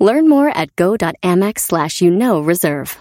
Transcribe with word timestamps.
Learn 0.00 0.28
more 0.28 0.48
at 0.48 0.74
go.amex 0.76 1.58
slash 1.60 2.00
you 2.00 2.10
know 2.10 2.40
reserve. 2.40 2.96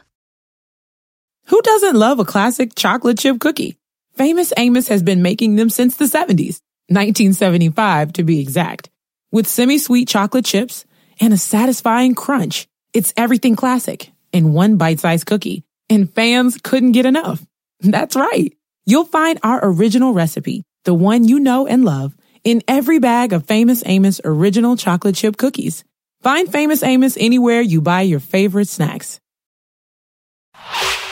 Who 1.46 1.62
doesn't 1.62 1.96
love 1.96 2.20
a 2.20 2.26
classic 2.26 2.76
chocolate 2.76 3.18
chip 3.18 3.40
cookie? 3.40 3.78
Famous 4.16 4.52
Amos 4.58 4.90
has 4.90 5.02
been 5.02 5.22
making 5.22 5.56
them 5.56 5.70
since 5.70 5.96
the 5.96 6.06
70s, 6.06 6.60
1975 6.90 8.14
to 8.14 8.24
be 8.24 8.42
exact. 8.42 8.90
With 9.32 9.48
semi-sweet 9.48 10.10
chocolate 10.10 10.44
chips 10.44 10.86
and 11.22 11.34
a 11.34 11.38
satisfying 11.38 12.16
crunch, 12.16 12.68
it's 12.94 13.14
everything 13.16 13.56
classic 13.56 14.12
in 14.34 14.54
one 14.54 14.76
bite-sized 14.76 15.26
cookie, 15.26 15.64
and 15.90 16.14
fans 16.14 16.60
couldn't 16.62 16.92
get 16.92 17.06
enough. 17.06 17.42
That's 17.80 18.18
right. 18.18 18.54
You'll 18.86 19.06
find 19.06 19.40
our 19.42 19.60
original 19.64 20.14
recipe, 20.14 20.64
the 20.84 20.94
one 20.94 21.24
you 21.24 21.40
know 21.40 21.66
and 21.66 21.86
love, 21.86 22.14
in 22.44 22.62
every 22.68 23.00
bag 23.00 23.32
of 23.32 23.48
Famous 23.48 23.84
Amos 23.86 24.20
original 24.26 24.76
chocolate 24.76 25.16
chip 25.16 25.38
cookies. 25.38 25.86
Find 26.22 26.52
Famous 26.52 26.84
Amos 26.84 27.16
anywhere 27.18 27.62
you 27.62 27.82
buy 27.82 28.02
your 28.02 28.20
favorite 28.20 28.68
snacks. 28.68 29.20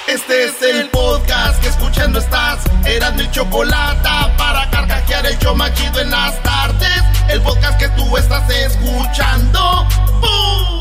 Este 0.07 0.45
es 0.45 0.61
el 0.61 0.89
podcast 0.89 1.61
que 1.61 1.70
escuchando 1.70 2.20
estás. 2.20 2.63
Eran 2.85 3.15
mi 3.15 3.29
chocolate 3.32 4.09
para 4.37 4.70
carcajear 4.70 5.26
el 5.26 5.40
yo 5.40 5.55
machido 5.55 6.01
en 6.01 6.12
las 6.12 6.41
tardes. 6.43 7.04
El 7.29 7.41
podcast 7.41 7.79
que 7.79 7.90
tú 7.90 8.17
estás 8.17 8.49
escuchando. 8.49 9.85
¡Bum! 10.21 10.76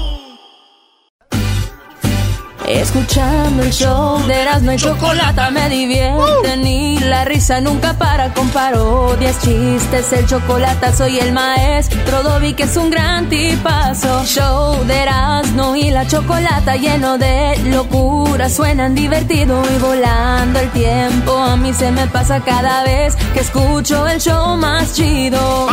Escuchando 2.69 3.63
el 3.63 3.71
show 3.71 4.19
de 4.27 4.43
Erasmo 4.43 4.73
y 4.73 4.77
Chocolata 4.77 5.51
me 5.51 5.69
divierte 5.69 6.57
Ni 6.57 6.99
la 6.99 7.25
risa 7.25 7.61
nunca 7.61 7.97
para 7.97 8.35
con 8.35 8.49
parodias, 8.51 9.41
chistes. 9.41 10.13
El 10.13 10.27
chocolate 10.27 10.93
soy 10.93 11.19
el 11.19 11.33
maestro 11.33 12.25
Dobby 12.25 12.55
que 12.55 12.65
es 12.65 12.77
un 12.77 12.91
gran 12.91 13.29
tipazo. 13.29 14.25
Show 14.25 14.85
de 14.85 15.03
Erasmo 15.03 15.77
y 15.77 15.91
la 15.91 16.09
Chocolata 16.09 16.75
Lleno 16.75 17.19
de 17.19 17.57
locura. 17.67 18.49
Suenan 18.49 18.97
divertido 18.97 19.63
y 19.75 19.79
volando 19.79 20.59
el 20.59 20.71
tiempo. 20.71 21.37
A 21.37 21.57
mí 21.57 21.73
se 21.73 21.93
me 21.93 22.09
pasa 22.09 22.41
cada 22.41 22.83
vez 22.83 23.15
que 23.33 23.41
escucho 23.41 24.09
el 24.09 24.21
show 24.21 24.57
más 24.57 24.93
chido. 24.93 25.69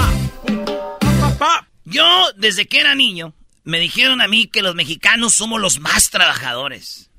Yo, 1.85 2.05
desde 2.37 2.67
que 2.67 2.79
era 2.79 2.93
niño 2.93 3.33
me 3.63 3.79
dijeron 3.79 4.21
a 4.21 4.27
mí 4.27 4.47
que 4.47 4.61
los 4.61 4.75
mexicanos 4.75 5.33
somos 5.33 5.59
los 5.59 5.79
más 5.79 6.09
trabajadores, 6.09 7.09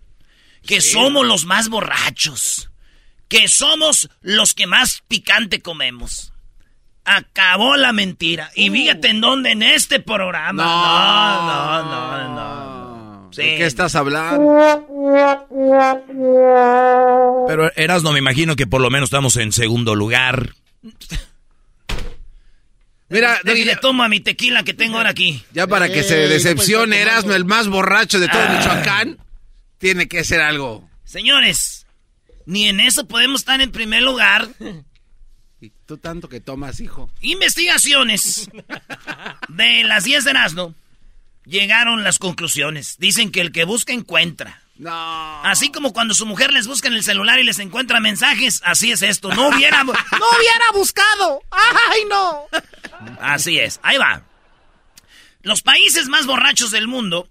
que 0.67 0.81
somos 0.81 1.27
los 1.27 1.45
más 1.45 1.69
borrachos, 1.69 2.71
que 3.29 3.49
somos 3.49 4.11
los 4.21 4.55
que 4.55 4.67
más 4.67 5.03
picante 5.09 5.61
comemos. 5.61 6.33
Acabó 7.05 7.77
la 7.77 7.93
mentira. 7.93 8.51
Y 8.55 8.71
fíjate 8.71 9.09
en 9.09 9.21
dónde, 9.21 9.51
en 9.51 9.63
este 9.63 10.01
programa. 10.01 10.63
No, 10.63 11.83
no, 11.83 12.29
no, 12.29 12.35
no. 12.35 13.31
¿De 13.37 13.57
qué 13.57 13.67
estás 13.67 13.95
hablando? 13.95 14.87
Pero 17.49 17.73
eras 17.77 18.03
no 18.03 18.13
me 18.13 18.21
imagino 18.21 18.57
que 18.57 18.67
por 18.67 18.81
lo 18.81 18.91
menos 18.91 19.09
estamos 19.09 19.37
en 19.37 19.53
segundo 19.53 19.95
lugar. 19.95 20.55
Mira, 23.15 23.41
le 23.45 23.77
tomo 23.77 24.03
a 24.03 24.09
mi 24.09 24.19
tequila 24.19 24.65
que 24.65 24.75
tengo 24.75 24.97
ahora 24.97 25.11
aquí. 25.11 25.45
Ya 25.53 25.69
para 25.69 25.89
que 25.89 26.03
se 26.03 26.17
decepcione, 26.29 27.01
Erasmo, 27.01 27.33
el 27.33 27.45
más 27.45 27.69
borracho 27.69 28.19
de 28.19 28.27
todo 28.29 28.43
Ah. 28.43 28.57
Michoacán, 28.59 29.19
tiene 29.79 30.09
que 30.09 30.25
ser 30.25 30.41
algo. 30.41 30.91
Señores, 31.05 31.87
ni 32.45 32.69
en 32.69 32.81
eso 32.81 33.07
podemos 33.07 33.43
estar 33.43 33.61
en 33.61 33.71
primer 33.71 34.03
lugar. 34.03 34.49
Y 35.61 35.71
tú 35.87 35.97
tanto 35.99 36.29
que 36.29 36.41
tomas, 36.41 36.81
hijo. 36.81 37.09
Investigaciones 37.21 38.51
de 39.49 39.85
las 39.85 40.03
10 40.03 40.25
de 40.25 40.31
Erasmo 40.31 40.75
llegaron 41.47 42.03
las 42.03 42.19
conclusiones. 42.19 42.97
Dicen 42.99 43.31
que 43.31 43.41
el 43.41 43.53
que 43.53 43.65
busca 43.65 43.93
encuentra. 43.93 44.61
No. 44.77 45.45
Así 45.45 45.71
como 45.71 45.93
cuando 45.93 46.15
su 46.15 46.27
mujer 46.27 46.53
les 46.53 46.67
busca 46.67 46.89
en 46.89 46.95
el 46.95 47.05
celular 47.05 47.39
y 47.39 47.45
les 47.45 47.61
encuentra 47.61 48.01
mensajes, 48.01 48.61
así 48.65 48.91
es 48.91 49.03
esto. 49.03 49.29
No 49.33 49.49
hubiera, 49.51 49.85
no 49.85 49.93
hubiera 49.93 50.73
buscado. 50.75 51.43
¡Ay, 51.51 52.01
no! 52.11 52.47
Así 53.21 53.59
es. 53.59 53.81
Ahí 53.83 53.97
va. 53.99 54.23
Los 55.43 55.63
países 55.63 56.09
más 56.09 56.27
borrachos 56.27 56.71
del 56.71 56.89
mundo. 56.89 57.29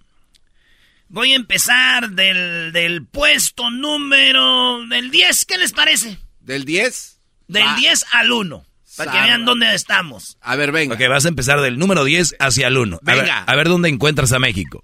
Voy 1.10 1.34
a 1.34 1.36
empezar 1.36 2.12
del, 2.12 2.72
del 2.72 3.06
puesto 3.06 3.70
número 3.70 4.86
del 4.88 5.12
10. 5.12 5.46
¿Qué 5.46 5.58
les 5.58 5.72
parece? 5.74 6.18
¿Del 6.40 6.66
10? 6.66 7.20
Del 7.48 7.64
Va. 7.68 7.76
10 7.76 8.06
al 8.14 8.32
1. 8.32 8.66
Para 8.98 9.12
que 9.12 9.22
vean 9.22 9.46
dónde 9.46 9.74
estamos. 9.74 10.38
A 10.42 10.56
ver, 10.56 10.72
venga. 10.72 10.96
Ok, 10.96 11.02
vas 11.10 11.26
a 11.26 11.30
empezar 11.30 11.62
del 11.62 11.80
número 11.80 12.04
10 12.04 12.36
hacia 12.40 12.68
el 12.68 12.78
1. 12.78 13.00
A 13.04 13.06
ver, 13.16 13.22
Venga. 13.24 13.44
a 13.44 13.56
ver 13.56 13.68
dónde 13.68 13.90
encuentras 13.90 14.32
a 14.34 14.40
México. 14.40 14.84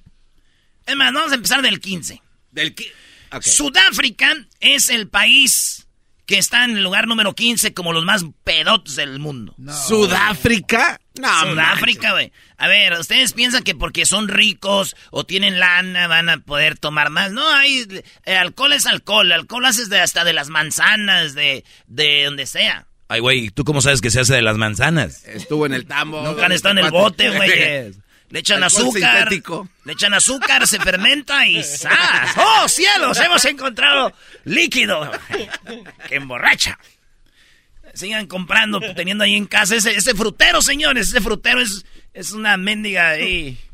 Es 0.87 0.95
más, 0.95 1.13
vamos 1.13 1.31
a 1.31 1.35
empezar 1.35 1.61
del 1.61 1.79
15. 1.79 2.21
Del 2.51 2.75
qui- 2.75 2.91
Ok. 3.31 3.43
Sudáfrica 3.43 4.35
es 4.59 4.89
el 4.89 5.07
país 5.07 5.87
que 6.29 6.37
está 6.37 6.63
en 6.63 6.77
el 6.77 6.83
lugar 6.83 7.07
número 7.07 7.33
15 7.33 7.73
como 7.73 7.91
los 7.91 8.05
más 8.05 8.23
pedotes 8.43 8.95
del 8.97 9.17
mundo. 9.17 9.55
¿Sudáfrica? 9.87 11.01
No, 11.19 11.27
Sudáfrica, 11.41 12.11
güey. 12.11 12.31
A 12.59 12.67
ver, 12.67 12.93
¿ustedes 12.93 13.33
piensan 13.33 13.63
que 13.63 13.73
porque 13.73 14.05
son 14.05 14.27
ricos 14.27 14.95
o 15.09 15.23
tienen 15.23 15.59
lana 15.59 16.05
van 16.07 16.29
a 16.29 16.37
poder 16.37 16.77
tomar 16.77 17.09
más? 17.09 17.31
No, 17.31 17.49
hay... 17.49 17.87
eh, 18.25 18.35
alcohol 18.35 18.73
es 18.73 18.85
alcohol. 18.85 19.31
Alcohol 19.31 19.65
haces 19.65 19.89
de 19.89 20.01
hasta 20.01 20.23
de 20.23 20.33
las 20.33 20.49
manzanas, 20.49 21.33
de, 21.33 21.63
de 21.87 22.25
donde 22.25 22.45
sea. 22.45 22.85
Ay, 23.07 23.21
güey, 23.21 23.49
¿tú 23.49 23.63
cómo 23.63 23.81
sabes 23.81 23.99
que 23.99 24.11
se 24.11 24.19
hace 24.19 24.35
de 24.35 24.43
las 24.43 24.57
manzanas? 24.57 25.23
Estuvo 25.25 25.65
en 25.65 25.73
el 25.73 25.87
tambo. 25.87 26.21
Nunca 26.21 26.45
han 26.45 26.51
estado 26.51 26.77
en 26.77 26.85
el 26.85 26.91
bote, 26.91 27.31
güey. 27.31 27.91
Le 28.29 28.39
echan 28.39 28.63
Alcohol 28.63 28.87
azúcar. 28.89 29.17
sintético. 29.17 29.69
Le 29.85 29.93
echan 29.93 30.13
azúcar, 30.13 30.67
se 30.67 30.79
fermenta 30.79 31.47
y 31.47 31.63
¡zas! 31.63 32.35
¡Oh, 32.37 32.67
cielos! 32.67 33.17
Hemos 33.19 33.43
encontrado 33.45 34.13
líquido 34.45 35.09
que 36.07 36.15
emborracha. 36.15 36.77
Sigan 37.95 38.27
comprando, 38.27 38.79
teniendo 38.95 39.23
ahí 39.23 39.35
en 39.35 39.47
casa 39.47 39.75
ese, 39.75 39.95
ese 39.95 40.13
frutero, 40.13 40.61
señores. 40.61 41.09
Ese 41.09 41.21
frutero 41.21 41.59
es, 41.59 41.85
es 42.13 42.31
una 42.31 42.55
mendiga 42.57 43.09
ahí. 43.09 43.57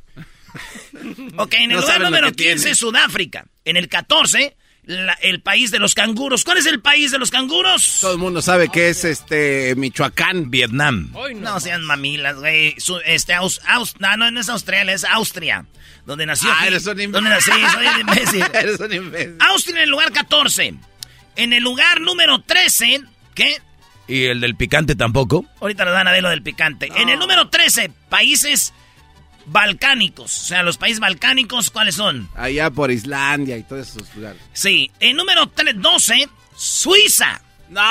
Ok, 1.37 1.53
en 1.55 1.71
el 1.71 1.77
No 1.77 1.81
lugar 1.81 1.99
número 1.99 2.27
que 2.31 2.45
15, 2.45 2.55
tiene. 2.59 2.75
Sudáfrica. 2.75 3.45
En 3.65 3.75
el 3.75 3.89
14, 3.89 4.55
la- 4.85 5.13
el 5.21 5.41
país 5.41 5.71
de 5.71 5.79
los 5.79 5.93
canguros. 5.95 6.43
¿Cuál 6.43 6.57
es 6.57 6.65
el 6.65 6.79
país 6.81 7.11
de 7.11 7.17
los 7.19 7.31
canguros? 7.31 7.99
Todo 8.01 8.13
el 8.13 8.17
mundo 8.17 8.41
sabe 8.41 8.69
que 8.69 8.89
es 8.89 9.03
este 9.03 9.73
Michoacán. 9.75 10.51
Vietnam. 10.51 11.11
No 11.35 11.59
sean 11.59 11.83
mamilas, 11.83 12.35
güey. 12.37 12.75
Este, 13.05 13.33
Aus, 13.33 13.61
Aus- 13.67 13.95
no, 13.99 14.15
no, 14.17 14.31
no 14.31 14.39
es 14.39 14.49
Australia, 14.49 14.93
es 14.93 15.03
Austria. 15.03 15.65
Donde 16.05 16.25
nació. 16.25 16.49
Ah, 16.51 16.67
eres 16.67 16.85
un 16.85 16.91
imbécil. 16.99 17.11
Donde 17.11 17.29
nací, 17.31 17.51
soy 17.73 17.87
un 17.87 17.99
imbécil. 18.01 18.45
Eres 18.53 18.79
un 18.79 18.93
imbécil. 18.93 19.35
Austria 19.39 19.77
en 19.77 19.83
el 19.83 19.89
lugar 19.89 20.11
14. 20.11 20.75
En 21.35 21.51
el 21.53 21.63
lugar 21.63 21.99
número 21.99 22.41
13, 22.43 23.01
¿qué? 23.33 23.57
¿Y 24.07 24.25
el 24.25 24.39
del 24.39 24.55
picante 24.55 24.95
tampoco? 24.95 25.45
Ahorita 25.59 25.83
nos 25.83 25.95
van 25.95 26.07
a 26.07 26.11
ver 26.11 26.21
lo 26.21 26.29
del 26.29 26.43
picante. 26.43 26.91
En 26.95 27.09
el 27.09 27.17
número 27.17 27.49
13, 27.49 27.91
países 28.07 28.71
balcánicos. 29.45 30.41
O 30.41 30.45
sea, 30.45 30.63
los 30.63 30.77
países 30.77 30.99
balcánicos, 30.99 31.69
¿cuáles 31.69 31.95
son? 31.95 32.29
Allá 32.35 32.69
por 32.69 32.91
Islandia 32.91 33.57
y 33.57 33.63
todos 33.63 33.89
esos 33.89 34.15
lugares. 34.15 34.41
Sí. 34.53 34.91
En 34.99 35.17
número 35.17 35.51
tre- 35.53 35.73
12, 35.75 36.27
Suiza. 36.55 37.41
No, 37.69 37.81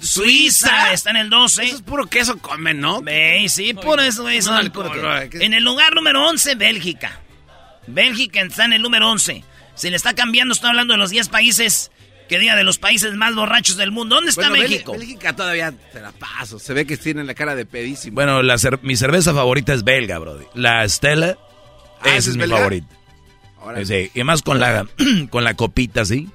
Suiza 0.00 0.92
está 0.92 1.10
en 1.10 1.16
el 1.16 1.30
12. 1.30 1.64
Eso 1.64 1.76
es 1.76 1.82
puro 1.82 2.06
queso 2.06 2.38
comen, 2.38 2.80
¿no? 2.80 3.00
Ve, 3.02 3.46
sí, 3.48 3.70
eso, 3.70 4.54
alcohol, 4.54 4.86
puro 4.90 4.92
que- 4.92 5.00
güey, 5.00 5.30
¿qué? 5.30 5.44
En 5.44 5.54
el 5.54 5.62
lugar 5.62 5.94
número 5.94 6.26
11, 6.28 6.54
Bélgica. 6.56 7.20
Bélgica 7.86 8.40
está 8.42 8.64
en 8.64 8.72
el 8.74 8.82
número 8.82 9.08
11. 9.10 9.44
Se 9.74 9.90
le 9.90 9.96
está 9.96 10.14
cambiando, 10.14 10.52
estoy 10.52 10.70
hablando 10.70 10.94
de 10.94 10.98
los 10.98 11.10
10 11.10 11.28
países 11.28 11.90
que 12.30 12.38
diga 12.38 12.56
de 12.56 12.64
los 12.64 12.78
países 12.78 13.12
más 13.16 13.34
borrachos 13.34 13.76
del 13.76 13.90
mundo. 13.90 14.14
¿Dónde 14.14 14.30
está 14.30 14.48
Bueno, 14.48 14.62
México? 14.66 14.92
Bélgica 14.92 15.36
todavía 15.36 15.74
se 15.92 16.00
la 16.00 16.12
paso. 16.12 16.58
Se 16.58 16.72
ve 16.72 16.86
que 16.86 16.96
tienen 16.96 17.26
la 17.26 17.34
cara 17.34 17.54
de 17.54 17.66
pedísimo. 17.66 18.14
Bueno, 18.14 18.42
la 18.42 18.54
cer- 18.54 18.78
mi 18.82 18.96
cerveza 18.96 19.34
favorita 19.34 19.74
es 19.74 19.84
belga, 19.84 20.18
brody. 20.18 20.46
La 20.54 20.88
Stella 20.88 21.36
Ah, 22.00 22.06
esa 22.06 22.08
¿esa 22.08 22.16
es 22.18 22.26
es 22.28 22.34
mi 22.36 22.40
belga? 22.42 22.56
favorita. 22.58 22.94
Ahora 23.60 23.84
Sí, 23.84 24.10
y 24.14 24.24
más 24.24 24.40
con 24.42 24.58
la, 24.60 24.86
con 25.30 25.44
la 25.44 25.54
copita, 25.54 26.04
¿sí? 26.06 26.28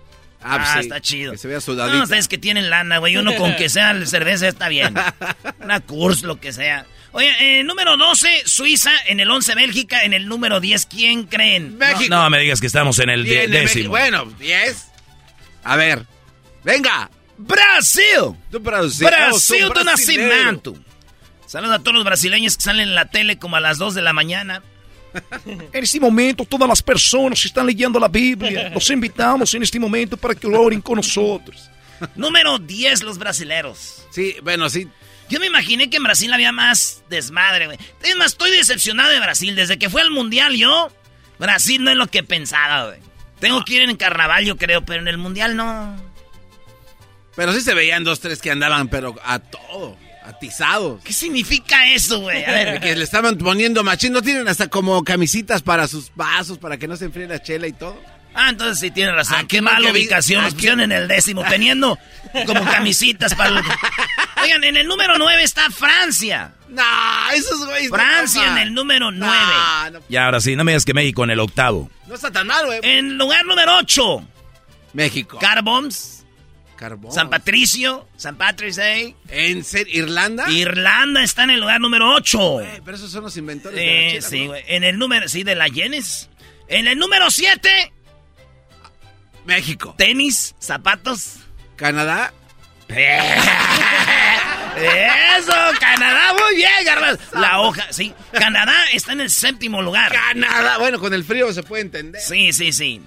Ah, 0.44 0.58
Ah, 0.60 0.74
sí, 0.74 0.80
está 0.82 1.02
chido. 1.02 1.32
Que 1.32 1.38
se 1.40 1.48
vea 1.48 1.58
No, 1.58 1.62
sudadita. 1.62 2.04
ustedes 2.04 2.28
que 2.28 2.38
tienen 2.38 2.70
lana, 2.70 3.00
güey. 3.00 3.18
Uno 3.18 3.34
con 3.36 3.56
que 3.56 3.68
sea 3.70 3.96
cerveza 4.06 4.48
está 4.48 4.70
bien. 4.70 4.94
Una 5.64 5.80
curse, 5.80 6.28
lo 6.28 6.40
que 6.40 6.54
sea. 6.54 6.86
Oye, 7.14 7.60
en 7.62 7.66
número 7.66 7.96
12, 7.98 8.44
Suiza. 8.46 8.92
En 9.08 9.20
el 9.22 9.32
11, 9.32 9.56
Bélgica. 9.56 10.04
En 10.04 10.14
el 10.14 10.28
número 10.28 10.60
10, 10.60 10.86
¿quién 10.88 11.24
creen? 11.24 11.78
México. 11.78 12.14
No, 12.14 12.30
me 12.30 12.38
digas 12.40 12.60
que 12.62 12.68
estamos 12.68 13.00
en 13.00 13.10
el 13.10 13.24
décimo. 13.24 13.90
Bueno, 13.90 14.26
10. 14.38 14.92
A 15.66 15.76
ver. 15.76 16.06
Venga. 16.64 17.10
Brasil. 17.38 18.36
Brasil. 18.50 19.08
Brasil 19.08 19.70
de 19.76 19.84
nacimiento. 19.84 20.76
Saludos 21.46 21.76
a 21.76 21.80
todos 21.80 21.96
los 21.96 22.06
brasileños 22.06 22.56
que 22.56 22.64
salen 22.64 22.90
en 22.90 22.96
la 22.96 23.10
tele 23.10 23.38
como 23.38 23.58
a 23.58 23.60
las 23.60 23.78
2 23.78 23.94
de 23.94 24.02
la 24.02 24.14
mañana. 24.14 24.64
En 25.46 25.84
este 25.84 26.00
momento, 26.00 26.44
todas 26.44 26.68
las 26.68 26.82
personas 26.82 27.44
están 27.46 27.66
leyendo 27.66 28.00
la 28.00 28.10
Biblia. 28.10 28.70
Los 28.70 28.90
invitamos 28.90 29.54
en 29.54 29.64
este 29.64 29.80
momento 29.80 30.18
para 30.18 30.36
que 30.36 30.46
oren 30.46 30.82
con 30.82 30.98
nosotros. 30.98 31.70
Número 32.16 32.60
10, 32.60 33.04
los 33.04 33.18
brasileros. 33.18 34.06
Sí, 34.12 34.36
bueno, 34.44 34.70
sí. 34.70 34.90
Yo 35.30 35.40
me 35.40 35.48
imaginé 35.48 35.90
que 35.90 35.98
en 35.98 36.04
Brasil 36.04 36.32
había 36.34 36.52
más 36.52 37.02
desmadre, 37.10 37.68
güey. 37.68 37.78
Es 38.04 38.16
más, 38.18 38.34
estoy 38.34 38.52
decepcionado 38.52 39.10
de 39.10 39.20
Brasil. 39.20 39.56
Desde 39.56 39.80
que 39.80 39.90
fue 39.90 40.02
al 40.02 40.12
Mundial 40.12 40.54
yo, 40.56 40.92
Brasil 41.40 41.82
no 41.84 41.92
es 41.92 41.98
lo 41.98 42.08
que 42.08 42.22
pensaba, 42.22 42.88
güey. 42.88 43.00
Tengo 43.40 43.64
que 43.64 43.76
ir 43.76 43.82
en 43.82 43.96
carnaval, 43.98 44.46
yo 44.46 44.58
creo, 44.58 44.86
pero 44.86 45.02
en 45.02 45.08
el 45.08 45.18
Mundial 45.18 45.56
no. 45.56 45.96
Pero 47.36 47.52
sí 47.54 47.62
se 47.62 47.74
veían 47.74 48.04
dos, 48.04 48.20
tres 48.20 48.42
que 48.42 48.52
andaban, 48.52 48.88
pero 48.88 49.16
a 49.24 49.40
todo. 49.40 49.98
Atizados. 50.24 51.04
¿Qué 51.04 51.14
significa 51.14 51.94
eso, 51.94 52.22
güey? 52.22 52.44
A 52.44 52.52
ver. 52.52 52.80
que 52.82 52.96
le 52.96 53.04
estaban 53.04 53.38
poniendo 53.38 53.84
machín. 53.84 54.12
¿No 54.12 54.24
tienen 54.24 54.48
hasta 54.48 54.70
como 54.70 55.04
camisitas 55.04 55.62
para 55.62 55.88
sus 55.88 56.12
vasos, 56.16 56.58
para 56.58 56.78
que 56.78 56.88
no 56.88 56.98
se 56.98 57.06
enfríe 57.06 57.28
la 57.28 57.42
chela 57.44 57.68
y 57.68 57.74
todo? 57.74 58.02
Ah, 58.36 58.50
entonces 58.50 58.80
sí 58.80 58.92
tiene 58.92 59.14
razón. 59.14 59.38
Ah, 59.40 59.46
qué 59.48 59.62
mala 59.62 59.92
ubicación. 59.92 60.44
Nos 60.44 60.54
pusieron 60.54 60.82
en 60.82 60.92
el 60.92 61.08
décimo, 61.08 61.44
teniendo 61.46 61.98
como 62.46 62.64
camisitas 62.66 63.34
para... 63.34 63.64
Oigan, 64.44 64.64
en 64.64 64.78
el 64.78 64.88
número 64.88 65.18
nueve 65.18 65.44
está 65.44 65.72
Francia. 65.72 66.54
No, 66.68 66.84
esos 67.34 67.66
güeyes. 67.66 67.90
Francia 67.90 68.52
en 68.52 68.58
el 68.58 68.74
número 68.74 69.12
nueve. 69.12 70.02
Y 70.10 70.18
ahora 70.18 70.42
sí, 70.42 70.56
no 70.56 70.64
me 70.64 70.74
digas 70.74 70.86
que 70.86 70.94
México 70.94 71.24
en 71.24 71.32
el 71.32 71.40
octavo. 71.40 71.90
No 72.08 72.16
está 72.16 72.32
tan 72.32 72.48
mal, 72.48 72.66
güey. 72.66 72.80
En 72.84 73.18
lugar 73.18 73.46
número 73.46 73.78
ocho. 73.78 74.28
México. 74.94 75.40
Carboms. 75.40 76.16
San 77.10 77.30
Patricio, 77.30 78.08
San 78.18 78.36
Patrick's 78.36 78.76
Day. 78.76 79.16
¿En 79.30 79.64
ser 79.64 79.88
Irlanda? 79.88 80.50
Irlanda 80.52 81.24
está 81.24 81.44
en 81.44 81.52
el 81.52 81.62
lugar 81.62 81.80
número 81.80 82.14
8. 82.14 82.58
pero 82.84 82.98
esos 82.98 83.12
son 83.12 83.24
los 83.24 83.38
inventores 83.38 83.78
de 83.78 84.20
la 84.22 84.28
Sí, 84.28 84.48
güey. 84.48 84.64
En 84.68 84.84
el 84.84 85.00
número, 85.00 85.30
sí, 85.30 85.44
de 85.44 85.56
la 85.56 85.68
Yenes. 85.68 86.30
En 86.68 86.88
el 86.88 86.98
número 86.98 87.32
7. 87.32 87.94
México. 89.46 89.96
Tenis, 89.98 90.56
zapatos. 90.60 91.38
Canadá. 91.76 92.34
Eso, 94.78 95.54
Canadá, 95.80 96.34
muy 96.34 96.56
bien, 96.56 96.86
Garbanzo. 96.86 97.24
La 97.40 97.62
hoja, 97.62 97.88
sí. 97.92 98.14
Canadá 98.32 98.86
está 98.92 99.14
en 99.14 99.22
el 99.22 99.30
séptimo 99.30 99.82
lugar. 99.82 100.12
Canadá, 100.12 100.78
bueno, 100.78 101.00
con 101.00 101.14
el 101.14 101.24
frío 101.24 101.54
se 101.54 101.64
puede 101.64 101.84
entender. 101.84 102.22
Sí, 102.22 102.52
sí, 102.52 102.72
sí. 102.74 103.02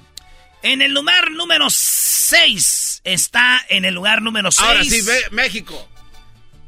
En 0.62 0.82
el 0.82 0.92
lugar 0.92 1.30
número 1.30 1.68
6 1.70 3.02
está 3.04 3.64
en 3.68 3.84
el 3.84 3.94
lugar 3.94 4.22
número 4.22 4.50
6. 4.50 4.66
Ahora 4.66 4.84
sí, 4.84 5.02
México. 5.30 5.88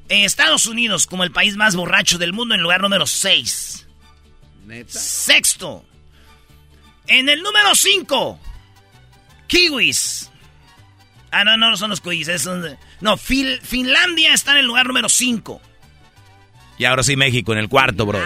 En 0.09 0.25
Estados 0.25 0.67
Unidos, 0.67 1.07
como 1.07 1.25
el 1.25 1.33
país 1.33 1.57
más 1.57 1.77
borracho 1.77 2.19
del 2.19 2.33
mundo, 2.33 2.55
en 2.55 2.61
el 2.61 2.63
lugar 2.63 2.81
número 2.83 3.07
6. 3.07 3.87
¿Neta? 4.67 4.99
Sexto. 4.99 5.85
En 7.07 7.29
el 7.29 7.43
número 7.43 7.75
5, 7.75 8.41
Kiwis. 9.51 10.31
Ah, 11.33 11.45
no, 11.45 11.57
no 11.57 11.77
son 11.77 11.91
los 11.91 12.01
kiwis. 12.01 12.29
no, 13.01 13.17
Finlandia 13.17 14.33
está 14.33 14.53
en 14.53 14.59
el 14.59 14.67
lugar 14.67 14.87
número 14.87 15.09
5. 15.09 15.61
Y 16.79 16.85
ahora 16.85 17.03
sí, 17.03 17.17
México 17.17 17.53
en 17.53 17.59
el 17.59 17.69
cuarto, 17.69 18.07
bro. 18.07 18.21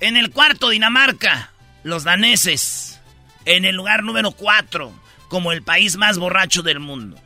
En 0.00 0.16
el 0.16 0.30
cuarto, 0.30 0.70
Dinamarca. 0.70 1.50
Los 1.84 2.04
daneses 2.04 3.00
en 3.44 3.64
el 3.64 3.74
lugar 3.74 4.04
número 4.04 4.30
4 4.30 4.92
como 5.28 5.50
el 5.50 5.62
país 5.62 5.96
más 5.96 6.18
borracho 6.18 6.62
del 6.62 6.78
mundo. 6.78 7.18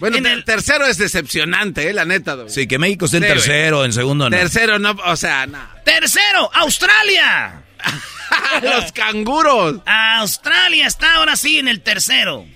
Bueno, 0.00 0.16
el 0.16 0.44
tercero 0.44 0.86
es 0.86 0.98
decepcionante, 0.98 1.88
¿eh? 1.88 1.92
La 1.92 2.04
neta. 2.04 2.48
Sí, 2.48 2.66
que 2.66 2.78
México 2.78 3.04
esté 3.04 3.18
en 3.18 3.24
tercero, 3.24 3.84
en 3.84 3.92
segundo 3.92 4.28
no. 4.28 4.36
Tercero 4.36 4.78
no, 4.78 4.96
o 5.04 5.16
sea, 5.16 5.46
no. 5.46 5.60
Tercero, 5.84 6.50
Australia. 6.54 7.62
Los 8.62 8.92
canguros. 8.92 9.80
Australia 9.86 10.86
está 10.86 11.16
ahora 11.16 11.36
sí 11.36 11.58
en 11.58 11.68
el 11.68 11.80
tercero. 11.82 12.46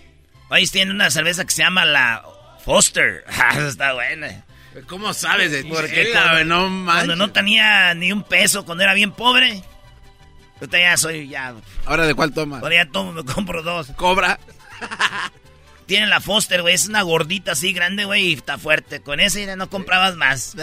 Ahí 0.50 0.66
tiene 0.66 0.92
una 0.92 1.10
cerveza 1.10 1.44
que 1.44 1.50
se 1.50 1.62
llama 1.62 1.84
la 1.84 2.22
Foster. 2.64 3.24
Ah, 3.38 3.58
está 3.68 3.94
buena. 3.94 4.44
¿Cómo 4.86 5.14
sabes? 5.14 5.64
Porque 5.68 6.12
no 6.44 6.84
cuando 6.84 7.14
no 7.16 7.30
tenía 7.30 7.94
ni 7.94 8.12
un 8.12 8.24
peso, 8.24 8.64
cuando 8.64 8.82
era 8.82 8.92
bien 8.94 9.12
pobre, 9.12 9.62
Ahorita 10.60 10.78
ya 10.78 10.96
soy 10.96 11.28
ya. 11.28 11.54
¿Ahora 11.84 12.06
de 12.06 12.14
cuál 12.14 12.32
toma? 12.32 12.58
Ahora 12.58 12.76
ya 12.76 12.90
tomo, 12.90 13.12
me 13.12 13.24
compro 13.24 13.62
dos. 13.62 13.88
¿Cobra? 13.96 14.38
Tiene 15.86 16.06
la 16.06 16.20
Foster, 16.20 16.62
güey. 16.62 16.74
Es 16.74 16.88
una 16.88 17.02
gordita 17.02 17.52
así 17.52 17.72
grande, 17.72 18.04
güey. 18.04 18.28
Y 18.28 18.34
está 18.34 18.56
fuerte. 18.56 19.00
Con 19.00 19.20
esa 19.20 19.40
ya 19.40 19.56
no 19.56 19.68
comprabas 19.68 20.16
más. 20.16 20.54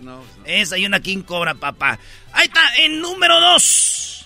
No, 0.00 0.22
Esa 0.44 0.78
y 0.78 0.86
una 0.86 1.00
King 1.00 1.22
Cobra, 1.22 1.54
papá. 1.54 1.98
Ahí 2.32 2.46
está, 2.46 2.76
en 2.76 3.00
número 3.00 3.40
dos. 3.40 4.21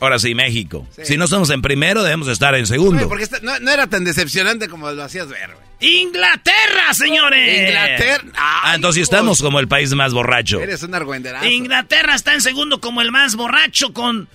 Ahora 0.00 0.18
sí, 0.18 0.34
México. 0.34 0.86
Si 1.02 1.16
no 1.16 1.24
estamos 1.24 1.50
en 1.50 1.60
primero, 1.60 2.02
debemos 2.02 2.28
estar 2.28 2.54
en 2.54 2.66
segundo. 2.66 3.06
porque 3.08 3.28
no, 3.42 3.70
era 3.70 3.86
tan 3.86 4.04
decepcionante 4.04 4.68
como 4.68 4.90
lo 4.90 5.02
hacías 5.02 5.28
ver, 5.28 5.50
güey. 5.52 5.70
Inglaterra, 6.02 6.92
señores. 6.92 7.68
Inglaterra. 7.68 8.24
ah, 8.36 8.72
entonces 8.74 9.02
estamos 9.02 9.40
como 9.40 9.60
el 9.60 9.68
país 9.68 9.92
más 9.94 10.12
borracho. 10.12 10.60
Eres 10.60 10.82
un 10.82 10.94
argüenderazo. 10.94 11.46
Inglaterra 11.46 12.14
está 12.14 12.34
en 12.34 12.40
segundo 12.40 12.80
como 12.80 13.00
el 13.00 13.12
más 13.12 13.36
borracho 13.36 13.92
con 13.92 14.28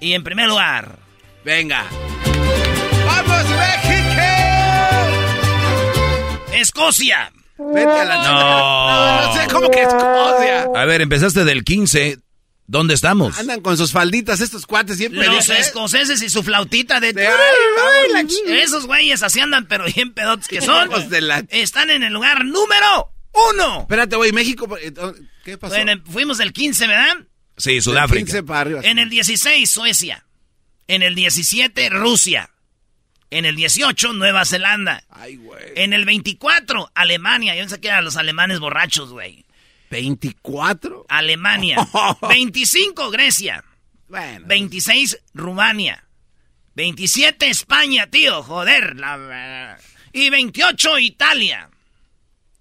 y 0.00 0.12
en 0.12 0.24
primer 0.24 0.48
lugar. 0.48 0.98
Venga. 1.44 1.84
¡Vamos, 3.06 3.44
México! 3.50 4.22
Escocia. 6.52 7.32
Vete 7.58 7.88
a 7.88 8.04
la 8.04 8.16
no. 8.16 9.26
no. 9.26 9.34
sé 9.34 9.48
cómo 9.48 9.70
que 9.70 9.82
Escocia. 9.82 10.68
A 10.74 10.84
ver, 10.84 11.00
empezaste 11.00 11.44
del 11.44 11.64
15. 11.64 12.18
¿Dónde 12.68 12.94
estamos? 12.94 13.38
Andan 13.38 13.60
con 13.60 13.76
sus 13.76 13.92
falditas 13.92 14.40
estos 14.40 14.66
cuates 14.66 14.96
siempre. 14.96 15.26
Los 15.26 15.48
escoceses 15.48 16.20
y 16.22 16.28
su 16.28 16.42
flautita 16.42 16.98
de... 16.98 17.14
Esos 18.48 18.86
güeyes 18.86 19.22
así 19.22 19.40
andan, 19.40 19.66
pero 19.66 19.84
bien 19.84 20.12
pedotes 20.12 20.48
que 20.48 20.60
son. 20.60 20.90
Están 21.50 21.90
en 21.90 22.02
el 22.02 22.12
lugar 22.12 22.44
número 22.44 23.12
uno. 23.52 23.80
Espérate, 23.82 24.16
güey, 24.16 24.32
México... 24.32 24.66
Eh, 24.78 24.92
¿Qué 25.44 25.56
pasó? 25.58 25.74
Bueno, 25.74 26.02
fuimos 26.10 26.38
del 26.38 26.52
15, 26.52 26.86
¿verdad? 26.88 27.16
Sí, 27.56 27.80
Sudáfrica. 27.80 28.42
En 28.82 28.98
el 28.98 29.08
16, 29.08 29.70
Suecia. 29.70 30.26
En 30.88 31.02
el 31.02 31.14
17, 31.14 31.88
Rusia. 31.90 32.50
En 33.30 33.44
el 33.44 33.56
18, 33.56 34.12
Nueva 34.12 34.44
Zelanda. 34.44 35.04
Ay, 35.08 35.36
güey. 35.36 35.62
En 35.76 35.92
el 35.92 36.04
24, 36.04 36.90
Alemania. 36.94 37.54
Yo 37.54 37.62
pensé 37.62 37.80
que 37.80 37.88
eran 37.88 38.04
los 38.04 38.16
alemanes 38.16 38.60
borrachos, 38.60 39.10
güey. 39.10 39.45
¿24? 39.90 41.04
Alemania. 41.08 41.86
25, 42.28 43.10
Grecia. 43.10 43.64
Bueno. 44.08 44.46
26, 44.46 45.18
Rumania. 45.34 46.04
27, 46.74 47.48
España, 47.48 48.06
tío. 48.08 48.42
Joder. 48.42 48.96
La... 48.96 49.78
Y 50.12 50.30
28, 50.30 50.98
Italia. 50.98 51.70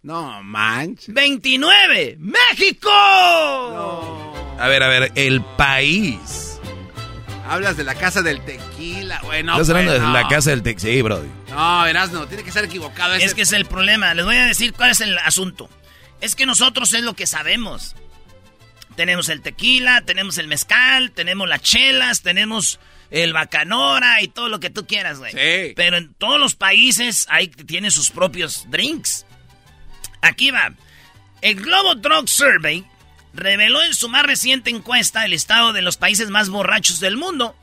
No 0.01 0.43
manches. 0.43 1.13
29, 1.13 2.17
México. 2.19 2.89
No. 2.89 4.35
A 4.59 4.67
ver, 4.67 4.83
a 4.83 4.87
ver, 4.87 5.11
el 5.15 5.41
país. 5.57 6.59
Hablas 7.47 7.77
de 7.77 7.83
la 7.83 7.95
casa 7.95 8.21
del 8.21 8.43
tequila, 8.43 9.21
bueno. 9.23 9.53
Estás 9.53 9.69
hablando 9.69 9.93
de 9.93 9.99
la 9.99 10.27
casa 10.27 10.49
del 10.51 10.63
tequila, 10.63 10.93
sí, 10.93 11.01
bro. 11.01 11.23
No, 11.49 11.83
verás, 11.83 12.11
no, 12.11 12.27
tiene 12.27 12.43
que 12.43 12.49
estar 12.49 12.63
equivocado. 12.63 13.13
Es 13.15 13.33
que 13.33 13.43
es 13.43 13.53
el 13.53 13.65
problema. 13.65 14.13
Les 14.13 14.25
voy 14.25 14.37
a 14.37 14.45
decir 14.45 14.73
cuál 14.73 14.91
es 14.91 15.01
el 15.01 15.17
asunto. 15.17 15.69
Es 16.25 16.35
que 16.35 16.47
nosotros 16.47 16.91
es 16.95 17.03
lo 17.03 17.15
que 17.15 17.27
sabemos. 17.27 17.95
Tenemos 18.95 19.29
el 19.29 19.41
tequila, 19.41 20.01
tenemos 20.01 20.39
el 20.39 20.47
mezcal, 20.47 21.11
tenemos 21.11 21.47
las 21.47 21.61
chelas, 21.61 22.23
tenemos 22.23 22.79
el 23.11 23.31
bacanora 23.31 24.23
y 24.23 24.27
todo 24.27 24.49
lo 24.49 24.59
que 24.59 24.71
tú 24.71 24.87
quieras, 24.87 25.19
güey. 25.19 25.33
Sí. 25.33 25.73
Pero 25.75 25.97
en 25.97 26.15
todos 26.15 26.39
los 26.39 26.55
países 26.55 27.27
hay 27.29 27.49
tienen 27.49 27.91
sus 27.91 28.09
propios 28.09 28.65
drinks. 28.71 29.27
Aquí 30.21 30.49
va. 30.49 30.73
El 31.41 31.57
Global 31.57 32.01
Drug 32.01 32.27
Survey 32.27 32.83
reveló 33.35 33.83
en 33.83 33.93
su 33.93 34.09
más 34.09 34.23
reciente 34.23 34.71
encuesta 34.71 35.25
el 35.25 35.33
estado 35.33 35.73
de 35.73 35.83
los 35.83 35.97
países 35.97 36.31
más 36.31 36.49
borrachos 36.49 36.99
del 36.99 37.17
mundo. 37.17 37.55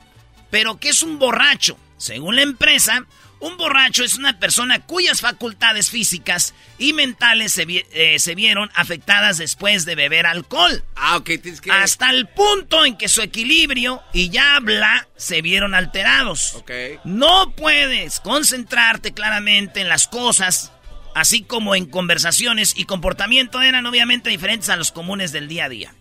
Pero, 0.52 0.78
¿qué 0.78 0.90
es 0.90 1.02
un 1.02 1.18
borracho? 1.18 1.76
Según 1.96 2.36
la 2.36 2.42
empresa, 2.42 3.06
un 3.42 3.56
borracho 3.56 4.02
es 4.04 4.14
una 4.14 4.38
persona 4.38 4.80
cuyas 4.86 5.20
facultades 5.20 5.90
físicas 5.90 6.54
y 6.78 6.92
mentales 6.92 7.52
se, 7.52 7.66
eh, 7.68 8.34
vieron 8.34 8.70
afectadas 8.74 9.36
después 9.38 9.84
de 9.84 9.94
beber 9.94 10.26
alcohol. 10.26 10.82
Ah, 10.96 11.16
ok, 11.16 11.24
tienes 11.42 11.60
que... 11.60 11.70
Hasta 11.70 12.10
el 12.10 12.28
punto 12.28 12.84
en 12.86 12.96
que 12.96 13.08
su 13.08 13.20
equilibrio 13.20 14.02
y 14.12 14.30
ya 14.30 14.56
habla 14.56 15.08
se 15.16 15.42
vieron 15.42 15.74
alterados. 15.74 16.54
Ok. 16.54 16.70
No 17.04 17.52
puedes 17.54 18.20
concentrarte 18.20 19.12
claramente 19.12 19.80
en 19.80 19.88
las 19.88 20.06
cosas 20.06 20.72
así 21.14 21.42
como 21.42 21.74
en 21.74 21.86
conversaciones 21.86 22.72
y 22.76 22.86
comportamiento 22.86 23.60
eran 23.60 23.84
obviamente 23.86 24.30
diferentes 24.30 24.70
a 24.70 24.76
los 24.76 24.92
comunes 24.92 25.30
del 25.32 25.46
día 25.48 25.66
a 25.66 25.68
día. 25.68 25.94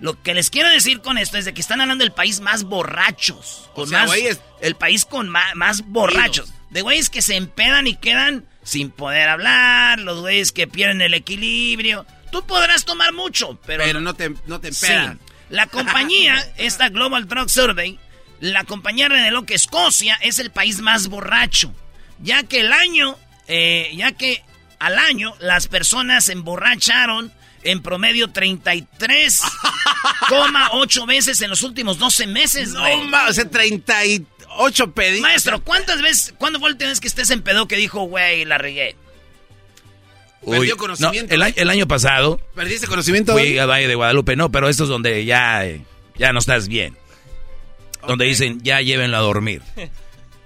Lo 0.00 0.20
que 0.20 0.34
les 0.34 0.50
quiero 0.50 0.68
decir 0.68 1.00
con 1.00 1.16
esto 1.16 1.38
es 1.38 1.44
de 1.44 1.54
que 1.54 1.60
están 1.60 1.80
hablando 1.80 2.02
del 2.02 2.12
país 2.12 2.40
más 2.40 2.64
borrachos. 2.64 3.68
O 3.70 3.74
Con 3.74 3.88
sea, 3.88 4.00
más, 4.00 4.10
güeyes- 4.10 4.40
El 4.60 4.74
país 4.74 5.04
con 5.04 5.28
más, 5.28 5.82
borrachos. 5.86 6.52
De 6.72 6.82
güeyes 6.82 7.10
que 7.10 7.22
se 7.22 7.36
empedan 7.36 7.86
y 7.86 7.94
quedan 7.96 8.44
sin 8.64 8.90
poder 8.90 9.28
hablar. 9.28 10.00
Los 10.00 10.20
güeyes 10.20 10.50
que 10.52 10.66
pierden 10.66 11.00
el 11.02 11.14
equilibrio. 11.14 12.06
Tú 12.32 12.44
podrás 12.46 12.84
tomar 12.84 13.12
mucho, 13.12 13.58
pero, 13.66 13.84
Pero 13.84 14.00
no 14.00 14.14
te, 14.14 14.32
no 14.46 14.60
te 14.60 14.72
Sí. 14.72 14.86
empedan. 14.86 15.20
La 15.50 15.66
compañía, 15.66 16.34
esta 16.56 16.88
Global 16.88 17.28
Drug 17.28 17.50
Survey, 17.50 17.98
la 18.40 18.64
compañía 18.64 19.08
reveló 19.08 19.44
que 19.44 19.54
Escocia 19.54 20.14
es 20.22 20.38
el 20.38 20.50
país 20.50 20.80
más 20.80 21.08
borracho, 21.08 21.74
ya 22.20 22.42
que 22.42 22.60
el 22.60 22.72
año, 22.72 23.18
eh, 23.48 23.92
ya 23.94 24.12
que 24.12 24.42
al 24.78 24.98
año 24.98 25.34
las 25.40 25.68
personas 25.68 26.24
se 26.24 26.32
emborracharon 26.32 27.30
en 27.64 27.82
promedio 27.82 28.32
33,8 28.32 31.06
veces 31.06 31.40
en 31.42 31.50
los 31.50 31.62
últimos 31.62 31.98
12 31.98 32.26
meses. 32.26 32.70
No, 32.70 32.96
ma, 33.04 33.26
o 33.28 33.32
sea, 33.32 33.44
38 34.56 34.92
pedidos. 34.92 35.20
Maestro, 35.22 35.62
¿cuántas 35.62 36.00
veces, 36.02 36.34
cuándo 36.38 36.58
fue 36.58 36.68
la 36.70 36.74
última 36.74 36.90
vez 36.90 37.00
que 37.00 37.08
estés 37.08 37.30
en 37.30 37.42
pedo 37.42 37.66
que 37.68 37.76
dijo, 37.76 38.02
güey, 38.04 38.44
la 38.44 38.58
regué? 38.58 38.96
Perdió 40.44 40.74
no, 40.74 40.76
conocimiento. 40.76 41.32
el, 41.34 41.42
año- 41.42 41.54
el 41.56 41.70
año 41.70 41.86
pasado 41.86 42.40
¿Perdiste 42.56 42.88
conocimiento? 42.88 43.32
fui 43.32 43.58
a 43.58 43.66
Valle 43.66 43.86
de 43.86 43.94
Guadalupe, 43.94 44.34
no, 44.34 44.50
pero 44.50 44.68
esto 44.68 44.82
es 44.84 44.88
donde 44.88 45.24
ya, 45.24 45.64
eh, 45.64 45.82
ya 46.16 46.32
no 46.32 46.40
estás 46.40 46.66
bien. 46.68 46.96
Donde 48.06 48.24
dicen, 48.24 48.60
ya 48.62 48.80
llévenlo 48.80 49.16
a 49.16 49.20
dormir. 49.20 49.62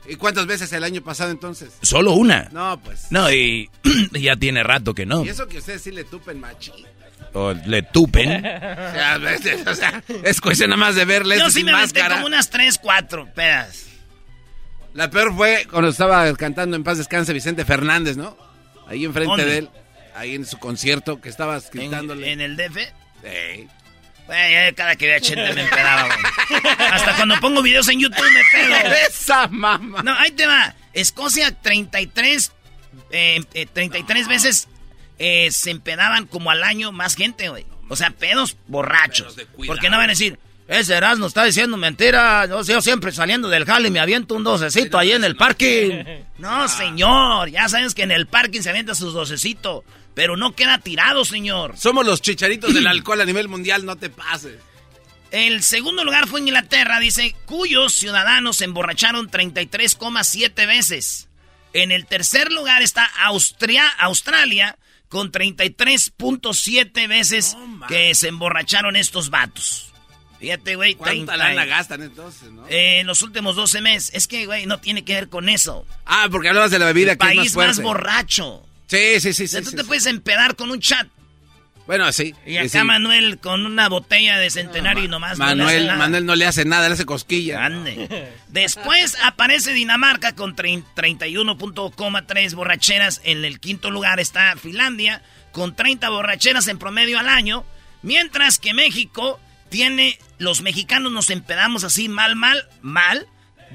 ¿Y 0.06 0.16
cuántas 0.16 0.46
veces 0.46 0.70
el 0.74 0.84
año 0.84 1.02
pasado 1.02 1.30
entonces? 1.30 1.70
Solo 1.80 2.12
una. 2.12 2.50
No, 2.52 2.78
pues. 2.84 3.06
No, 3.10 3.32
y 3.32 3.70
ya 4.12 4.36
tiene 4.36 4.62
rato 4.62 4.94
que 4.94 5.06
no. 5.06 5.24
Y 5.24 5.30
eso 5.30 5.48
que 5.48 5.58
ustedes 5.58 5.80
sí 5.82 5.90
le 5.90 6.04
tupen 6.04 6.38
machín. 6.38 6.74
O 7.32 7.54
le 7.54 7.82
tupen. 7.82 8.28
O 8.46 8.92
sea, 8.92 9.14
a 9.14 9.18
veces, 9.18 9.66
o 9.66 9.74
sea, 9.74 10.02
es 10.24 10.40
cuestión 10.42 10.68
nada 10.70 10.78
más 10.80 10.94
de 10.94 11.06
verles 11.06 11.38
Yo 11.38 11.46
sí 11.46 11.54
sin 11.60 11.66
me 11.66 11.72
máscara. 11.72 12.16
como 12.16 12.26
unas 12.26 12.50
3, 12.50 12.78
4 12.82 13.28
pedas. 13.34 13.85
La 14.96 15.10
peor 15.10 15.34
fue 15.36 15.66
cuando 15.70 15.90
estaba 15.90 16.32
cantando 16.34 16.74
en 16.74 16.82
paz 16.82 16.96
descanse 16.96 17.34
Vicente 17.34 17.66
Fernández, 17.66 18.16
¿no? 18.16 18.36
Ahí 18.88 19.04
enfrente 19.04 19.28
¿Dónde? 19.30 19.44
de 19.44 19.58
él, 19.58 19.70
ahí 20.14 20.34
en 20.34 20.46
su 20.46 20.58
concierto 20.58 21.20
que 21.20 21.28
estabas 21.28 21.70
gritándole. 21.70 22.32
en 22.32 22.40
el 22.40 22.56
DF. 22.56 22.78
Güey, 24.26 24.52
ya 24.52 24.72
cada 24.72 24.96
que 24.96 25.06
vea 25.06 25.20
Chente 25.20 25.52
me 25.52 25.62
empedaba, 25.62 26.04
güey. 26.06 26.62
Hasta 26.90 27.14
cuando 27.14 27.38
pongo 27.40 27.60
videos 27.62 27.88
en 27.88 28.00
YouTube 28.00 28.24
me 28.32 28.40
pedo. 28.50 28.74
Esa 29.08 29.48
mamá. 29.48 30.02
No, 30.02 30.14
ahí 30.14 30.30
te 30.30 30.46
va. 30.46 30.74
Escocia 30.94 31.52
33, 31.52 32.52
eh, 33.10 33.44
eh, 33.52 33.66
33 33.66 34.28
veces 34.28 34.68
eh, 35.18 35.48
se 35.52 35.70
empedaban 35.70 36.26
como 36.26 36.50
al 36.50 36.64
año 36.64 36.90
más 36.90 37.16
gente, 37.16 37.50
güey. 37.50 37.66
O 37.90 37.96
sea, 37.96 38.10
pedos 38.10 38.56
borrachos. 38.66 39.34
Pedos. 39.34 39.50
Porque 39.66 39.90
no 39.90 39.98
van 39.98 40.06
a 40.06 40.12
decir, 40.12 40.38
ese 40.68 40.94
Erasmo 40.94 41.26
está 41.26 41.44
diciendo 41.44 41.76
mentira. 41.76 42.46
Yo, 42.46 42.62
yo 42.62 42.80
siempre 42.80 43.12
saliendo 43.12 43.48
del 43.48 43.64
jale 43.64 43.90
me 43.90 44.00
aviento 44.00 44.34
un 44.34 44.44
docecito 44.44 44.98
ahí 44.98 45.12
en 45.12 45.24
el 45.24 45.36
parking. 45.36 46.04
No, 46.38 46.68
señor. 46.68 47.48
Ya 47.48 47.66
sabes 47.66 47.94
que 47.94 48.02
en 48.02 48.10
el 48.10 48.26
parking 48.26 48.60
se 48.60 48.68
avienta 48.68 48.94
sus 48.94 49.14
docecitos. 49.14 49.84
Pero 50.14 50.36
no 50.36 50.54
queda 50.54 50.78
tirado, 50.78 51.24
señor. 51.24 51.78
Somos 51.78 52.04
los 52.04 52.20
chicharitos 52.20 52.74
del 52.74 52.86
alcohol 52.86 53.22
a 53.22 53.24
nivel 53.24 53.48
mundial, 53.48 53.86
no 53.86 53.96
te 53.96 54.10
pases. 54.10 54.58
El 55.30 55.62
segundo 55.62 56.04
lugar 56.04 56.28
fue 56.28 56.40
Inglaterra, 56.40 57.00
dice, 57.00 57.34
cuyos 57.46 57.94
ciudadanos 57.94 58.58
se 58.58 58.64
emborracharon 58.64 59.30
33,7 59.30 60.66
veces. 60.66 61.28
En 61.72 61.90
el 61.90 62.06
tercer 62.06 62.52
lugar 62.52 62.82
está 62.82 63.04
Austria, 63.24 63.88
Australia, 63.98 64.78
con 65.08 65.32
33.7 65.32 67.08
veces 67.08 67.56
que 67.88 68.14
se 68.14 68.28
emborracharon 68.28 68.96
estos 68.96 69.30
vatos. 69.30 69.92
Fíjate, 70.38 70.74
güey, 70.76 70.94
¿Cuánta 70.94 71.32
30 71.32 71.36
lana 71.36 71.64
gastan 71.64 72.02
entonces, 72.02 72.50
no? 72.50 72.66
eh, 72.68 73.00
en 73.00 73.06
los 73.06 73.22
últimos 73.22 73.56
12 73.56 73.80
meses. 73.80 74.10
Es 74.12 74.26
que, 74.28 74.46
güey, 74.46 74.66
no 74.66 74.78
tiene 74.80 75.04
que 75.04 75.14
ver 75.14 75.28
con 75.28 75.48
eso. 75.48 75.86
Ah, 76.04 76.28
porque 76.30 76.48
hablabas 76.48 76.70
de 76.70 76.78
la 76.78 76.86
bebida 76.86 77.12
El 77.12 77.18
que 77.18 77.26
es 77.28 77.34
más 77.36 77.44
país 77.54 77.56
más 77.56 77.80
borracho. 77.82 78.66
Sí, 78.88 79.20
sí, 79.20 79.32
sí, 79.32 79.44
O 79.44 79.48
sea, 79.48 79.60
sí. 79.60 79.64
tú 79.64 79.70
sí, 79.70 79.76
te 79.76 79.82
sí. 79.82 79.88
puedes 79.88 80.06
empedar 80.06 80.54
con 80.56 80.70
un 80.70 80.80
chat. 80.80 81.08
Bueno, 81.86 82.10
sí. 82.12 82.34
Y 82.44 82.56
acá. 82.56 82.82
Manuel 82.82 83.38
con 83.38 83.64
una 83.64 83.88
botella 83.88 84.38
de 84.38 84.50
centenario 84.50 85.04
y 85.04 85.08
nomás 85.08 85.38
no 85.38 85.44
le 85.46 85.50
hace 85.52 85.56
Manuel, 85.62 85.86
nada. 85.86 85.98
Manuel 86.00 86.26
no 86.26 86.34
le 86.34 86.44
hace 86.46 86.64
nada, 86.64 86.88
le 86.88 86.94
hace 86.94 87.04
cosquilla. 87.06 87.64
Ande. 87.64 88.32
Después 88.48 89.16
aparece 89.22 89.72
Dinamarca 89.72 90.34
con 90.34 90.56
trein- 90.56 90.84
31.3 90.96 92.54
borracheras. 92.54 93.20
En 93.24 93.44
el 93.44 93.60
quinto 93.60 93.90
lugar 93.90 94.20
está 94.20 94.56
Finlandia 94.56 95.22
con 95.52 95.74
30 95.76 96.10
borracheras 96.10 96.68
en 96.68 96.78
promedio 96.78 97.18
al 97.18 97.28
año. 97.28 97.64
Mientras 98.02 98.58
que 98.58 98.74
México 98.74 99.40
tiene, 99.68 100.18
los 100.38 100.62
mexicanos 100.62 101.12
nos 101.12 101.30
empedamos 101.30 101.84
así 101.84 102.08
mal, 102.08 102.36
mal, 102.36 102.68
mal. 102.82 103.26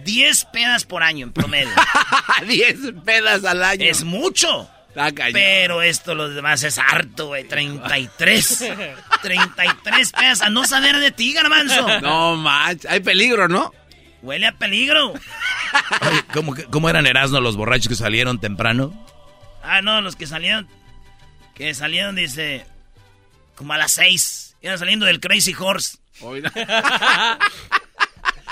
10 0.03 0.45
pedas 0.45 0.85
por 0.85 1.03
año 1.03 1.25
en 1.25 1.33
promedio. 1.33 1.69
10 2.47 3.03
pedas 3.03 3.43
al 3.43 3.63
año. 3.63 3.83
es 3.85 4.03
mucho. 4.03 4.69
Cañón. 4.93 5.33
Pero 5.33 5.81
esto 5.81 6.15
los 6.15 6.35
demás 6.35 6.63
es 6.63 6.77
harto, 6.77 7.27
güey. 7.27 7.47
33. 7.47 8.65
33 9.21 10.11
pedas 10.11 10.41
a 10.41 10.49
no 10.49 10.65
saber 10.65 10.99
de 10.99 11.11
ti, 11.11 11.33
garbanzo. 11.33 12.01
No, 12.01 12.35
manches. 12.35 12.89
Hay 12.91 12.99
peligro, 12.99 13.47
¿no? 13.47 13.73
Huele 14.21 14.47
a 14.47 14.51
peligro. 14.51 15.13
Oye, 15.13 16.23
¿cómo, 16.33 16.53
¿Cómo 16.69 16.89
eran 16.89 17.07
Erasmo 17.07 17.39
los 17.39 17.55
borrachos 17.55 17.87
que 17.87 17.95
salieron 17.95 18.39
temprano? 18.39 18.93
Ah, 19.63 19.81
no, 19.81 20.01
los 20.01 20.15
que 20.15 20.27
salieron. 20.27 20.67
Que 21.55 21.73
salieron, 21.73 22.15
dice. 22.15 22.65
Como 23.55 23.73
a 23.73 23.77
las 23.77 23.93
seis. 23.93 24.50
Iban 24.61 24.77
saliendo 24.79 25.05
del 25.05 25.19
Crazy 25.19 25.53
Horse. 25.57 25.97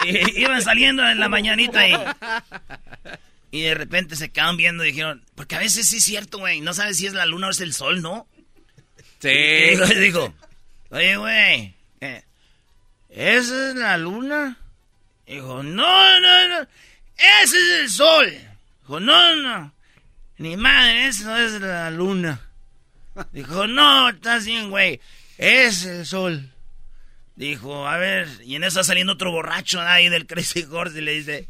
Y- 0.06 0.42
iban 0.42 0.62
saliendo 0.62 1.08
en 1.08 1.20
la 1.20 1.28
mañanita 1.30 1.88
y. 1.88 1.94
Y 3.52 3.62
de 3.64 3.74
repente 3.74 4.16
se 4.16 4.30
quedaron 4.32 4.58
viendo 4.58 4.84
y 4.86 4.92
dijeron. 4.92 5.24
Porque 5.36 5.56
a 5.56 5.60
veces 5.60 5.88
sí 5.88 5.98
es 5.98 6.04
cierto, 6.04 6.38
güey. 6.40 6.62
No 6.62 6.74
sabes 6.74 6.98
si 6.98 7.08
es 7.08 7.14
la 7.14 7.26
luna 7.26 7.48
o 7.48 7.50
es 7.50 7.60
el 7.62 7.74
sol, 7.74 8.02
¿no? 8.02 8.28
Y 8.98 9.04
Sí. 9.22 9.30
digo, 9.72 9.86
digo, 9.88 10.34
oye, 10.92 11.18
güey. 11.18 11.74
eh, 12.00 12.24
¿Esa 13.10 13.70
es 13.70 13.76
la 13.76 13.98
luna? 13.98 14.58
Dijo, 15.28 15.62
no, 15.64 16.20
no, 16.22 16.48
no. 16.48 16.62
Ese 17.44 17.58
es 17.58 17.70
el 17.82 17.90
sol. 17.90 18.32
Dijo, 18.82 19.00
no, 19.02 19.36
no. 19.36 19.74
Ni 20.38 20.56
madre, 20.56 21.08
eso 21.08 21.36
es 21.36 21.60
la 21.60 21.92
luna. 21.92 22.40
Dijo, 23.34 23.68
no, 23.68 24.10
estás 24.10 24.46
bien, 24.46 24.70
güey. 24.70 25.02
Es 25.40 25.86
el 25.86 26.06
sol. 26.06 26.52
Dijo, 27.38 27.88
a 27.88 27.96
ver, 27.98 28.28
y 28.44 28.56
en 28.56 28.64
eso 28.66 28.82
está 28.82 28.84
saliendo 28.92 29.14
otro 29.14 29.32
borracho 29.32 29.80
ahí 29.80 30.10
del 30.10 30.28
Crazy 30.28 30.66
Horse 30.70 30.98
y 30.98 31.02
le 31.02 31.12
dice, 31.14 31.48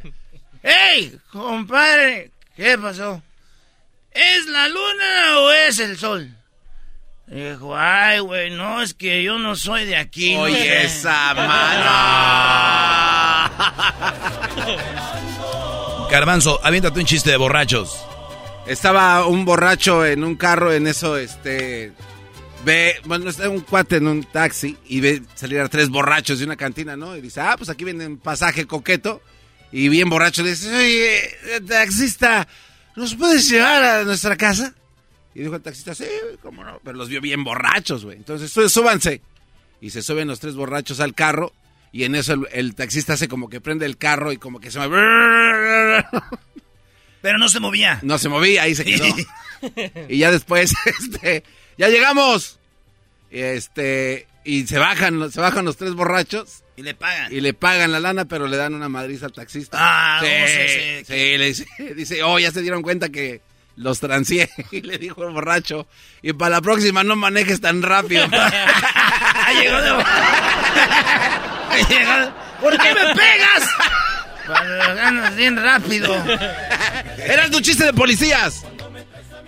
¡Ey, 0.61 1.17
compadre! 1.31 2.29
¿Qué 2.55 2.77
pasó? 2.77 3.23
¿Es 4.11 4.45
la 4.45 4.67
luna 4.67 5.39
o 5.39 5.49
es 5.51 5.79
el 5.79 5.97
sol? 5.97 6.29
Dijo, 7.25 7.75
ay, 7.75 8.19
güey, 8.19 8.51
no, 8.51 8.79
es 8.83 8.93
que 8.93 9.23
yo 9.23 9.39
no 9.39 9.55
soy 9.55 9.85
de 9.85 9.95
aquí. 9.97 10.35
no 10.35 10.41
Oye, 10.41 10.55
sé". 10.55 10.83
esa 10.85 11.33
mano. 11.33 11.89
Garbanzo, 16.11 16.59
aviéntate 16.63 16.99
un 16.99 17.05
chiste 17.07 17.31
de 17.31 17.37
borrachos. 17.37 18.05
Estaba 18.67 19.25
un 19.25 19.45
borracho 19.45 20.05
en 20.05 20.23
un 20.23 20.35
carro, 20.35 20.71
en 20.71 20.85
eso, 20.85 21.17
este. 21.17 21.93
Ve, 22.65 22.95
bueno, 23.05 23.29
está 23.29 23.47
un 23.49 23.61
cuate 23.61 23.97
en 23.97 24.07
un 24.07 24.23
taxi 24.23 24.77
y 24.87 24.99
ve 24.99 25.21
salir 25.35 25.59
a 25.61 25.69
tres 25.69 25.89
borrachos 25.89 26.39
de 26.39 26.45
una 26.45 26.57
cantina, 26.57 26.97
¿no? 26.97 27.15
Y 27.15 27.21
dice, 27.21 27.39
ah, 27.41 27.55
pues 27.57 27.69
aquí 27.69 27.85
viene 27.85 28.05
un 28.05 28.17
pasaje 28.17 28.65
coqueto. 28.65 29.21
Y 29.71 29.87
bien 29.87 30.09
borracho 30.09 30.43
le 30.43 30.49
dice, 30.51 30.75
oye, 30.75 31.61
taxista, 31.67 32.47
¿nos 32.95 33.15
puedes 33.15 33.49
llevar 33.49 33.81
a 33.83 34.03
nuestra 34.03 34.35
casa? 34.35 34.73
Y 35.33 35.41
dijo 35.41 35.55
el 35.55 35.61
taxista, 35.61 35.95
sí, 35.95 36.05
cómo 36.41 36.63
no. 36.63 36.79
Pero 36.83 36.97
los 36.97 37.07
vio 37.07 37.21
bien 37.21 37.43
borrachos, 37.43 38.03
güey. 38.03 38.17
Entonces, 38.17 38.51
"Sú- 38.51 38.67
súbanse. 38.67 39.21
Y 39.79 39.91
se 39.91 40.01
suben 40.01 40.27
los 40.27 40.39
tres 40.41 40.55
borrachos 40.55 40.99
al 40.99 41.13
carro. 41.13 41.53
Y 41.93 42.03
en 42.03 42.15
eso 42.15 42.33
el, 42.33 42.47
el 42.51 42.75
taxista 42.75 43.13
hace 43.13 43.27
como 43.29 43.47
que 43.49 43.61
prende 43.61 43.85
el 43.85 43.97
carro 43.97 44.31
y 44.33 44.37
como 44.37 44.59
que 44.59 44.69
se 44.69 44.79
mueve. 44.79 46.05
Pero 47.21 47.37
no 47.37 47.47
se 47.47 47.59
movía. 47.59 47.99
No 48.01 48.17
se 48.17 48.27
movía, 48.27 48.63
ahí 48.63 48.75
se 48.75 48.83
quedó. 48.85 49.05
y 50.09 50.17
ya 50.17 50.31
después, 50.31 50.73
este, 50.85 51.43
ya 51.79 51.89
llegamos. 51.89 52.59
Y 53.31 53.39
Este, 53.41 54.27
y 54.45 54.67
se 54.67 54.77
bajan, 54.77 55.31
se 55.31 55.39
bajan 55.41 55.65
los 55.65 55.77
tres 55.77 55.93
borrachos 55.93 56.63
Y 56.77 56.81
le 56.83 56.93
pagan. 56.93 57.31
y 57.33 57.41
le 57.41 57.53
pagan 57.53 57.91
la 57.91 57.99
lana, 57.99 58.25
pero 58.25 58.47
le 58.47 58.57
dan 58.57 58.73
una 58.75 58.89
madriza 58.89 59.25
al 59.27 59.33
taxista. 59.33 59.77
Ah, 59.79 60.19
sí, 60.21 60.27
no, 60.27 60.47
sí, 60.47 61.05
sí. 61.05 61.13
le 61.37 61.45
dice, 61.45 61.65
dice, 61.95 62.23
oh, 62.23 62.37
ya 62.39 62.51
se 62.51 62.61
dieron 62.61 62.81
cuenta 62.83 63.09
que 63.09 63.41
los 63.75 63.99
transié. 63.99 64.49
Y 64.71 64.81
le 64.81 64.97
dijo 64.97 65.23
el 65.25 65.31
borracho, 65.33 65.87
y 66.21 66.33
para 66.33 66.51
la 66.57 66.61
próxima 66.61 67.03
no 67.03 67.15
manejes 67.15 67.61
tan 67.61 67.81
rápido. 67.81 68.25
Llegó 69.61 69.81
de... 69.81 69.89
Llegó- 71.89 72.33
¿Por 72.61 72.77
qué 72.77 72.93
me 72.93 73.15
pegas? 73.15 73.69
Lo 74.47 74.95
ganas 74.95 75.35
bien 75.35 75.55
rápido. 75.61 76.13
Eras 77.17 77.51
tu 77.51 77.61
chiste 77.61 77.85
de 77.85 77.93
policías. 77.93 78.65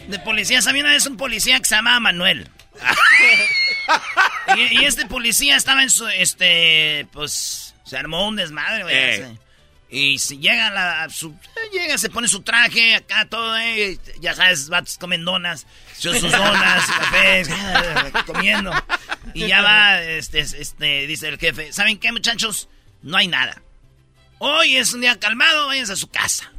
De 0.08 0.20
policías, 0.20 0.67
había 0.67 0.81
una 0.81 0.91
vez 0.91 1.05
un 1.05 1.17
policía 1.17 1.60
que 1.60 1.65
se 1.65 1.75
llamaba 1.75 2.00
Manuel. 2.00 2.50
y, 4.72 4.84
este 4.86 5.05
policía 5.05 5.55
estaba 5.55 5.84
en 5.84 5.89
su, 5.89 6.08
este, 6.08 7.08
pues, 7.12 7.75
se 7.86 7.98
armó 7.98 8.27
un 8.27 8.36
desmadre, 8.36 8.84
güey. 8.84 8.96
Eh. 8.96 9.38
Y 9.89 10.20
si 10.20 10.38
llega 10.38 10.70
la, 10.70 11.10
su, 11.10 11.36
llega, 11.74 11.98
se 11.98 12.10
pone 12.10 12.29
su 12.29 12.41
traje, 12.41 12.96
acá 12.96 13.25
todo, 13.25 13.58
eh, 13.58 14.00
ya 14.22 14.34
sabes, 14.34 14.70
vatos 14.70 14.98
comen 14.98 15.25
donas, 15.25 15.67
sus 15.98 16.22
donas, 16.22 16.86
cafés, 16.86 17.50
comiendo. 18.25 18.72
Y 19.34 19.48
ya 19.48 19.62
va, 19.62 20.01
este, 20.01 20.39
este, 20.39 21.08
dice 21.08 21.27
el 21.27 21.38
jefe, 21.38 21.74
¿saben 21.74 22.00
qué, 22.00 22.13
muchachos? 22.13 22.70
No 23.01 23.17
hay 23.17 23.27
nada. 23.27 23.62
Hoy 24.39 24.77
es 24.77 24.93
un 24.93 25.01
día 25.01 25.20
calmado, 25.20 25.67
váyanse 25.67 25.93
a 25.93 25.98
su 25.98 26.08
casa. 26.08 26.51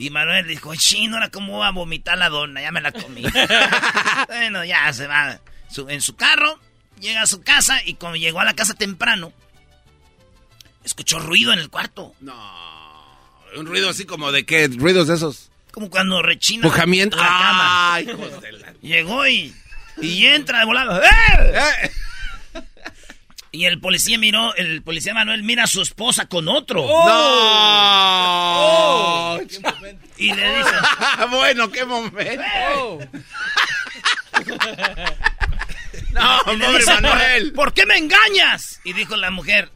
Y 0.00 0.08
Manuel 0.08 0.46
dijo, 0.46 0.74
chino, 0.76 1.16
ahora 1.16 1.28
cómo 1.28 1.58
va 1.58 1.68
a 1.68 1.72
vomitar 1.72 2.16
la 2.16 2.30
dona, 2.30 2.62
ya 2.62 2.72
me 2.72 2.80
la 2.80 2.90
comí. 2.90 3.22
bueno, 4.28 4.64
ya 4.64 4.90
se 4.94 5.06
va 5.06 5.38
en 5.88 6.00
su 6.00 6.16
carro, 6.16 6.58
llega 7.00 7.20
a 7.20 7.26
su 7.26 7.42
casa 7.42 7.82
y 7.84 7.94
cuando 7.94 8.16
llegó 8.16 8.40
a 8.40 8.46
la 8.46 8.54
casa 8.54 8.72
temprano, 8.72 9.30
escuchó 10.84 11.18
ruido 11.18 11.52
en 11.52 11.58
el 11.58 11.68
cuarto. 11.68 12.14
No, 12.20 12.34
un 13.58 13.66
ruido 13.66 13.90
así 13.90 14.06
como 14.06 14.32
de 14.32 14.46
qué, 14.46 14.68
ruidos 14.68 15.06
de 15.08 15.16
esos. 15.16 15.50
Como 15.70 15.90
cuando 15.90 16.22
rechina 16.22 16.62
Pujamiento. 16.62 17.18
la 17.18 17.22
cama. 17.24 17.94
Ay, 17.94 18.08
hijos 18.08 18.40
de 18.40 18.52
la... 18.52 18.72
Llegó 18.80 19.26
y, 19.28 19.54
y 20.00 20.24
entra 20.28 20.60
de 20.60 20.64
volado. 20.64 21.02
¡Eh! 21.02 21.90
Y 23.52 23.64
el 23.64 23.80
policía 23.80 24.16
miró, 24.16 24.54
el 24.54 24.80
policía 24.82 25.12
Manuel 25.12 25.42
mira 25.42 25.64
a 25.64 25.66
su 25.66 25.82
esposa 25.82 26.26
con 26.26 26.46
otro. 26.48 26.86
¡No! 26.86 26.94
Oh. 29.34 29.40
Y 30.16 30.32
le 30.32 30.58
dice... 30.58 30.70
bueno, 31.30 31.68
qué 31.70 31.84
momento. 31.84 32.30
no, 36.12 36.38
pobre 36.44 36.84
Manuel. 36.86 37.52
¿Por 37.52 37.74
qué 37.74 37.86
me 37.86 37.96
engañas? 37.96 38.78
Y 38.84 38.92
dijo 38.92 39.16
la 39.16 39.32
mujer... 39.32 39.72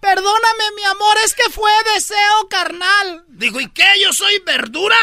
Perdóname, 0.00 0.64
mi 0.76 0.84
amor, 0.84 1.16
es 1.24 1.34
que 1.34 1.50
fue 1.50 1.72
deseo 1.94 2.46
carnal. 2.48 3.24
Dijo, 3.28 3.60
¿y 3.60 3.68
qué? 3.70 3.86
¿Yo 4.00 4.12
soy 4.12 4.40
verdura? 4.46 4.96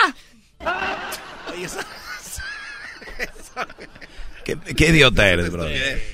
¿Qué, 4.43 4.88
idiota 4.89 5.27
eres, 5.27 5.51
bro? 5.51 5.65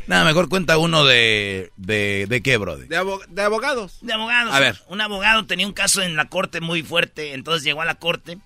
Nada, 0.08 0.26
mejor 0.26 0.50
cuenta 0.50 0.78
uno 0.78 1.06
de... 1.06 1.72
¿De, 1.78 2.26
de 2.28 2.42
qué, 2.42 2.58
bro? 2.58 2.78
De, 2.78 2.88
de, 2.88 2.96
abogados. 3.42 4.00
De 4.02 4.14
abogados. 4.14 4.54
A 4.54 4.60
ver. 4.60 4.80
Un 4.88 5.02
abogado 5.02 5.46
tenía 5.46 5.68
un 5.68 5.74
caso 5.74 6.02
en 6.02 6.16
la 6.16 6.30
corte 6.30 6.62
muy 6.62 6.84
fuerte, 6.84 7.34
entonces 7.34 7.64
llegó 7.64 7.82
a 7.82 7.86
la 7.86 7.96
corte 7.96 8.38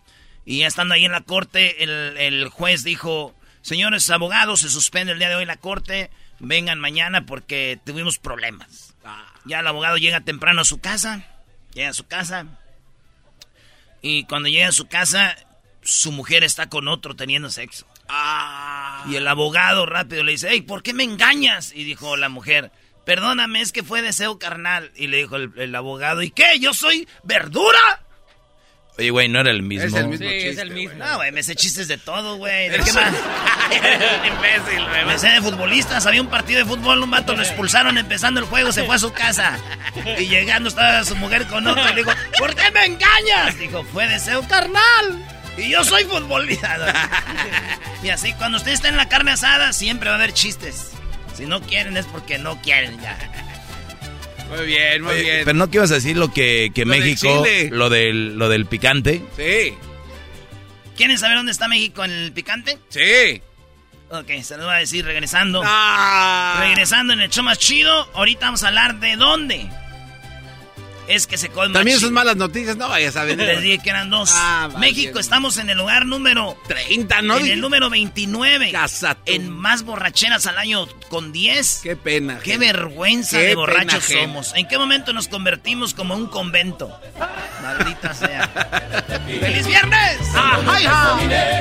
y 0.46 0.60
ya 0.60 0.68
estando 0.68 0.94
ahí 0.94 1.06
en 1.06 1.12
la 1.12 1.22
corte, 1.22 1.84
el, 1.84 2.18
el 2.18 2.50
juez 2.50 2.84
dijo, 2.84 3.34
señores 3.62 4.10
abogados, 4.10 4.62
se 4.62 4.70
suspende 4.70 5.14
el 5.14 5.20
día 5.20 5.30
de 5.30 5.36
hoy 5.36 5.46
la 5.46 5.58
corte, 5.58 6.10
vengan 6.40 6.80
mañana 6.80 7.26
porque 7.26 7.80
tuvimos 7.86 8.20
problemas. 8.20 8.94
Ah. 9.06 9.26
Ya 9.46 9.60
el 9.60 9.68
abogado 9.68 9.98
llega 9.98 10.22
temprano 10.22 10.62
a 10.62 10.66
su 10.66 10.80
casa, 10.80 11.26
llega 11.74 11.90
a 11.90 11.94
su 11.94 12.06
casa 12.08 12.48
y 14.02 14.26
cuando 14.26 14.50
llega 14.50 14.68
a 14.68 14.74
su 14.74 14.88
casa, 14.88 15.36
su 15.82 16.12
mujer 16.12 16.44
está 16.44 16.68
con 16.68 16.88
otro 16.88 17.16
teniendo 17.16 17.50
sexo. 17.50 17.88
Ah. 18.10 18.83
Y 19.08 19.16
el 19.16 19.28
abogado 19.28 19.86
rápido 19.86 20.24
le 20.24 20.34
dice, 20.34 20.48
hey, 20.50 20.62
¿por 20.62 20.84
qué 20.84 20.94
me 20.94 21.04
engañas? 21.04 21.72
Y 21.76 21.84
dijo 21.84 22.16
la 22.16 22.30
mujer, 22.30 22.72
perdóname, 23.06 23.62
es 23.62 23.72
que 23.72 23.84
fue 23.84 24.02
deseo 24.02 24.40
carnal. 24.40 24.92
Y 24.96 25.08
le 25.08 25.18
dijo 25.18 25.36
el, 25.36 25.76
abogado, 25.76 26.22
¿y 26.22 26.32
qué? 26.32 26.60
¿Yo 26.60 26.74
soy 26.74 27.08
verdura? 27.24 28.02
Oye, 28.98 29.10
güey, 29.10 29.28
no 29.28 29.40
era 29.40 29.50
el 29.50 29.64
mismo. 29.64 29.88
Es 29.88 29.94
el 29.96 30.08
mismo 30.08 30.28
sí, 30.28 30.34
chiste, 30.34 30.50
es 30.50 30.58
el 30.60 30.72
mismo. 30.72 31.04
No, 31.04 31.16
güey, 31.16 31.32
me 31.32 31.42
sé 31.42 31.56
chistes 31.56 31.88
de 31.88 31.98
todo, 31.98 32.38
güey. 32.38 32.70
¿De 32.70 32.78
qué 32.78 32.94
más? 32.94 33.12
imbécil, 34.28 34.88
güey. 34.88 35.06
Me 35.06 35.18
sé 35.18 35.30
de 35.30 35.42
futbolistas. 35.42 36.06
Había 36.06 36.22
un 36.22 36.30
partido 36.30 36.60
de 36.60 36.66
fútbol, 36.66 37.02
un 37.02 37.10
vato 37.10 37.36
lo 37.36 37.42
expulsaron 37.44 37.98
empezando 37.98 38.40
el 38.40 38.46
juego, 38.46 38.72
se 38.72 38.84
fue 38.84 38.96
a 38.96 39.00
su 39.00 39.12
casa. 39.12 39.58
Y 40.20 40.28
llegando 40.28 40.70
estaba 40.70 41.04
su 41.04 41.16
mujer 41.16 41.48
con 41.48 41.66
otro 41.66 41.84
y 41.90 41.96
le 41.96 42.04
dijo, 42.04 42.12
¿por 42.38 42.54
qué 42.56 42.70
me 42.70 42.86
engañas? 42.86 43.58
Dijo, 43.58 43.84
fue 43.86 44.08
deseo 44.08 44.48
carnal. 44.48 45.33
Y 45.58 45.70
yo 45.70 45.84
soy 45.84 46.04
futbolista. 46.06 46.78
y 48.04 48.10
así, 48.10 48.34
cuando 48.34 48.58
usted 48.58 48.72
está 48.72 48.90
en 48.90 48.98
la 48.98 49.08
carne 49.08 49.32
asada, 49.32 49.74
siempre 49.74 50.10
va 50.10 50.16
a 50.16 50.18
haber 50.18 50.34
chistes. 50.34 50.92
Si 51.36 51.46
no 51.46 51.62
quieren 51.62 51.98
es 51.98 52.06
porque 52.06 52.38
no 52.38 52.62
quieren 52.62 53.00
ya. 53.02 53.18
Muy 54.50 54.66
bien, 54.66 55.02
muy 55.02 55.16
bien. 55.22 55.42
Pero 55.46 55.58
no 55.58 55.70
que 55.70 55.78
ibas 55.78 55.92
a 55.92 55.96
decir 55.96 56.18
lo 56.18 56.32
que, 56.32 56.72
que 56.74 56.86
México, 56.86 57.44
lo 57.72 57.90
del, 57.90 58.38
lo 58.38 58.50
del 58.50 58.66
picante. 58.66 59.22
Sí. 59.36 59.74
¿Quieren 60.96 61.18
saber 61.18 61.38
dónde 61.38 61.52
está 61.52 61.68
México 61.68 62.04
en 62.04 62.12
el 62.12 62.32
picante? 62.32 62.78
Sí. 62.90 63.42
Ok, 64.10 64.30
se 64.44 64.58
lo 64.58 64.66
voy 64.66 64.76
a 64.76 64.78
decir 64.78 65.06
regresando. 65.06 65.62
Ah. 65.66 66.58
Regresando 66.60 67.14
en 67.14 67.22
el 67.22 67.30
show 67.30 67.44
más 67.44 67.58
chido. 67.58 68.10
Ahorita 68.14 68.46
vamos 68.46 68.64
a 68.64 68.68
hablar 68.68 69.00
de 69.00 69.16
dónde 69.16 69.70
es 71.08 71.28
que 71.28 71.38
se 71.38 71.50
colma. 71.50 71.80
También 71.80 72.00
son 72.00 72.14
malas 72.14 72.36
noticias, 72.36 72.78
no 72.78 72.90
vayas 72.90 73.16
a 73.16 73.24
ver. 73.24 73.38
Les 73.38 73.62
dije 73.62 73.80
que 73.80 73.90
eran 73.90 74.10
dos. 74.10 74.32
Ah, 74.34 74.70
México, 74.80 75.20
estamos 75.20 75.58
en 75.58 75.70
el 75.70 75.78
lugar 75.78 76.06
número 76.06 76.58
30, 76.68 77.22
¿no? 77.22 77.38
En 77.38 77.48
el 77.48 77.62
número 77.62 77.90
29. 77.90 78.72
Casa 78.72 79.18
en 79.26 79.50
más 79.50 79.84
borracheras 79.84 80.46
al 80.48 80.58
año 80.58 80.88
con 81.10 81.32
10. 81.32 81.82
Qué 81.84 81.96
pena. 81.96 82.40
Qué 82.44 82.58
vergüenza 82.58 83.38
de 83.38 83.56
borrachos 83.56 84.04
somos. 84.06 84.54
¿En 84.56 84.68
qué 84.68 84.78
momento 84.78 85.14
nos 85.14 85.28
convertimos 85.28 85.94
como 85.94 86.16
un 86.16 86.28
convento? 86.28 86.92
Maldita 87.62 88.14
sea. 88.14 88.48
¡Feliz 89.26 89.68
viernes! 89.68 90.18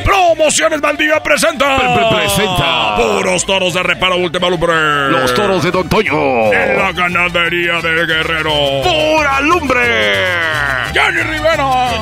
Promociones 0.04 0.80
Valdía 0.80 1.22
presenta. 1.22 1.76
presenta. 2.10 2.96
Puros 2.96 3.46
toros 3.46 3.74
de 3.74 3.82
reparo 3.82 4.16
última 4.16 4.48
lumbre. 4.48 5.10
Los 5.10 5.34
toros 5.34 5.62
de 5.62 5.70
Don 5.70 5.88
Toño. 5.88 6.52
En 6.52 6.76
la 6.78 6.92
ganadería 6.92 7.80
del 7.80 8.06
guerrero. 8.06 8.52
¡Pura 8.82 9.31
lumbre! 9.40 10.22
Johnny 10.94 11.22
Rivera. 11.22 11.92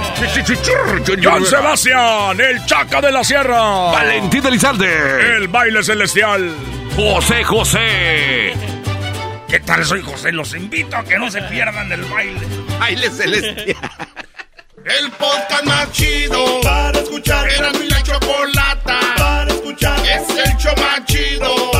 John 1.22 1.46
Sebastián, 1.46 2.40
el 2.40 2.64
Chaca 2.66 3.00
de 3.00 3.12
la 3.12 3.22
Sierra. 3.22 3.92
Valentín 3.92 4.44
Elizalde. 4.46 5.36
El 5.36 5.48
baile 5.48 5.82
celestial. 5.82 6.52
José 6.96 7.44
José. 7.44 8.52
¿Qué 9.48 9.60
tal? 9.60 9.84
Soy 9.84 10.02
José. 10.02 10.32
Los 10.32 10.54
invito 10.54 10.96
a 10.96 11.04
que 11.04 11.18
no 11.18 11.30
se 11.30 11.40
pierdan 11.42 11.88
del 11.88 12.02
baile. 12.04 12.40
Baile 12.78 13.10
celestial. 13.10 13.76
El 14.84 15.10
podcast 15.12 15.64
más 15.64 15.92
chido 15.92 16.60
para 16.62 16.98
escuchar. 16.98 17.48
Era 17.50 17.70
mi 17.72 17.86
la 17.86 18.02
chocolata 18.02 18.98
para 19.18 19.52
escuchar. 19.52 19.98
Es 20.06 20.28
el 20.30 20.56
show 20.56 20.74
más 20.78 21.04
chido 21.04 21.79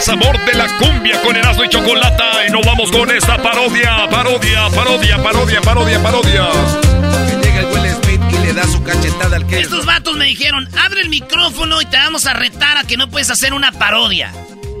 el 0.00 0.04
sabor 0.04 0.44
de 0.46 0.54
la 0.54 0.66
cumbia 0.78 1.20
con 1.20 1.36
Erasmo 1.36 1.64
y 1.64 1.68
Chocolata. 1.68 2.46
Y 2.46 2.50
nos 2.50 2.64
vamos 2.64 2.90
con 2.90 3.10
esta 3.10 3.36
parodia, 3.36 4.08
parodia, 4.10 4.68
parodia, 4.70 5.22
parodia, 5.22 5.60
parodia, 5.60 6.02
parodia. 6.02 6.48
Que 7.28 7.46
llega 7.46 7.60
el 7.60 7.66
Will 7.66 7.92
Smith 8.02 8.20
y 8.30 8.46
le 8.46 8.52
da 8.54 8.66
su 8.66 8.82
cachetada 8.82 9.36
al 9.36 9.46
que. 9.46 9.60
Estos 9.60 9.84
vatos 9.84 10.16
me 10.16 10.24
dijeron, 10.24 10.68
abre 10.78 11.02
el 11.02 11.10
micrófono 11.10 11.82
y 11.82 11.86
te 11.86 11.98
vamos 11.98 12.26
a 12.26 12.32
retar 12.32 12.78
a 12.78 12.84
que 12.84 12.96
no 12.96 13.10
puedes 13.10 13.30
hacer 13.30 13.52
una 13.52 13.72
parodia. 13.72 14.32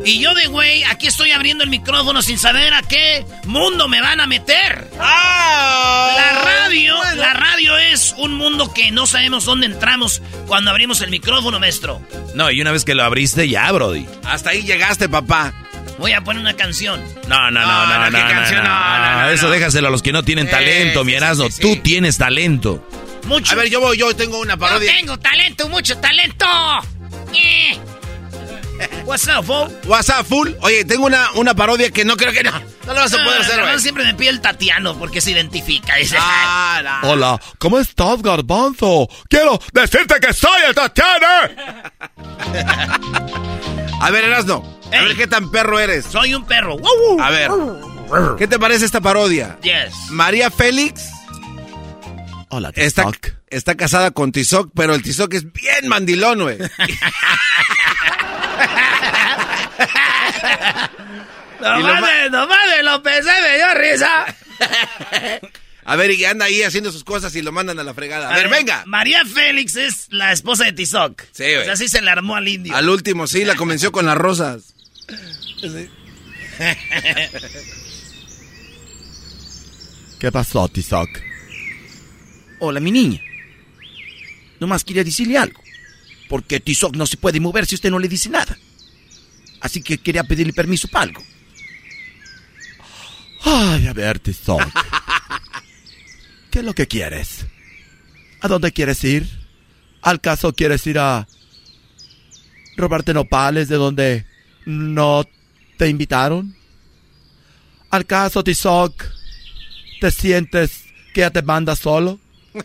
Y 0.04 0.18
yo 0.20 0.34
de 0.34 0.46
güey, 0.46 0.82
aquí 0.84 1.06
estoy 1.06 1.30
abriendo 1.32 1.62
el 1.62 1.70
micrófono 1.70 2.22
sin 2.22 2.38
saber 2.38 2.72
a 2.72 2.82
qué 2.82 3.24
mundo 3.44 3.86
me 3.88 4.00
van 4.00 4.20
a 4.20 4.26
meter. 4.26 4.88
¡Ah! 4.98 6.12
La 6.16 6.42
radio, 6.42 6.96
la 7.16 7.32
radio 7.34 7.76
es 7.76 8.14
un 8.16 8.34
mundo 8.34 8.72
que 8.72 8.90
no 8.90 9.06
sabemos 9.06 9.44
dónde 9.44 9.66
entramos 9.66 10.22
cuando 10.46 10.70
abrimos 10.70 11.00
el 11.02 11.10
micrófono, 11.10 11.60
maestro. 11.60 12.00
No, 12.34 12.50
y 12.50 12.60
una 12.62 12.72
vez 12.72 12.84
que 12.84 12.94
lo 12.94 13.04
abriste, 13.04 13.48
ya, 13.48 13.70
Brody. 13.72 14.06
Hasta 14.24 14.50
ahí 14.50 14.62
llegaste, 14.62 15.08
papá. 15.08 15.52
Voy 15.98 16.12
a 16.12 16.22
poner 16.22 16.40
una 16.40 16.54
canción. 16.54 17.02
No, 17.28 17.50
no, 17.50 17.60
no, 17.60 17.86
no, 17.86 18.10
no, 18.10 18.16
¿qué 18.16 18.22
no, 18.24 18.30
canción? 18.30 18.64
no, 18.64 18.70
No, 18.70 19.20
no, 19.22 19.30
Eso 19.30 19.50
déjaselo 19.50 19.88
a 19.88 19.90
los 19.90 20.00
que 20.02 20.12
no 20.12 20.22
tienen 20.22 20.46
Eh, 20.48 20.50
talento, 20.50 21.00
sí, 21.00 21.04
mi 21.06 21.12
sí, 21.12 21.16
Erasmo. 21.16 21.50
sí, 21.50 21.60
Tú 21.60 21.76
tienes 21.76 22.16
talento. 22.16 22.82
Mucho. 23.24 23.52
A 23.52 23.54
ver, 23.56 23.68
yo 23.68 23.80
voy, 23.80 23.98
yo 23.98 24.16
tengo 24.16 24.38
una 24.40 24.54
Yo 24.54 24.60
parodia. 24.60 24.92
tengo 24.96 25.18
talento, 25.18 25.68
mucho 25.68 25.98
talento. 25.98 26.46
Eh. 27.34 27.78
What's 29.04 29.28
up, 29.28 29.44
Bo? 29.46 29.68
WhatsApp 29.86 30.26
full. 30.26 30.50
Oye, 30.60 30.84
tengo 30.84 31.06
una, 31.06 31.30
una 31.34 31.54
parodia 31.54 31.90
que 31.90 32.04
no 32.04 32.16
creo 32.16 32.32
que 32.32 32.42
no. 32.42 32.50
No 32.50 32.94
lo 32.94 33.00
vas 33.00 33.12
a 33.12 33.16
poder 33.22 33.40
hacer, 33.42 33.60
güey. 33.60 33.80
siempre 33.80 34.04
me 34.04 34.14
pide 34.14 34.30
el 34.30 34.40
Tatiano 34.40 34.96
porque 34.98 35.20
se 35.20 35.32
identifica. 35.32 35.96
Dice, 35.96 36.16
Ah, 36.18 37.00
no. 37.02 37.10
Hola, 37.10 37.40
¿cómo 37.58 37.78
estás, 37.78 38.22
Garbanzo? 38.22 39.08
Quiero 39.28 39.60
decirte 39.72 40.14
que 40.20 40.32
soy 40.32 40.62
el 40.68 40.74
Tatiana. 40.74 41.92
A 44.00 44.10
ver, 44.10 44.24
Erasno. 44.24 44.80
A 44.92 44.96
Ey. 44.96 45.08
ver 45.08 45.16
qué 45.16 45.26
tan 45.26 45.50
perro 45.50 45.78
eres. 45.78 46.06
Soy 46.06 46.34
un 46.34 46.44
perro. 46.46 46.78
¡Wow, 46.78 47.16
wow! 47.16 47.20
A 47.20 47.30
ver. 47.30 47.50
¿Qué 48.38 48.48
te 48.48 48.58
parece 48.58 48.84
esta 48.86 49.00
parodia? 49.00 49.58
Yes. 49.62 49.92
María 50.10 50.50
Félix 50.50 51.02
Hola, 52.48 52.72
está, 52.74 53.04
está 53.48 53.76
casada 53.76 54.10
con 54.10 54.32
Tizoc, 54.32 54.72
pero 54.74 54.96
el 54.96 55.02
Tizoc 55.02 55.32
es 55.34 55.44
bien 55.52 55.86
mandilón, 55.86 56.40
güey. 56.42 56.58
No 61.60 61.80
mames, 61.80 62.30
no 62.30 62.46
mames, 62.46 62.82
lo 62.84 63.02
pensé, 63.02 63.30
me 63.42 63.56
dio 63.56 63.74
risa. 63.74 64.24
A 65.84 65.96
ver, 65.96 66.10
y 66.12 66.24
anda 66.24 66.46
ahí 66.46 66.62
haciendo 66.62 66.90
sus 66.92 67.04
cosas 67.04 67.34
y 67.34 67.42
lo 67.42 67.52
mandan 67.52 67.78
a 67.78 67.84
la 67.84 67.92
fregada. 67.94 68.30
A, 68.30 68.36
ver, 68.36 68.48
venga. 68.48 68.84
María 68.86 69.24
Félix 69.24 69.76
es 69.76 70.06
la 70.10 70.32
esposa 70.32 70.64
de 70.64 70.72
Tizoc. 70.72 71.22
Sí, 71.32 71.42
güey. 71.44 71.58
O 71.58 71.64
sea, 71.64 71.72
así 71.74 71.88
se 71.88 72.00
le 72.00 72.10
armó 72.10 72.36
al 72.36 72.48
indio. 72.48 72.74
Al 72.74 72.88
último, 72.88 73.26
sí, 73.26 73.44
la 73.44 73.56
convenció 73.56 73.92
con 73.92 74.06
las 74.06 74.16
rosas. 74.16 74.74
¿Qué 80.18 80.30
pasó, 80.30 80.68
Tizoc? 80.68 81.08
Hola, 82.58 82.80
mi 82.80 82.90
niña. 82.90 83.20
Nomás 84.60 84.84
quería 84.84 85.02
decirle 85.02 85.38
algo. 85.38 85.60
Porque 86.30 86.60
Tizoc 86.60 86.94
no 86.94 87.06
se 87.06 87.16
puede 87.16 87.40
mover 87.40 87.66
si 87.66 87.74
usted 87.74 87.90
no 87.90 87.98
le 87.98 88.06
dice 88.06 88.28
nada. 88.28 88.56
Así 89.60 89.82
que 89.82 89.98
quería 89.98 90.22
pedirle 90.22 90.52
permiso 90.52 90.86
para 90.86 91.02
algo. 91.06 91.22
Ay, 93.42 93.88
a 93.88 93.92
ver, 93.92 94.20
Tizoc. 94.20 94.62
¿Qué 96.52 96.60
es 96.60 96.64
lo 96.64 96.72
que 96.72 96.86
quieres? 96.86 97.46
¿A 98.40 98.46
dónde 98.46 98.70
quieres 98.70 99.02
ir? 99.02 99.28
¿Al 100.02 100.20
caso 100.20 100.52
quieres 100.52 100.86
ir 100.86 101.00
a 101.00 101.26
robarte 102.76 103.12
nopales 103.12 103.68
de 103.68 103.76
donde 103.76 104.24
no 104.66 105.24
te 105.78 105.88
invitaron? 105.88 106.54
¿Al 107.90 108.06
caso, 108.06 108.44
Tizoc, 108.44 109.04
te 110.00 110.12
sientes 110.12 110.84
que 111.12 111.22
ya 111.22 111.30
te 111.32 111.42
manda 111.42 111.74
solo? 111.74 112.20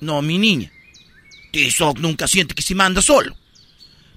No, 0.00 0.20
mi 0.20 0.36
niña. 0.36 0.72
Tizoc 1.52 1.98
nunca 1.98 2.26
siente 2.26 2.54
que 2.54 2.62
se 2.62 2.74
manda 2.74 3.02
solo. 3.02 3.36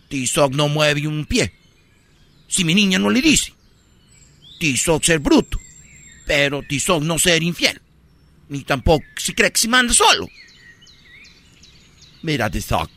Tizoc 0.08 0.54
no 0.54 0.70
mueve 0.70 1.06
un 1.06 1.26
pie. 1.26 1.54
Si 2.48 2.64
mi 2.64 2.74
niña 2.74 2.98
no 2.98 3.10
le 3.10 3.22
dice. 3.22 3.54
Tizoc 4.58 5.04
ser 5.04 5.20
bruto. 5.20 5.60
Pero 6.26 6.64
Tizoc 6.64 7.04
no 7.04 7.20
ser 7.20 7.44
infiel. 7.44 7.80
Ni 8.48 8.64
tampoco 8.64 9.06
si 9.18 9.34
cree 9.34 9.52
que 9.52 9.60
se 9.60 9.68
manda 9.68 9.94
solo. 9.94 10.28
Mira, 12.22 12.50
Tizoc, 12.50 12.90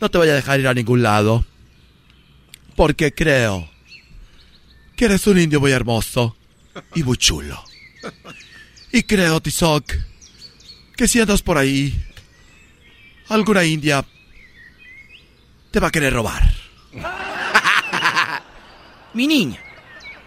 no 0.00 0.10
te 0.10 0.18
voy 0.18 0.28
a 0.28 0.34
dejar 0.34 0.60
ir 0.60 0.66
a 0.66 0.74
ningún 0.74 1.02
lado. 1.02 1.46
Porque 2.74 3.12
creo 3.12 3.70
que 4.96 5.04
eres 5.04 5.26
un 5.28 5.38
indio 5.38 5.60
muy 5.60 5.70
hermoso 5.70 6.36
y 6.96 7.04
muy 7.04 7.16
chulo. 7.16 7.62
Y 8.92 9.04
creo, 9.04 9.40
Tizoc, 9.40 9.94
que 10.96 11.06
si 11.06 11.20
andas 11.20 11.42
por 11.42 11.58
ahí, 11.58 11.94
alguna 13.30 13.64
india 13.64 14.04
te 15.70 15.80
va 15.80 15.88
a 15.88 15.90
querer 15.90 16.12
robar. 16.12 16.42
Mi 19.14 19.26
niña. 19.26 19.58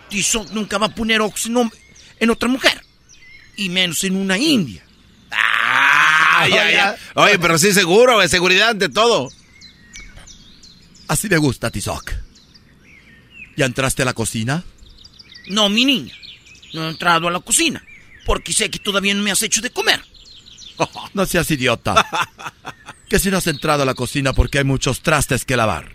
Tizoc 0.09 0.51
nunca 0.51 0.77
va 0.77 0.87
a 0.87 0.95
poner 0.95 1.21
ojos 1.21 1.47
en, 2.19 2.29
otra 2.29 2.49
mujer. 2.49 2.83
Y 3.55 3.69
menos 3.69 4.03
en 4.03 4.15
una 4.15 4.37
india. 4.37 4.83
Ah, 5.31 6.47
ya, 6.49 6.71
ya. 6.71 6.97
Oye, 7.15 7.39
pero 7.39 7.57
sí 7.57 7.73
seguro, 7.73 8.15
güey. 8.15 8.29
Seguridad 8.29 8.69
ante 8.69 8.89
todo. 8.89 9.29
Así 11.07 11.29
me 11.29 11.37
gusta, 11.37 11.71
Tizoc. 11.71 12.11
¿Ya 13.55 13.65
entraste 13.65 14.01
a 14.01 14.05
la 14.05 14.13
cocina? 14.13 14.63
No, 15.47 15.69
mi 15.69 15.85
niña. 15.85 16.15
No 16.73 16.87
he 16.87 16.89
entrado 16.89 17.27
a 17.27 17.31
la 17.31 17.39
cocina. 17.39 17.83
Porque 18.25 18.53
sé 18.53 18.69
que 18.69 18.79
todavía 18.79 19.13
no 19.13 19.21
me 19.21 19.31
has 19.31 19.43
hecho 19.43 19.61
de 19.61 19.69
comer. 19.69 20.01
No 21.13 21.25
seas 21.25 21.49
idiota. 21.51 22.05
Que 23.07 23.19
si 23.19 23.29
no 23.29 23.37
has 23.37 23.47
entrado 23.47 23.83
a 23.83 23.85
la 23.85 23.93
cocina 23.93 24.33
porque 24.33 24.57
hay 24.59 24.63
muchos 24.63 25.01
trastes 25.01 25.45
que 25.45 25.55
lavar. 25.55 25.91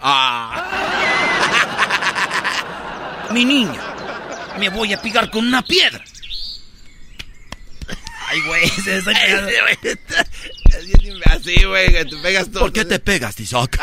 Mi 3.33 3.45
niña. 3.45 3.81
Me 4.59 4.69
voy 4.69 4.93
a 4.93 5.01
pegar 5.01 5.31
con 5.31 5.47
una 5.47 5.63
piedra. 5.63 6.05
Ay, 8.29 8.41
güey, 8.43 8.69
se 8.85 8.99
está. 8.99 9.11
Así, 11.27 11.65
güey, 11.65 11.93
que 11.93 12.05
te 12.05 12.17
pegas 12.17 12.51
todo. 12.51 12.61
¿Por 12.61 12.73
qué 12.73 12.85
te 12.85 12.99
pegas, 12.99 13.37
Tizoc? 13.37 13.77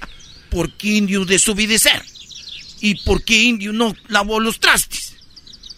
Porque 0.50 0.88
indio 0.88 1.24
desobedecer. 1.24 2.02
Y 2.80 2.94
porque 3.04 3.34
indio 3.34 3.72
no 3.74 3.94
lavó 4.08 4.40
los 4.40 4.58
trastes. 4.58 5.14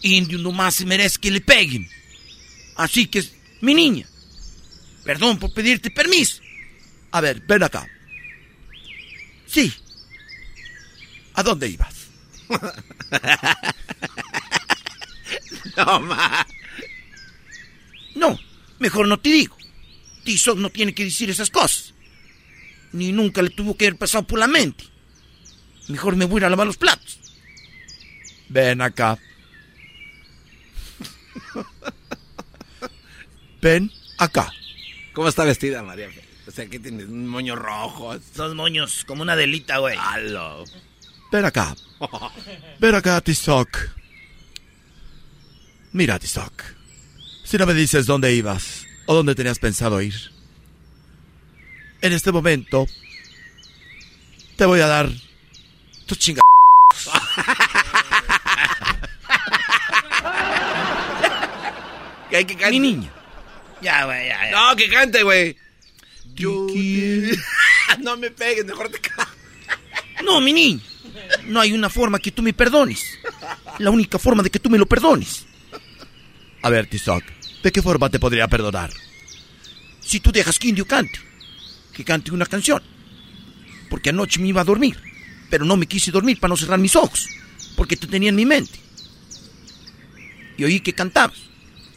Indio 0.01 0.39
nomás 0.39 0.75
se 0.75 0.85
merece 0.85 1.19
que 1.19 1.31
le 1.31 1.41
peguen. 1.41 1.87
Así 2.75 3.07
que, 3.07 3.23
mi 3.61 3.73
niña. 3.73 4.07
Perdón 5.03 5.37
por 5.37 5.53
pedirte 5.53 5.91
permiso. 5.91 6.41
A 7.11 7.21
ver, 7.21 7.41
ven 7.41 7.63
acá. 7.63 7.87
Sí. 9.45 9.73
¿A 11.33 11.43
dónde 11.43 11.69
ibas? 11.69 12.07
No, 15.75 15.99
ma. 15.99 16.45
No, 18.15 18.37
mejor 18.79 19.07
no 19.07 19.19
te 19.19 19.29
digo. 19.29 19.57
Tizoc 20.23 20.57
no 20.57 20.69
tiene 20.69 20.93
que 20.93 21.03
decir 21.05 21.29
esas 21.29 21.49
cosas. 21.49 21.93
Ni 22.91 23.11
nunca 23.11 23.41
le 23.41 23.49
tuvo 23.49 23.75
que 23.75 23.87
haber 23.87 23.97
pasado 23.97 24.25
por 24.27 24.39
la 24.39 24.47
mente. 24.47 24.83
Mejor 25.87 26.15
me 26.15 26.25
voy 26.25 26.43
a 26.43 26.49
lavar 26.49 26.67
los 26.67 26.77
platos. 26.77 27.19
Ven 28.49 28.81
acá. 28.81 29.17
Ven 33.61 33.91
acá. 34.19 34.51
¿Cómo 35.13 35.27
está 35.27 35.43
vestida, 35.43 35.83
María? 35.83 36.09
O 36.47 36.51
sea, 36.51 36.65
que 36.65 36.79
tiene 36.79 37.05
un 37.05 37.27
moño 37.27 37.55
rojo. 37.55 38.17
Dos 38.35 38.55
moños, 38.55 39.05
como 39.05 39.21
una 39.21 39.35
delita, 39.35 39.77
güey. 39.77 39.97
Halo. 39.97 40.65
Ven 41.31 41.45
acá. 41.45 41.75
Ven 42.79 42.95
acá, 42.95 43.21
Tizoc. 43.21 43.77
Mira, 45.91 46.19
Tizoc. 46.19 46.63
Si 47.43 47.57
no 47.57 47.65
me 47.65 47.73
dices 47.73 48.05
dónde 48.05 48.33
ibas 48.33 48.85
o 49.05 49.13
dónde 49.13 49.35
tenías 49.35 49.59
pensado 49.59 50.01
ir, 50.01 50.15
en 52.01 52.13
este 52.13 52.31
momento 52.31 52.87
te 54.57 54.65
voy 54.65 54.81
a 54.81 54.87
dar 54.87 55.09
tu 56.05 56.15
chinga. 56.15 56.41
Que 62.29 62.37
hay 62.37 62.45
que 62.45 62.55
cante. 62.55 62.71
Mi 62.71 62.79
niña. 62.79 63.11
Ya, 63.83 64.05
güey, 64.05 64.27
ya, 64.27 64.49
ya. 64.49 64.51
No, 64.51 64.75
que 64.75 64.89
cante, 64.89 65.23
güey. 65.23 65.55
Yo... 66.35 66.67
no 67.99 68.17
me 68.17 68.31
pegues, 68.31 68.65
mejor 68.65 68.89
te 68.89 68.99
ca- 68.99 69.27
No, 70.23 70.41
mi 70.41 70.53
niña. 70.53 70.81
No 71.45 71.59
hay 71.59 71.73
una 71.73 71.89
forma 71.89 72.19
que 72.19 72.31
tú 72.31 72.41
me 72.41 72.53
perdones. 72.53 73.03
La 73.79 73.91
única 73.91 74.17
forma 74.17 74.41
de 74.43 74.49
que 74.49 74.59
tú 74.59 74.69
me 74.69 74.77
lo 74.77 74.85
perdones. 74.85 75.45
A 76.61 76.69
ver, 76.69 76.87
Tizoc, 76.87 77.23
¿de 77.61 77.71
qué 77.71 77.81
forma 77.81 78.09
te 78.09 78.19
podría 78.19 78.47
perdonar? 78.47 78.89
Si 80.01 80.19
tú 80.19 80.31
dejas 80.31 80.57
que 80.59 80.69
Indio 80.69 80.85
cante. 80.87 81.19
Que 81.93 82.03
cante 82.03 82.31
una 82.31 82.45
canción. 82.45 82.81
Porque 83.89 84.09
anoche 84.09 84.39
me 84.39 84.47
iba 84.47 84.61
a 84.61 84.65
dormir. 84.65 84.97
Pero 85.49 85.65
no 85.65 85.77
me 85.77 85.85
quise 85.85 86.09
dormir 86.11 86.39
para 86.39 86.49
no 86.49 86.57
cerrar 86.57 86.79
mis 86.79 86.95
ojos, 86.95 87.27
porque 87.75 87.95
te 87.95 88.07
tenía 88.07 88.29
en 88.29 88.35
mi 88.35 88.45
mente. 88.45 88.79
Y 90.57 90.63
oí 90.63 90.79
que 90.79 90.93
cantabas, 90.93 91.37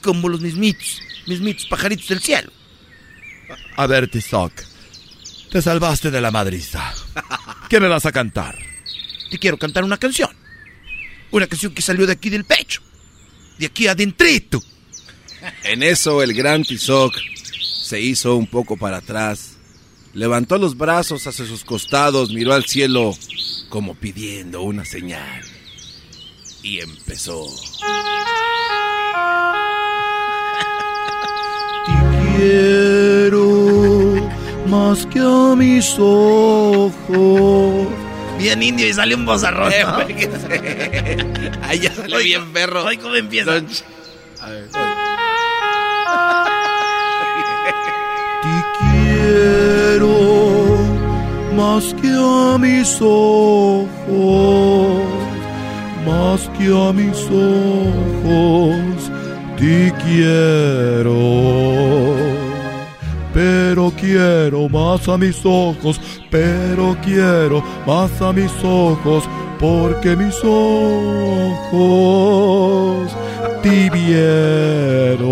como 0.07 0.29
los 0.29 0.41
mismitos, 0.41 1.03
mismitos 1.27 1.67
pajaritos 1.67 2.09
del 2.09 2.21
cielo. 2.21 2.51
A 3.77 3.87
ver, 3.87 4.09
Tizoc, 4.09 4.53
te 5.51 5.61
salvaste 5.61 6.11
de 6.11 6.21
la 6.21 6.31
madriza. 6.31 6.95
¿Qué 7.69 7.81
me 7.81 7.89
vas 7.89 8.07
a 8.07 8.13
cantar? 8.13 8.57
Te 9.31 9.39
quiero 9.39 9.59
cantar 9.59 9.85
una 9.85 9.99
canción. 9.99 10.31
Una 11.33 11.47
canción 11.47 11.75
que 11.75 11.83
salió 11.83 12.07
de 12.07 12.13
aquí 12.13 12.31
del 12.31 12.45
pecho. 12.45 12.81
De 13.59 13.67
aquí 13.67 13.89
adentrito. 13.89 14.63
En 15.65 15.83
eso 15.83 16.23
el 16.23 16.33
gran 16.33 16.63
Tizoc 16.63 17.15
se 17.83 18.01
hizo 18.01 18.37
un 18.37 18.47
poco 18.47 18.77
para 18.77 18.99
atrás, 18.99 19.57
levantó 20.15 20.59
los 20.59 20.77
brazos 20.77 21.27
hacia 21.27 21.47
sus 21.47 21.65
costados, 21.65 22.33
miró 22.33 22.55
al 22.55 22.65
cielo 22.65 23.17
como 23.69 23.95
pidiendo 23.95 24.63
una 24.63 24.85
señal 24.85 25.45
y 26.63 26.81
empezó. 26.81 27.47
Quiero 32.37 33.47
más 34.69 35.07
que 35.07 35.21
a 35.21 35.55
mis 35.57 35.97
ojos. 35.99 36.93
Bien 38.39 38.63
indio 38.63 38.87
y 38.87 38.93
sale 38.93 39.15
un 39.15 39.25
bozarrón. 39.25 39.73
Eh, 39.73 39.85
¿no? 39.85 39.97
Ahí 41.67 41.79
ya 41.81 41.95
salió 41.95 42.19
bien 42.19 42.53
perro. 42.53 42.85
Hoy 42.85 42.99
cómo 42.99 43.15
empieza. 43.15 43.53
A 43.53 44.51
ver, 44.51 44.69
Te 48.43 48.49
quiero 48.79 50.15
más 51.57 51.95
que 52.01 52.09
a 52.09 52.59
mis 52.59 52.99
ojos, 53.01 53.89
más 56.07 56.49
que 56.57 56.67
a 56.67 56.93
mis 56.93 57.19
ojos, 57.27 59.11
te 59.57 59.93
quiero. 60.05 61.17
Pero 63.35 63.91
quiero 63.91 64.69
más 64.69 65.09
a 65.09 65.19
mis 65.19 65.45
ojos, 65.45 66.01
pero 66.31 66.97
quiero 67.05 67.63
más 67.87 68.23
a 68.23 68.33
mis 68.33 68.53
ojos, 68.65 69.29
porque 69.59 70.17
mis 70.17 70.37
ojos 70.43 71.67
te 73.63 73.91
vieron. 73.91 75.27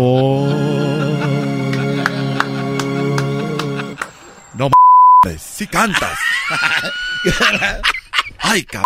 No 4.53 4.65
m***, 5.25 5.39
si 5.39 5.65
cantas. 5.65 6.19
Ay, 8.39 8.63
cabrón. 8.63 8.85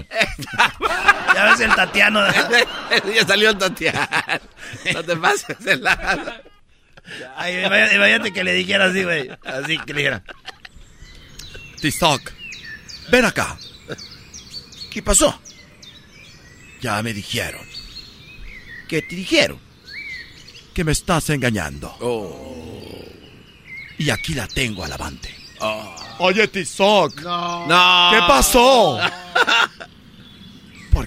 Ya 1.34 1.44
ves 1.44 1.60
el 1.60 1.74
Tatiano. 1.74 2.20
ya 3.14 3.26
salió 3.26 3.50
el 3.50 3.58
Tatiana. 3.58 4.40
No 4.92 5.02
te 5.02 5.16
pases 5.16 5.58
de 5.60 5.76
lado. 5.76 6.32
Ay, 7.36 7.58
imagínate, 7.64 7.94
imagínate 7.96 8.32
que 8.32 8.44
le 8.44 8.52
dijera 8.52 8.84
así, 8.86 9.02
güey. 9.02 9.30
Así 9.44 9.78
que 9.78 9.94
le 9.94 9.98
dijera. 10.00 10.22
Tizoc, 11.80 12.20
ven 13.10 13.24
acá. 13.24 13.56
¿Qué 14.90 15.02
pasó? 15.02 15.40
Ya 16.82 17.02
me 17.02 17.14
dijeron 17.14 17.66
¿Qué 18.88 19.00
te 19.00 19.16
dijeron? 19.16 19.58
que 20.74 20.84
me 20.84 20.92
estás 20.92 21.30
engañando. 21.30 21.94
Oh. 22.00 23.04
Y 23.98 24.10
aquí 24.10 24.34
la 24.34 24.46
tengo 24.46 24.84
al 24.84 24.92
avante. 24.92 25.34
Oye, 26.18 26.48
Tizoc. 26.48 27.20
No. 27.22 28.08
¿Qué 28.10 28.18
pasó? 28.26 28.98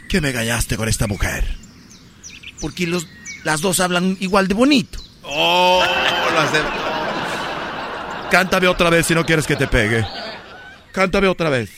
¿Por 0.06 0.12
qué 0.12 0.22
me 0.22 0.30
engañaste 0.30 0.78
con 0.78 0.88
esta 0.88 1.08
mujer? 1.08 1.44
Porque 2.62 2.86
los, 2.86 3.08
las 3.44 3.62
dos 3.62 3.80
hablan 3.80 4.16
igual 4.20 4.48
de 4.48 4.54
bonito. 4.54 5.00
Oh, 5.24 5.84
lo 6.32 6.40
hace- 6.40 6.62
Cántame 8.30 8.68
otra 8.68 8.92
vez 8.92 9.08
si 9.08 9.16
no 9.16 9.26
quieres 9.26 9.48
que 9.48 9.56
te 9.56 9.66
pegue. 9.66 10.06
Cántame 10.92 11.28
otra 11.28 11.50
vez. 11.50 11.72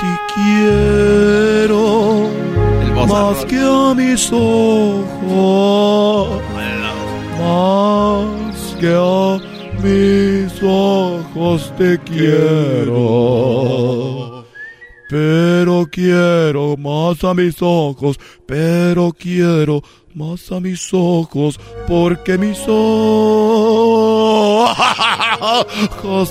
Te 0.00 0.18
quiero 0.34 2.28
El 2.82 3.06
más 3.06 3.44
que 3.44 3.60
a 3.60 3.94
mis 3.94 4.32
ojos. 4.32 6.40
Más 7.38 8.74
que 8.80 8.92
a 8.96 9.38
mis 9.80 10.52
ojos 10.60 11.72
te 11.78 12.00
quiero. 12.00 13.99
Pero 15.10 15.88
quiero 15.90 16.76
más 16.76 17.24
a 17.24 17.34
mis 17.34 17.56
ojos, 17.60 18.16
pero 18.46 19.12
quiero 19.12 19.82
más 20.14 20.52
a 20.52 20.60
mis 20.60 20.88
ojos, 20.92 21.58
porque 21.88 22.38
mis 22.38 22.60
ojos 22.68 22.78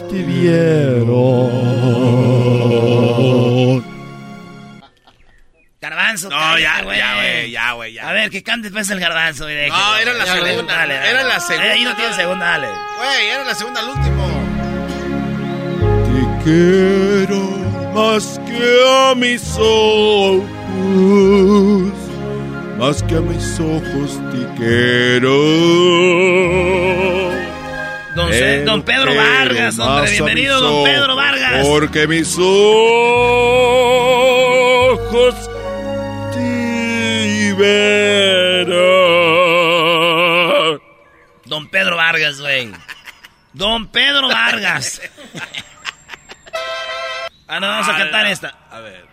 te 0.07 0.23
vieron. 0.23 1.49
Garbanzo. 5.81 6.29
No, 6.29 6.35
cállate, 6.37 6.61
ya, 6.61 6.77
ya, 6.79 6.83
güey, 6.83 7.51
ya, 7.51 7.71
güey, 7.73 7.93
ya. 7.93 8.09
A 8.09 8.13
ver, 8.13 8.29
que 8.29 8.43
cante 8.43 8.69
pues 8.71 8.89
el 8.91 8.99
garbanzo. 9.01 9.43
güey. 9.45 9.69
No, 9.69 9.97
era 9.97 10.13
la 10.13 10.25
Ya, 10.25 10.33
segunda, 10.35 10.73
Dale, 10.75 10.93
dale. 10.95 11.09
era 11.09 11.23
la 11.23 11.39
segunda. 11.41 11.71
Ahí 11.71 11.83
no 11.83 11.95
tiene 11.95 12.13
segunda, 12.13 12.45
dale. 12.45 12.67
Güey, 12.67 13.27
era 13.29 13.43
la 13.43 13.55
segunda 13.55 13.79
al 13.81 13.89
último. 13.89 14.27
Te 16.05 16.43
quiero 16.43 17.58
más 17.99 18.39
que 18.47 18.63
a 18.87 19.13
mis 19.13 19.57
ojos, 19.57 20.41
más 22.77 23.03
que 23.03 23.15
a 23.17 23.19
mis 23.19 23.59
ojos 23.59 24.21
te 24.31 24.47
quiero. 24.55 25.35
Don, 28.15 28.31
don 28.65 28.83
Pedro 28.83 29.13
Vargas, 29.15 29.77
hombre. 29.79 30.11
Bienvenido, 30.11 30.61
don 30.61 30.85
Pedro 30.85 31.17
Vargas. 31.17 31.67
Porque 31.67 32.07
mis 32.07 32.37
ojos 32.37 32.55
te 36.33 37.53
verán. 37.57 38.79
Don 41.45 41.67
Pedro 41.69 41.97
Vargas, 41.97 42.39
güey. 42.39 42.71
Don 43.51 43.87
Pedro 43.87 44.29
Vargas. 44.29 45.01
Ah, 47.49 47.59
no, 47.59 47.67
vamos 47.67 47.89
a 47.89 47.97
cantar 47.97 48.25
esta. 48.27 48.55
A 48.71 48.79
ver. 48.79 49.05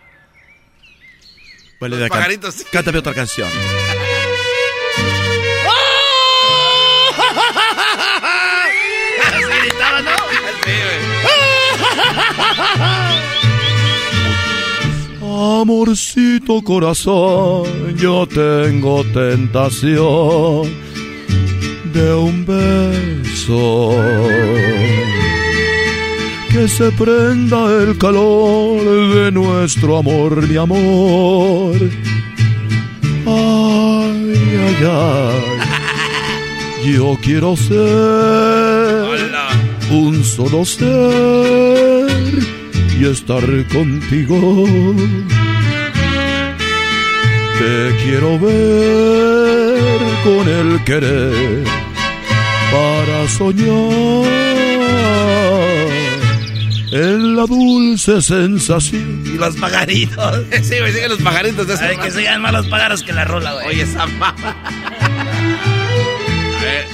Vale, 1.79 1.89
Los 1.95 1.99
de 1.99 2.09
can- 2.09 2.17
pajaritos. 2.19 2.63
Cántame 2.71 2.99
otra 2.99 3.13
canción. 3.13 3.49
Así 9.27 9.43
gritaba, 9.43 10.01
¿no? 10.01 10.11
Amorcito 15.61 16.61
corazón, 16.63 17.95
yo 17.97 18.25
tengo 18.27 19.03
tentación 19.13 20.63
de 21.93 22.13
un 22.13 22.45
beso. 22.45 23.91
Que 26.57 26.67
se 26.67 26.91
prenda 26.93 27.83
el 27.83 27.95
calor 27.99 28.81
de 29.13 29.31
nuestro 29.31 29.97
amor, 29.97 30.47
mi 30.47 30.57
amor. 30.57 31.75
Ay, 33.27 34.33
ay, 34.65 34.77
ay. 34.83 36.93
Yo 36.93 37.15
quiero 37.21 37.55
ser 37.55 37.75
un 39.91 40.23
solo 40.23 40.65
ser 40.65 42.09
y 42.99 43.05
estar 43.05 43.45
contigo. 43.67 44.65
Te 47.59 47.95
quiero 48.03 48.39
ver 48.39 50.01
con 50.23 50.49
el 50.49 50.83
querer 50.85 51.63
para 52.71 53.27
soñar 53.29 54.25
en 56.91 57.35
la 57.35 57.45
dulce 57.45 58.21
sensación. 58.21 59.23
Y 59.25 59.37
los 59.37 59.55
pajaritos. 59.57 60.41
Sí, 60.63 60.79
güey, 60.79 60.93
siguen 60.93 61.09
los 61.09 61.21
pajaritos 61.21 61.67
de 61.67 61.73
Ay, 61.75 61.97
que 61.97 62.11
sigan 62.11 62.41
más 62.41 62.53
los 62.53 62.67
pájaros 62.67 63.03
que 63.03 63.13
la 63.13 63.25
rola, 63.25 63.53
güey. 63.53 63.67
Oye, 63.67 63.81
esa 63.83 64.05
mamá. 64.07 64.35
A 64.97 66.61
ver. 66.61 66.85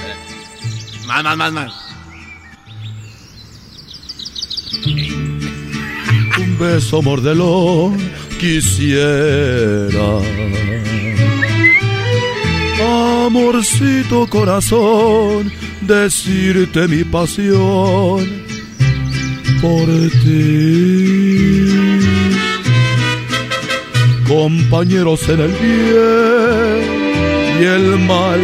Más, 1.06 1.24
más, 1.24 1.36
más, 1.36 1.52
más. 1.52 1.72
un 6.36 6.58
beso 6.58 7.00
mordelón 7.00 7.96
quisiera. 8.38 10.18
Amorcito 13.26 14.26
corazón, 14.28 15.50
decirte 15.80 16.86
mi 16.88 17.04
pasión, 17.04 18.44
por 19.64 19.86
ti. 20.22 21.64
Compañeros 24.28 25.26
en 25.30 25.40
el 25.40 25.52
bien 25.52 26.82
y 27.60 27.64
el 27.64 27.98
mal. 28.00 28.42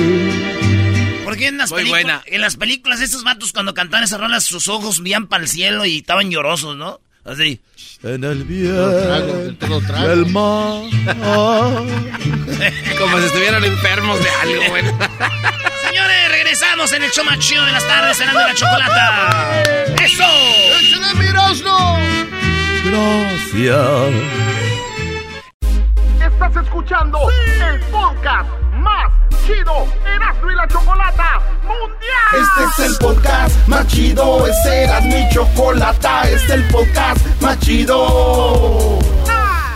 Porque 1.25 1.49
en 1.49 1.59
las, 1.59 1.71
Muy 1.73 1.85
buena. 1.85 2.23
en 2.25 2.41
las 2.41 2.57
películas 2.57 3.03
estos 3.03 3.23
vatos 3.23 3.53
cuando 3.53 3.75
cantaban 3.75 4.05
esas 4.05 4.19
rolas 4.19 4.45
sus 4.45 4.69
ojos 4.69 5.03
veían 5.03 5.27
para 5.27 5.43
el 5.43 5.49
cielo 5.51 5.85
y 5.85 5.99
estaban 5.99 6.31
llorosos, 6.31 6.77
¿no? 6.77 7.01
Así. 7.25 7.61
En 8.03 8.25
el 8.25 8.47
trago, 8.47 9.43
bien 9.43 9.57
todo 9.57 9.81
trago. 9.83 10.13
el 10.13 10.27
mal. 10.27 10.89
Como 12.99 13.19
si 13.19 13.27
estuvieran 13.27 13.63
enfermos 13.63 14.19
de 14.23 14.31
algo, 14.31 14.63
güey. 14.71 14.83
Señores, 15.87 16.30
regresamos 16.51 16.93
en 16.93 17.05
el 17.05 17.11
show 17.13 17.25
más 17.25 17.39
chido 17.39 17.65
de 17.65 17.71
las 17.71 17.87
tardes, 17.87 18.17
cenando 18.17 18.41
la 18.41 18.53
chocolata. 18.53 19.63
¡Eso! 20.03 20.25
¡Échale, 20.81 21.15
Mirosno! 21.15 21.97
Gracias. 22.87 24.15
Estás 26.21 26.65
escuchando 26.65 27.21
el 27.31 27.81
podcast 27.83 28.49
más 28.73 29.13
chido 29.47 29.87
Erasmo 30.05 30.51
y 30.51 30.55
la 30.57 30.67
Chocolata 30.67 31.41
Mundial. 31.63 32.43
Este 32.43 32.83
es 32.83 32.91
el 32.91 32.97
podcast 32.99 33.69
más 33.69 33.87
chido, 33.87 34.47
este 34.49 34.83
era 34.83 35.01
mi 35.03 35.29
chocolata, 35.33 36.23
este 36.23 36.35
es 36.35 36.51
el 36.51 36.65
podcast 36.65 37.25
más 37.41 37.61
chido. 37.61 38.99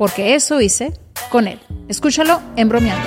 porque 0.00 0.34
eso 0.34 0.62
hice 0.62 0.94
con 1.28 1.46
él. 1.46 1.60
Escúchalo 1.86 2.40
en 2.56 2.70
bromeando. 2.70 3.06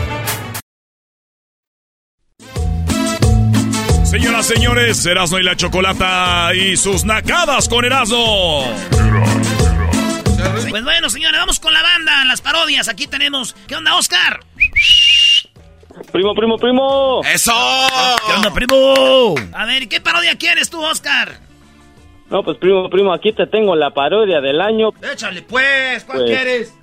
Señoras, 4.03 4.45
señores, 4.45 5.03
Erasmo 5.03 5.39
y 5.39 5.43
la 5.43 5.56
Chocolata 5.56 6.51
y 6.53 6.77
sus 6.77 7.03
nacadas 7.03 7.67
con 7.67 7.84
Erasmo. 7.84 8.63
Pues 10.69 10.84
bueno, 10.84 11.10
señores, 11.10 11.39
vamos 11.39 11.60
con 11.60 11.73
la 11.73 11.82
banda, 11.82 12.25
las 12.25 12.41
parodias. 12.41 12.88
Aquí 12.88 13.08
tenemos. 13.08 13.56
¿Qué 13.67 13.75
onda, 13.75 13.95
Oscar? 13.95 14.41
Primo, 16.12 16.36
primo, 16.36 16.60
primo. 16.60 17.21
¡Eso! 17.23 17.53
¿Qué 18.27 18.34
onda, 18.34 18.53
primo? 18.53 19.34
A 19.53 19.65
ver, 19.65 19.89
¿qué 19.89 19.99
parodia 19.99 20.38
quieres 20.38 20.69
tú, 20.69 20.79
Oscar? 20.79 21.39
No, 22.29 22.43
pues 22.43 22.58
primo, 22.58 22.88
primo, 22.91 23.12
aquí 23.12 23.34
te 23.34 23.47
tengo 23.47 23.75
la 23.75 23.89
parodia 23.89 24.41
del 24.41 24.62
año. 24.62 24.89
Échale, 25.12 25.41
pues, 25.41 26.03
¿cuál 26.03 26.19
Pues- 26.19 26.29
quieres? 26.29 26.73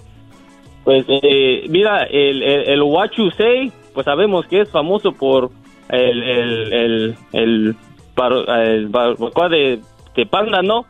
Pues 0.91 1.05
eh, 1.09 1.67
mira, 1.69 2.03
el, 2.03 2.43
el, 2.43 2.69
el 2.69 2.83
What 2.83 3.11
You 3.17 3.31
Say, 3.31 3.71
pues 3.95 4.05
sabemos 4.05 4.45
que 4.49 4.63
es 4.63 4.71
famoso 4.73 5.13
por 5.13 5.53
el, 5.89 6.21
el, 6.21 6.73
el, 6.73 7.17
el, 7.33 7.77
el 8.17 8.91
de, 8.91 9.79
de 10.17 10.27
panda, 10.27 10.63
¿no? 10.63 10.87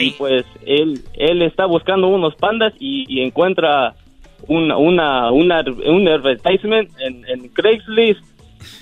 Y 0.00 0.10
pues 0.14 0.44
él, 0.66 1.04
él 1.14 1.42
está 1.42 1.66
buscando 1.66 2.08
unos 2.08 2.34
pandas 2.34 2.72
y, 2.80 3.04
y 3.06 3.24
encuentra 3.24 3.94
una, 4.48 4.76
una, 4.76 5.30
una, 5.30 5.62
un 5.86 6.08
advertisement 6.08 6.90
en, 6.98 7.24
en 7.28 7.50
Craigslist 7.50 8.24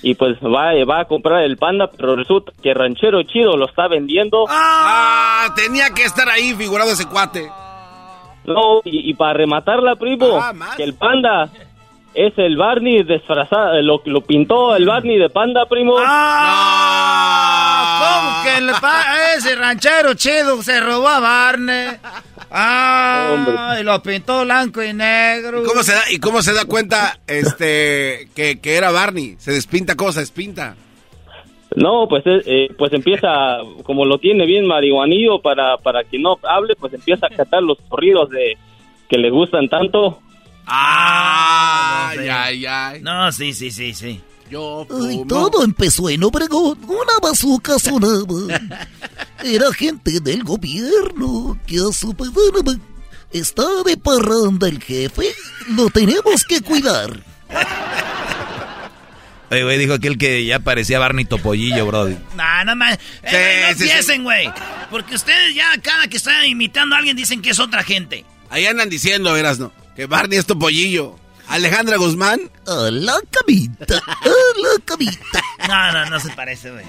y 0.01 0.15
pues 0.15 0.37
va, 0.39 0.73
va 0.83 1.01
a 1.01 1.05
comprar 1.05 1.43
el 1.43 1.57
panda, 1.57 1.91
pero 1.95 2.15
resulta 2.15 2.53
que 2.63 2.73
Ranchero 2.73 3.21
Chido 3.21 3.55
lo 3.55 3.67
está 3.67 3.87
vendiendo. 3.87 4.45
Ah, 4.49 5.53
tenía 5.55 5.91
que 5.93 6.05
estar 6.05 6.27
ahí 6.27 6.55
figurado 6.55 6.91
ese 6.91 7.07
cuate. 7.07 7.47
No, 8.53 8.81
y, 8.85 9.09
y 9.09 9.13
para 9.13 9.33
rematarla, 9.33 9.95
primo, 9.95 10.39
que 10.77 10.83
el 10.83 10.93
panda 10.93 11.49
es 12.13 12.33
el 12.37 12.57
Barney 12.57 13.03
disfrazado, 13.03 13.81
lo, 13.81 14.01
lo 14.05 14.21
pintó 14.21 14.75
el 14.75 14.85
Barney 14.85 15.17
de 15.17 15.29
panda, 15.29 15.65
primo. 15.67 15.93
¿Cómo 17.99 18.43
que 18.43 18.57
el 18.57 18.71
pa- 18.81 19.33
ese 19.37 19.55
ranchero 19.55 20.13
chido 20.15 20.61
se 20.63 20.79
robó 20.79 21.07
a 21.07 21.19
Barney? 21.19 21.87
Ah, 22.51 23.75
y 23.79 23.83
lo 23.83 24.01
pintó 24.01 24.43
blanco 24.43 24.81
y 24.81 24.91
negro. 24.93 25.61
¿Y 25.61 25.65
cómo 25.65 25.83
se 25.83 25.93
da, 25.93 26.01
y 26.11 26.17
cómo 26.19 26.41
se 26.41 26.53
da 26.53 26.65
cuenta 26.65 27.19
este 27.27 28.27
que, 28.35 28.59
que 28.59 28.75
era 28.75 28.91
Barney? 28.91 29.35
Se 29.37 29.51
despinta 29.51 29.95
cómo 29.95 30.11
se 30.11 30.21
despinta. 30.21 30.75
No, 31.75 32.07
pues 32.07 32.25
eh, 32.25 32.41
eh, 32.45 32.73
pues 32.77 32.91
empieza, 32.93 33.57
como 33.83 34.05
lo 34.05 34.17
tiene 34.17 34.45
bien 34.45 34.65
marihuanillo 34.65 35.39
para, 35.41 35.77
para 35.77 36.03
que 36.03 36.17
no 36.17 36.39
hable, 36.43 36.75
pues 36.75 36.93
empieza 36.93 37.27
a 37.27 37.29
cantar 37.29 37.61
los 37.61 37.77
corridos 37.87 38.29
de 38.31 38.57
que 39.07 39.17
le 39.17 39.29
gustan 39.29 39.69
tanto. 39.69 40.19
Ah, 40.65 42.11
no 42.15 42.21
sé. 42.21 42.31
ay, 42.31 42.65
ay. 42.65 43.01
No, 43.01 43.31
sí, 43.31 43.53
sí, 43.53 43.71
sí, 43.71 43.93
sí. 43.93 44.21
Yo 44.49 44.87
Ay, 44.89 45.21
todo 45.27 45.63
empezó 45.63 46.09
en 46.09 46.23
Obregón. 46.23 46.79
Una 46.87 47.19
bazooka 47.21 47.77
sonaba. 47.77 48.59
Era 49.43 49.71
gente 49.73 50.19
del 50.19 50.43
gobierno 50.43 51.57
que 51.67 51.77
a 51.77 51.93
su 51.93 52.15
pedana 52.15 52.79
está 53.31 53.63
de 53.85 53.95
parranda 53.95 54.67
el 54.67 54.81
jefe. 54.81 55.27
Lo 55.75 55.89
tenemos 55.89 56.43
que 56.45 56.61
cuidar. 56.61 57.11
Oye, 59.51 59.63
güey, 59.63 59.77
dijo 59.77 59.93
aquel 59.93 60.17
que 60.17 60.45
ya 60.45 60.59
parecía 60.59 60.99
Barney 60.99 61.25
Topollillo, 61.25 61.85
brody. 61.85 62.17
Nah, 62.35 62.63
no 62.65 62.75
más. 62.75 62.99
Eh, 63.23 63.29
güey, 63.31 63.61
no 63.61 63.67
sí, 63.69 63.75
sí. 63.75 63.83
empiecen, 63.89 64.23
güey. 64.23 64.51
Porque 64.91 65.15
ustedes 65.15 65.55
ya 65.55 65.75
cada 65.81 66.07
que 66.07 66.17
están 66.17 66.45
imitando 66.45 66.95
a 66.95 66.99
alguien 66.99 67.17
dicen 67.17 67.41
que 67.41 67.49
es 67.49 67.59
otra 67.59 67.83
gente. 67.83 68.25
Ahí 68.49 68.65
andan 68.65 68.89
diciendo, 68.89 69.33
verás, 69.33 69.59
¿no? 69.59 69.71
Que 69.95 70.05
Barney 70.05 70.37
es 70.37 70.45
topollillo. 70.45 71.19
Alejandra 71.47 71.97
Guzmán. 71.97 72.39
A 72.67 72.91
la 72.91 73.15
camita, 73.31 73.97
a 73.97 74.27
la 74.27 74.85
camita. 74.85 75.41
No, 75.67 75.91
no, 75.91 76.09
no 76.09 76.19
se 76.19 76.29
parece, 76.29 76.71
güey. 76.71 76.85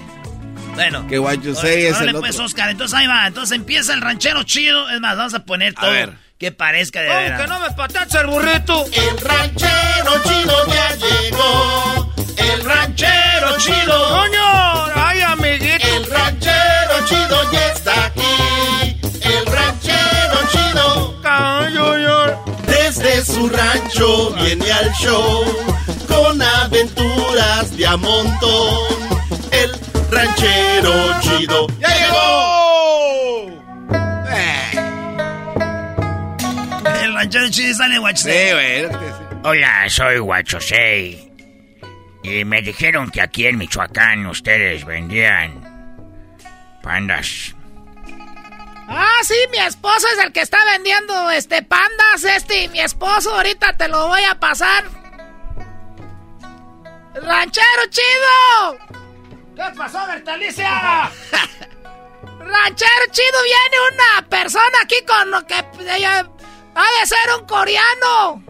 Bueno. 0.75 1.07
Que 1.07 1.19
what 1.19 1.39
you 1.41 1.55
say 1.55 1.85
es 1.85 1.99
el 1.99 2.13
pues, 2.15 2.35
otro. 2.35 2.45
Oscar, 2.45 2.69
entonces 2.69 2.97
ahí 2.97 3.07
va. 3.07 3.27
Entonces 3.27 3.55
empieza 3.57 3.93
el 3.93 4.01
ranchero 4.01 4.43
chido. 4.43 4.89
Es 4.89 5.01
más, 5.01 5.17
vamos 5.17 5.33
a 5.33 5.43
poner 5.43 5.73
todo. 5.73 5.89
ver. 5.91 6.13
Que 6.37 6.51
parezca 6.51 7.01
de 7.01 7.09
veras. 7.09 7.49
me 7.49 7.75
patacha 7.75 8.21
el 8.21 8.27
burrito? 8.27 8.85
El 8.85 9.17
ranchero 9.17 10.23
chido 10.23 10.67
ya 10.67 10.95
llegó. 10.95 12.13
El 12.37 12.63
ranchero 12.63 13.57
chido. 13.57 14.09
¡Coño! 14.09 14.85
¡Ay, 14.95 15.21
amiguito! 15.21 15.87
El 15.87 16.05
ranchero 16.05 17.05
chido 17.05 17.51
ya 17.51 17.67
está 17.73 18.05
aquí. 18.05 18.99
El 19.21 19.45
ranchero 19.45 20.37
chido. 20.51 21.21
Desde 22.65 23.23
su 23.25 23.47
rancho 23.49 24.31
viene 24.35 24.69
al 24.71 24.91
show 24.93 25.45
con 26.07 26.41
aventuras 26.41 27.77
de 27.77 27.87
a 27.87 27.95
montón. 27.95 28.77
El 29.51 29.71
ranchero 30.11 30.93
chido 31.21 31.67
ya 31.79 31.87
llegó. 31.87 32.31
El 37.01 37.13
ranchero 37.13 37.49
chido 37.49 37.75
sale 37.75 37.97
guacho. 37.99 38.23
Sí, 38.23 38.51
güey. 38.51 38.87
Hola, 39.43 39.89
soy 39.89 40.19
Guachosei. 40.19 41.30
Y 42.23 42.45
me 42.45 42.61
dijeron 42.61 43.09
que 43.09 43.21
aquí 43.21 43.47
en 43.47 43.57
Michoacán 43.57 44.25
ustedes 44.27 44.85
vendían 44.85 45.71
Pandas. 46.81 47.55
Ah, 48.87 49.19
sí, 49.23 49.35
mi 49.51 49.59
esposo 49.59 50.05
es 50.07 50.17
el 50.25 50.33
que 50.33 50.41
está 50.41 50.57
vendiendo 50.65 51.31
este 51.31 51.61
pandas, 51.63 52.23
este, 52.25 52.63
y 52.63 52.67
mi 52.69 52.81
esposo 52.81 53.33
ahorita 53.33 53.77
te 53.77 53.87
lo 53.87 54.09
voy 54.09 54.23
a 54.23 54.37
pasar. 54.37 54.83
¡Ranchero 57.13 57.85
chido! 57.89 58.77
¿Qué 59.55 59.77
pasó, 59.77 60.05
Bertalicia? 60.07 60.69
¡Ranchero 62.39 63.05
chido! 63.11 63.43
Viene 63.43 63.77
una 63.93 64.27
persona 64.27 64.77
aquí 64.83 64.97
con 65.07 65.31
lo 65.31 65.45
que 65.47 65.55
ella 65.79 66.27
ha 66.75 66.99
de 66.99 67.07
ser 67.07 67.39
un 67.39 67.45
coreano. 67.45 68.43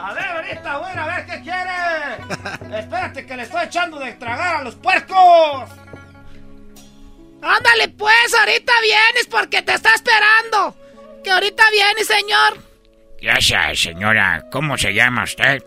A 0.00 0.14
ver, 0.14 0.24
ahorita 0.24 0.78
voy 0.78 0.90
a 0.96 1.06
ver 1.06 1.26
qué 1.26 1.42
quiere. 1.42 2.78
Espérate 2.78 3.26
que 3.26 3.36
le 3.36 3.42
estoy 3.42 3.64
echando 3.64 3.98
de 3.98 4.12
tragar 4.12 4.56
a 4.56 4.62
los 4.62 4.76
puercos. 4.76 5.70
Ándale 7.42 7.88
pues, 7.88 8.34
ahorita 8.38 8.72
vienes 8.80 9.26
porque 9.28 9.62
te 9.62 9.74
está 9.74 9.94
esperando. 9.94 10.76
Que 11.24 11.30
ahorita 11.32 11.64
viene, 11.70 12.04
señor. 12.04 12.58
Gracias, 13.20 13.80
señora. 13.80 14.44
¿Cómo 14.52 14.78
se 14.78 14.94
llama 14.94 15.24
usted? 15.24 15.64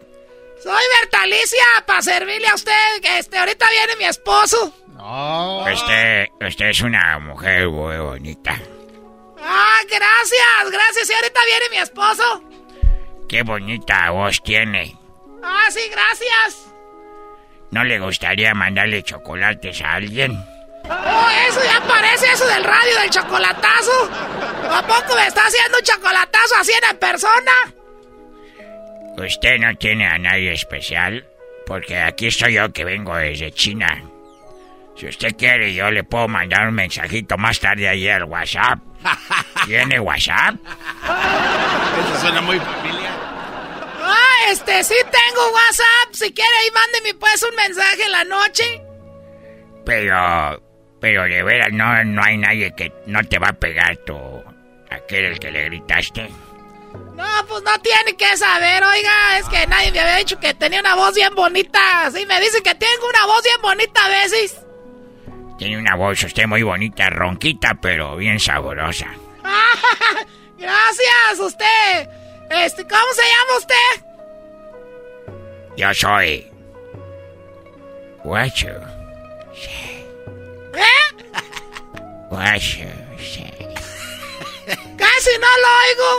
Soy 0.64 0.84
Bertalicia, 1.02 1.64
para 1.86 2.02
servirle 2.02 2.48
a 2.48 2.56
usted. 2.56 3.04
Este, 3.18 3.38
ahorita 3.38 3.66
viene 3.70 3.96
mi 3.98 4.06
esposo. 4.06 4.74
No. 4.96 5.66
Usted, 5.74 6.28
usted 6.40 6.66
es 6.68 6.82
una 6.82 7.20
mujer 7.20 7.68
muy 7.68 7.98
bonita. 7.98 8.58
Ah, 9.44 9.80
gracias, 9.90 10.72
gracias. 10.72 11.10
Y 11.10 11.14
ahorita 11.14 11.40
viene 11.46 11.66
mi 11.72 11.78
esposo. 11.78 12.44
Qué 13.32 13.44
bonita 13.44 14.10
voz 14.10 14.44
tiene. 14.44 14.94
Ah, 15.42 15.64
sí, 15.70 15.80
gracias. 15.90 16.70
¿No 17.72 17.82
le 17.86 17.98
gustaría 17.98 18.54
mandarle 18.54 19.04
chocolates 19.04 19.82
a 19.82 19.94
alguien? 19.94 20.34
Oh, 20.84 21.30
eso 21.48 21.62
ya 21.64 21.80
parece 21.88 22.26
eso 22.30 22.46
del 22.46 22.62
radio 22.62 23.00
del 23.00 23.10
chocolatazo. 23.10 24.12
¿A 24.70 24.86
poco 24.86 25.16
me 25.16 25.28
está 25.28 25.46
haciendo 25.46 25.78
un 25.78 25.84
chocolatazo 25.86 26.56
así 26.60 26.74
en 26.92 26.98
persona? 26.98 27.52
Usted 29.16 29.60
no 29.60 29.78
tiene 29.78 30.08
a 30.08 30.18
nadie 30.18 30.52
especial, 30.52 31.26
porque 31.66 32.00
aquí 32.00 32.28
estoy 32.28 32.56
yo 32.56 32.74
que 32.74 32.84
vengo 32.84 33.16
desde 33.16 33.54
China. 33.54 34.04
Si 34.98 35.08
usted 35.08 35.38
quiere, 35.38 35.74
yo 35.74 35.90
le 35.90 36.04
puedo 36.04 36.28
mandar 36.28 36.68
un 36.68 36.74
mensajito 36.74 37.38
más 37.38 37.62
tarde 37.62 37.88
ahí 37.88 38.10
al 38.10 38.26
WhatsApp. 38.26 38.80
¿Tiene 39.66 40.02
WhatsApp? 40.02 40.56
Eso 41.98 42.20
suena 42.20 42.42
muy 42.42 42.60
familiar. 42.60 43.01
Ah, 44.12 44.52
este, 44.52 44.84
sí 44.84 44.96
tengo 45.06 45.52
WhatsApp. 45.54 46.14
Si 46.14 46.34
quiere, 46.34 46.52
ahí 46.62 46.70
mándeme 46.74 47.14
pues 47.18 47.44
un 47.44 47.56
mensaje 47.56 48.04
en 48.04 48.12
la 48.12 48.24
noche. 48.26 48.82
Pero, 49.86 50.62
pero 51.00 51.24
de 51.24 51.44
veras, 51.44 51.70
no, 51.72 52.04
no 52.04 52.22
hay 52.22 52.38
nadie 52.38 52.74
que 52.76 52.92
no 53.06 53.24
te 53.24 53.40
va 53.40 53.50
a 53.50 53.54
pegar 53.54 53.96
tú. 54.06 54.18
Aquel 54.90 55.26
el 55.26 55.40
que 55.40 55.52
le 55.52 55.66
gritaste. 55.66 56.30
No, 57.16 57.46
pues 57.48 57.64
no 57.64 57.80
tiene 57.82 58.18
que 58.18 58.36
saber, 58.36 58.84
oiga, 58.84 59.38
es 59.38 59.48
que 59.48 59.66
nadie 59.68 59.92
me 59.94 60.02
había 60.02 60.18
dicho 60.18 60.40
que 60.40 60.54
tenía 60.56 60.82
una 60.82 60.96
voz 60.96 61.16
bien 61.16 61.34
bonita. 61.34 62.12
Sí, 62.14 62.26
me 62.26 62.42
dicen 62.42 62.64
que 62.64 62.76
tengo 62.76 63.08
una 63.08 63.26
voz 63.28 63.44
bien 63.44 63.62
bonita 63.62 64.06
a 64.06 64.10
veces. 64.10 64.60
Tiene 65.58 65.78
una 65.78 65.96
voz 65.96 66.22
usted 66.22 66.48
muy 66.48 66.64
bonita, 66.64 67.10
ronquita, 67.10 67.76
pero 67.82 68.18
bien 68.18 68.40
sabrosa. 68.40 69.08
Gracias, 70.58 71.40
usted. 71.40 72.21
Este, 72.52 72.86
¿cómo 72.86 73.14
se 73.14 73.22
llama 73.22 73.58
usted? 73.58 74.06
Yo 75.78 75.94
soy. 75.94 76.52
Guacho. 78.24 78.68
¿Eh? 80.74 81.26
Guacho, 82.30 82.90
sí. 83.18 83.46
Casi 84.98 85.32
no 85.40 85.48
lo 85.62 85.70
oigo. 85.86 86.10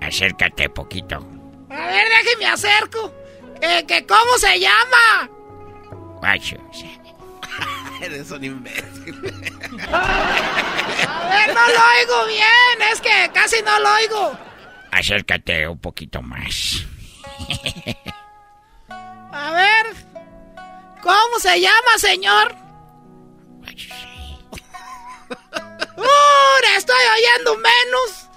Acércate 0.00 0.68
poquito. 0.68 1.24
A 1.70 1.86
ver, 1.86 2.08
déjeme 2.08 2.46
acerco. 2.46 3.12
¿Que, 3.60 3.86
que 3.86 4.04
cómo 4.04 4.36
se 4.38 4.58
llama? 4.58 5.30
Guacho, 6.18 6.56
sí. 6.72 6.98
Eres 8.02 8.30
un 8.32 8.42
imbécil. 8.42 9.14
A 9.92 11.28
ver, 11.30 11.54
no 11.54 11.68
lo 11.68 11.80
oigo 11.98 12.26
bien. 12.26 12.90
Es 12.92 13.00
que 13.00 13.30
casi 13.32 13.62
no 13.62 13.78
lo 13.78 13.94
oigo. 13.94 14.51
Acércate 14.92 15.66
un 15.66 15.78
poquito 15.78 16.22
más. 16.22 16.84
A 19.32 19.50
ver. 19.52 19.86
¿Cómo 21.02 21.38
se 21.40 21.60
llama, 21.60 21.98
señor? 21.98 22.54
¡Uh! 25.96 26.76
¡Estoy 26.76 27.04
oyendo 27.16 27.56
menos! 27.56 28.28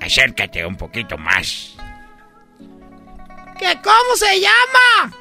Acércate 0.00 0.66
un 0.66 0.76
poquito 0.76 1.16
más. 1.16 1.76
¿Que 3.58 3.80
cómo 3.82 4.16
se 4.16 4.40
llama? 4.40 5.12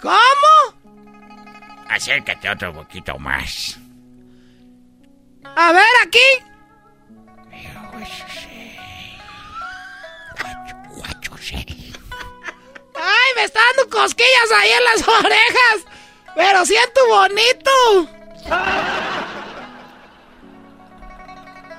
¿Cómo? 0.00 0.76
Acércate 1.88 2.50
otro 2.50 2.72
poquito 2.72 3.18
más. 3.18 3.78
A 5.56 5.72
ver, 5.72 5.94
aquí. 6.04 6.18
Ay, 12.94 13.30
me 13.36 13.44
está 13.44 13.60
dando 13.74 13.90
cosquillas 13.90 14.52
ahí 14.54 14.70
en 14.70 14.84
las 14.84 15.08
orejas. 15.24 15.86
Pero 16.34 16.66
siento 16.66 17.00
bonito. 17.08 17.70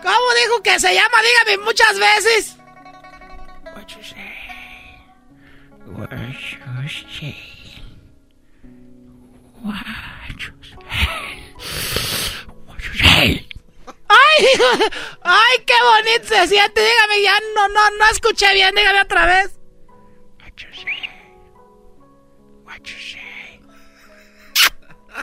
¿Cómo 0.01 0.33
dijo 0.41 0.63
que 0.63 0.79
se 0.79 0.93
llama? 0.95 1.21
Dígame 1.21 1.63
muchas 1.63 1.99
veces. 1.99 2.57
¡Ay! 14.07 14.45
¡Ay, 15.21 15.57
qué 15.65 15.73
bonito 15.83 16.27
se 16.27 16.47
siente! 16.47 16.81
Dígame, 16.81 17.21
ya 17.21 17.37
no, 17.55 17.67
no, 17.69 17.89
no 17.97 18.05
escuché 18.11 18.53
bien, 18.53 18.73
dígame 18.75 19.01
otra 19.01 19.25
vez. 19.25 19.57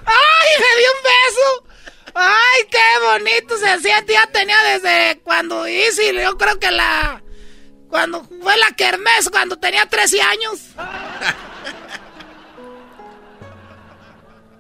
¡Ay, 0.07 0.51
me 0.59 0.81
dio 0.81 0.91
un 0.91 1.03
beso! 1.05 1.75
¡Ay, 2.15 2.63
qué 2.71 2.79
bonito 3.03 3.57
se 3.57 3.81
siente! 3.81 4.13
Ya 4.13 4.27
tenía 4.27 4.57
desde 4.65 5.21
cuando 5.23 5.69
hice, 5.69 6.15
yo 6.15 6.37
creo 6.37 6.59
que 6.59 6.71
la... 6.71 7.23
Cuando 7.89 8.25
fue 8.25 8.57
la 8.57 8.73
kermés, 8.77 9.31
cuando 9.31 9.57
tenía 9.57 9.87
13 9.87 10.21
años. 10.21 10.61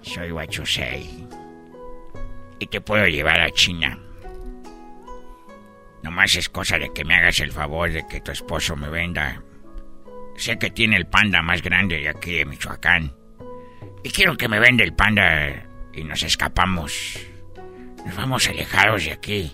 Soy 0.02 0.30
Wachusei. 0.30 1.26
Y 2.60 2.66
te 2.68 2.80
puedo 2.80 3.06
llevar 3.06 3.40
a 3.40 3.50
China. 3.50 3.98
Nomás 6.04 6.36
es 6.36 6.50
cosa 6.50 6.78
de 6.78 6.92
que 6.92 7.02
me 7.02 7.14
hagas 7.14 7.40
el 7.40 7.50
favor 7.50 7.90
de 7.90 8.06
que 8.06 8.20
tu 8.20 8.30
esposo 8.30 8.76
me 8.76 8.90
venda. 8.90 9.42
Sé 10.36 10.58
que 10.58 10.70
tiene 10.70 10.96
el 10.96 11.06
panda 11.06 11.40
más 11.40 11.62
grande 11.62 11.96
de 11.98 12.10
aquí 12.10 12.34
de 12.34 12.44
Michoacán. 12.44 13.14
Y 14.02 14.10
quiero 14.10 14.36
que 14.36 14.46
me 14.46 14.60
venda 14.60 14.84
el 14.84 14.92
panda 14.92 15.64
y 15.94 16.04
nos 16.04 16.22
escapamos. 16.22 17.18
Nos 18.04 18.14
vamos 18.16 18.46
alejados 18.46 19.06
de 19.06 19.12
aquí. 19.12 19.52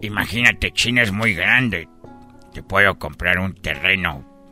Imagínate, 0.00 0.72
China 0.72 1.02
es 1.02 1.12
muy 1.12 1.32
grande. 1.32 1.88
Te 2.52 2.64
puedo 2.64 2.98
comprar 2.98 3.38
un 3.38 3.54
terreno 3.54 4.50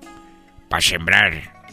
para 0.71 0.81
sembrar 0.81 1.65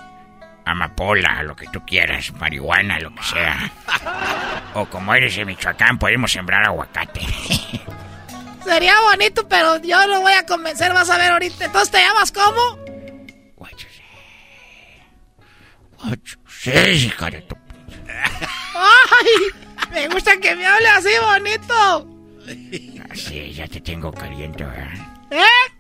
amapola, 0.66 1.44
lo 1.44 1.56
que 1.56 1.68
tú 1.68 1.86
quieras, 1.86 2.34
marihuana, 2.34 3.00
lo 3.00 3.14
que 3.14 3.24
sea. 3.24 3.72
O 4.74 4.86
como 4.86 5.14
eres 5.16 5.36
de 5.36 5.46
Michoacán, 5.46 5.98
podemos 5.98 6.32
sembrar 6.32 6.64
aguacate. 6.66 7.22
Sería 8.70 9.02
bonito, 9.02 9.48
pero 9.48 9.82
yo 9.82 10.06
lo 10.06 10.22
voy 10.22 10.34
a 10.34 10.46
convencer, 10.46 10.94
vas 10.94 11.10
a 11.10 11.18
ver 11.18 11.32
ahorita. 11.32 11.66
Entonces, 11.66 11.90
¿te 11.90 11.98
llamas 11.98 12.32
cómo? 12.32 12.78
Sí, 16.46 16.70
hija 16.70 17.32
de 17.32 17.42
tu... 17.42 17.56
¡Ay! 18.76 19.28
Me 19.92 20.08
gusta 20.10 20.38
que 20.38 20.56
me 20.56 20.68
hable 20.68 20.88
así 20.88 21.10
bonito. 21.20 22.08
Así, 23.10 23.54
ya 23.54 23.68
te 23.68 23.82
tengo 23.82 24.12
caliente, 24.12 24.64
¿verdad? 24.64 24.94
¿Eh? 25.32 25.74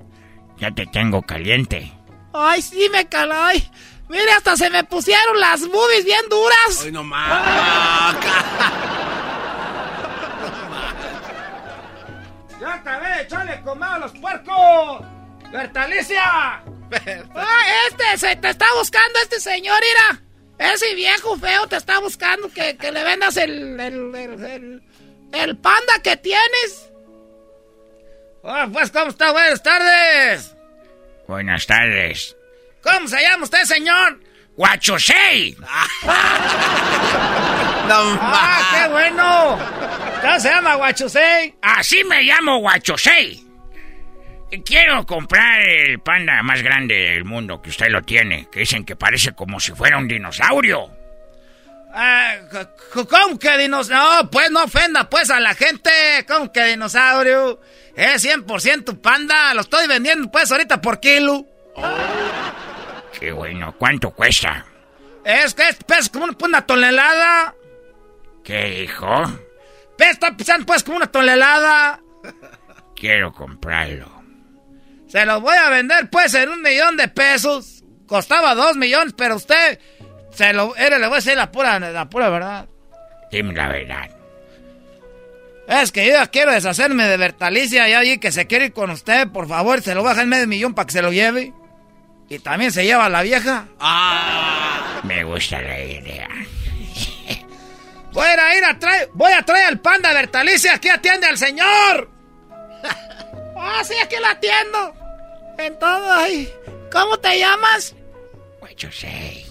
Ya 0.57 0.71
te 0.71 0.87
tengo 0.87 1.21
caliente. 1.21 1.93
Ay, 2.33 2.63
sí, 2.63 2.89
me 2.91 3.07
caló. 3.07 3.35
Ay, 3.35 3.69
mire, 4.07 4.31
hasta 4.31 4.57
se 4.57 4.71
me 4.71 4.83
pusieron 4.83 5.39
las 5.39 5.61
boobies 5.67 6.05
bien 6.05 6.25
duras. 6.27 6.81
Ay, 6.83 6.91
no 6.91 7.03
más. 7.03 8.15
¡Ya 12.59 12.73
acabé! 12.73 13.21
¡Échale 13.21 13.61
comida 13.61 13.95
a 13.95 13.99
los 13.99 14.11
puercos! 14.13 15.05
¡Bertalicia! 15.51 16.61
¡Ay, 16.91 17.71
este! 17.89 18.17
Se 18.17 18.35
te 18.35 18.49
está 18.49 18.65
buscando 18.77 19.19
este 19.19 19.39
señor, 19.39 19.79
mira. 19.81 20.21
Ese 20.59 20.93
viejo 20.93 21.37
feo 21.37 21.67
te 21.67 21.77
está 21.77 21.99
buscando 21.99 22.49
que, 22.49 22.73
le 22.73 23.03
vendas 23.03 23.37
el, 23.37 23.79
el, 23.79 25.57
panda 25.57 26.01
que 26.03 26.17
tienes. 26.17 26.91
Oh, 28.43 28.65
pues, 28.73 28.91
¿cómo 28.91 29.07
está? 29.07 29.31
Buenas 29.31 29.63
tardes. 29.63 30.53
Buenas 31.27 31.65
tardes. 31.65 32.35
¿Cómo 32.83 33.07
se 33.07 33.21
llama 33.21 33.43
usted, 33.45 33.63
señor? 33.63 34.19
¡Guachosei! 34.57 35.55
¡Ah, 37.91 38.71
qué 38.73 38.89
bueno! 38.91 39.57
¿Cómo 40.21 40.39
se 40.39 40.49
llama 40.49 40.75
Guachosei? 40.75 41.55
Así 41.61 42.03
me 42.03 42.23
llamo 42.23 42.59
Guachosei. 42.59 43.49
Quiero 44.65 45.05
comprar 45.05 45.61
el 45.61 45.99
panda 45.99 46.41
más 46.41 46.61
grande 46.63 46.95
del 46.95 47.23
mundo 47.23 47.61
que 47.61 47.69
usted 47.69 47.87
lo 47.89 48.01
tiene, 48.01 48.47
que 48.51 48.61
dicen 48.61 48.83
que 48.83 48.95
parece 48.95 49.33
como 49.33 49.59
si 49.59 49.71
fuera 49.73 49.97
un 49.97 50.07
dinosaurio. 50.07 50.89
Ah, 51.93 52.35
¿Cómo 52.93 53.37
que 53.37 53.57
dinosaurio? 53.57 54.23
No, 54.23 54.29
pues 54.29 54.51
no 54.51 54.63
ofenda 54.63 55.09
pues 55.09 55.29
a 55.29 55.39
la 55.39 55.53
gente. 55.53 55.91
¿Cómo 56.27 56.51
que 56.51 56.65
dinosaurio? 56.65 57.59
Es 57.95 58.25
100% 58.25 58.99
panda. 59.01 59.53
Lo 59.53 59.61
estoy 59.61 59.87
vendiendo 59.87 60.29
pues 60.31 60.51
ahorita 60.51 60.81
por 60.81 60.99
kilo. 60.99 61.45
qué 63.19 63.31
bueno. 63.31 63.75
¿Cuánto 63.77 64.11
cuesta? 64.11 64.65
Es 65.23 65.53
que 65.53 65.63
pesa 65.85 66.11
como 66.11 66.27
una, 66.41 66.65
tonelada. 66.65 67.53
¿Qué 68.43 68.81
dijo? 68.81 69.23
Pesa 69.99 70.31
pesando 70.37 70.65
pues 70.65 70.81
como 70.81 70.95
una 70.95 71.07
tonelada. 71.07 71.99
Quiero 72.95 73.33
comprarlo. 73.33 74.09
Se 75.09 75.25
los 75.25 75.41
voy 75.41 75.57
a 75.57 75.69
vender 75.69 76.09
pues 76.09 76.33
en 76.35 76.47
un 76.47 76.61
millón 76.61 76.95
de 76.95 77.09
pesos. 77.09 77.83
Costaba 78.07 78.55
dos 78.55 78.77
millones, 78.77 79.13
pero 79.17 79.35
usted 79.35 79.77
se 80.31 80.53
lo 80.53 80.73
le 80.73 80.97
voy 80.99 81.11
a 81.11 81.15
decir 81.15 81.35
la 81.35 81.51
pura, 81.51 81.77
la 81.79 82.09
pura 82.09 82.29
verdad. 82.29 82.69
Dime 83.29 83.53
la 83.53 83.67
verdad. 83.67 84.09
Es 85.67 85.91
que 85.91 86.05
yo 86.05 86.13
ya 86.13 86.27
quiero 86.27 86.53
deshacerme 86.53 87.05
de 87.05 87.17
Bertalicia 87.17 87.89
y 87.89 87.93
allí 87.93 88.17
que 88.19 88.31
se 88.31 88.47
quiere 88.47 88.67
ir 88.67 88.73
con 88.73 88.91
usted, 88.91 89.27
por 89.27 89.49
favor, 89.49 89.81
se 89.81 89.93
lo 89.95 90.01
baja 90.01 90.21
en 90.21 90.29
medio 90.29 90.47
millón 90.47 90.73
para 90.73 90.85
que 90.85 90.93
se 90.93 91.01
lo 91.01 91.11
lleve. 91.11 91.51
Y 92.29 92.39
también 92.39 92.71
se 92.71 92.85
lleva 92.85 93.05
a 93.05 93.09
la 93.09 93.21
vieja. 93.21 93.67
Ah. 93.81 95.01
Me 95.03 95.25
gusta 95.25 95.61
la 95.61 95.79
idea. 95.81 96.27
Voy 98.11 98.25
a 98.25 98.57
ir 98.57 98.65
a 98.65 98.79
traer, 98.79 99.09
voy 99.13 99.31
a 99.31 99.43
traer 99.43 99.67
al 99.67 99.79
panda 99.79 100.13
Bertalicia, 100.13 100.75
aquí 100.75 100.89
atiende 100.89 101.27
al 101.27 101.37
señor. 101.37 102.09
Ah, 103.61 103.83
sí, 103.83 103.93
aquí 104.01 104.15
lo 104.17 104.25
atiendo. 104.27 104.95
En 105.57 105.77
todo 105.79 106.13
ahí. 106.13 106.49
¿Cómo 106.89 107.17
te 107.19 107.37
llamas? 107.37 107.93
Guachusei. 108.61 109.45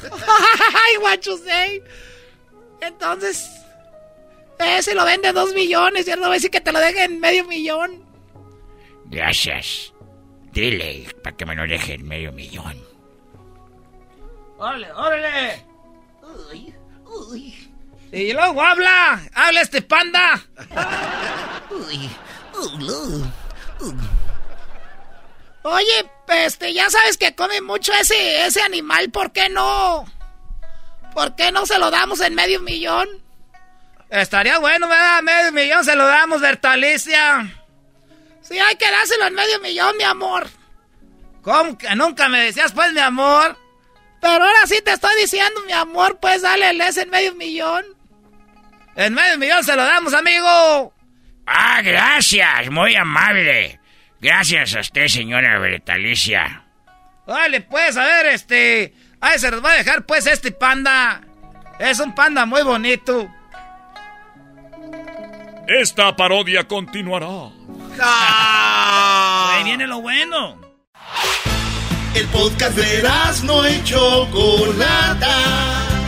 Ay, 0.02 0.96
Guachusei. 0.98 1.82
Entonces, 2.80 3.50
ese 4.58 4.94
lo 4.94 5.04
vende 5.04 5.32
dos 5.32 5.52
millones 5.52 6.08
y 6.08 6.10
él 6.10 6.20
no 6.20 6.28
va 6.28 6.32
a 6.32 6.34
decir 6.36 6.50
que 6.50 6.62
te 6.62 6.72
lo 6.72 6.78
deje 6.78 7.04
en 7.04 7.20
medio 7.20 7.44
millón. 7.44 8.02
Gracias. 9.06 9.92
Dile 10.52 11.06
para 11.22 11.36
que 11.36 11.44
me 11.44 11.54
lo 11.54 11.66
deje 11.66 11.94
en 11.94 12.08
medio 12.08 12.32
millón. 12.32 12.82
¡Órale, 14.58 14.92
órale! 14.92 15.66
Uy, 16.50 16.74
uy. 17.04 17.69
Y 18.12 18.32
luego 18.32 18.62
habla, 18.62 19.20
habla 19.34 19.60
este 19.60 19.82
panda. 19.82 20.42
uy, 21.70 22.10
Oye, 25.62 26.10
este, 26.28 26.72
ya 26.72 26.88
sabes 26.90 27.16
que 27.16 27.34
come 27.34 27.60
mucho 27.60 27.92
ese, 27.92 28.46
ese 28.46 28.62
animal, 28.62 29.10
¿por 29.10 29.32
qué 29.32 29.48
no? 29.48 30.04
¿Por 31.14 31.36
qué 31.36 31.52
no 31.52 31.66
se 31.66 31.78
lo 31.78 31.90
damos 31.90 32.20
en 32.20 32.34
medio 32.34 32.60
millón? 32.60 33.08
Estaría 34.08 34.58
bueno, 34.58 34.88
¿verdad? 34.88 35.22
Medio 35.22 35.52
millón 35.52 35.84
se 35.84 35.94
lo 35.94 36.06
damos, 36.06 36.40
Bertalicia. 36.40 37.54
Sí, 38.42 38.58
hay 38.58 38.76
que 38.76 38.90
dárselo 38.90 39.26
en 39.26 39.34
medio 39.34 39.60
millón, 39.60 39.96
mi 39.96 40.04
amor. 40.04 40.48
¿Cómo 41.42 41.78
que 41.78 41.94
nunca 41.94 42.28
me 42.28 42.40
decías, 42.40 42.72
pues, 42.72 42.92
mi 42.92 43.00
amor? 43.00 43.56
Pero 44.20 44.44
ahora 44.44 44.66
sí 44.66 44.80
te 44.82 44.92
estoy 44.92 45.14
diciendo, 45.20 45.60
mi 45.66 45.72
amor, 45.72 46.18
pues 46.18 46.42
dale 46.42 46.70
el 46.70 46.80
en 46.80 47.10
medio 47.10 47.34
millón. 47.34 47.99
En 49.00 49.14
medio 49.14 49.38
millón 49.38 49.64
se 49.64 49.74
lo 49.74 49.82
damos, 49.82 50.12
amigo. 50.12 50.92
Ah, 51.46 51.80
gracias, 51.82 52.68
muy 52.70 52.94
amable. 52.94 53.80
Gracias 54.20 54.76
a 54.76 54.80
usted, 54.80 55.08
señora 55.08 55.58
Bertalicia. 55.58 56.64
Vale, 57.26 57.62
pues, 57.62 57.96
a 57.96 58.04
ver, 58.04 58.26
este... 58.26 58.92
Ay, 59.18 59.38
se 59.38 59.50
nos 59.50 59.64
va 59.64 59.72
a 59.72 59.76
dejar, 59.76 60.04
pues, 60.04 60.26
este 60.26 60.52
panda. 60.52 61.22
Es 61.78 61.98
un 61.98 62.14
panda 62.14 62.44
muy 62.44 62.62
bonito. 62.62 63.32
Esta 65.66 66.14
parodia 66.14 66.68
continuará. 66.68 67.48
Ahí 68.02 69.64
viene 69.64 69.86
lo 69.86 70.02
bueno. 70.02 70.60
El 72.14 72.26
podcast 72.26 72.76
de 72.76 73.02
no 73.44 73.64
hecho 73.64 74.28
Chocolata. 74.30 75.99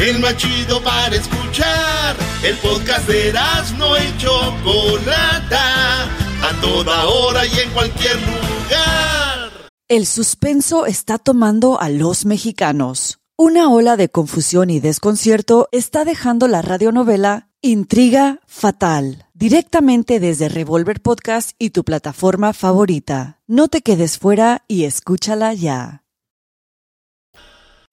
El 0.00 0.18
más 0.18 0.34
chido 0.38 0.82
para 0.82 1.14
escuchar. 1.14 2.16
El 2.42 2.56
podcast 2.56 3.06
de 3.06 3.34
no 3.76 3.96
hecho 3.96 4.30
Chocolata 4.64 6.04
a 6.04 6.60
toda 6.62 7.06
hora 7.06 7.44
y 7.44 7.58
en 7.58 7.70
cualquier 7.70 8.16
lugar. 8.16 9.50
El 9.88 10.06
suspenso 10.06 10.86
está 10.86 11.18
tomando 11.18 11.78
a 11.78 11.90
los 11.90 12.24
mexicanos. 12.24 13.18
Una 13.36 13.68
ola 13.68 13.98
de 13.98 14.08
confusión 14.08 14.70
y 14.70 14.80
desconcierto 14.80 15.68
está 15.70 16.06
dejando 16.06 16.48
la 16.48 16.62
radionovela 16.62 17.50
Intriga 17.60 18.40
Fatal, 18.46 19.26
directamente 19.34 20.18
desde 20.18 20.48
Revolver 20.48 21.02
Podcast 21.02 21.50
y 21.58 21.70
tu 21.70 21.84
plataforma 21.84 22.54
favorita. 22.54 23.40
No 23.46 23.68
te 23.68 23.82
quedes 23.82 24.16
fuera 24.16 24.64
y 24.66 24.84
escúchala 24.84 25.52
ya. 25.52 25.99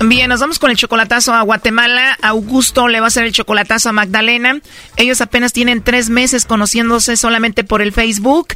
Bien, 0.00 0.28
nos 0.28 0.40
vamos 0.40 0.58
con 0.58 0.70
el 0.70 0.76
chocolatazo 0.76 1.32
a 1.32 1.42
Guatemala. 1.42 2.18
Augusto 2.20 2.88
le 2.88 3.00
va 3.00 3.06
a 3.06 3.08
hacer 3.08 3.24
el 3.24 3.32
chocolatazo 3.32 3.88
a 3.88 3.92
Magdalena. 3.92 4.60
Ellos 4.96 5.20
apenas 5.20 5.52
tienen 5.52 5.82
tres 5.82 6.10
meses 6.10 6.44
conociéndose 6.44 7.16
solamente 7.16 7.64
por 7.64 7.80
el 7.80 7.92
Facebook. 7.92 8.48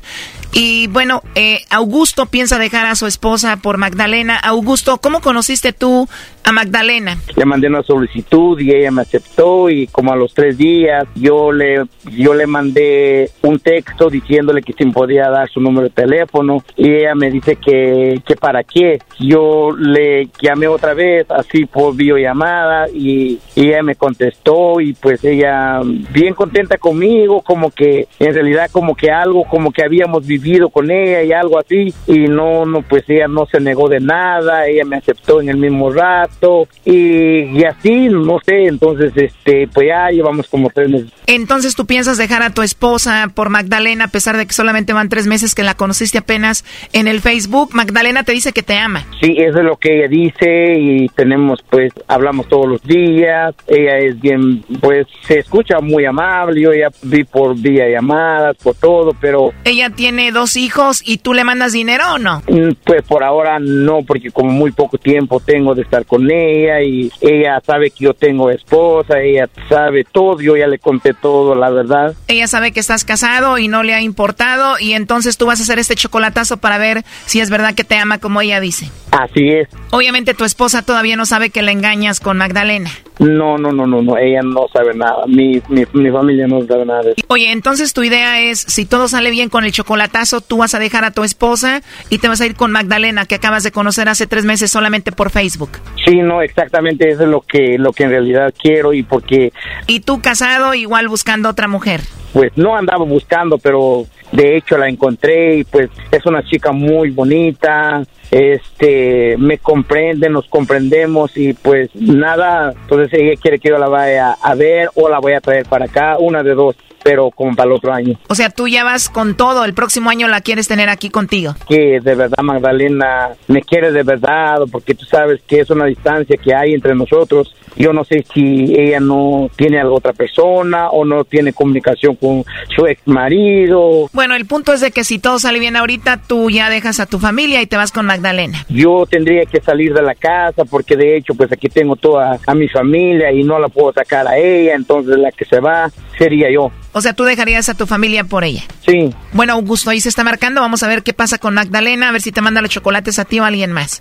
Y 0.52 0.86
bueno, 0.88 1.22
eh, 1.34 1.60
Augusto 1.70 2.26
piensa 2.26 2.58
dejar 2.58 2.86
a 2.86 2.94
su 2.94 3.06
esposa 3.06 3.58
por 3.58 3.76
Magdalena. 3.76 4.36
Augusto, 4.36 4.98
¿cómo 4.98 5.20
conociste 5.20 5.72
tú 5.72 6.08
a 6.42 6.52
Magdalena? 6.52 7.18
Le 7.36 7.44
mandé 7.44 7.68
una 7.68 7.82
solicitud 7.82 8.58
y 8.58 8.74
ella 8.74 8.90
me 8.90 9.02
aceptó 9.02 9.68
y 9.68 9.86
como 9.88 10.12
a 10.12 10.16
los 10.16 10.32
tres 10.32 10.56
días 10.56 11.04
yo 11.14 11.52
le 11.52 11.84
yo 12.10 12.32
le 12.32 12.46
mandé 12.46 13.30
un 13.42 13.58
texto 13.58 14.08
diciéndole 14.08 14.62
que 14.62 14.72
si 14.72 14.86
podía 14.86 15.28
dar 15.28 15.50
su 15.50 15.60
número 15.60 15.88
de 15.88 15.94
teléfono 15.94 16.64
y 16.76 16.90
ella 16.90 17.14
me 17.14 17.30
dice 17.30 17.56
que, 17.56 18.22
que 18.26 18.36
para 18.36 18.64
qué. 18.64 18.98
Yo 19.20 19.72
le 19.76 20.30
llamé 20.40 20.66
otra 20.66 20.94
vez 20.94 21.27
así 21.30 21.66
por 21.66 21.94
videollamada 21.94 22.88
y, 22.88 23.38
y 23.54 23.68
ella 23.68 23.82
me 23.82 23.94
contestó 23.94 24.80
y 24.80 24.92
pues 24.94 25.24
ella 25.24 25.80
bien 26.10 26.34
contenta 26.34 26.78
conmigo 26.78 27.42
como 27.42 27.70
que 27.70 28.08
en 28.18 28.34
realidad 28.34 28.70
como 28.70 28.94
que 28.94 29.10
algo 29.10 29.44
como 29.44 29.72
que 29.72 29.84
habíamos 29.84 30.26
vivido 30.26 30.68
con 30.70 30.90
ella 30.90 31.22
y 31.22 31.32
algo 31.32 31.58
así 31.58 31.92
y 32.06 32.26
no 32.28 32.66
no 32.66 32.82
pues 32.82 33.04
ella 33.08 33.28
no 33.28 33.46
se 33.46 33.60
negó 33.60 33.88
de 33.88 34.00
nada 34.00 34.66
ella 34.66 34.84
me 34.84 34.96
aceptó 34.96 35.40
en 35.40 35.48
el 35.48 35.56
mismo 35.56 35.90
rato 35.90 36.68
y, 36.84 37.58
y 37.58 37.64
así 37.64 38.08
no 38.08 38.38
sé 38.44 38.66
entonces 38.66 39.12
este 39.16 39.68
pues 39.72 39.88
ya 39.88 40.10
llevamos 40.10 40.48
como 40.48 40.70
tres 40.70 40.88
meses. 40.88 41.12
Entonces 41.26 41.74
tú 41.74 41.86
piensas 41.86 42.18
dejar 42.18 42.42
a 42.42 42.50
tu 42.50 42.62
esposa 42.62 43.30
por 43.34 43.50
Magdalena 43.50 44.04
a 44.04 44.08
pesar 44.08 44.36
de 44.36 44.46
que 44.46 44.52
solamente 44.52 44.92
van 44.92 45.08
tres 45.08 45.26
meses 45.26 45.54
que 45.54 45.62
la 45.62 45.74
conociste 45.74 46.18
apenas 46.18 46.64
en 46.92 47.08
el 47.08 47.20
Facebook 47.20 47.70
Magdalena 47.72 48.24
te 48.24 48.32
dice 48.32 48.52
que 48.52 48.62
te 48.62 48.76
ama. 48.76 49.06
Sí 49.20 49.34
eso 49.36 49.58
es 49.58 49.64
lo 49.64 49.76
que 49.76 49.98
ella 49.98 50.08
dice 50.08 50.74
y 50.78 51.08
tenemos 51.18 51.64
pues 51.68 51.92
hablamos 52.06 52.46
todos 52.46 52.68
los 52.68 52.82
días, 52.84 53.52
ella 53.66 53.98
es 53.98 54.20
bien 54.20 54.62
pues 54.80 55.08
se 55.26 55.40
escucha 55.40 55.80
muy 55.80 56.04
amable, 56.04 56.60
yo 56.60 56.72
ya 56.72 56.90
vi 57.02 57.24
por 57.24 57.56
vía 57.56 57.88
llamadas, 57.88 58.56
por 58.62 58.76
todo, 58.76 59.10
pero 59.20 59.52
ella 59.64 59.90
tiene 59.90 60.30
dos 60.30 60.56
hijos 60.56 61.02
y 61.04 61.18
tú 61.18 61.34
le 61.34 61.42
mandas 61.42 61.72
dinero 61.72 62.04
o 62.14 62.18
no? 62.18 62.40
Mm, 62.46 62.70
Pues 62.84 63.02
por 63.02 63.24
ahora 63.24 63.58
no, 63.58 64.02
porque 64.06 64.30
como 64.30 64.52
muy 64.52 64.70
poco 64.70 64.96
tiempo 64.96 65.40
tengo 65.40 65.74
de 65.74 65.82
estar 65.82 66.06
con 66.06 66.30
ella 66.30 66.82
y 66.82 67.10
ella 67.20 67.60
sabe 67.66 67.90
que 67.90 68.04
yo 68.04 68.14
tengo 68.14 68.48
esposa, 68.50 69.18
ella 69.18 69.48
sabe 69.68 70.04
todo, 70.04 70.40
yo 70.40 70.56
ya 70.56 70.68
le 70.68 70.78
conté 70.78 71.14
todo, 71.14 71.56
la 71.56 71.70
verdad. 71.70 72.14
Ella 72.28 72.46
sabe 72.46 72.70
que 72.70 72.78
estás 72.78 73.04
casado 73.04 73.58
y 73.58 73.66
no 73.66 73.82
le 73.82 73.92
ha 73.92 74.02
importado 74.02 74.78
y 74.78 74.92
entonces 74.92 75.36
tú 75.36 75.46
vas 75.46 75.58
a 75.58 75.64
hacer 75.64 75.80
este 75.80 75.96
chocolatazo 75.96 76.58
para 76.58 76.78
ver 76.78 77.02
si 77.26 77.40
es 77.40 77.50
verdad 77.50 77.74
que 77.74 77.82
te 77.82 77.96
ama 77.96 78.18
como 78.18 78.40
ella 78.40 78.60
dice. 78.60 78.88
Así 79.10 79.48
es. 79.48 79.68
Obviamente 79.90 80.34
tu 80.34 80.44
esposa 80.44 80.82
todavía 80.82 81.07
no 81.16 81.26
sabe 81.26 81.50
que 81.50 81.62
le 81.62 81.72
engañas 81.72 82.20
con 82.20 82.36
Magdalena. 82.38 82.90
No, 83.18 83.58
no, 83.58 83.72
no, 83.72 83.84
no, 83.86 84.00
no, 84.00 84.16
ella 84.16 84.42
no 84.44 84.66
sabe 84.72 84.94
nada, 84.94 85.26
mi, 85.26 85.60
mi, 85.68 85.82
mi 85.92 86.10
familia 86.10 86.46
no 86.46 86.64
sabe 86.66 86.84
nada 86.86 87.02
de 87.02 87.10
eso. 87.16 87.20
Oye, 87.26 87.50
entonces 87.50 87.92
tu 87.92 88.04
idea 88.04 88.40
es, 88.40 88.60
si 88.60 88.84
todo 88.86 89.08
sale 89.08 89.30
bien 89.32 89.48
con 89.48 89.64
el 89.64 89.72
chocolatazo, 89.72 90.40
tú 90.40 90.58
vas 90.58 90.74
a 90.74 90.78
dejar 90.78 91.04
a 91.04 91.10
tu 91.10 91.24
esposa 91.24 91.82
y 92.10 92.18
te 92.18 92.28
vas 92.28 92.40
a 92.40 92.46
ir 92.46 92.54
con 92.54 92.70
Magdalena, 92.70 93.26
que 93.26 93.34
acabas 93.34 93.64
de 93.64 93.72
conocer 93.72 94.08
hace 94.08 94.28
tres 94.28 94.44
meses 94.44 94.70
solamente 94.70 95.10
por 95.10 95.30
Facebook. 95.30 95.70
Sí, 96.04 96.16
no, 96.22 96.42
exactamente 96.42 97.08
eso 97.10 97.24
es 97.24 97.28
lo 97.28 97.40
que, 97.40 97.76
lo 97.76 97.92
que 97.92 98.04
en 98.04 98.10
realidad 98.10 98.54
quiero 98.56 98.92
y 98.92 99.02
porque 99.02 99.52
Y 99.88 100.00
tú 100.00 100.20
casado, 100.20 100.74
igual 100.74 101.08
buscando 101.08 101.48
otra 101.48 101.66
mujer. 101.66 102.02
pues 102.32 102.52
no 102.54 102.76
andaba 102.76 103.04
buscando, 103.04 103.58
pero 103.58 104.06
de 104.30 104.56
hecho 104.56 104.78
la 104.78 104.88
encontré 104.88 105.56
y 105.56 105.64
pues 105.64 105.90
es 106.12 106.24
una 106.24 106.44
chica 106.44 106.70
muy 106.70 107.10
bonita, 107.10 108.04
este, 108.30 109.36
me 109.38 109.58
comprende, 109.58 110.28
nos 110.28 110.46
comprendemos 110.46 111.36
y 111.36 111.54
pues 111.54 111.90
nada, 111.94 112.72
entonces 112.82 113.18
ella 113.18 113.40
quiere 113.40 113.58
que 113.58 113.70
yo 113.70 113.78
la 113.78 113.88
vaya 113.88 114.32
a 114.32 114.54
ver 114.54 114.90
o 114.94 115.08
la 115.08 115.18
voy 115.18 115.32
a 115.32 115.40
traer 115.40 115.66
para 115.66 115.86
acá, 115.86 116.16
una 116.18 116.42
de 116.42 116.54
dos, 116.54 116.76
pero 117.02 117.30
como 117.30 117.54
para 117.54 117.70
el 117.70 117.76
otro 117.76 117.92
año. 117.92 118.18
O 118.28 118.34
sea, 118.34 118.50
tú 118.50 118.68
ya 118.68 118.84
vas 118.84 119.08
con 119.08 119.36
todo, 119.36 119.64
el 119.64 119.74
próximo 119.74 120.10
año 120.10 120.28
la 120.28 120.40
quieres 120.40 120.68
tener 120.68 120.88
aquí 120.88 121.10
contigo. 121.10 121.54
Que 121.68 122.00
de 122.00 122.14
verdad 122.14 122.42
Magdalena 122.42 123.30
me 123.46 123.62
quiere 123.62 123.92
de 123.92 124.02
verdad, 124.02 124.60
porque 124.70 124.94
tú 124.94 125.04
sabes 125.06 125.40
que 125.46 125.60
es 125.60 125.70
una 125.70 125.86
distancia 125.86 126.36
que 126.36 126.54
hay 126.54 126.74
entre 126.74 126.94
nosotros. 126.94 127.54
Yo 127.78 127.92
no 127.92 128.04
sé 128.04 128.24
si 128.34 128.74
ella 128.76 129.00
no 129.00 129.50
tiene 129.56 129.80
a 129.80 129.88
otra 129.88 130.12
persona 130.12 130.90
o 130.90 131.04
no 131.04 131.24
tiene 131.24 131.52
comunicación 131.52 132.16
con 132.16 132.44
su 132.74 132.86
ex 132.86 133.06
marido. 133.06 134.10
Bueno, 134.12 134.34
el 134.34 134.46
punto 134.46 134.72
es 134.72 134.80
de 134.80 134.90
que 134.90 135.04
si 135.04 135.18
todo 135.18 135.38
sale 135.38 135.60
bien 135.60 135.76
ahorita, 135.76 136.22
tú 136.26 136.50
ya 136.50 136.70
dejas 136.70 136.98
a 137.00 137.06
tu 137.06 137.18
familia 137.18 137.62
y 137.62 137.66
te 137.66 137.76
vas 137.76 137.92
con 137.92 138.06
Magdalena. 138.06 138.66
Yo 138.68 139.06
tendría 139.08 139.46
que 139.46 139.60
salir 139.60 139.94
de 139.94 140.02
la 140.02 140.14
casa 140.14 140.64
porque 140.64 140.96
de 140.96 141.16
hecho 141.16 141.34
pues 141.34 141.52
aquí 141.52 141.68
tengo 141.68 141.96
toda 141.96 142.38
a 142.46 142.54
mi 142.54 142.68
familia 142.68 143.30
y 143.32 143.44
no 143.44 143.58
la 143.58 143.68
puedo 143.68 143.92
sacar 143.92 144.26
a 144.26 144.36
ella, 144.36 144.74
entonces 144.74 145.16
la 145.16 145.30
que 145.30 145.44
se 145.44 145.60
va 145.60 145.90
sería 146.18 146.50
yo. 146.50 146.72
O 146.92 147.00
sea, 147.00 147.12
tú 147.12 147.24
dejarías 147.24 147.68
a 147.68 147.74
tu 147.74 147.86
familia 147.86 148.24
por 148.24 148.42
ella. 148.42 148.62
Sí. 148.84 149.14
Bueno, 149.32 149.52
Augusto, 149.52 149.90
ahí 149.90 150.00
se 150.00 150.08
está 150.08 150.24
marcando. 150.24 150.60
Vamos 150.60 150.82
a 150.82 150.88
ver 150.88 151.02
qué 151.02 151.12
pasa 151.12 151.38
con 151.38 151.54
Magdalena, 151.54 152.08
a 152.08 152.12
ver 152.12 152.22
si 152.22 152.32
te 152.32 152.40
manda 152.40 152.60
los 152.60 152.70
chocolates 152.70 153.18
a 153.18 153.24
ti 153.24 153.38
o 153.38 153.44
a 153.44 153.48
alguien 153.48 153.72
más. 153.72 154.00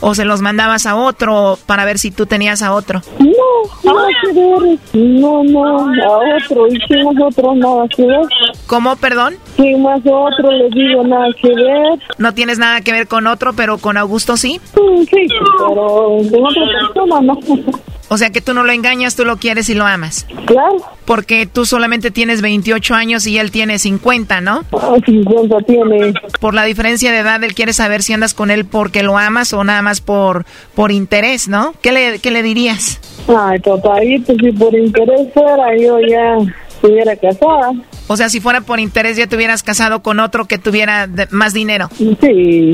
o 0.00 0.14
se 0.14 0.24
los 0.24 0.40
mandabas 0.40 0.86
a 0.86 0.96
otro 0.96 1.58
para 1.66 1.84
ver 1.84 1.98
si 1.98 2.10
tú 2.10 2.26
tenías 2.26 2.62
a 2.62 2.72
otro. 2.72 3.00
No, 3.18 3.92
nada 3.92 4.08
que 4.22 4.32
ver. 4.32 4.78
No, 4.94 5.42
no, 5.44 5.64
a 5.66 6.18
otro. 6.36 6.68
¿Y 6.68 6.78
quién 6.86 7.00
es 7.08 7.22
otro? 7.22 7.54
Nada 7.54 7.86
que 7.88 8.06
ver. 8.06 8.20
¿Cómo, 8.66 8.96
perdón? 8.96 9.34
¿Quién 9.56 9.82
más 9.82 10.00
otro? 10.00 10.50
Les 10.52 10.70
digo, 10.72 11.04
nada 11.04 11.28
que 11.40 11.48
ver. 11.48 11.98
No 12.18 12.34
tienes 12.34 12.58
nada 12.58 12.80
que 12.80 12.92
ver 12.92 13.08
con 13.08 13.26
otro, 13.26 13.52
pero 13.54 13.78
con 13.78 13.96
Augusto 13.96 14.36
sí. 14.36 14.60
Mm, 14.74 15.02
Sí, 15.08 15.26
pero 15.58 16.18
con 16.30 16.46
otra 16.46 16.62
persona 16.80 17.20
no. 17.20 17.38
O 18.08 18.16
sea 18.16 18.30
que 18.30 18.40
tú 18.40 18.54
no 18.54 18.64
lo 18.64 18.72
engañas, 18.72 19.16
tú 19.16 19.24
lo 19.24 19.36
quieres 19.36 19.68
y 19.68 19.74
lo 19.74 19.86
amas. 19.86 20.26
Claro. 20.46 20.78
Porque 21.04 21.46
tú 21.46 21.66
solamente 21.66 22.10
tienes 22.10 22.40
28 22.40 22.94
años 22.94 23.26
y 23.26 23.38
él 23.38 23.50
tiene 23.50 23.78
50, 23.78 24.40
¿no? 24.40 24.64
Ah, 24.72 24.96
50 25.04 25.58
tiene. 25.66 26.14
Por 26.40 26.54
la 26.54 26.64
diferencia 26.64 27.12
de 27.12 27.18
edad, 27.18 27.42
él 27.44 27.54
quiere 27.54 27.72
saber 27.72 28.02
si 28.02 28.14
andas 28.14 28.34
con 28.34 28.50
él 28.50 28.64
porque 28.64 29.02
lo 29.02 29.18
amas 29.18 29.52
o 29.52 29.62
nada 29.62 29.82
más 29.82 30.00
por, 30.00 30.46
por 30.74 30.90
interés, 30.90 31.48
¿no? 31.48 31.74
¿Qué 31.82 31.92
le, 31.92 32.18
qué 32.18 32.30
le 32.30 32.42
dirías? 32.42 32.98
Ay, 33.28 33.58
papadito, 33.60 34.34
si 34.34 34.52
por 34.52 34.74
interés 34.74 35.28
fuera, 35.34 35.76
yo 35.76 35.98
ya 36.00 36.38
estuviera 36.78 37.16
casada. 37.16 37.72
O 38.06 38.16
sea, 38.16 38.28
si 38.30 38.40
fuera 38.40 38.60
por 38.62 38.80
interés 38.80 39.16
ya 39.16 39.26
te 39.26 39.36
hubieras 39.36 39.62
casado 39.62 40.00
con 40.02 40.18
otro 40.20 40.46
que 40.46 40.58
tuviera 40.58 41.06
de- 41.06 41.26
más 41.30 41.52
dinero. 41.52 41.88
Sí, 42.20 42.72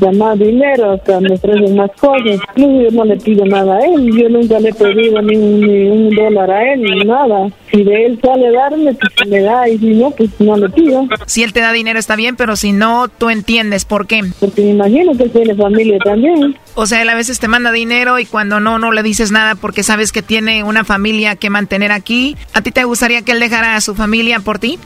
da 0.00 0.12
más 0.12 0.38
dinero, 0.38 0.92
hasta 0.92 1.20
me 1.20 1.34
ofrecen 1.34 1.74
más 1.76 1.90
cosas. 1.98 2.38
Incluso 2.56 2.82
yo 2.82 2.90
no 2.92 3.04
le 3.04 3.16
pido 3.16 3.44
nada 3.46 3.76
a 3.76 3.80
él, 3.80 4.10
yo 4.16 4.28
nunca 4.28 4.60
le 4.60 4.68
he 4.70 4.74
pedido 4.74 5.20
ni 5.22 5.36
un, 5.36 5.60
ni 5.60 5.88
un 5.90 6.14
dólar 6.14 6.50
a 6.50 6.72
él, 6.74 6.82
ni 6.82 7.00
nada. 7.04 7.48
Si 7.72 7.82
de 7.82 8.06
él 8.06 8.18
sale 8.22 8.50
darme, 8.52 8.94
pues 8.94 9.28
me 9.28 9.40
da, 9.40 9.68
y 9.68 9.78
si 9.78 9.86
no, 9.94 10.10
pues 10.12 10.30
no 10.38 10.56
le 10.56 10.68
pido. 10.70 11.06
Si 11.26 11.42
él 11.42 11.52
te 11.52 11.60
da 11.60 11.72
dinero 11.72 11.98
está 11.98 12.16
bien, 12.16 12.36
pero 12.36 12.54
si 12.56 12.72
no, 12.72 13.08
tú 13.08 13.30
entiendes 13.30 13.84
por 13.84 14.06
qué. 14.06 14.20
Porque 14.40 14.62
me 14.62 14.70
imagino 14.70 15.12
que 15.16 15.28
tiene 15.28 15.54
familia 15.54 15.98
también. 16.04 16.56
O 16.74 16.86
sea, 16.86 17.02
él 17.02 17.08
a 17.08 17.14
veces 17.16 17.40
te 17.40 17.48
manda 17.48 17.72
dinero 17.72 18.18
y 18.20 18.24
cuando 18.26 18.60
no, 18.60 18.78
no 18.78 18.92
le 18.92 19.02
dices 19.02 19.32
nada 19.32 19.56
porque 19.56 19.82
sabes 19.82 20.12
que 20.12 20.22
tiene 20.22 20.62
una 20.62 20.84
familia 20.84 21.34
que 21.36 21.50
mantener 21.50 21.90
aquí. 21.92 22.36
¿A 22.54 22.62
ti 22.62 22.70
te 22.70 22.84
gustaría 22.84 23.22
que 23.22 23.34
él 23.38 23.40
dejara 23.48 23.76
a 23.76 23.80
su 23.80 23.94
familia 23.94 24.40
por 24.40 24.58
ti? 24.58 24.78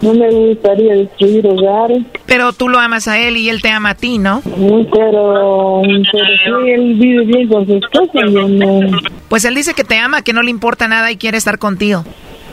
No 0.00 0.12
me 0.14 0.30
gustaría 0.30 0.94
destruir 0.94 1.46
hogares. 1.46 2.02
Pero 2.26 2.52
tú 2.52 2.68
lo 2.68 2.78
amas 2.78 3.08
a 3.08 3.18
él 3.18 3.36
y 3.36 3.48
él 3.48 3.62
te 3.62 3.70
ama 3.70 3.90
a 3.90 3.94
ti, 3.94 4.18
¿no? 4.18 4.38
Mm, 4.44 4.86
Pero, 4.92 5.82
pero 6.12 6.26
si 6.64 6.70
él 6.70 6.94
vive 6.94 7.24
bien 7.24 7.48
con 7.48 7.66
su 7.66 7.76
esposa, 7.76 8.26
yo 8.30 8.48
no. 8.48 8.80
Pues 9.28 9.44
él 9.44 9.54
dice 9.54 9.72
que 9.74 9.84
te 9.84 9.96
ama, 9.96 10.22
que 10.22 10.32
no 10.32 10.42
le 10.42 10.50
importa 10.50 10.88
nada 10.88 11.10
y 11.10 11.16
quiere 11.16 11.38
estar 11.38 11.58
contigo. 11.58 12.04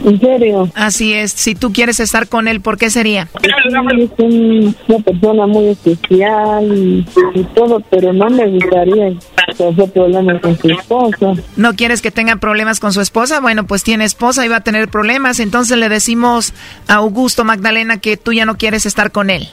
¿En 0.03 0.19
serio? 0.19 0.69
Así 0.75 1.13
es. 1.13 1.31
Si 1.31 1.53
tú 1.55 1.71
quieres 1.71 1.99
estar 1.99 2.27
con 2.27 2.47
él, 2.47 2.61
¿por 2.61 2.77
qué 2.77 2.89
sería? 2.89 3.27
Es 3.43 4.09
un- 4.17 4.75
una 4.87 4.99
persona 4.99 5.47
muy 5.47 5.67
especial 5.69 6.65
y, 6.75 7.05
y 7.35 7.43
todo, 7.55 7.81
pero 7.89 8.11
no 8.13 8.29
me 8.29 8.47
gustaría 8.47 9.13
tener 9.57 9.91
problemas 9.91 10.41
con 10.41 10.57
su 10.57 10.69
esposa. 10.69 11.33
¿No 11.55 11.75
quieres 11.75 12.01
que 12.01 12.09
tenga 12.11 12.37
problemas 12.37 12.79
con 12.79 12.93
su 12.93 13.01
esposa? 13.01 13.39
Bueno, 13.41 13.65
pues 13.67 13.83
tiene 13.83 14.05
esposa 14.05 14.45
y 14.45 14.49
va 14.49 14.57
a 14.57 14.61
tener 14.61 14.87
problemas. 14.89 15.39
Entonces 15.39 15.77
le 15.77 15.89
decimos 15.89 16.53
a 16.87 16.95
Augusto 16.95 17.43
Magdalena 17.43 17.97
que 17.99 18.17
tú 18.17 18.33
ya 18.33 18.45
no 18.45 18.57
quieres 18.57 18.85
estar 18.85 19.11
con 19.11 19.29
él. 19.29 19.47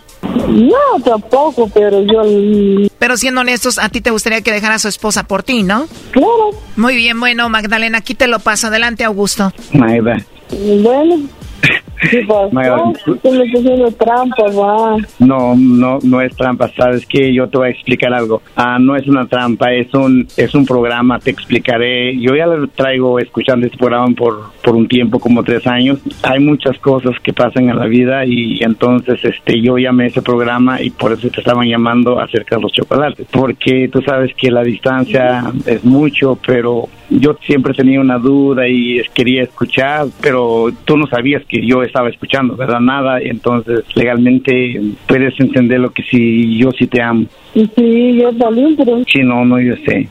No, 0.49 1.03
tampoco, 1.05 1.69
pero 1.73 2.03
yo... 2.03 2.89
Pero 2.99 3.17
siendo 3.17 3.43
honestos, 3.43 3.79
a 3.79 3.89
ti 3.91 4.01
te 4.01 4.11
gustaría 4.11 4.41
que 4.41 4.51
dejara 4.51 4.75
a 4.77 4.79
su 4.79 4.89
esposa 4.89 5.25
por 5.25 5.43
ti, 5.43 5.63
¿no? 5.63 5.87
Claro. 6.11 6.51
Muy 6.77 6.97
bien, 6.97 7.21
bueno, 7.21 7.49
Magdalena, 7.49 7.99
aquí 7.99 8.15
te 8.15 8.27
lo 8.27 8.39
paso. 8.41 8.67
Adelante, 8.69 9.05
Augusto. 9.05 9.53
Maida. 9.75 10.17
Bueno, 10.51 11.17
¿qué 12.11 12.25
pasó? 12.27 12.51
Maida, 12.53 12.83
Usted 13.07 13.31
me 13.31 13.45
está 13.45 13.59
haciendo 13.59 13.93
trampa, 13.93 14.45
va. 14.51 14.97
No, 15.19 15.55
no, 15.57 15.99
no 16.03 16.21
es 16.21 16.35
trampa, 16.37 16.71
sabes 16.77 17.07
que 17.07 17.35
yo 17.35 17.49
te 17.49 17.59
voy 17.59 17.69
a 17.69 17.71
explicar 17.71 18.13
algo. 18.15 18.43
Ah, 18.57 18.79
no 18.81 18.97
es 18.97 19.07
una 19.07 19.27
trampa, 19.27 19.73
es 19.73 19.93
un, 19.95 20.27
es 20.37 20.55
un 20.55 20.65
programa, 20.65 21.19
te 21.19 21.31
explicaré. 21.31 22.19
Yo 22.19 22.35
ya 22.35 22.47
lo 22.47 22.69
traigo 22.69 23.19
escuchando 23.19 23.67
este 23.67 23.79
programa 23.79 24.15
por, 24.17 24.51
por 24.69 24.77
un 24.77 24.87
tiempo 24.87 25.19
como 25.19 25.43
tres 25.43 25.67
años. 25.67 25.99
Hay 26.23 26.41
muchas 26.41 26.79
cosas 26.81 27.19
que 27.23 27.33
pasan 27.33 27.71
en 27.71 27.79
la 27.79 27.87
vida 27.87 28.27
y 28.27 28.63
entonces 28.63 29.19
este 29.25 29.63
yo 29.63 29.79
llamé 29.79 30.05
a 30.05 30.07
ese 30.09 30.21
programa 30.21 30.83
y 30.83 30.91
por 30.91 31.11
eso 31.11 31.31
te 31.31 31.41
estaban 31.41 31.67
llamando 31.67 32.21
acerca 32.21 32.57
de 32.57 32.63
los 32.63 32.73
chocolates, 32.73 33.27
porque 33.31 33.89
tú 33.91 34.03
sabes 34.03 34.35
que 34.35 34.51
la 34.51 34.63
distancia 34.63 35.43
es 35.65 35.83
mucho, 35.87 36.39
pero 36.47 36.87
yo 37.09 37.39
siempre 37.41 37.73
tenía 37.73 37.99
una 37.99 38.19
duda 38.19 38.69
y 38.69 39.01
quería 39.15 39.45
escuchar, 39.45 40.09
pero 40.21 40.67
tú 40.85 40.99
no 40.99 41.07
sabías 41.07 41.43
que 41.47 41.67
yo 41.67 41.83
estaba 41.83 42.11
escuchando, 42.11 42.55
¿verdad? 42.55 42.81
Nada, 42.81 43.21
entonces 43.23 43.85
legalmente 43.95 44.83
puedes 45.07 45.33
entender 45.41 45.81
lo 45.81 45.93
que 45.93 46.03
sí, 46.03 46.59
yo 46.59 46.73
sí 46.73 46.87
te 46.89 47.01
amo. 47.01 47.25
Sí, 47.55 48.19
yo 48.21 48.31
también, 48.35 48.77
pero... 48.77 49.03
Sí, 49.07 49.21
no, 49.23 49.47
no, 49.47 49.59
yo 49.59 49.77
sé 49.87 50.11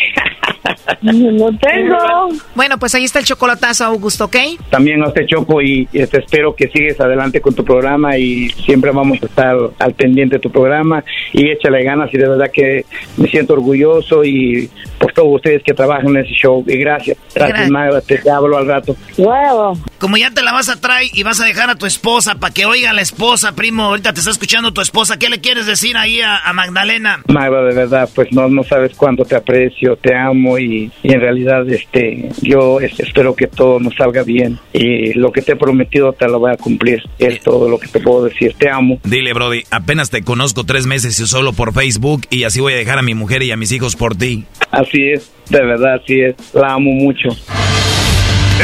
No 1.01 1.57
tengo. 1.57 1.97
Bueno, 2.55 2.77
pues 2.77 2.93
ahí 2.95 3.03
está 3.03 3.19
el 3.19 3.25
chocolatazo, 3.25 3.85
Augusto, 3.85 4.25
¿ok? 4.25 4.35
También 4.69 5.01
a 5.03 5.07
usted, 5.07 5.25
Choco, 5.25 5.61
y, 5.61 5.85
te 5.85 6.19
espero 6.19 6.55
que 6.55 6.67
sigues 6.67 6.99
adelante 6.99 7.41
con 7.41 7.53
tu 7.53 7.63
programa 7.63 8.17
y 8.17 8.49
siempre 8.49 8.91
vamos 8.91 9.21
a 9.21 9.25
estar 9.25 9.57
al 9.79 9.93
pendiente 9.93 10.35
de 10.35 10.39
tu 10.39 10.51
programa 10.51 11.03
y 11.33 11.49
échale 11.49 11.83
ganas 11.83 12.13
y 12.13 12.17
de 12.17 12.27
verdad 12.27 12.51
que 12.51 12.85
me 13.17 13.27
siento 13.27 13.53
orgulloso 13.53 14.23
y 14.23 14.69
por 15.01 15.13
todos 15.13 15.35
ustedes 15.35 15.63
que 15.63 15.73
trabajan 15.73 16.07
en 16.09 16.17
ese 16.17 16.33
show. 16.33 16.63
Y 16.67 16.77
gracias. 16.77 17.17
Gracias, 17.35 17.69
Magda. 17.69 18.01
Te, 18.01 18.21
hablo 18.29 18.57
al 18.57 18.67
rato. 18.67 18.95
Como 19.99 20.17
ya 20.17 20.31
te 20.31 20.41
la 20.41 20.53
vas 20.53 20.69
a 20.69 20.79
traer 20.79 21.09
y 21.13 21.23
vas 21.23 21.41
a 21.41 21.45
dejar 21.45 21.69
a 21.69 21.75
tu 21.75 21.85
esposa 21.85 22.35
para 22.35 22.53
que 22.53 22.65
oiga 22.65 22.89
a 22.89 22.93
la 22.93 23.01
esposa, 23.01 23.53
primo, 23.55 23.83
ahorita 23.83 24.13
te 24.13 24.19
está 24.19 24.31
escuchando 24.31 24.73
tu 24.73 24.81
esposa, 24.81 25.17
¿qué 25.19 25.29
le 25.29 25.41
quieres 25.41 25.65
decir 25.65 25.97
ahí 25.97 26.21
a, 26.21 26.37
a 26.37 26.53
Magdalena? 26.53 27.21
Magda, 27.27 27.63
de 27.63 27.75
verdad, 27.75 28.09
pues 28.13 28.31
no, 28.31 28.47
no 28.47 28.63
sabes 28.63 28.93
cuánto 28.95 29.25
te 29.25 29.35
aprecio, 29.35 29.95
te 29.97 30.15
amo 30.15 30.57
y 30.57 30.71
y, 30.71 30.91
en 31.03 31.19
realidad 31.19 31.67
este 31.69 32.29
yo 32.41 32.79
espero 32.79 33.35
que 33.35 33.47
todo 33.47 33.79
nos 33.79 33.95
salga 33.95 34.23
bien 34.23 34.59
y 34.73 35.13
lo 35.13 35.31
que 35.31 35.41
te 35.41 35.53
he 35.53 35.55
prometido 35.55 36.13
te 36.13 36.27
lo 36.27 36.39
voy 36.39 36.51
a 36.51 36.57
cumplir. 36.57 37.03
Es 37.19 37.41
todo 37.41 37.69
lo 37.69 37.79
que 37.79 37.87
te 37.87 37.99
puedo 37.99 38.25
decir. 38.25 38.55
Te 38.57 38.69
amo. 38.69 38.99
Dile, 39.03 39.33
Brody, 39.33 39.63
apenas 39.71 40.09
te 40.09 40.21
conozco 40.23 40.63
tres 40.63 40.85
meses 40.85 41.19
y 41.19 41.27
solo 41.27 41.53
por 41.53 41.73
Facebook 41.73 42.21
y 42.29 42.43
así 42.43 42.59
voy 42.59 42.73
a 42.73 42.77
dejar 42.77 42.99
a 42.99 43.01
mi 43.01 43.13
mujer 43.13 43.43
y 43.43 43.51
a 43.51 43.57
mis 43.57 43.71
hijos 43.71 43.95
por 43.95 44.15
ti. 44.15 44.45
Así 44.71 44.90
es, 44.99 45.31
de 45.49 45.63
verdad, 45.63 45.95
así 45.95 46.21
es. 46.21 46.35
La 46.53 46.73
amo 46.73 46.91
mucho. 46.91 47.29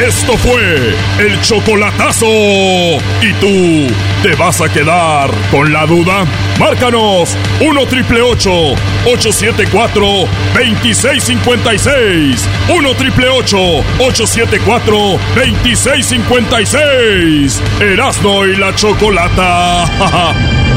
Esto 0.06 0.36
fue 0.36 0.94
el 1.18 1.40
chocolatazo. 1.40 2.28
¿Y 2.28 3.32
tú 3.40 3.88
te 4.22 4.36
vas 4.36 4.60
a 4.60 4.72
quedar 4.72 5.28
con 5.50 5.72
la 5.72 5.86
duda? 5.86 6.24
Márcanos 6.56 7.36
1 7.60 7.86
triple 7.86 8.22
874 8.22 10.06
2656. 10.54 12.48
1 12.68 12.94
triple 12.94 13.28
874 13.28 15.18
2656. 15.34 17.60
Erasno 17.80 18.46
y 18.46 18.54
la 18.54 18.72
chocolata. 18.76 20.64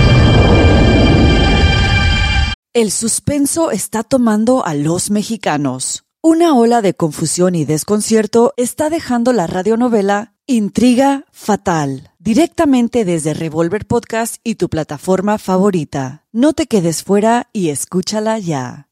el 2.74 2.92
suspenso 2.92 3.72
está 3.72 4.04
tomando 4.04 4.66
a 4.66 4.74
los 4.76 5.10
mexicanos. 5.10 6.06
Una 6.22 6.56
ola 6.56 6.82
de 6.82 6.94
confusión 6.94 7.56
y 7.56 7.66
desconcierto 7.66 8.54
está 8.56 8.90
dejando 8.90 9.34
la 9.34 9.48
radionovela 9.48 10.36
Intriga 10.46 11.26
Fatal, 11.32 12.12
directamente 12.20 13.04
desde 13.04 13.34
Revolver 13.34 13.86
Podcast 13.86 14.38
y 14.44 14.56
tu 14.56 14.70
plataforma 14.70 15.38
favorita. 15.38 16.26
No 16.32 16.54
te 16.54 16.68
quedes 16.68 17.04
fuera 17.04 17.50
y 17.52 17.70
escúchala 17.70 18.40
ya. 18.40 18.88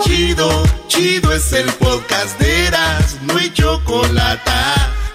Chido, 0.00 0.48
chido 0.88 1.32
es 1.32 1.52
el 1.52 1.70
podcast 1.74 2.38
de 2.40 2.66
Eras, 2.66 3.18
no 3.22 3.36
hay 3.36 3.52
chocolate. 3.52 4.50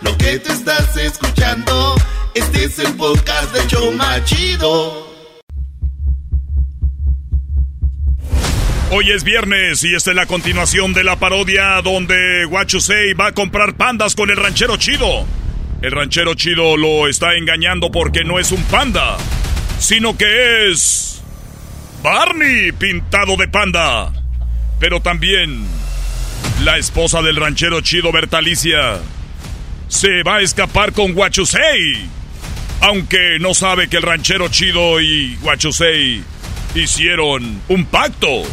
Lo 0.02 0.16
que 0.18 0.40
te 0.40 0.54
estás 0.54 0.96
escuchando, 0.96 1.96
este 2.34 2.66
es 2.66 2.80
el 2.80 2.96
podcast 2.96 3.52
de 3.54 3.68
Choma 3.68 4.24
Chido. 4.24 5.07
Hoy 8.90 9.12
es 9.12 9.26
viernes 9.26 9.84
y 9.84 9.94
esta 9.94 10.12
es 10.12 10.16
la 10.16 10.28
continuación 10.28 10.94
de 10.94 11.04
la 11.04 11.18
parodia 11.18 11.82
donde 11.82 12.46
Guachusei 12.46 13.12
va 13.16 13.28
a 13.28 13.32
comprar 13.34 13.76
pandas 13.76 14.16
con 14.16 14.30
el 14.30 14.38
ranchero 14.38 14.78
chido. 14.78 15.26
El 15.82 15.92
ranchero 15.92 16.36
chido 16.36 16.78
lo 16.78 17.10
está 17.10 17.36
engañando 17.36 17.92
porque 17.92 18.24
no 18.24 18.40
es 18.40 18.54
un 18.54 18.64
panda, 18.64 19.18
sino 19.78 20.18
que 20.18 20.72
es 20.72 21.22
Barney 22.02 22.72
pintado 22.72 23.36
de 23.36 23.50
panda. 23.50 24.14
Pero 24.80 25.02
también 25.02 25.66
la 26.64 26.78
esposa 26.78 27.22
del 27.22 27.36
ranchero 27.36 27.82
chido 27.82 28.14
Bertalicia 28.14 29.00
se 29.90 30.24
va 30.24 30.38
a 30.38 30.42
escapar 30.42 30.94
con 30.94 31.12
Guachusei. 31.12 32.08
Aunque 32.80 33.38
no 33.42 33.54
sabe 33.54 33.90
que 33.90 33.98
el 33.98 34.04
ranchero 34.04 34.48
chido 34.48 35.02
y 35.02 35.36
Guachusei 35.42 36.24
hicieron 36.74 37.62
un 37.68 37.86
pacto 37.86 38.44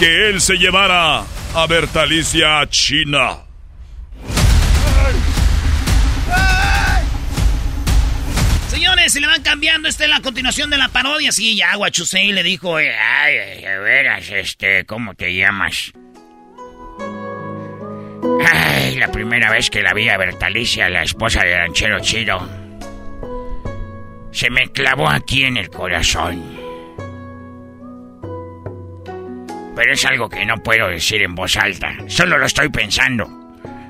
que 0.00 0.30
él 0.30 0.40
se 0.40 0.56
llevara 0.56 1.26
a 1.54 1.66
Bertalicia 1.68 2.60
a 2.60 2.70
China. 2.70 3.40
Señores, 8.68 9.12
se 9.12 9.20
le 9.20 9.26
van 9.26 9.42
cambiando. 9.42 9.88
Esta 9.90 10.04
es 10.04 10.10
la 10.10 10.22
continuación 10.22 10.70
de 10.70 10.78
la 10.78 10.88
parodia. 10.88 11.32
Sí, 11.32 11.54
ya 11.54 11.76
Guachusei 11.76 12.32
le 12.32 12.42
dijo, 12.42 12.76
ay, 12.76 13.62
a 13.62 13.78
veras, 13.80 14.30
este, 14.30 14.86
¿cómo 14.86 15.12
te 15.14 15.34
llamas? 15.34 15.92
Ay, 18.50 18.96
la 18.96 19.12
primera 19.12 19.50
vez 19.50 19.68
que 19.68 19.82
la 19.82 19.92
vi 19.92 20.08
a 20.08 20.16
Bertalicia, 20.16 20.88
la 20.88 21.02
esposa 21.02 21.44
del 21.44 21.58
ranchero 21.58 22.00
chido, 22.00 22.48
se 24.32 24.48
me 24.48 24.72
clavó 24.72 25.10
aquí 25.10 25.44
en 25.44 25.58
el 25.58 25.68
corazón. 25.68 26.69
Pero 29.74 29.92
es 29.92 30.04
algo 30.04 30.28
que 30.28 30.44
no 30.44 30.56
puedo 30.58 30.88
decir 30.88 31.22
en 31.22 31.34
voz 31.34 31.56
alta. 31.56 31.94
Solo 32.08 32.38
lo 32.38 32.46
estoy 32.46 32.68
pensando. 32.68 33.28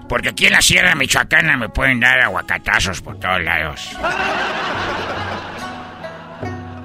Porque 0.08 0.30
aquí 0.30 0.46
en 0.46 0.52
la 0.52 0.62
Sierra 0.62 0.94
Michoacana 0.94 1.56
me 1.56 1.68
pueden 1.68 2.00
dar 2.00 2.20
aguacatazos 2.20 3.00
por 3.00 3.18
todos 3.20 3.40
lados. 3.42 3.90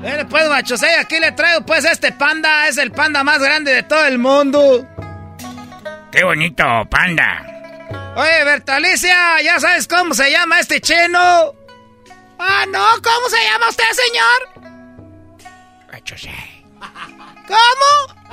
Eh, 0.04 0.24
pues, 0.30 0.48
machos, 0.48 0.84
eh, 0.84 0.98
aquí 1.00 1.20
le 1.20 1.32
traigo 1.32 1.66
pues 1.66 1.84
este 1.86 2.12
panda. 2.12 2.68
Es 2.68 2.78
el 2.78 2.92
panda 2.92 3.24
más 3.24 3.40
grande 3.40 3.74
de 3.74 3.84
todo 3.84 4.06
el 4.06 4.20
mundo. 4.20 4.88
Qué 6.12 6.24
bonito 6.24 6.64
panda. 6.90 7.44
Oye, 8.16 8.44
Bertalicia, 8.46 9.42
¿ya 9.42 9.60
sabes 9.60 9.88
cómo 9.88 10.14
se 10.14 10.32
llama 10.32 10.60
este 10.60 10.80
cheno? 10.80 11.54
Ah, 12.38 12.66
no, 12.70 12.86
¿cómo 13.02 13.30
se 13.30 13.44
llama 13.44 13.70
usted, 13.70 13.84
señor? 13.92 14.72
Machos, 15.92 16.28
¿Cómo? 17.48 18.25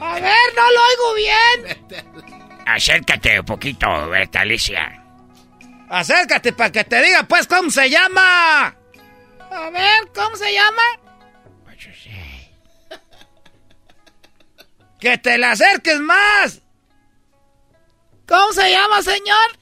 A 0.00 0.14
ver, 0.14 0.54
no 0.56 0.70
lo 0.72 0.82
oigo 0.86 1.14
bien. 1.14 1.78
Acércate 2.66 3.40
un 3.40 3.46
poquito, 3.46 3.86
Alicia. 4.34 5.02
Acércate 5.88 6.52
para 6.52 6.70
que 6.70 6.84
te 6.84 7.02
diga, 7.02 7.24
pues, 7.24 7.46
cómo 7.46 7.70
se 7.70 7.90
llama. 7.90 8.76
A 9.50 9.70
ver, 9.70 10.08
¿cómo 10.14 10.36
se 10.36 10.52
llama? 10.52 10.82
Que 15.00 15.16
te 15.16 15.38
la 15.38 15.52
acerques 15.52 15.98
más. 15.98 16.60
¿Cómo 18.28 18.52
se 18.52 18.70
llama, 18.70 19.02
señor? 19.02 19.58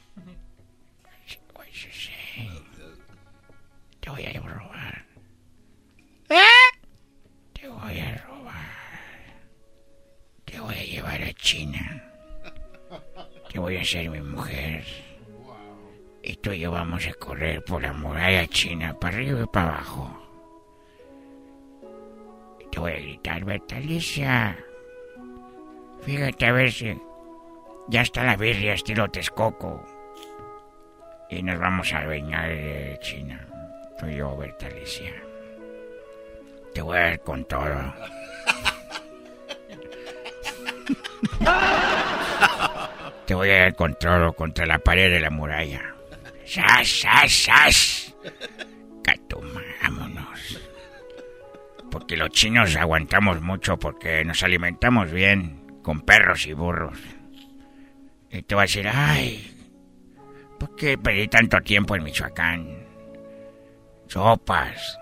Te 4.01 4.11
voy 4.11 4.27
a 4.27 4.41
robar. 4.41 5.07
¿Eh? 6.29 6.78
Te 7.69 7.75
voy 7.75 8.01
a 8.01 8.17
robar. 8.27 8.55
Te 10.47 10.59
voy 10.59 10.75
a 10.75 10.85
llevar 10.85 11.23
a 11.23 11.33
China. 11.35 12.03
Te 13.53 13.59
voy 13.59 13.77
a 13.77 13.83
hacer 13.83 14.09
mi 14.09 14.23
mujer. 14.23 14.85
Y 16.23 16.37
tú 16.37 16.53
y 16.53 16.61
yo 16.61 16.71
vamos 16.71 17.07
a 17.07 17.13
correr 17.13 17.63
por 17.63 17.83
la 17.83 17.93
muralla 17.93 18.47
china, 18.47 18.99
para 18.99 19.17
arriba 19.19 19.43
y 19.43 19.47
para 19.47 19.69
abajo. 19.69 20.19
Y 22.59 22.71
te 22.71 22.81
voy 22.81 22.93
a 22.93 23.01
gritar, 23.01 23.45
Bertalicia. 23.45 24.65
Fíjate 26.01 26.47
a 26.47 26.53
ver 26.53 26.73
si 26.73 26.99
ya 27.89 28.01
está 28.01 28.25
la 28.25 28.37
birria 28.37 28.73
estilo 28.73 29.11
Texcoco. 29.11 29.85
Y 31.29 31.43
nos 31.43 31.59
vamos 31.59 31.93
a 31.93 32.07
bañar 32.07 32.49
de 32.49 32.99
China. 33.03 33.47
Tú 34.01 34.07
y 34.07 34.17
yo, 34.17 34.35
Bertalicia. 34.39 35.28
Te 36.75 36.83
voy 36.83 36.97
a 36.97 37.01
ver 37.03 37.21
con 37.21 37.45
todo. 37.45 37.95
Te 43.27 43.35
voy 43.35 43.51
a 43.51 43.65
ver 43.65 43.75
con 43.75 43.95
contra 44.37 44.67
la 44.67 44.79
pared 44.79 45.11
de 45.11 45.21
la 45.21 45.31
muralla. 45.31 45.95
¡Sas, 46.47 46.89
sas, 46.89 47.33
sas! 47.33 48.15
Catuma, 49.03 49.63
vámonos. 49.83 50.59
Porque 51.91 52.17
los 52.17 52.31
chinos 52.31 52.75
aguantamos 52.77 53.43
mucho 53.43 53.79
porque 53.79 54.25
nos 54.25 54.43
alimentamos 54.43 55.11
bien 55.11 55.81
con 55.83 56.01
perros 56.01 56.47
y 56.47 56.55
burros. 56.55 56.99
Y 58.31 58.43
te 58.43 58.55
va 58.55 58.63
a 58.63 58.65
decir, 58.65 58.89
ay, 58.89 59.71
¿por 60.59 60.75
qué 60.77 60.97
perdí 60.99 61.29
tanto 61.29 61.61
tiempo 61.61 61.97
en 61.97 62.05
Michoacán? 62.05 62.87
Sopas. 64.07 64.99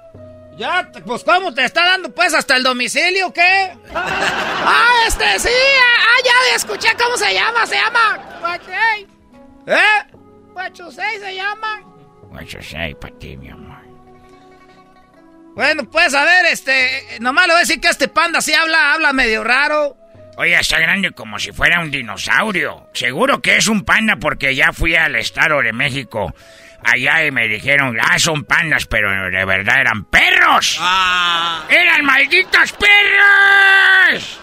Ya, 0.57 0.91
pues 1.05 1.23
¿cómo 1.23 1.53
te 1.53 1.65
está 1.65 1.85
dando 1.85 2.15
pues 2.15 2.33
hasta 2.33 2.57
el 2.57 2.63
domicilio 2.63 3.29
o 3.29 3.33
qué? 3.33 3.77
ah, 3.95 5.05
este 5.07 5.39
sí, 5.39 5.49
ah, 5.49 6.23
ya 6.25 6.57
escuché 6.57 6.89
cómo 7.03 7.17
se 7.17 7.35
llama, 7.35 7.67
se 7.67 7.75
llama 7.75 8.19
Guachusei. 8.41 9.07
¿Eh? 9.67 10.17
Guachusei 10.53 11.19
se 11.19 11.35
llama. 11.35 11.83
Guachusei 12.31 12.95
para 12.95 13.19
ti, 13.19 13.37
mi 13.37 13.51
amor. 13.51 13.77
Bueno, 15.55 15.89
pues 15.91 16.15
a 16.15 16.25
ver, 16.25 16.47
este, 16.47 17.19
nomás 17.21 17.47
le 17.47 17.53
voy 17.55 17.59
a 17.59 17.61
decir 17.61 17.81
que 17.81 17.89
este 17.89 18.09
panda 18.09 18.41
sí 18.41 18.53
habla, 18.55 18.95
habla 18.95 19.13
medio 19.13 19.45
raro. 19.45 19.97
Oye, 20.39 20.59
está 20.59 20.79
grande 20.79 21.13
como 21.13 21.39
si 21.39 21.53
fuera 21.53 21.81
un 21.81 21.91
dinosaurio. 21.91 22.89
Seguro 22.93 23.41
que 23.41 23.57
es 23.57 23.69
un 23.69 23.85
panda 23.85 24.17
porque 24.17 24.55
ya 24.55 24.73
fui 24.73 24.95
al 24.95 25.17
Estado 25.17 25.63
de 25.63 25.73
México 25.73 26.35
allá 26.85 27.25
y 27.25 27.31
me 27.31 27.49
dijeron, 27.49 27.97
ah, 28.01 28.19
son 28.19 28.45
pandas, 28.45 28.87
pero 28.87 29.11
de 29.31 29.45
verdad 29.45 29.81
eran 29.81 30.05
perros. 30.05 30.81
¡Eran 31.69 32.05
malditos 32.05 32.73
perros! 32.73 34.41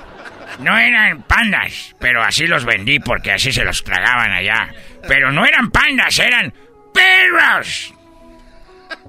No 0.59 0.77
eran 0.77 1.23
pandas, 1.23 1.95
pero 1.99 2.23
así 2.23 2.45
los 2.47 2.65
vendí 2.65 2.99
porque 2.99 3.31
así 3.31 3.51
se 3.51 3.65
los 3.65 3.83
tragaban 3.83 4.31
allá. 4.31 4.73
Pero 5.07 5.31
no 5.31 5.45
eran 5.45 5.71
pandas, 5.71 6.17
eran 6.19 6.53
perros. 6.93 7.93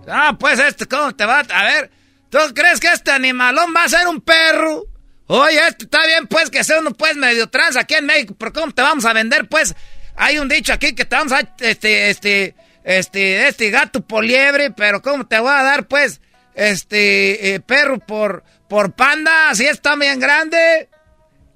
Ah, 0.08 0.36
pues 0.38 0.58
este, 0.58 0.86
¿cómo 0.86 1.14
te 1.14 1.24
va? 1.24 1.40
A 1.40 1.64
ver, 1.64 1.90
¿tú 2.30 2.38
crees 2.54 2.80
que 2.80 2.88
este 2.88 3.10
animalón 3.10 3.74
va 3.76 3.84
a 3.84 3.88
ser 3.88 4.06
un 4.06 4.20
perro? 4.20 4.84
Oye, 5.26 5.58
este 5.66 5.84
está 5.84 6.04
bien, 6.06 6.26
pues, 6.26 6.50
que 6.50 6.62
sea 6.64 6.80
uno, 6.80 6.92
pues, 6.92 7.16
medio 7.16 7.48
trans 7.48 7.76
aquí 7.76 7.94
en 7.94 8.06
México, 8.06 8.34
pero 8.38 8.52
¿cómo 8.52 8.72
te 8.72 8.82
vamos 8.82 9.04
a 9.06 9.12
vender, 9.12 9.48
pues? 9.48 9.74
Hay 10.16 10.38
un 10.38 10.48
dicho 10.48 10.72
aquí 10.72 10.94
que 10.94 11.04
te 11.06 11.16
vamos 11.16 11.32
a, 11.32 11.40
este, 11.60 12.10
este, 12.10 12.54
este, 12.84 13.48
este 13.48 13.70
gato 13.70 14.02
por 14.02 14.24
liebre, 14.24 14.70
pero 14.70 15.02
¿cómo 15.02 15.26
te 15.26 15.38
voy 15.40 15.50
a 15.50 15.62
dar, 15.62 15.86
pues, 15.86 16.20
este, 16.54 17.54
eh, 17.54 17.60
perro 17.60 17.98
por, 17.98 18.44
por 18.68 18.92
panda, 18.92 19.54
si 19.54 19.66
está 19.66 19.96
bien 19.96 20.20
grande? 20.20 20.88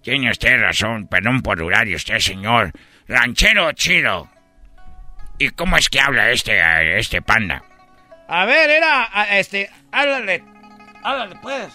Tiene 0.03 0.31
usted 0.31 0.59
razón, 0.59 1.07
perdón 1.07 1.43
por 1.43 1.59
durar 1.59 1.87
y 1.87 1.95
usted, 1.95 2.19
señor. 2.19 2.73
Ranchero 3.07 3.73
chido. 3.73 4.29
¿Y 5.39 5.51
cómo 5.51 5.77
es 5.77 5.89
que 5.89 6.01
habla 6.01 6.31
este, 6.31 6.99
este 6.99 7.23
panda? 7.23 7.63
A 8.27 8.45
ver, 8.45 8.71
era, 8.71 9.09
este, 9.39 9.71
háblale, 9.93 10.43
háblale, 11.03 11.37
pues. 11.41 11.69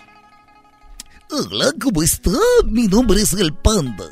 Hola, 1.31 1.71
¿cómo 1.81 2.03
está? 2.03 2.31
Mi 2.65 2.87
nombre 2.87 3.21
es 3.21 3.33
el 3.33 3.53
panda. 3.53 4.05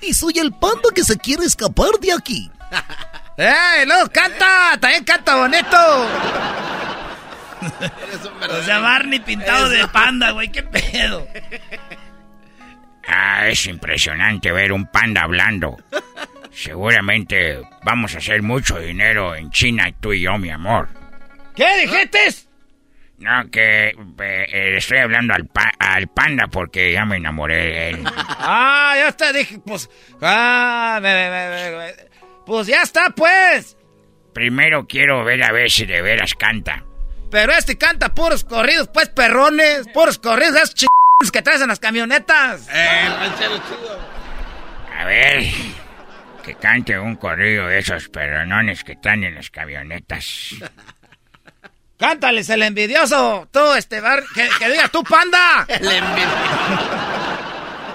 Y 0.00 0.14
soy 0.14 0.38
el 0.38 0.52
panda 0.52 0.88
que 0.94 1.04
se 1.04 1.16
quiere 1.18 1.44
escapar 1.44 2.00
de 2.00 2.12
aquí. 2.12 2.50
¡Eh! 3.36 3.84
¡No! 3.86 4.08
¡Canta! 4.10 4.78
¡También 4.80 5.04
canta 5.04 5.36
bonito! 5.36 5.76
o 8.50 8.62
sea, 8.62 8.78
Barney 8.78 9.20
pintado 9.20 9.68
de 9.68 9.86
panda, 9.88 10.30
güey. 10.30 10.50
¿Qué 10.50 10.62
pedo? 10.62 11.26
Ah, 13.06 13.48
es 13.48 13.66
impresionante 13.66 14.50
ver 14.52 14.72
un 14.72 14.86
panda 14.86 15.22
hablando. 15.22 15.76
Seguramente 16.52 17.60
vamos 17.82 18.14
a 18.14 18.18
hacer 18.18 18.42
mucho 18.42 18.78
dinero 18.78 19.34
en 19.34 19.50
China, 19.50 19.90
tú 20.00 20.12
y 20.12 20.22
yo, 20.22 20.38
mi 20.38 20.50
amor. 20.50 20.88
¿Qué 21.56 21.80
dijiste? 21.82 22.18
No, 23.18 23.50
que 23.50 23.88
eh, 23.88 23.94
eh, 24.18 24.76
estoy 24.76 24.98
hablando 24.98 25.34
al, 25.34 25.46
pa 25.46 25.70
al, 25.78 26.08
panda 26.08 26.46
porque 26.48 26.92
ya 26.92 27.04
me 27.04 27.16
enamoré 27.16 27.56
de 27.56 27.88
él. 27.90 28.04
ah, 28.06 28.94
ya 28.96 29.08
está, 29.08 29.32
dije, 29.32 29.58
pues. 29.64 29.88
Ah, 30.20 30.98
me, 31.02 31.12
me, 31.12 31.30
me, 31.30 31.94
pues 32.46 32.66
ya 32.66 32.82
está, 32.82 33.10
pues. 33.10 33.76
Primero 34.32 34.86
quiero 34.86 35.24
ver 35.24 35.42
a 35.44 35.52
ver 35.52 35.70
si 35.70 35.86
de 35.86 36.02
veras 36.02 36.34
canta. 36.34 36.84
Pero 37.30 37.52
este 37.52 37.76
canta 37.76 38.14
puros 38.14 38.44
corridos, 38.44 38.88
pues 38.92 39.08
perrones, 39.08 39.88
puros 39.92 40.18
corridos, 40.18 40.56
esos 40.56 40.74
ch... 40.74 40.86
que 41.32 41.42
traes 41.42 41.62
en 41.62 41.68
las 41.68 41.80
camionetas. 41.80 42.68
Eh, 42.72 43.08
ranchero 43.08 43.56
chido. 43.58 43.98
A 44.96 45.04
ver, 45.04 45.44
que 46.44 46.54
cante 46.54 46.98
un 46.98 47.16
corrido 47.16 47.66
de 47.66 47.78
esos 47.78 48.08
perronones 48.08 48.84
que 48.84 48.92
están 48.92 49.24
en 49.24 49.34
las 49.34 49.50
camionetas. 49.50 50.50
Cántales 51.98 52.48
el 52.50 52.62
envidioso, 52.62 53.48
tú, 53.50 53.72
este 53.74 54.00
bar, 54.00 54.22
que, 54.34 54.48
que 54.58 54.68
diga 54.68 54.88
tú, 54.88 55.02
panda. 55.04 55.64
El 55.68 55.90
envidioso. 55.90 56.36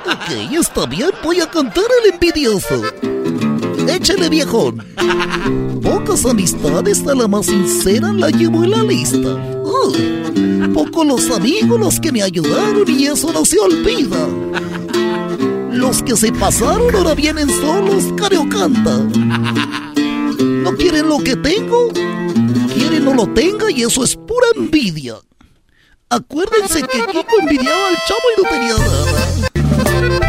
ok, 0.06 0.60
está 0.60 0.86
bien, 0.86 1.12
voy 1.22 1.42
a 1.42 1.50
cantar 1.50 1.84
el 2.04 2.14
envidioso. 2.14 3.19
Échale, 3.90 4.30
viejón. 4.30 4.86
Pocas 5.82 6.24
amistades, 6.26 7.06
a 7.08 7.16
la 7.16 7.28
más 7.28 7.48
sincera 7.48 8.14
la 8.14 8.30
llevo 8.30 8.64
en 8.64 8.72
la 8.72 8.84
lista. 8.84 9.36
Uh, 9.64 10.74
pocos 10.74 11.08
los 11.08 11.32
amigos 11.32 11.80
los 11.80 12.00
que 12.00 12.12
me 12.12 12.22
ayudaron 12.22 12.88
y 12.88 13.08
eso 13.08 13.34
no 13.34 13.44
se 13.46 13.58
olvida. 13.60 14.28
Los 15.72 16.04
que 16.04 16.16
se 16.16 16.32
pasaron 16.32 16.96
ahora 16.96 17.16
vienen 17.16 17.50
solos, 17.50 18.04
careo 18.16 18.48
canta. 18.48 18.98
¿No 20.40 20.72
quieren 20.76 21.10
lo 21.10 21.18
que 21.20 21.36
tengo? 21.36 21.90
Quieren 22.74 23.06
no 23.06 23.16
lo 23.16 23.28
tenga 23.34 23.72
y 23.72 23.82
eso 23.82 24.04
es 24.04 24.16
pura 24.16 24.48
envidia. 24.56 25.16
Acuérdense 26.10 26.82
que 26.84 27.06
Kiko 27.08 27.40
envidiaba 27.42 27.88
al 27.88 27.96
chavo 28.08 28.22
y 28.38 28.42
no 28.42 28.50
tenía 28.50 28.76
nada. 28.78 30.29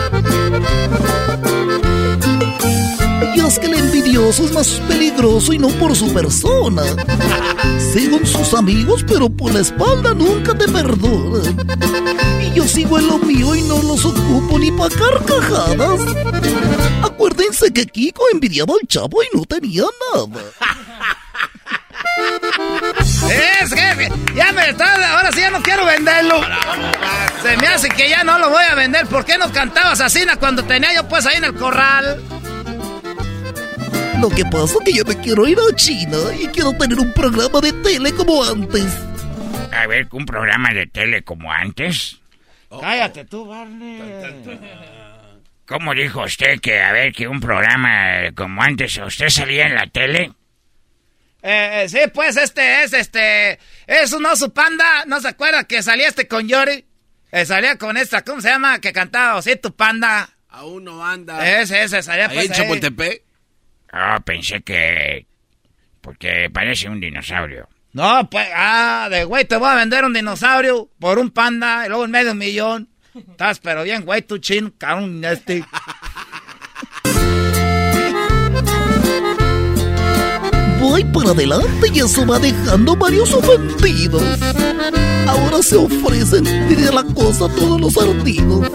Es 3.51 3.59
que 3.59 3.65
el 3.65 3.73
envidioso 3.73 4.45
es 4.45 4.53
más 4.53 4.69
peligroso 4.87 5.51
y 5.51 5.57
no 5.57 5.67
por 5.71 5.93
su 5.93 6.13
persona. 6.13 6.83
Según 7.91 8.25
sus 8.25 8.53
amigos, 8.53 9.03
pero 9.05 9.29
por 9.29 9.53
la 9.53 9.59
espalda 9.59 10.13
nunca 10.13 10.57
te 10.57 10.69
perdona. 10.69 11.41
Y 12.41 12.53
yo 12.53 12.65
sigo 12.65 12.97
en 12.97 13.07
lo 13.07 13.17
mío 13.17 13.53
y 13.53 13.63
no 13.63 13.81
los 13.83 14.05
ocupo 14.05 14.57
ni 14.57 14.71
pa' 14.71 14.87
carcajadas. 14.87 15.99
Acuérdense 17.03 17.73
que 17.73 17.85
Kiko 17.87 18.23
envidiaba 18.31 18.73
al 18.79 18.87
chavo 18.87 19.21
y 19.21 19.37
no 19.37 19.43
tenía 19.43 19.83
nada. 20.15 20.39
Es 23.29 23.73
jefe, 23.73 24.11
ya 24.33 24.53
me 24.53 24.69
está, 24.69 25.17
ahora 25.17 25.29
sí 25.33 25.41
ya 25.41 25.51
no 25.51 25.61
quiero 25.61 25.85
venderlo. 25.85 26.39
Se 27.43 27.57
me 27.57 27.67
hace 27.67 27.89
que 27.89 28.09
ya 28.09 28.23
no 28.23 28.39
lo 28.39 28.49
voy 28.49 28.63
a 28.63 28.75
vender. 28.75 29.07
¿Por 29.07 29.25
qué 29.25 29.37
no 29.37 29.51
cantabas 29.51 29.99
así 29.99 30.21
cuando 30.39 30.63
tenía 30.63 30.93
yo 30.95 31.05
pues 31.09 31.25
ahí 31.25 31.35
en 31.35 31.43
el 31.43 31.55
corral? 31.55 32.23
Lo 34.21 34.29
que 34.29 34.45
pasa 34.45 34.75
es 34.77 34.85
que 34.85 34.93
yo 34.93 35.03
me 35.03 35.17
quiero 35.17 35.47
ir 35.47 35.57
a 35.57 35.75
China 35.75 36.17
y 36.39 36.45
quiero 36.49 36.71
tener 36.73 36.99
un 36.99 37.11
programa 37.11 37.59
de 37.59 37.73
tele 37.73 38.13
como 38.13 38.43
antes. 38.43 38.85
A 39.71 39.87
ver, 39.87 40.07
un 40.11 40.27
programa 40.27 40.69
de 40.75 40.85
tele 40.85 41.23
como 41.23 41.51
antes. 41.51 42.19
Cállate 42.69 43.25
tú, 43.25 43.47
Barney. 43.47 43.99
¿Cómo 45.65 45.95
dijo 45.95 46.23
usted 46.23 46.59
que, 46.59 46.79
a 46.81 46.91
ver, 46.91 47.13
que 47.13 47.27
un 47.27 47.39
programa 47.39 48.31
como 48.35 48.61
antes, 48.61 48.95
usted 48.97 49.29
salía 49.29 49.65
en 49.65 49.73
la 49.73 49.87
tele? 49.87 50.31
Eh, 51.41 51.81
eh, 51.83 51.89
sí, 51.89 51.99
pues 52.13 52.37
este 52.37 52.83
es, 52.83 52.93
este, 52.93 53.57
es 53.87 54.13
un 54.13 54.23
oso 54.27 54.53
panda, 54.53 55.03
¿no 55.07 55.19
se 55.19 55.29
acuerda 55.29 55.63
que 55.63 55.81
salía 55.81 56.07
este 56.07 56.27
con 56.27 56.47
Yori? 56.47 56.85
Eh, 57.31 57.45
salía 57.45 57.75
con 57.77 57.97
esta, 57.97 58.23
¿cómo 58.23 58.39
se 58.39 58.49
llama? 58.49 58.79
Que 58.79 58.93
cantaba 58.93 59.41
tu 59.41 59.75
Panda. 59.75 60.29
Aún 60.49 60.83
no 60.83 61.03
anda. 61.03 61.61
Ese, 61.61 61.81
ese, 61.81 62.03
salía 62.03 62.27
Ahí 62.27 62.35
pues 62.35 62.45
en 62.45 62.51
ahí. 62.51 62.57
Chapultepec. 62.59 63.30
Ah, 63.91 64.19
pensé 64.23 64.61
que... 64.61 65.27
Porque 66.01 66.49
parece 66.51 66.89
un 66.89 66.99
dinosaurio. 66.99 67.69
No, 67.93 68.29
pues, 68.29 68.47
ah, 68.55 69.07
de 69.11 69.25
güey, 69.25 69.45
te 69.45 69.57
voy 69.57 69.69
a 69.69 69.75
vender 69.75 70.05
un 70.05 70.13
dinosaurio 70.13 70.89
por 70.99 71.19
un 71.19 71.29
panda 71.29 71.85
y 71.85 71.89
luego 71.89 72.05
en 72.05 72.11
medio 72.11 72.33
millón. 72.33 72.89
Estás 73.13 73.59
pero 73.59 73.83
bien, 73.83 74.05
güey, 74.05 74.21
tu 74.21 74.37
chin, 74.37 74.73
cabrón, 74.77 75.23
este. 75.25 75.63
Voy 80.79 81.03
para 81.05 81.31
adelante 81.31 81.87
y 81.93 81.99
eso 81.99 82.25
va 82.25 82.39
dejando 82.39 82.95
varios 82.95 83.33
ofendidos. 83.33 84.23
Ahora 85.27 85.61
se 85.61 85.75
ofrecen, 85.75 86.43
diré 86.69 86.91
la 86.91 87.03
cosa, 87.03 87.47
todos 87.55 87.79
los 87.79 87.97
artidos. 87.97 88.71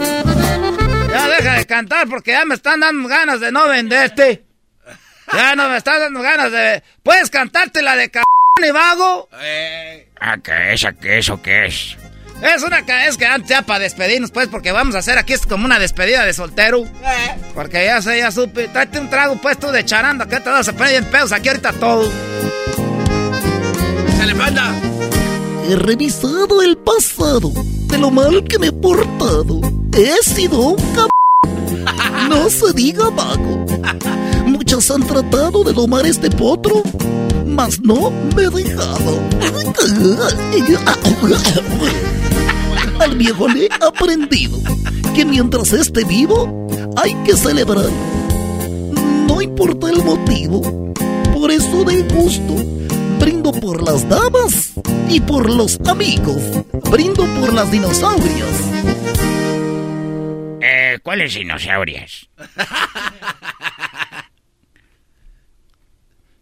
Ya 1.09 1.27
deja 1.27 1.57
de 1.57 1.65
cantar 1.65 2.07
porque 2.07 2.31
ya 2.31 2.45
me 2.45 2.55
están 2.55 2.79
dando 2.79 3.09
ganas 3.09 3.39
de 3.39 3.51
no 3.51 3.67
venderte. 3.67 4.46
Ya 5.33 5.55
no 5.55 5.69
me 5.69 5.77
están 5.77 5.99
dando 5.99 6.21
ganas 6.21 6.51
de... 6.51 6.83
¿Puedes 7.03 7.29
cantarte 7.29 7.81
la 7.81 7.95
de 7.95 8.05
c 8.05 8.21
y 8.67 8.71
vago? 8.71 9.29
Ah, 10.19 10.37
¿qué 10.43 10.73
es? 10.73 10.85
¿Qué 11.01 11.19
eso 11.19 11.41
qué 11.41 11.65
es? 11.67 11.97
Es 12.41 12.63
una 12.63 12.79
es 13.05 13.17
que 13.17 13.25
antes 13.25 13.49
ya 13.49 13.63
para 13.63 13.79
despedirnos, 13.79 14.29
pues, 14.29 14.47
porque 14.47 14.71
vamos 14.71 14.93
a 14.93 14.99
hacer 14.99 15.17
aquí 15.17 15.33
es 15.33 15.45
como 15.47 15.65
una 15.65 15.79
despedida 15.79 16.23
de 16.23 16.33
soltero. 16.33 16.85
Porque 17.55 17.85
ya 17.85 18.01
sé, 18.01 18.19
ya 18.19 18.31
supe. 18.31 18.67
Tráete 18.67 18.99
un 18.99 19.09
trago 19.09 19.35
puesto 19.41 19.71
de 19.71 19.83
charanda, 19.83 20.27
que 20.27 20.39
te 20.39 20.49
vas 20.49 20.67
a 20.67 20.73
poner 20.73 20.91
bien 20.91 21.05
pedos 21.05 21.31
aquí 21.31 21.49
ahorita 21.49 21.73
todo. 21.73 22.11
¡Se 24.17 24.25
le 24.25 24.33
manda! 24.35 24.71
He 25.67 25.75
revisado 25.75 26.61
el 26.61 26.77
pasado 26.77 27.51
de 27.87 27.97
lo 27.97 28.11
mal 28.11 28.43
que 28.43 28.59
me 28.59 28.67
he 28.67 28.71
portado. 28.71 29.59
He 29.93 30.23
sido 30.23 30.59
un 30.59 30.93
cab... 30.93 31.09
No 32.29 32.49
se 32.49 32.73
diga 32.73 33.09
vago. 33.09 33.65
Muchas 34.45 34.89
han 34.91 35.05
tratado 35.05 35.63
de 35.63 35.73
domar 35.73 36.05
este 36.05 36.29
potro, 36.29 36.83
mas 37.45 37.79
no 37.81 38.11
me 38.35 38.43
he 38.43 38.49
dejado. 38.49 39.19
Al 42.99 43.15
viejo 43.15 43.47
le 43.47 43.65
he 43.65 43.69
aprendido 43.85 44.57
que 45.15 45.25
mientras 45.25 45.71
esté 45.73 46.03
vivo 46.03 46.67
hay 46.95 47.13
que 47.25 47.35
celebrar. 47.35 47.89
No 49.27 49.41
importa 49.41 49.89
el 49.89 50.03
motivo, 50.03 50.93
por 51.33 51.51
eso 51.51 51.83
de 51.83 52.03
gusto 52.03 52.55
brindo 53.19 53.51
por 53.51 53.81
las 53.81 54.07
damas 54.07 54.71
y 55.09 55.19
por 55.19 55.49
los 55.49 55.79
amigos. 55.87 56.41
Brindo 56.89 57.25
por 57.39 57.53
las 57.53 57.71
dinosaurias. 57.71 59.26
Eh, 60.97 60.99
¿cuáles 60.99 61.33
dinosaurias? 61.33 62.27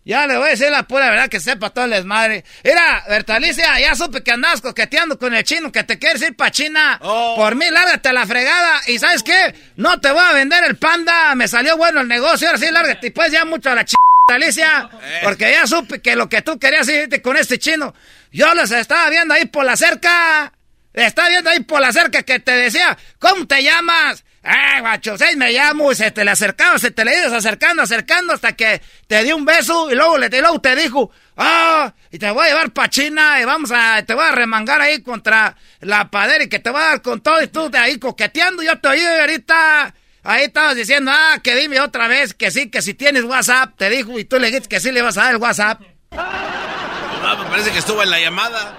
Ya 0.08 0.28
le 0.28 0.38
voy 0.38 0.45
a 0.45 0.51
decir 0.51 0.70
la 0.70 0.84
pura 0.84 1.10
verdad 1.10 1.30
que 1.30 1.39
sepa 1.39 1.72
todo 1.72 1.86
el 1.86 1.91
desmadre. 1.91 2.45
Mira, 2.64 3.03
Bertalicia, 3.10 3.80
ya 3.80 3.95
supe 3.95 4.22
que 4.22 4.32
andabas 4.32 4.62
coqueteando 4.62 5.18
con 5.18 5.34
el 5.34 5.43
chino, 5.43 5.72
que 5.72 5.84
te 5.84 5.97
quieres 5.97 6.22
ir 6.22 6.36
pa' 6.36 6.51
China. 6.51 6.99
Por 7.01 7.56
mí, 7.56 7.66
lárgate 7.72 8.10
a 8.10 8.14
la 8.14 8.28
fregada. 8.28 8.82
¿Y 8.86 8.99
sabes 8.99 9.24
qué? 9.24 9.56
No 9.78 9.99
te 9.99 10.12
voy 10.12 10.22
a 10.24 10.34
vender 10.34 10.64
el 10.66 10.78
panda. 10.78 11.34
Me 11.34 11.47
salió 11.47 11.76
bueno 11.76 12.01
el 12.01 12.08
negocio. 12.08 12.47
Ahora 12.47 12.60
sí, 12.60 12.70
lárgate. 12.70 13.08
Y 13.08 13.10
pues 13.10 13.32
ya 13.32 13.45
mucho 13.45 13.72
a 13.72 13.76
la 13.76 13.84
ch... 13.84 13.95
Bertalicia. 14.28 14.89
Porque 15.24 15.51
ya 15.51 15.66
supe 15.66 15.99
que 16.01 16.16
lo 16.16 16.30
que 16.30 16.43
tú 16.43 16.60
querías 16.60 16.88
irte 16.88 17.24
con 17.24 17.36
este 17.36 17.58
chino. 17.58 17.95
Yo 18.32 18.53
los 18.53 18.70
estaba 18.70 19.10
viendo 19.10 19.34
ahí 19.34 19.45
por 19.45 19.66
la 19.66 19.76
cerca. 19.76 20.53
Estaba 20.93 21.30
viendo 21.30 21.49
ahí 21.49 21.62
por 21.62 21.82
la 21.82 21.91
cerca 21.91 22.22
que 22.22 22.39
te 22.39 22.51
decía, 22.51 22.95
¿cómo 23.18 23.47
te 23.47 23.64
llamas? 23.64 24.24
Ah, 24.47 24.79
guacho, 24.79 25.17
seis 25.17 25.35
me 25.35 25.51
llamo, 25.51 25.91
y 25.91 25.95
se 25.95 26.11
te 26.11 26.23
le 26.23 26.29
acercaba, 26.29 26.77
se 26.77 26.91
te 26.91 27.03
le 27.03 27.17
ibas 27.17 27.33
acercando, 27.33 27.81
acercando 27.81 28.33
hasta 28.33 28.53
que 28.53 28.79
te 29.07 29.23
dio 29.23 29.35
un 29.35 29.43
beso 29.43 29.91
y 29.91 29.95
luego, 29.95 30.19
le, 30.19 30.27
y 30.27 30.39
luego 30.39 30.61
te 30.61 30.75
dijo, 30.75 31.09
ah, 31.35 31.91
y 32.11 32.19
te 32.19 32.29
voy 32.29 32.45
a 32.45 32.49
llevar 32.49 32.71
pa' 32.71 32.87
China 32.87 33.41
y 33.41 33.45
vamos 33.45 33.71
a, 33.73 34.03
te 34.05 34.13
voy 34.13 34.23
a 34.23 34.31
remangar 34.31 34.81
ahí 34.81 35.01
contra 35.01 35.55
la 35.79 36.11
padera 36.11 36.43
y 36.43 36.47
que 36.47 36.59
te 36.59 36.69
voy 36.69 36.79
a 36.79 36.85
dar 36.85 37.01
con 37.01 37.21
todo 37.21 37.41
y 37.41 37.47
tú 37.47 37.71
de 37.71 37.79
ahí 37.79 37.97
coqueteando, 37.97 38.61
yo 38.61 38.79
te 38.79 38.87
oí 38.87 39.03
ahorita, 39.03 39.95
ahí 40.23 40.43
estabas 40.43 40.75
diciendo, 40.75 41.11
ah, 41.11 41.39
que 41.41 41.55
dime 41.55 41.81
otra 41.81 42.07
vez 42.07 42.35
que 42.35 42.51
sí, 42.51 42.69
que 42.69 42.83
si 42.83 42.93
tienes 42.93 43.23
WhatsApp, 43.23 43.71
te 43.75 43.89
dijo, 43.89 44.19
y 44.19 44.25
tú 44.25 44.37
le 44.37 44.47
dijiste 44.47 44.69
que 44.69 44.79
sí 44.79 44.91
le 44.91 45.01
vas 45.01 45.17
a 45.17 45.23
dar 45.23 45.31
el 45.33 45.41
WhatsApp. 45.41 45.81
No, 46.11 47.43
me 47.43 47.49
parece 47.49 47.71
que 47.71 47.79
estuvo 47.79 48.03
en 48.03 48.11
la 48.11 48.19
llamada. 48.19 48.75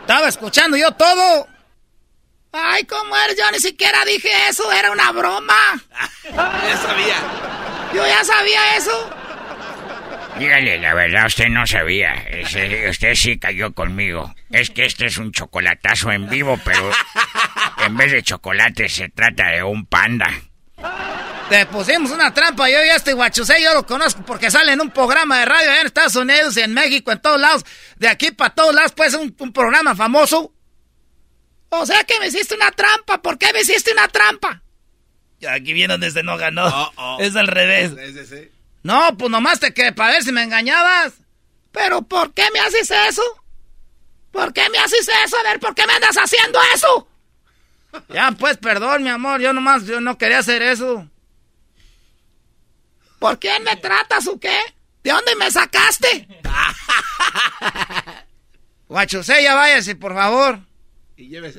Estaba 0.00 0.26
escuchando 0.26 0.76
yo 0.76 0.90
todo. 0.90 1.46
Ay, 2.52 2.84
¿cómo 2.84 3.16
eres? 3.16 3.36
Yo 3.38 3.50
ni 3.52 3.60
siquiera 3.60 4.04
dije 4.04 4.28
eso, 4.48 4.70
era 4.72 4.90
una 4.90 5.12
broma. 5.12 5.80
ya 6.24 6.76
sabía. 6.76 7.16
Yo 7.94 8.06
ya 8.06 8.24
sabía 8.24 8.76
eso. 8.76 9.10
Dígale, 10.38 10.78
la 10.78 10.94
verdad, 10.94 11.26
usted 11.26 11.48
no 11.48 11.66
sabía. 11.66 12.12
Ese- 12.28 12.88
usted 12.88 13.14
sí 13.14 13.38
cayó 13.38 13.72
conmigo. 13.74 14.34
Es 14.50 14.70
que 14.70 14.86
este 14.86 15.06
es 15.06 15.18
un 15.18 15.32
chocolatazo 15.32 16.10
en 16.12 16.28
vivo, 16.28 16.58
pero 16.64 16.90
en 17.84 17.96
vez 17.96 18.10
de 18.12 18.22
chocolate 18.22 18.88
se 18.88 19.08
trata 19.10 19.48
de 19.50 19.62
un 19.62 19.86
panda. 19.86 20.28
Te 21.50 21.66
pusimos 21.66 22.10
una 22.12 22.32
trampa, 22.32 22.68
yo 22.70 22.76
ya 22.84 22.94
este 22.94 23.12
guachusé, 23.12 23.60
yo 23.62 23.74
lo 23.74 23.84
conozco 23.84 24.22
porque 24.24 24.50
sale 24.50 24.72
en 24.72 24.80
un 24.80 24.90
programa 24.90 25.38
de 25.40 25.44
radio 25.46 25.70
allá 25.70 25.80
en 25.80 25.86
Estados 25.88 26.14
Unidos, 26.16 26.56
en 26.56 26.72
México, 26.72 27.10
en 27.12 27.20
todos 27.20 27.40
lados, 27.40 27.64
de 27.96 28.08
aquí 28.08 28.30
para 28.30 28.54
todos 28.54 28.72
lados, 28.74 28.92
pues 28.92 29.14
un, 29.14 29.34
un 29.38 29.52
programa 29.52 29.94
famoso. 29.96 30.52
O 31.70 31.86
sea 31.86 32.04
que 32.04 32.18
me 32.20 32.26
hiciste 32.26 32.54
una 32.54 32.70
trampa, 32.72 33.22
¿por 33.22 33.38
qué 33.38 33.52
me 33.52 33.60
hiciste 33.60 33.92
una 33.92 34.08
trampa? 34.08 34.62
Ya 35.40 35.54
aquí 35.54 35.72
viene 35.72 35.94
donde 35.94 36.10
se 36.10 36.22
no 36.22 36.36
ganó. 36.36 36.92
Es 37.18 37.34
al 37.36 37.46
revés. 37.46 37.92
No, 38.82 39.16
pues 39.16 39.30
nomás 39.30 39.60
te 39.60 39.72
que 39.72 39.92
para 39.92 40.12
ver 40.12 40.22
si 40.22 40.32
me 40.32 40.42
engañabas. 40.42 41.14
Pero 41.72 42.02
¿por 42.02 42.34
qué 42.34 42.44
me 42.52 42.60
haces 42.60 42.90
eso? 42.90 43.22
¿Por 44.32 44.52
qué 44.52 44.68
me 44.70 44.78
haces 44.78 45.08
eso? 45.24 45.36
A 45.38 45.42
ver, 45.44 45.60
¿por 45.60 45.74
qué 45.74 45.86
me 45.86 45.94
andas 45.94 46.16
haciendo 46.16 46.58
eso? 46.74 47.08
Ya, 48.08 48.30
pues, 48.32 48.56
perdón, 48.56 49.02
mi 49.02 49.08
amor, 49.08 49.40
yo 49.40 49.52
nomás, 49.52 49.84
yo 49.84 50.00
no 50.00 50.18
quería 50.18 50.38
hacer 50.38 50.62
eso. 50.62 51.08
¿Por 53.18 53.38
quién 53.38 53.62
me 53.64 53.76
tratas 53.76 54.26
o 54.28 54.38
qué? 54.38 54.58
¿De 55.02 55.10
dónde 55.10 55.34
me 55.36 55.50
sacaste? 55.50 56.28
Guachusé, 58.88 59.42
ya 59.42 59.54
váyase, 59.54 59.94
por 59.96 60.14
favor. 60.14 60.60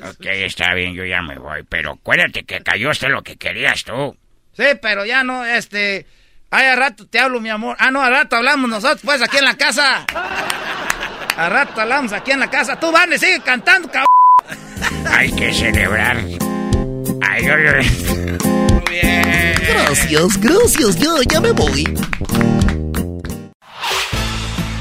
Ok, 0.09 0.25
está 0.25 0.73
bien, 0.73 0.93
yo 0.93 1.05
ya 1.05 1.21
me 1.21 1.37
voy. 1.37 1.63
Pero 1.67 1.93
acuérdate 1.93 2.43
que 2.43 2.61
cayó 2.61 2.89
usted 2.91 3.09
lo 3.09 3.21
que 3.21 3.35
querías 3.37 3.83
tú. 3.83 4.15
Sí, 4.53 4.63
pero 4.81 5.05
ya 5.05 5.23
no, 5.23 5.45
este... 5.45 6.05
Ay, 6.49 6.67
al 6.67 6.77
rato 6.77 7.07
te 7.07 7.19
hablo, 7.19 7.39
mi 7.39 7.49
amor. 7.49 7.77
Ah, 7.79 7.91
no, 7.91 8.01
al 8.01 8.11
rato 8.11 8.35
hablamos 8.35 8.69
nosotros, 8.69 9.01
pues, 9.05 9.21
aquí 9.21 9.37
en 9.37 9.45
la 9.45 9.55
casa. 9.55 10.05
Al 11.37 11.51
rato 11.51 11.79
hablamos 11.79 12.11
aquí 12.11 12.31
en 12.31 12.41
la 12.41 12.49
casa. 12.49 12.77
Tú, 12.77 12.91
Barney, 12.91 13.17
sigue 13.17 13.39
cantando, 13.41 13.89
cabrón. 13.89 14.07
Hay 15.07 15.31
que 15.31 15.53
celebrar. 15.53 16.17
Ay, 17.21 17.45
yo- 17.45 17.55
Gracias, 19.67 20.37
gracias, 20.41 20.95
ya, 20.97 21.09
ya 21.29 21.39
me 21.39 21.51
voy. 21.51 21.83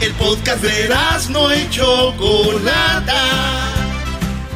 El 0.00 0.12
podcast 0.14 0.62
de 0.62 0.88
no 1.30 1.54
y 1.54 1.68
Chocolata. 1.70 3.79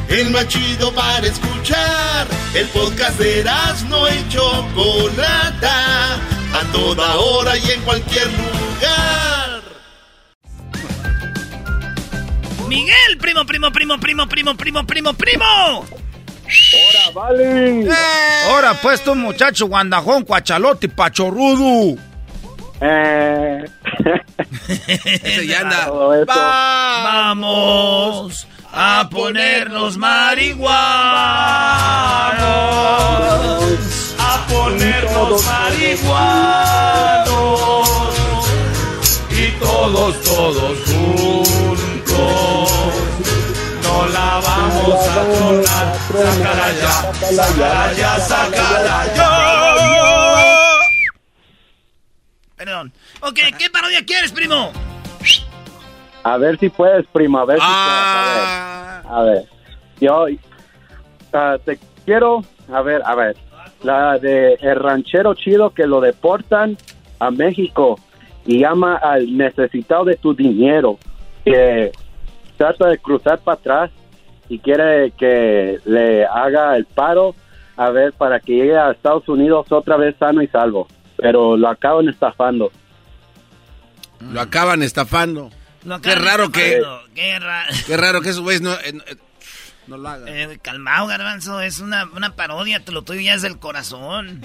El 0.09 0.29
más 0.29 0.47
chido 0.47 0.93
para 0.93 1.25
escuchar. 1.25 2.27
El 2.53 2.67
podcast 2.67 3.19
de 3.19 3.43
no 3.89 4.07
y 4.07 4.29
Chocolata. 4.29 6.15
A 6.53 6.61
toda 6.71 7.15
hora 7.15 7.57
y 7.57 7.71
en 7.71 7.81
cualquier 7.81 8.27
lugar. 8.27 9.61
Miguel, 12.67 13.17
primo, 13.19 13.45
primo, 13.45 13.71
primo, 13.71 13.99
primo, 13.99 14.27
primo, 14.27 14.55
primo, 14.55 14.85
primo, 14.85 15.13
primo. 15.13 15.85
¡Hora, 16.45 17.11
vale! 17.13 17.89
Ahora, 18.49 18.79
pues, 18.81 19.03
tú, 19.03 19.15
muchacho 19.15 19.65
guandajón, 19.65 20.23
cuachalote 20.23 20.85
y 20.85 20.89
pachorrudo. 20.89 21.99
Eh. 22.81 23.65
Ese 24.67 25.47
ya 25.47 25.61
anda. 25.61 25.89
Vamos 26.27 28.47
a 28.77 29.07
ponernos 29.09 29.95
marihuanos. 29.95 30.65
A 34.19 34.45
ponernos 34.49 35.45
marihuanos. 35.45 36.75
todos, 39.59 40.21
todos 40.23 40.79
juntos. 40.87 42.15
No 43.81 44.05
la 44.07 44.41
vamos 44.43 45.07
a 45.07 45.23
tronar. 45.23 45.95
Sácala 46.11 46.73
ya, 46.73 47.13
sácala 47.33 47.93
ya, 47.93 48.19
sácala 48.19 49.05
ya. 49.15 49.29
Perdón. 52.57 52.93
Ok, 53.21 53.39
¿qué 53.57 53.69
parodia 53.69 54.05
quieres, 54.05 54.33
primo? 54.33 54.73
A 56.27 56.37
ver 56.37 56.57
si 56.57 56.69
puedes, 56.69 57.05
primo, 57.07 57.37
a 57.37 57.45
ver 57.45 57.57
si 57.59 57.63
Ah. 57.67 59.01
puedes. 59.03 59.15
A 59.15 59.21
ver, 59.21 59.27
a 59.27 59.31
ver. 59.31 59.45
yo 60.01 60.25
ah, 61.33 61.57
te 61.63 61.77
quiero, 62.03 62.41
a 62.73 62.81
ver, 62.81 63.01
a 63.05 63.13
ver, 63.13 63.37
la 63.83 64.17
de 64.17 64.53
el 64.59 64.75
ranchero 64.77 65.35
chido 65.35 65.69
que 65.69 65.85
lo 65.85 66.01
deportan 66.01 66.77
a 67.19 67.29
México 67.29 67.99
y 68.45 68.59
llama 68.61 68.95
al 68.95 69.37
necesitado 69.37 70.05
de 70.05 70.15
tu 70.15 70.33
dinero, 70.33 70.97
que 71.43 71.91
trata 72.57 72.87
de 72.89 72.97
cruzar 72.97 73.37
para 73.39 73.59
atrás 73.59 73.91
y 74.49 74.57
quiere 74.59 75.11
que 75.11 75.77
le 75.85 76.25
haga 76.25 76.75
el 76.75 76.85
paro, 76.85 77.35
a 77.77 77.91
ver, 77.91 78.13
para 78.13 78.39
que 78.39 78.53
llegue 78.53 78.77
a 78.77 78.91
Estados 78.91 79.27
Unidos 79.29 79.71
otra 79.71 79.97
vez 79.97 80.15
sano 80.17 80.41
y 80.41 80.47
salvo, 80.47 80.87
pero 81.17 81.55
lo 81.55 81.67
acaban 81.69 82.09
estafando. 82.09 82.71
Lo 84.31 84.41
acaban 84.41 84.81
estafando. 84.81 85.51
Lo 85.85 86.01
Qué 86.01 86.15
raro 86.15 86.51
que... 86.51 86.81
Qué 87.13 87.39
raro. 87.39 87.73
Qué 87.85 87.95
raro 87.97 88.21
que 88.21 88.29
esos 88.29 88.41
güeyes 88.41 88.61
no, 88.61 88.73
eh, 88.73 88.93
eh, 89.07 89.15
no 89.87 89.97
lo 89.97 90.09
hagan. 90.09 90.27
Eh, 90.27 90.59
calmado, 90.61 91.07
garbanzo, 91.07 91.61
es 91.61 91.79
una, 91.79 92.05
una 92.15 92.35
parodia, 92.35 92.83
te 92.83 92.91
lo 92.91 93.03
tuyo 93.03 93.21
ya 93.21 93.35
es 93.35 93.41
del 93.43 93.59
corazón. 93.59 94.41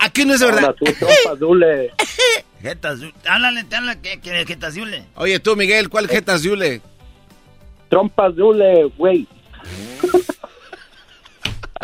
Aquí 0.00 0.24
no 0.24 0.34
es 0.34 0.40
de 0.40 0.46
verdad. 0.46 0.64
Hola, 0.64 0.74
tú, 0.74 0.84
trompa, 0.98 1.34
Dule. 1.38 1.92
Jetas, 2.62 3.00
háblale, 3.26 3.64
te 3.64 3.76
habla 3.76 4.00
que, 4.00 4.20
que 4.20 4.46
jetas 4.46 4.74
Yule. 4.74 5.04
Oye, 5.16 5.40
tú, 5.40 5.56
Miguel, 5.56 5.88
¿cuál 5.88 6.08
jetas 6.08 6.42
Yule? 6.42 6.80
Trompas 7.88 8.34
Dule, 8.36 8.84
güey. 8.96 9.26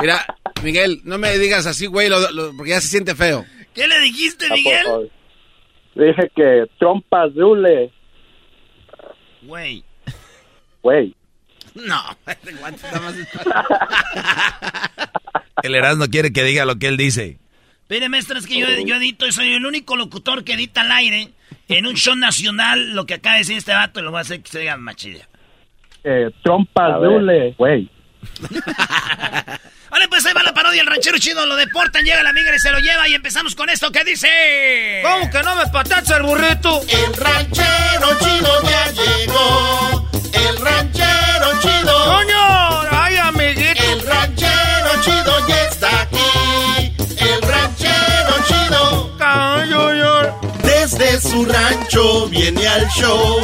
Mira, 0.00 0.24
Miguel, 0.62 1.00
no 1.04 1.18
me 1.18 1.36
digas 1.38 1.66
así, 1.66 1.86
güey, 1.86 2.08
lo- 2.08 2.30
lo- 2.30 2.56
porque 2.56 2.70
ya 2.70 2.80
se 2.80 2.88
siente 2.88 3.14
feo. 3.14 3.44
¿Qué 3.74 3.86
le 3.88 3.98
dijiste, 4.00 4.46
Ah, 4.46 4.48
por 4.50 4.56
Miguel? 4.58 5.10
Dije 5.94 6.30
que 6.34 6.64
trompas 6.78 7.34
Dule, 7.34 7.90
Güey. 9.42 9.84
güey. 10.82 11.14
No. 11.74 12.00
El 15.62 15.74
Erasmo 15.74 16.06
quiere 16.06 16.32
que 16.32 16.42
diga 16.42 16.64
lo 16.64 16.76
que 16.76 16.88
él 16.88 16.96
dice. 16.96 17.38
Mire, 17.88 18.08
maestro, 18.08 18.38
es 18.38 18.46
que 18.46 18.58
yo, 18.58 18.66
yo 18.84 18.96
edito 18.96 19.26
y 19.26 19.32
soy 19.32 19.54
el 19.54 19.64
único 19.64 19.96
locutor 19.96 20.44
que 20.44 20.54
edita 20.54 20.80
al 20.80 20.92
aire 20.92 21.30
en 21.68 21.86
un 21.86 21.94
show 21.94 22.16
nacional 22.16 22.94
lo 22.94 23.06
que 23.06 23.14
acaba 23.14 23.34
de 23.34 23.40
decir 23.40 23.58
este 23.58 23.72
vato 23.72 24.00
y 24.00 24.02
lo 24.02 24.10
voy 24.10 24.18
a 24.18 24.22
hacer 24.22 24.42
que 24.42 24.50
se 24.50 24.60
diga 24.60 24.76
machilla. 24.76 25.28
Eh, 26.04 26.30
trompas. 26.42 27.00
Dule, 27.00 27.54
güey. 27.56 27.88
Vale, 29.98 30.10
pues 30.10 30.24
ahí 30.26 30.32
va 30.32 30.44
la 30.44 30.54
parodia, 30.54 30.80
el 30.80 30.86
ranchero 30.86 31.18
chido 31.18 31.44
lo 31.44 31.56
deportan, 31.56 32.04
llega 32.04 32.22
la 32.22 32.32
migra 32.32 32.54
y 32.54 32.60
se 32.60 32.70
lo 32.70 32.78
lleva 32.78 33.08
y 33.08 33.14
empezamos 33.14 33.56
con 33.56 33.68
esto 33.68 33.90
que 33.90 34.04
dice... 34.04 35.00
¿Cómo 35.02 35.28
que 35.28 35.42
no 35.42 35.56
me 35.56 35.66
patacha 35.66 36.18
el 36.18 36.22
burrito? 36.22 36.82
El 36.86 37.14
ranchero 37.14 38.16
chido 38.20 38.62
ya 38.62 38.92
llegó. 38.92 40.08
El 40.34 40.56
ranchero 40.58 41.60
chido. 41.60 42.04
¡Coño! 42.04 42.82
¡Ay, 42.92 43.16
amiguito! 43.16 43.82
El 43.82 44.06
ranchero 44.06 45.02
chido 45.02 45.48
ya 45.48 45.62
está 45.64 46.02
aquí. 46.02 46.94
El 47.16 47.42
ranchero 47.42 48.36
chido. 48.46 49.16
Desde 50.62 51.20
su 51.20 51.44
rancho 51.44 52.28
viene 52.28 52.68
al 52.68 52.86
show. 52.90 53.40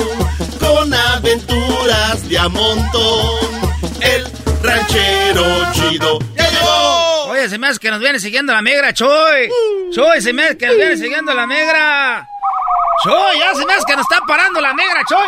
Con 0.61 0.95
aventuras 0.95 2.29
de 2.29 2.39
a 2.39 2.49
montón. 2.49 3.75
El 4.01 4.34
ranchero 4.65 5.73
chido 5.73 6.19
ya 6.35 6.49
llegó. 6.51 7.25
Oye, 7.29 7.49
se 7.49 7.59
me 7.59 7.69
hace 7.69 7.79
que 7.79 7.91
nos 7.91 8.01
viene 8.01 8.19
siguiendo 8.19 8.53
la 8.53 8.63
migra, 8.63 8.93
Choy. 8.93 9.51
Choy, 9.95 10.21
se 10.21 10.33
me 10.33 10.45
hace 10.45 10.59
que 10.59 10.67
nos 10.67 10.77
viene 10.77 10.97
siguiendo 10.97 11.35
la 11.35 11.47
migra. 11.47 12.29
Choy, 13.03 13.39
ya 13.39 13.55
se 13.55 13.65
me 13.67 13.75
hace 13.75 13.85
que 13.87 13.97
nos 13.97 14.07
está 14.11 14.25
parando 14.27 14.61
la 14.61 14.73
migra, 14.73 15.03
Choy. 15.09 15.27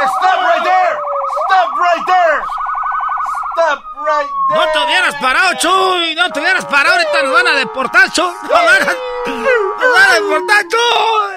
Stop 0.00 0.40
right 0.40 0.64
there. 0.64 0.98
Stop 1.46 1.76
right 1.76 2.06
there. 2.06 2.42
Stop 3.52 3.82
right 4.06 4.30
No 4.50 4.66
te 4.72 4.78
hubieras 4.78 5.14
parado, 5.16 5.54
Chuy. 5.58 6.14
No 6.14 6.30
te 6.30 6.40
hubieras 6.40 6.64
parado. 6.66 6.96
Ahorita 6.96 7.22
nos 7.22 7.32
van 7.32 7.46
a 7.48 7.54
deportar, 7.54 8.10
Chuy. 8.12 8.32
Nos 8.42 8.50
van 8.50 8.82
a, 8.82 8.94
nos 9.26 9.92
van 9.92 10.10
a 10.10 10.14
deportar, 10.14 10.64
Chuy. 10.68 11.34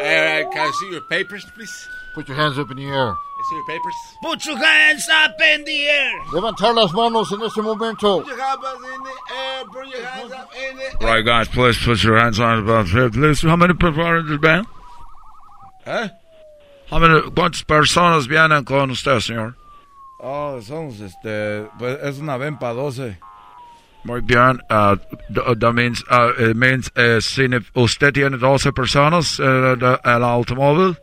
Eh, 0.00 0.46
can 0.52 0.68
I 0.68 0.72
see 0.72 0.90
your 0.90 1.02
papers, 1.02 1.44
please? 1.54 1.88
Put 2.16 2.28
your 2.28 2.36
hands 2.38 2.58
up 2.58 2.70
in 2.70 2.78
the 2.78 2.86
air. 2.86 3.10
I 3.12 3.42
see 3.50 3.56
your 3.56 3.66
papers. 3.66 3.94
Put 4.22 4.46
your 4.46 4.56
hands 4.56 5.06
up 5.12 5.36
in 5.38 5.64
the 5.64 5.86
air. 5.86 6.12
Levantar 6.32 6.74
las 6.74 6.92
manos 6.94 7.30
en 7.30 7.42
este 7.42 7.60
momento. 7.62 8.22
Put 8.22 8.28
your 8.28 8.40
hands 8.40 8.64
up 8.64 8.78
in 8.78 9.02
the 9.04 9.34
air, 9.36 9.64
put 9.66 9.86
your 9.94 10.06
hands 10.06 10.32
up 10.32 10.50
in 10.56 10.76
the 10.98 11.06
Right, 11.06 11.22
guys, 11.22 11.46
please 11.48 11.76
put 11.76 12.02
your 12.02 12.16
hands 12.18 12.40
on 12.40 12.60
about 12.60 12.86
here. 12.88 13.10
How 13.42 13.56
many 13.56 13.74
people 13.74 14.00
are 14.00 14.16
in 14.16 14.28
this 14.28 14.38
band? 14.38 14.66
¿Eh? 15.84 16.08
How 16.90 16.98
many, 16.98 17.20
¿Cuántas 17.32 17.64
personas 17.64 18.26
vienen 18.26 18.64
con 18.64 18.90
usted, 18.90 19.20
señor? 19.20 19.54
Oh, 20.18 20.58
somos 20.62 20.98
este. 21.00 21.68
Pues 21.78 21.98
es 22.02 22.18
una 22.18 22.38
vempa 22.38 22.72
12. 22.72 23.18
Muy 24.06 24.22
bien. 24.22 24.58
Uh, 24.70 24.96
that 25.54 25.72
means, 25.74 26.02
uh, 26.10 26.32
it 26.38 26.56
means, 26.56 26.90
uh, 26.96 27.20
si 27.20 27.46
ne- 27.48 27.60
usted 27.74 28.14
tiene 28.14 28.38
12 28.38 28.72
personas 28.72 29.38
en 29.38 29.82
el, 29.82 29.98
el 30.02 30.24
automóvil. 30.24 30.96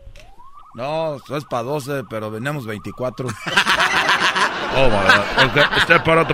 No, 0.76 1.16
es 1.16 1.46
para 1.46 1.64
12, 1.64 2.04
pero 2.10 2.32
venimos 2.32 2.66
24. 2.66 3.28
Oh, 4.76 4.90
my 4.90 5.06
God. 5.06 5.50
Okay, 5.52 5.80
step 5.82 6.08
out 6.08 6.18
of 6.18 6.28
the 6.28 6.34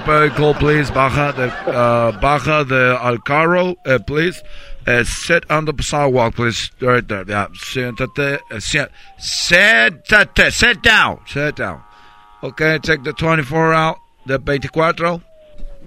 please. 0.53 0.89
Baja 0.91 1.33
de, 1.35 1.47
uh, 1.69 2.13
baja 2.21 2.63
de 2.63 2.97
al 2.97 3.17
carro, 3.17 3.75
uh, 3.85 3.99
please. 3.99 4.41
Uh, 4.87 5.03
sit 5.03 5.43
on 5.51 5.65
the 5.65 5.73
sidewalk, 5.83 6.35
please. 6.35 6.71
Right 6.79 7.05
there. 7.05 7.25
Yeah. 7.27 7.47
Siéntate. 7.53 8.39
Uh, 8.49 8.61
si- 8.61 8.79
siéntate. 9.19 10.53
Sit 10.53 10.81
down. 10.81 11.19
Sit 11.27 11.57
down. 11.57 11.81
Okay, 12.41 12.79
take 12.79 13.03
the 13.03 13.11
24 13.11 13.73
out. 13.73 13.97
The 14.25 14.39
24. 14.39 15.21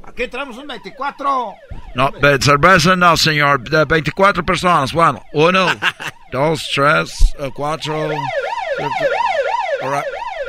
Aquí 0.05 0.29
traemos 0.29 0.57
un 0.59 0.67
24. 0.67 1.55
No, 1.95 2.11
de 2.11 2.39
cerveza 2.41 2.97
no, 2.97 3.17
señor. 3.17 3.63
De 3.63 3.85
24 3.85 4.45
personas. 4.45 4.93
Bueno, 4.93 5.23
uno, 5.33 5.67
dos, 6.33 6.69
tres, 6.75 7.35
uh, 7.39 7.51
cuatro. 7.53 7.95
All 7.95 9.91
right. 9.91 10.05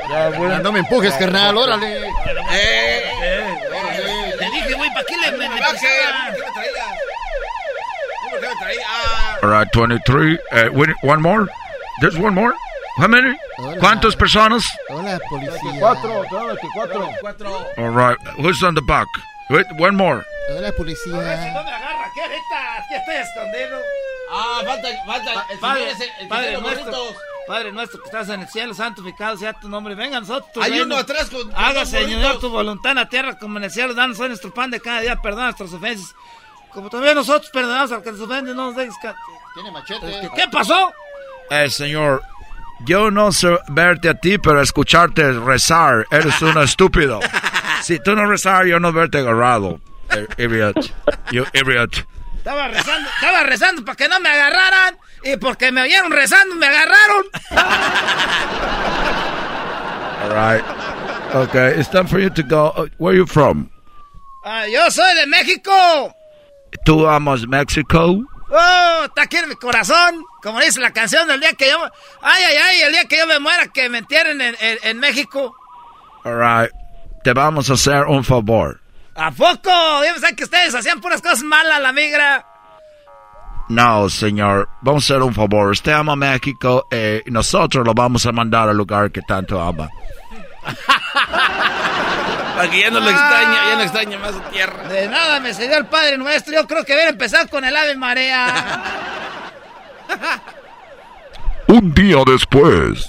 Ya, 0.10 0.60
no 0.60 0.72
me 0.72 0.80
empujes, 0.80 1.14
carnal, 1.16 1.58
órale. 1.58 2.02
Te 4.38 4.46
dije, 4.46 4.74
güey, 4.74 4.90
¿para 4.94 5.06
qué 5.06 5.18
le 5.18 5.38
me, 5.38 5.48
All 9.42 9.50
right, 9.50 9.68
23. 9.74 10.40
Uh, 10.52 10.94
one 11.04 11.22
more? 11.22 11.48
There's 12.02 12.18
one 12.18 12.34
more? 12.34 12.54
How 12.98 13.08
many? 13.08 13.36
¿Cuántas 13.80 14.16
personas? 14.16 14.66
Hola, 14.90 15.20
policía. 15.30 15.58
24, 15.64 16.26
tenemos 16.30 16.58
24. 16.62 17.04
All 17.78 17.90
right. 17.90 18.18
Who's 18.38 18.64
on 18.64 18.76
the 18.76 18.82
back? 18.82 19.08
Wait, 19.50 19.68
one 19.78 19.96
more. 19.96 20.24
Hola, 20.50 20.72
policía. 20.72 21.14
me 21.14 21.22
agarra, 21.22 22.12
¿qué 22.14 22.22
ahorita? 22.22 22.78
Aquí 22.78 22.94
estoy 22.96 23.16
escondido. 23.16 23.80
Ah, 24.32 24.62
falta, 24.66 24.88
falta. 25.06 25.46
El 25.52 25.60
Padre, 25.60 25.80
señor 25.82 25.94
es 25.96 26.02
el, 26.02 26.22
el 26.24 26.28
Padre 26.28 26.62
nuestro. 26.62 27.16
Padre 27.46 27.72
nuestro 27.74 28.00
que 28.02 28.06
estás 28.06 28.30
en 28.30 28.42
el 28.42 28.48
cielo, 28.48 28.74
santificado 28.74 29.36
sea 29.38 29.52
tu 29.54 29.68
nombre. 29.68 29.96
Venga 29.96 30.18
a 30.18 30.20
nosotros. 30.22 30.64
Hay 30.64 30.72
reino. 30.72 30.86
uno 30.86 30.98
atrás 30.98 31.30
con- 31.30 31.52
con 31.52 31.56
Hágase, 31.56 32.00
Señor, 32.04 32.40
tu 32.40 32.50
voluntad 32.50 32.92
en 32.94 32.98
la 33.00 33.10
tierra 33.10 33.38
como 33.38 33.58
en 33.58 33.66
el 33.66 33.72
cielo. 33.72 33.94
Danos 33.94 34.18
hoy 34.20 34.30
nuestro 34.30 34.54
pan 34.54 34.72
de 34.72 34.80
cada 34.80 35.02
día. 35.02 35.18
Perdona 35.18 35.46
nuestras 35.48 35.74
ofensas. 35.74 36.16
Como 36.74 36.90
también 36.90 37.16
nosotros 37.16 37.52
perdonamos 37.52 37.92
al 37.92 38.02
que 38.02 38.12
nos 38.14 38.22
ofende. 38.22 38.54
No 38.56 38.68
nos 38.68 38.76
dejes 38.78 38.96
Tiene 39.54 39.72
machete. 39.72 40.30
¿Qué 40.36 40.44
pasó? 40.52 40.94
Eh, 41.50 41.70
señor, 41.70 42.24
yo 42.86 43.12
no 43.12 43.32
sé 43.34 43.60
verte 43.68 44.10
a 44.10 44.14
ti, 44.16 44.38
pero 44.38 44.62
escucharte 44.62 45.34
rezar, 45.34 46.08
eres 46.10 46.42
un 46.42 46.58
estúpido. 46.64 47.20
Si 47.84 48.00
tú 48.00 48.16
no 48.16 48.26
rezar, 48.26 48.66
yo 48.66 48.80
no 48.80 48.92
verte 48.92 49.20
agarrado. 49.20 49.80
Idiot. 50.38 50.76
You 51.32 51.46
idiot. 51.54 52.06
Estaba 52.38 52.68
rezando, 52.68 53.10
estaba 53.16 53.44
rezando 53.44 53.86
para 53.86 53.96
que 53.96 54.08
no 54.10 54.20
me 54.20 54.30
agarraran. 54.30 54.98
Y 55.24 55.38
porque 55.38 55.72
me 55.72 55.82
oyeron 55.82 56.12
rezando, 56.12 56.56
me 56.56 56.68
agarraron. 56.68 57.24
All 60.24 60.30
right. 60.30 60.64
Okay, 61.36 61.80
it's 61.80 61.90
time 61.90 62.08
for 62.08 62.20
you 62.20 62.30
to 62.30 62.44
go. 62.44 62.72
Uh, 62.76 62.88
where 62.98 63.14
are 63.14 63.18
you 63.18 63.26
from? 63.26 63.70
Ah, 64.46 64.66
yo 64.68 64.90
soy 64.90 65.16
de 65.16 65.26
México. 65.28 65.72
¿Tú 66.86 67.08
amas 67.08 67.48
México? 67.48 68.24
Oh, 68.50 69.04
está 69.06 69.24
aquí 69.24 69.38
en 69.38 69.50
mi 69.50 69.56
corazón. 69.56 70.24
Como 70.44 70.60
dice 70.60 70.80
la 70.80 70.92
canción 70.92 71.28
del 71.28 71.40
día 71.40 71.54
que 71.54 71.70
yo... 71.70 71.78
Ay, 72.22 72.44
ay, 72.44 72.56
ay, 72.58 72.82
el 72.82 72.92
día 72.92 73.06
que 73.06 73.18
yo 73.18 73.26
me 73.26 73.40
muera, 73.40 73.68
que 73.68 73.90
me 73.90 74.00
entierren 74.00 74.42
en, 74.42 74.56
en- 74.60 74.78
en 74.84 75.00
México. 75.00 75.56
All 76.26 76.36
right. 76.38 76.72
Te 77.24 77.34
vamos 77.34 77.70
a 77.70 77.74
hacer 77.74 78.04
un 78.06 78.24
favor. 78.24 78.80
¿A 79.16 79.32
poco? 79.32 79.70
Yo 80.06 80.12
pensaba 80.14 80.34
que 80.34 80.44
ustedes 80.44 80.76
hacían 80.76 81.00
puras 81.00 81.22
cosas 81.22 81.44
malas, 81.44 81.80
la 81.82 81.94
migra. 81.94 82.46
No, 83.70 84.10
señor. 84.10 84.68
Vamos 84.82 85.04
a 85.04 85.14
hacer 85.14 85.24
un 85.24 85.34
favor. 85.34 85.72
Usted 85.72 85.94
ama 85.94 86.16
México 86.16 86.88
eh, 86.92 87.24
y 87.26 87.32
nosotros 87.32 87.86
lo 87.86 87.94
vamos 87.94 88.26
a 88.26 88.32
mandar 88.32 88.68
al 88.70 88.76
lugar 88.76 89.12
que 89.12 89.22
tanto 89.22 89.62
ama. 89.62 89.90
Para 92.56 92.70
que 92.70 92.82
ya 92.82 92.90
no 92.92 93.00
lo 93.00 93.10
extraña, 93.10 93.70
ya 93.70 93.76
no 93.76 93.82
extraña 93.82 94.20
más 94.20 94.34
su 94.34 94.42
tierra. 94.52 94.84
De 94.88 95.08
nada 95.08 95.40
me 95.40 95.54
salió 95.54 95.78
el 95.78 95.86
Padre 95.86 96.18
Nuestro. 96.18 96.54
Yo 96.54 96.68
creo 96.68 96.84
que 96.84 96.94
hubiera 96.94 97.10
empezado 97.10 97.48
con 97.48 97.64
el 97.64 97.76
Ave 97.76 97.96
Marea. 97.96 98.84
Un 101.68 101.94
día 101.94 102.18
después. 102.26 103.08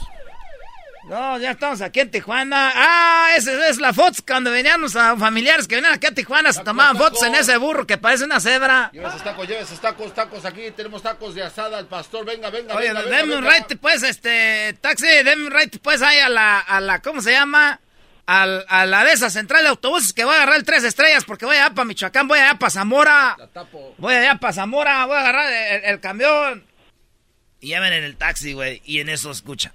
No, 1.06 1.38
ya 1.38 1.50
estamos 1.50 1.82
aquí 1.82 2.00
en 2.00 2.10
Tijuana. 2.10 2.72
Ah, 2.74 3.28
esa 3.36 3.68
es 3.68 3.78
la 3.78 3.92
foto 3.92 4.22
cuando 4.26 4.50
veníamos 4.50 4.96
a 4.96 5.16
familiares 5.18 5.68
que 5.68 5.74
venían 5.74 5.92
aquí 5.92 6.06
a 6.06 6.14
Tijuana, 6.14 6.50
se 6.52 6.62
tomaban 6.64 6.96
fotos 6.96 7.22
en 7.24 7.34
ese 7.34 7.58
burro 7.58 7.86
que 7.86 7.98
parece 7.98 8.24
una 8.24 8.40
cebra. 8.40 8.90
Lleva 8.90 9.10
esos 9.10 9.22
tacos, 9.22 9.46
lleva 9.46 9.60
esos 9.60 9.80
tacos, 9.80 10.14
tacos 10.14 10.44
aquí. 10.46 10.70
Tenemos 10.70 11.02
tacos 11.02 11.34
de 11.34 11.42
asada 11.42 11.76
al 11.76 11.86
pastor. 11.88 12.24
Venga, 12.24 12.48
venga, 12.48 12.74
Oye, 12.74 12.88
venga. 12.88 13.02
venga, 13.02 13.16
denme 13.16 13.36
un 13.36 13.44
right, 13.44 13.78
pues, 13.78 14.02
este, 14.02 14.78
taxi, 14.80 15.06
denme 15.06 15.46
un 15.46 15.52
right, 15.52 15.76
pues, 15.82 16.00
ahí 16.00 16.18
a 16.20 16.30
la, 16.30 16.58
a 16.60 16.80
la, 16.80 17.02
¿cómo 17.02 17.20
se 17.20 17.32
llama? 17.32 17.80
Al, 18.26 18.64
a 18.70 18.86
la 18.86 19.04
de 19.04 19.12
esa 19.12 19.28
central 19.28 19.62
de 19.64 19.68
autobuses 19.68 20.14
que 20.14 20.24
voy 20.24 20.32
a 20.32 20.36
agarrar 20.38 20.56
el 20.56 20.64
tres 20.64 20.82
estrellas 20.84 21.24
porque 21.26 21.44
voy 21.44 21.56
allá 21.56 21.74
para 21.74 21.84
Michoacán, 21.84 22.26
voy 22.26 22.38
allá 22.38 22.54
para 22.58 22.70
Zamora. 22.70 23.36
Voy 23.98 24.14
allá 24.14 24.36
para 24.36 24.54
Zamora, 24.54 25.04
voy 25.04 25.16
a 25.16 25.20
agarrar 25.20 25.52
el, 25.52 25.84
el 25.84 26.00
camión. 26.00 26.64
Y 27.60 27.68
ya 27.68 27.80
ven 27.80 27.92
en 27.92 28.04
el 28.04 28.16
taxi, 28.16 28.54
güey, 28.54 28.80
y 28.86 29.00
en 29.00 29.10
eso 29.10 29.30
escucha. 29.30 29.74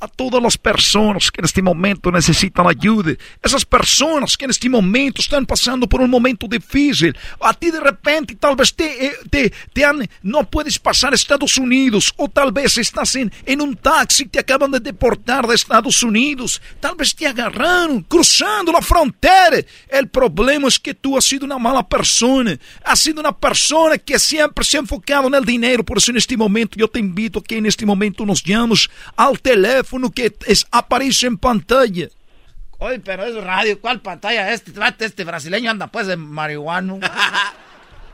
A 0.00 0.08
todas 0.08 0.42
las 0.42 0.58
personas 0.58 1.30
que 1.30 1.40
en 1.40 1.46
este 1.46 1.62
momento 1.62 2.10
necesitan 2.10 2.66
ayuda, 2.66 3.14
esas 3.42 3.64
personas 3.64 4.36
que 4.36 4.44
en 4.44 4.50
este 4.50 4.68
momento 4.68 5.22
están 5.22 5.46
pasando 5.46 5.88
por 5.88 6.00
un 6.00 6.10
momento 6.10 6.46
difícil, 6.46 7.16
a 7.40 7.54
ti 7.54 7.70
de 7.70 7.80
repente 7.80 8.34
tal 8.34 8.56
vez 8.56 8.74
te, 8.74 9.06
eh, 9.06 9.12
te, 9.30 9.52
te 9.72 9.84
han, 9.84 10.06
no 10.22 10.44
puedes 10.44 10.78
pasar 10.78 11.12
a 11.12 11.16
Estados 11.16 11.56
Unidos, 11.56 12.12
o 12.16 12.28
tal 12.28 12.52
vez 12.52 12.76
estás 12.78 13.14
en, 13.16 13.32
en 13.46 13.60
un 13.60 13.76
taxi, 13.76 14.26
te 14.26 14.40
acaban 14.40 14.70
de 14.70 14.80
deportar 14.80 15.46
de 15.46 15.54
Estados 15.54 16.02
Unidos, 16.02 16.60
tal 16.80 16.96
vez 16.96 17.14
te 17.14 17.26
agarraron 17.26 18.02
cruzando 18.02 18.72
la 18.72 18.82
frontera. 18.82 19.58
El 19.88 20.08
problema 20.08 20.68
es 20.68 20.78
que 20.78 20.94
tú 20.94 21.16
has 21.16 21.24
sido 21.24 21.44
una 21.44 21.58
mala 21.58 21.86
persona, 21.86 22.58
has 22.84 23.00
sido 23.00 23.20
una 23.20 23.36
persona 23.36 23.98
que 23.98 24.18
siempre 24.18 24.64
se 24.64 24.76
ha 24.76 24.80
enfocado 24.80 25.28
en 25.28 25.34
el 25.34 25.44
dinero, 25.44 25.84
por 25.84 25.98
eso 25.98 26.10
en 26.10 26.18
este 26.18 26.36
momento 26.36 26.76
yo 26.78 26.88
te 26.88 26.98
invito 26.98 27.38
a 27.38 27.42
que 27.42 27.56
en 27.56 27.66
este 27.66 27.86
momento 27.86 28.26
nos 28.26 28.42
llames 28.42 28.88
al 29.16 29.40
teléfono 29.94 30.10
que 30.10 30.34
es, 30.46 30.66
aparece 30.70 31.26
en 31.26 31.38
pantalla. 31.38 32.08
Oye, 32.78 32.98
pero 32.98 33.24
es 33.24 33.34
radio, 33.42 33.80
¿cuál 33.80 34.00
pantalla? 34.00 34.52
Este, 34.52 34.72
este 34.98 35.24
brasileño 35.24 35.70
anda 35.70 35.86
pues 35.86 36.06
de 36.06 36.16
marihuano. 36.16 36.98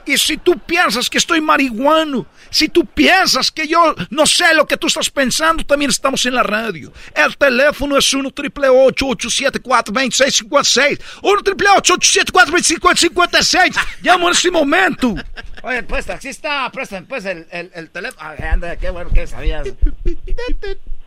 Y 0.07 0.16
si 0.16 0.39
tú 0.39 0.59
piensas 0.59 1.11
que 1.11 1.19
estoy 1.19 1.43
marihuano, 1.43 2.27
si 2.48 2.69
tú 2.69 2.86
piensas 2.86 3.51
que 3.52 3.69
yo 3.69 3.94
no 4.09 4.27
sé 4.27 4.55
lo 4.55 4.66
que 4.66 4.78
tú 4.78 4.86
estás 4.86 5.11
pensando, 5.11 5.62
también 5.62 5.90
estamos 5.90 6.24
en 6.24 6.35
la 6.35 6.43
radio. 6.43 6.90
El 7.15 7.36
teléfono 7.36 7.98
es 7.98 8.12
1 8.12 8.31
triple 8.31 8.69
874 8.70 9.93
2656 9.93 10.98
1 11.23 11.43
triple 11.43 11.69
874 11.77 12.51
2656 12.51 13.77
Llamo 14.02 14.28
en 14.28 14.32
este 14.32 14.51
momento. 14.51 15.15
Oye, 15.62 15.82
pues, 15.82 16.07
taxista, 16.07 16.69
préstame 16.73 17.07
pues 17.07 17.27
el, 17.27 17.47
el, 17.51 17.70
el 17.74 17.90
teléfono. 17.90 18.20
Ah, 18.20 18.35
anda, 18.51 18.77
qué 18.77 18.89
bueno 18.90 19.11
que 19.11 19.27
sabías. 19.27 19.69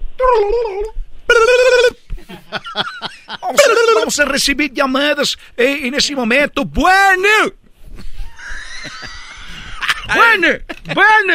Vamos 3.41 3.61
a, 3.61 3.95
vamos 3.95 4.19
a 4.19 4.25
recibir 4.25 4.71
llamadas 4.73 5.37
eh, 5.57 5.81
en 5.83 5.93
ese 5.93 6.15
momento. 6.15 6.65
Bueno. 6.65 7.53
Bueno, 10.13 10.47
bueno. 10.93 11.33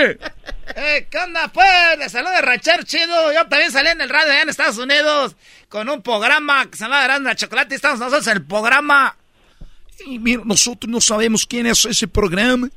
Eh, 0.76 1.06
¿Qué 1.10 1.18
onda, 1.18 1.48
pues? 1.48 1.66
Le 1.98 2.08
saluda 2.08 2.40
Rancher 2.40 2.84
Chido. 2.84 3.32
Yo 3.32 3.46
también 3.48 3.72
salí 3.72 3.88
en 3.88 4.00
el 4.00 4.08
radio 4.08 4.32
allá 4.32 4.42
en 4.42 4.48
Estados 4.48 4.78
Unidos 4.78 5.36
con 5.68 5.88
un 5.88 6.02
programa 6.02 6.66
que 6.70 6.76
se 6.76 6.84
llama 6.84 7.02
Grande 7.02 7.30
la 7.30 7.36
Chocolate. 7.36 7.74
Estamos 7.74 7.98
nosotros 7.98 8.26
en 8.26 8.34
el 8.34 8.44
programa. 8.44 9.16
Y 10.06 10.18
mira, 10.18 10.42
nosotros 10.44 10.90
no 10.90 11.00
sabemos 11.00 11.46
quién 11.46 11.66
es 11.66 11.84
ese 11.84 12.06
programa, 12.06 12.68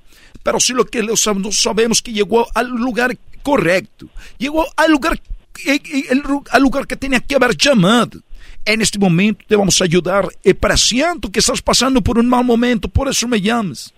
pero 0.42 0.60
sí 0.60 0.74
lo 0.74 0.86
que 0.86 1.04
lo 1.04 1.16
sabemos 1.16 2.02
que 2.02 2.14
llegó 2.14 2.48
al 2.56 2.70
lugar 2.70 3.16
correcto. 3.44 4.08
Llegó 4.38 4.66
al 4.76 4.92
lugar, 4.92 5.22
eh, 5.66 5.80
eh, 5.84 6.04
el 6.10 6.24
ru- 6.24 6.48
al 6.52 6.62
lugar 6.62 6.88
que 6.88 6.96
tenía 6.96 7.20
que 7.20 7.36
haber 7.36 7.56
llamado. 7.58 8.20
En 8.64 8.82
este 8.82 9.00
momento 9.00 9.44
te 9.48 9.56
vamos 9.56 9.80
a 9.82 9.86
ayudar. 9.86 10.28
Eh, 10.44 10.54
para 10.54 10.78
siento 10.78 11.32
que 11.32 11.40
estás 11.40 11.62
pasando 11.62 12.02
por 12.02 12.20
un 12.20 12.28
mal 12.30 12.44
momento, 12.46 12.88
por 12.88 13.08
eso 13.10 13.28
me 13.28 13.42
llamas. 13.42 13.94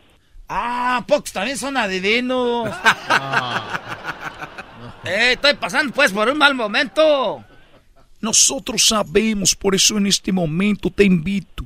Ah, 0.48 1.04
pocos 1.08 1.32
también 1.32 1.58
son 1.58 1.76
adivinos. 1.78 2.70
eh, 5.06 5.34
estoy 5.34 5.54
pasando 5.56 5.94
pues 5.94 6.12
por 6.12 6.28
un 6.30 6.38
mal 6.38 6.54
momento. 6.56 7.44
Nosotros 8.22 8.88
sabemos, 8.88 9.54
por 9.56 9.76
eso 9.76 9.98
en 9.98 10.08
este 10.08 10.32
momento 10.32 10.90
te 10.90 11.04
invito 11.04 11.66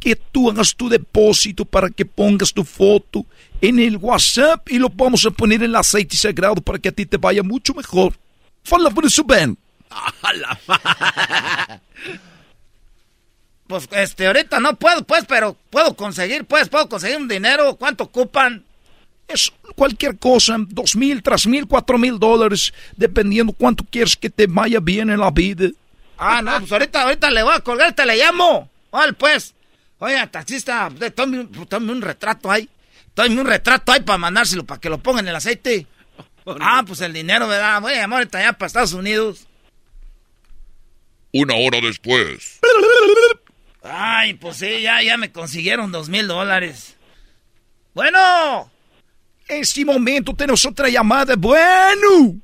que 0.00 0.16
tú 0.16 0.50
hagas 0.50 0.74
tu 0.74 0.88
depósito 0.88 1.64
para 1.64 1.88
que 1.88 2.04
pongas 2.04 2.52
tu 2.52 2.64
foto 2.64 3.24
en 3.60 3.78
el 3.78 3.96
WhatsApp 3.98 4.68
y 4.68 4.78
lo 4.78 4.88
vamos 4.88 5.24
a 5.26 5.30
poner 5.30 5.58
en 5.62 5.70
el 5.70 5.76
aceite 5.76 6.16
sagrado 6.16 6.56
para 6.60 6.80
que 6.80 6.88
a 6.88 6.92
ti 6.92 7.06
te 7.06 7.18
vaya 7.18 7.44
mucho 7.44 7.72
mejor. 7.72 8.14
Fala 8.64 8.90
por 8.90 9.04
eso, 9.06 9.24
Ben. 9.24 9.56
Pues 13.66 13.88
este, 13.92 14.26
ahorita 14.26 14.60
no 14.60 14.76
puedo, 14.76 15.02
pues, 15.04 15.24
pero 15.26 15.56
puedo 15.70 15.94
conseguir, 15.94 16.44
pues, 16.44 16.68
puedo 16.68 16.88
conseguir 16.88 17.16
un 17.16 17.28
dinero. 17.28 17.76
¿Cuánto 17.76 18.04
ocupan? 18.04 18.64
Es 19.28 19.50
cualquier 19.76 20.18
cosa, 20.18 20.56
dos 20.58 20.94
mil, 20.94 21.22
tres 21.22 21.46
mil, 21.46 21.66
cuatro 21.66 21.96
mil 21.96 22.18
dólares, 22.18 22.72
dependiendo 22.96 23.52
cuánto 23.52 23.84
quieres 23.84 24.16
que 24.16 24.28
te 24.28 24.46
vaya 24.46 24.78
bien 24.80 25.08
en 25.10 25.20
la 25.20 25.30
vida. 25.30 25.68
Ah, 26.18 26.42
no, 26.42 26.58
pues 26.58 26.70
ahorita, 26.72 27.02
ahorita 27.02 27.30
le 27.30 27.42
voy 27.42 27.54
a 27.54 27.60
colgar, 27.60 27.94
te 27.94 28.04
le 28.04 28.16
llamo. 28.16 28.68
Vale, 28.90 29.12
pues. 29.14 29.54
Oiga, 29.98 30.26
taxista, 30.26 30.90
de- 30.90 31.10
tome 31.12 31.40
un, 31.40 31.66
tome 31.66 31.92
un 31.92 32.02
retrato 32.02 32.50
ahí. 32.50 32.68
Tome 33.14 33.40
un 33.40 33.46
retrato 33.46 33.92
ahí 33.92 34.00
para 34.00 34.18
mandárselo, 34.18 34.64
para 34.64 34.80
que 34.80 34.90
lo 34.90 34.98
pongan 34.98 35.24
en 35.24 35.30
el 35.30 35.36
aceite. 35.36 35.86
Ah, 36.60 36.82
pues 36.86 37.00
el 37.00 37.12
dinero, 37.12 37.48
¿verdad? 37.48 37.80
Voy 37.80 37.92
a 37.92 38.00
llamar 38.00 38.28
allá 38.32 38.52
para 38.52 38.66
Estados 38.66 38.92
Unidos. 38.92 39.46
Una 41.32 41.54
hora 41.54 41.80
después. 41.80 42.60
Ay, 43.82 44.34
pues 44.34 44.58
sí, 44.58 44.82
ya, 44.82 45.02
ya 45.02 45.16
me 45.16 45.32
consiguieron 45.32 45.90
dos 45.92 46.08
mil 46.08 46.26
dólares. 46.26 46.96
Bueno. 47.94 48.70
En 49.48 49.62
este 49.62 49.84
momento 49.84 50.34
tenemos 50.34 50.64
otra 50.64 50.88
llamada. 50.88 51.34
Bueno. 51.36 52.36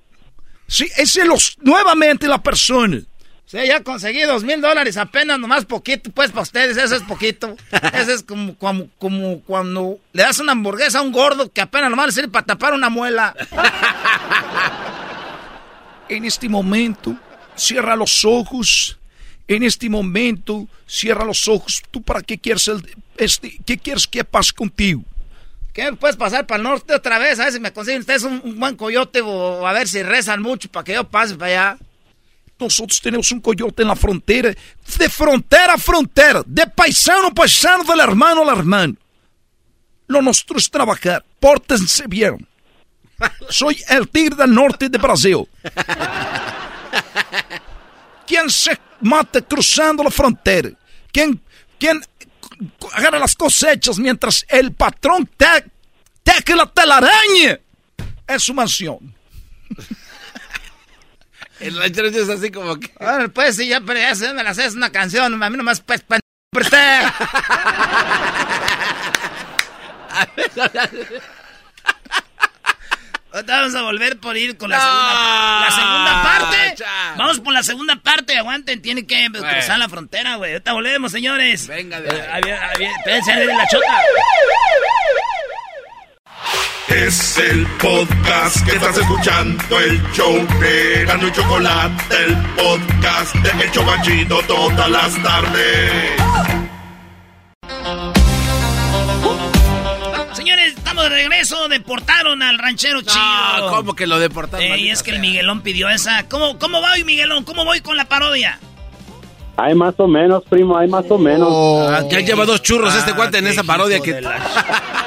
Sí, 0.67 0.85
ese 0.97 1.23
es 1.23 1.27
los, 1.27 1.57
nuevamente 1.63 2.27
la 2.27 2.43
persona. 2.43 3.01
Sí, 3.49 3.57
ya 3.67 3.83
conseguí 3.83 4.21
dos 4.25 4.45
mil 4.45 4.61
dólares, 4.61 4.99
apenas 4.99 5.39
nomás 5.39 5.65
poquito, 5.65 6.11
pues 6.11 6.31
para 6.31 6.43
ustedes, 6.43 6.77
eso 6.77 6.97
es 6.97 7.03
poquito. 7.05 7.57
Eso 7.95 8.13
es 8.13 8.23
como, 8.23 8.55
como, 8.59 8.91
como 8.99 9.41
cuando 9.41 9.99
le 10.13 10.23
das 10.23 10.39
una 10.39 10.53
hamburguesa 10.53 10.99
a 10.99 11.03
un 11.03 11.13
gordo 11.13 11.51
que 11.51 11.63
apenas 11.63 11.89
nomás 11.89 12.09
le 12.09 12.13
sirve 12.13 12.29
para 12.29 12.45
tapar 12.45 12.75
una 12.75 12.91
muela. 12.91 13.35
En 16.11 16.25
este 16.25 16.49
momento, 16.49 17.19
cierra 17.55 17.95
los 17.95 18.25
ojos. 18.25 18.99
En 19.47 19.63
este 19.63 19.91
momento, 19.91 20.67
cierra 20.87 21.23
los 21.23 21.47
ojos. 21.49 21.83
¿Tú 21.91 22.03
para 22.03 22.23
qué 22.23 22.39
quieres 22.39 22.67
el, 22.69 22.83
este, 23.19 23.59
qué 23.67 23.77
quieres 23.77 24.07
que 24.07 24.25
pase 24.25 24.55
contigo? 24.55 25.05
¿Qué 25.75 25.93
puedes 25.93 26.17
pasar 26.17 26.47
para 26.47 26.57
el 26.57 26.63
norte 26.63 26.95
otra 26.95 27.19
vez? 27.19 27.39
A 27.39 27.45
ver 27.45 27.53
si 27.53 27.61
me 27.61 27.75
consiguen 27.75 28.01
ustedes 28.01 28.23
un, 28.23 28.41
un 28.43 28.59
buen 28.59 28.75
coyote 28.75 29.21
o 29.21 29.67
a 29.67 29.73
ver 29.75 29.87
si 29.87 30.03
rezan 30.03 30.41
mucho 30.41 30.71
para 30.71 30.85
que 30.85 30.95
yo 30.95 31.05
pase 31.05 31.35
para 31.35 31.73
allá. 31.73 31.79
Nosotros 32.59 33.01
tenemos 33.01 33.31
un 33.31 33.41
coyote 33.41 33.83
en 33.83 33.89
la 33.89 33.97
frontera, 33.97 34.53
de 34.99 35.09
frontera 35.09 35.75
a 35.75 35.79
frontera, 35.79 36.43
de 36.45 36.67
paisano 36.67 37.29
a 37.29 37.31
paisano, 37.31 37.85
del 37.85 38.01
hermano 38.01 38.43
al 38.43 38.59
hermano. 38.59 38.95
Lo 40.09 40.21
nuestro 40.23 40.59
es 40.59 40.69
trabajar, 40.69 41.25
pórtense 41.39 42.05
bien. 42.09 42.47
Soy 43.49 43.81
el 43.89 44.09
tigre 44.09 44.37
del 44.37 44.53
norte 44.53 44.89
de 44.89 44.99
Brasil. 44.99 45.49
¿Quién 48.27 48.51
se 48.51 48.79
mata 49.01 49.41
cruzando 49.41 50.03
la 50.03 50.11
frontera? 50.11 50.71
¿Quién, 51.13 51.41
quién 51.79 52.01
agarra 52.93 53.19
las 53.19 53.35
cosechas 53.35 53.99
mientras 53.99 54.45
el 54.49 54.73
patrón 54.73 55.29
te, 55.37 56.55
la 56.55 56.67
telaraña 56.67 57.61
en 58.27 58.41
su 58.41 58.53
mansión? 58.53 59.15
El 61.61 61.77
ranchero 61.77 62.09
es 62.09 62.29
así 62.29 62.51
como 62.51 62.79
que. 62.79 62.93
Bueno, 63.01 63.29
pues 63.31 63.57
sí, 63.57 63.67
ya, 63.69 63.81
pero 63.81 63.99
ya 63.99 64.15
se 64.15 64.33
me 64.33 64.43
la 64.45 64.55
sé, 64.55 64.67
es 64.67 64.75
una 64.75 64.91
canción, 64.91 65.43
a 65.43 65.51
mí 65.51 65.57
nomás 65.57 65.81
pues, 65.81 66.03
pero 66.07 66.21
usted. 66.53 67.03
Ahorita 73.31 73.57
Vamos 73.61 73.75
a 73.75 73.83
volver 73.83 74.19
por 74.19 74.37
ir 74.39 74.57
con 74.57 74.71
la, 74.71 74.81
segunda, 74.81 75.61
la 75.61 75.71
segunda 75.71 76.23
parte. 76.23 76.75
cha. 76.77 77.15
Vamos 77.17 77.41
por 77.41 77.53
la 77.53 77.63
segunda 77.63 77.97
parte. 77.97 78.37
Aguanten, 78.39 78.81
tienen 78.81 79.07
que 79.07 79.29
pues, 79.31 79.43
cruzar 79.45 79.79
la 79.79 79.89
frontera, 79.89 80.37
güey. 80.37 80.53
Ahorita 80.53 80.73
volvemos, 80.73 81.13
señores. 81.13 81.67
Venga, 81.69 82.01
de 82.01 82.09
Eh, 82.09 82.29
ahí 82.33 82.41
viene- 82.43 82.59
ahí 83.07 83.37
viene 83.37 83.55
la 83.55 83.67
chota. 83.69 83.87
Es 86.89 87.37
el 87.39 87.67
podcast 87.81 88.65
que 88.65 88.77
estás 88.77 88.97
escuchando, 88.97 89.79
el 89.79 90.03
show 90.13 90.35
de 90.59 91.05
Gano 91.05 91.29
y 91.29 91.33
Chocolate, 91.33 92.25
el 92.25 92.37
podcast 92.57 93.35
de 93.35 93.65
El 93.65 93.71
Chocachito 93.71 94.41
todas 94.47 94.91
las 94.91 95.23
tardes. 95.23 95.93
Señores, 100.33 100.75
estamos 100.77 101.05
de 101.05 101.09
regreso. 101.11 101.69
Deportaron 101.69 102.43
al 102.43 102.59
ranchero 102.59 103.03
chido. 103.03 103.69
¿cómo 103.69 103.95
que 103.95 104.07
lo 104.07 104.19
deportaron? 104.19 104.63
Ey, 104.65 104.71
maldita 104.71 104.93
es 104.95 105.03
que 105.03 105.11
el? 105.11 105.21
Miguelón 105.21 105.61
pidió 105.61 105.91
esa. 105.91 106.27
¿Cómo, 106.29 106.59
¿Cómo 106.59 106.81
va 106.81 106.93
hoy, 106.93 107.05
Miguelón? 107.05 107.45
¿Cómo 107.45 107.67
voy 107.67 107.81
con 107.83 107.99
la 107.99 108.07
parodia? 108.07 108.59
Hay 109.59 109.75
más 109.75 109.95
o 109.99 110.07
menos, 110.07 110.43
primo, 110.49 110.79
hay 110.79 110.89
más 110.89 111.05
o 111.11 111.19
menos. 111.19 111.53
Ah, 111.91 112.03
ya 112.09 112.21
lleva 112.21 112.47
dos 112.47 112.63
churros 112.63 112.95
este 112.95 113.13
cuate 113.13 113.39
en 113.39 113.49
esa 113.49 113.65
parodia 113.65 114.01
que... 114.01 114.23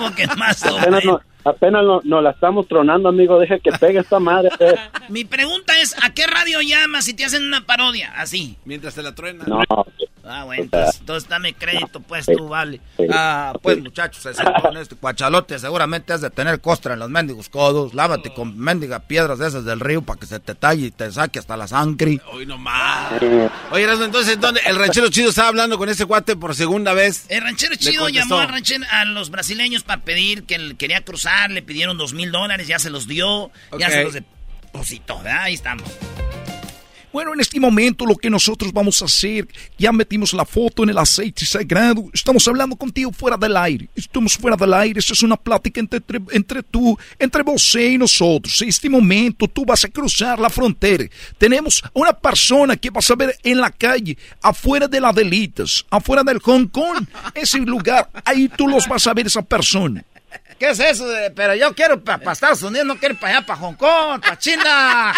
¿Cómo 0.00 0.14
que 0.14 0.26
más 0.28 0.62
Apenas, 0.64 1.04
no, 1.04 1.20
apenas 1.44 1.84
no, 1.84 2.00
no 2.04 2.20
la 2.22 2.30
estamos 2.30 2.66
tronando, 2.66 3.08
amigo. 3.08 3.38
Deja 3.38 3.58
que 3.58 3.70
pegue 3.72 3.98
esta 3.98 4.18
madre. 4.18 4.50
Mi 5.08 5.24
pregunta 5.24 5.78
es, 5.78 5.94
¿a 6.02 6.14
qué 6.14 6.26
radio 6.26 6.60
llamas 6.62 7.04
si 7.04 7.14
te 7.14 7.24
hacen 7.24 7.44
una 7.44 7.66
parodia? 7.66 8.12
Así. 8.16 8.56
Mientras 8.64 8.94
te 8.94 9.02
la 9.02 9.14
truena. 9.14 9.44
No, 9.46 9.60
Ah, 10.30 10.44
bueno, 10.44 10.62
entonces, 10.62 11.00
entonces 11.00 11.28
dame 11.28 11.54
crédito, 11.54 12.00
pues 12.00 12.26
tú, 12.26 12.48
vale. 12.48 12.80
Ah, 13.12 13.52
pues 13.60 13.80
muchachos, 13.80 14.22
se 14.22 14.44
con 14.62 14.76
este 14.76 14.94
cuachalote 14.96 15.58
seguramente 15.58 16.12
has 16.12 16.20
de 16.20 16.30
tener 16.30 16.60
costra 16.60 16.94
en 16.94 17.00
los 17.00 17.10
mendigos 17.10 17.48
codos. 17.48 17.94
Lávate 17.94 18.32
con 18.32 18.56
mendiga 18.56 19.00
piedras 19.00 19.38
de 19.38 19.48
esas 19.48 19.64
del 19.64 19.80
río 19.80 20.02
para 20.02 20.20
que 20.20 20.26
se 20.26 20.38
te 20.40 20.54
talle 20.54 20.86
y 20.86 20.90
te 20.90 21.10
saque 21.10 21.38
hasta 21.38 21.56
la 21.56 21.66
sangre. 21.66 22.20
Hoy 22.32 22.46
nomás. 22.46 23.12
Oye, 23.70 23.82
Erasmo, 23.82 24.04
entonces, 24.04 24.38
¿dónde? 24.40 24.60
El 24.66 24.76
ranchero 24.76 25.08
chido 25.08 25.30
estaba 25.30 25.48
hablando 25.48 25.78
con 25.78 25.88
ese 25.88 26.06
cuate 26.06 26.36
por 26.36 26.54
segunda 26.54 26.94
vez. 26.94 27.26
El 27.28 27.42
ranchero 27.42 27.74
chido 27.76 28.08
llamó 28.08 28.38
al 28.38 28.48
ranchero, 28.48 28.84
a 28.90 29.04
los 29.04 29.30
brasileños 29.30 29.82
para 29.82 30.02
pedir 30.02 30.44
que 30.44 30.54
él 30.54 30.76
quería 30.76 31.00
cruzar, 31.02 31.50
le 31.50 31.62
pidieron 31.62 31.98
dos 31.98 32.12
mil 32.12 32.30
dólares, 32.30 32.66
ya 32.66 32.78
se 32.78 32.90
los 32.90 33.06
dio, 33.06 33.50
ya 33.78 33.90
se 33.90 34.04
los 34.04 34.12
depositó, 34.14 35.18
¿verdad? 35.22 35.42
Ahí 35.42 35.54
estamos. 35.54 35.84
Bueno, 37.12 37.34
en 37.34 37.40
este 37.40 37.58
momento 37.58 38.06
lo 38.06 38.14
que 38.14 38.30
nosotros 38.30 38.72
vamos 38.72 39.02
a 39.02 39.06
hacer, 39.06 39.48
ya 39.76 39.90
metimos 39.90 40.32
la 40.32 40.44
foto 40.44 40.84
en 40.84 40.90
el 40.90 40.98
aceite 40.98 41.44
sagrado, 41.44 42.04
estamos 42.12 42.46
hablando 42.46 42.76
contigo 42.76 43.10
fuera 43.10 43.36
del 43.36 43.56
aire, 43.56 43.88
estamos 43.96 44.36
fuera 44.36 44.56
del 44.56 44.72
aire, 44.72 45.00
es 45.00 45.22
una 45.22 45.36
plática 45.36 45.80
entre, 45.80 45.98
entre, 45.98 46.20
entre 46.30 46.62
tú, 46.62 46.96
entre 47.18 47.42
vos 47.42 47.74
y 47.74 47.98
nosotros. 47.98 48.62
En 48.62 48.68
este 48.68 48.88
momento 48.88 49.48
tú 49.48 49.64
vas 49.64 49.84
a 49.84 49.88
cruzar 49.88 50.38
la 50.38 50.48
frontera. 50.48 51.04
Tenemos 51.36 51.82
una 51.92 52.12
persona 52.12 52.76
que 52.76 52.90
vas 52.90 53.10
a 53.10 53.16
ver 53.16 53.36
en 53.42 53.58
la 53.58 53.70
calle, 53.70 54.16
afuera 54.40 54.86
de 54.86 55.00
las 55.00 55.14
delitas, 55.14 55.84
afuera 55.90 56.22
del 56.22 56.38
Hong 56.38 56.68
Kong, 56.68 57.06
ese 57.34 57.58
lugar, 57.58 58.08
ahí 58.24 58.48
tú 58.48 58.68
los 58.68 58.86
vas 58.86 59.08
a 59.08 59.14
ver 59.14 59.26
esa 59.26 59.42
persona. 59.42 60.04
¿Qué 60.60 60.68
es 60.68 60.78
eso? 60.78 61.08
de- 61.08 61.30
pero 61.30 61.54
yo 61.54 61.74
quiero 61.74 62.04
para 62.04 62.32
Estados 62.32 62.62
Unidos, 62.62 62.86
no 62.86 62.98
quiero 62.98 63.14
para 63.18 63.38
allá, 63.38 63.46
para 63.46 63.58
Hong 63.60 63.74
Kong, 63.76 64.20
para 64.20 64.38
China. 64.38 65.14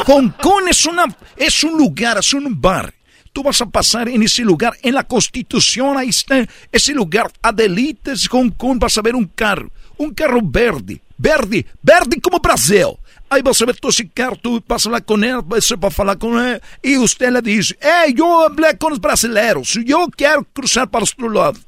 Hong 0.06 0.28
Kong 0.40 0.68
es, 0.70 0.86
una, 0.86 1.04
es 1.36 1.64
un 1.64 1.76
lugar, 1.76 2.16
es 2.18 2.32
un 2.32 2.60
bar. 2.60 2.94
Tú 3.32 3.42
vas 3.42 3.60
a 3.60 3.66
pasar 3.66 4.08
en 4.08 4.22
ese 4.22 4.42
lugar, 4.42 4.72
en 4.82 4.94
la 4.94 5.02
Constitución, 5.02 5.98
ahí 5.98 6.10
está 6.10 6.46
ese 6.70 6.92
lugar, 6.94 7.30
Adelitas, 7.42 8.28
Hong 8.28 8.50
Kong, 8.50 8.78
vas 8.80 8.96
a 8.96 9.02
ver 9.02 9.16
un 9.16 9.26
carro, 9.26 9.68
un 9.98 10.14
carro 10.14 10.40
verde, 10.42 11.02
verde, 11.18 11.66
verde 11.82 12.20
como 12.20 12.38
Brasil. 12.38 12.96
Aí 13.28 13.42
você 13.42 13.66
vê 13.66 13.74
todo 13.74 13.90
esse 13.90 14.06
carro, 14.06 14.36
tu 14.36 14.60
passa 14.62 14.88
lá 14.88 15.00
com 15.00 15.16
ele, 15.22 15.42
você 15.44 15.74
vai 15.76 15.90
falar 15.90 16.14
com 16.16 16.38
ele, 16.40 16.60
e 16.84 16.96
você 16.96 17.28
le 17.30 17.42
diz, 17.42 17.74
Ei, 17.80 18.14
eu 18.16 18.54
falei 18.54 18.74
com 18.76 18.92
os 18.92 18.98
brasileiros, 18.98 19.74
eu 19.86 20.08
quero 20.16 20.44
cruzar 20.54 20.86
para 20.86 21.00
o 21.00 21.02
outro 21.02 21.28
lado. 21.28 21.58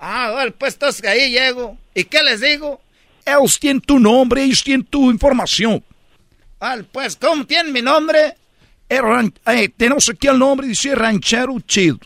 Ah, 0.00 0.30
bueno, 0.32 0.52
pues 0.58 0.74
entonces 0.74 1.04
ahí 1.04 1.30
llego. 1.30 1.76
¿Y 1.94 2.04
qué 2.04 2.22
les 2.22 2.40
digo? 2.40 2.80
Ellos 3.26 3.60
tienen 3.60 3.82
tu 3.82 3.98
nombre, 3.98 4.42
ellos 4.42 4.64
tienen 4.64 4.84
tu 4.86 5.10
información. 5.10 5.84
Ah, 6.58 6.78
pues, 6.90 7.16
¿cómo 7.16 7.44
tienen 7.46 7.72
mi 7.72 7.82
nombre? 7.82 8.34
É, 8.88 9.68
tenemos 9.76 10.08
aquí 10.08 10.26
el 10.26 10.38
nombre, 10.38 10.66
dice 10.66 10.94
Ranchero 10.94 11.60
Chido. 11.60 11.98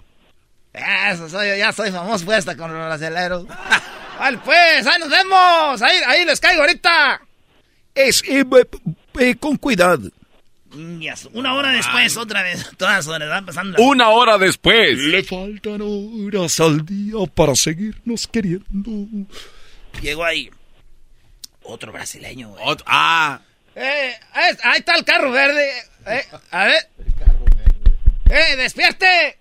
Ah, 0.75 1.13
Eso 1.13 1.29
soy, 1.29 1.57
ya 1.57 1.73
soy 1.73 1.91
famoso 1.91 2.25
pues, 2.25 2.39
hasta 2.39 2.57
con 2.57 2.73
los 2.75 2.85
brasileros. 2.87 3.47
Vale, 4.19 4.39
pues, 4.45 4.87
ahí 4.87 4.99
nos 4.99 5.09
vemos. 5.09 5.81
Ahí, 5.83 5.97
ahí 6.07 6.25
les 6.25 6.41
caigo 6.41 6.63
ahorita. 6.63 7.21
Es, 7.95 8.23
eh, 8.27 8.45
eh, 9.19 9.35
con 9.37 9.57
cuidado. 9.57 10.11
Una 11.33 11.55
hora 11.55 11.71
después, 11.73 12.17
otra 12.17 12.43
vez, 12.43 12.71
todas 12.77 13.07
horas, 13.07 13.29
van 13.29 13.47
pasando. 13.47 13.83
Una 13.83 14.09
hora 14.11 14.39
después. 14.39 14.99
Le 14.99 15.23
faltan 15.25 15.81
horas 15.83 16.61
al 16.61 16.85
día 16.85 17.15
para 17.35 17.55
seguirnos 17.55 18.27
queriendo. 18.27 19.07
Llegó 20.03 20.25
ahí 20.25 20.51
otro 21.63 21.93
brasileño, 21.93 22.51
güey. 22.51 22.77
ah. 22.87 23.41
Eh, 23.77 24.15
ahí, 24.33 24.57
ahí 24.63 24.79
está 24.79 24.95
el 24.95 25.05
carro 25.05 25.33
verde. 25.33 25.69
Eh, 26.07 26.25
a 26.51 26.65
ver. 26.67 26.89
Eh, 28.31 28.57
despierte. 28.57 29.39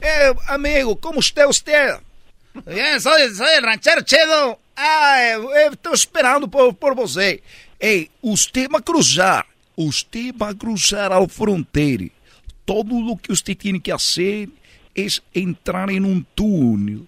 Eh, 0.00 0.34
amigo, 0.48 0.98
¿cómo 0.98 1.20
está 1.20 1.46
usted? 1.46 1.94
Bien, 2.66 3.00
soy, 3.00 3.34
soy 3.34 3.54
el 3.56 3.62
ranchero 3.62 4.02
chedo. 4.02 4.58
Ah, 4.76 5.22
eu 5.22 5.72
estou 5.72 5.92
esperando 5.92 6.48
por, 6.48 6.74
por 6.74 6.94
você. 6.94 7.42
Ei, 7.78 8.10
você 8.22 8.66
vai 8.68 8.82
cruzar. 8.82 9.46
Você 9.76 10.32
vai 10.32 10.54
cruzar 10.54 11.12
a 11.12 11.28
fronteira. 11.28 12.08
Todo 12.64 12.94
o 12.94 13.16
que 13.16 13.28
você 13.30 13.54
tem 13.54 13.78
que 13.80 13.90
fazer 13.90 14.48
é 14.94 15.06
entrar 15.34 15.90
em 15.90 16.00
um 16.04 16.22
túnel. 16.34 17.06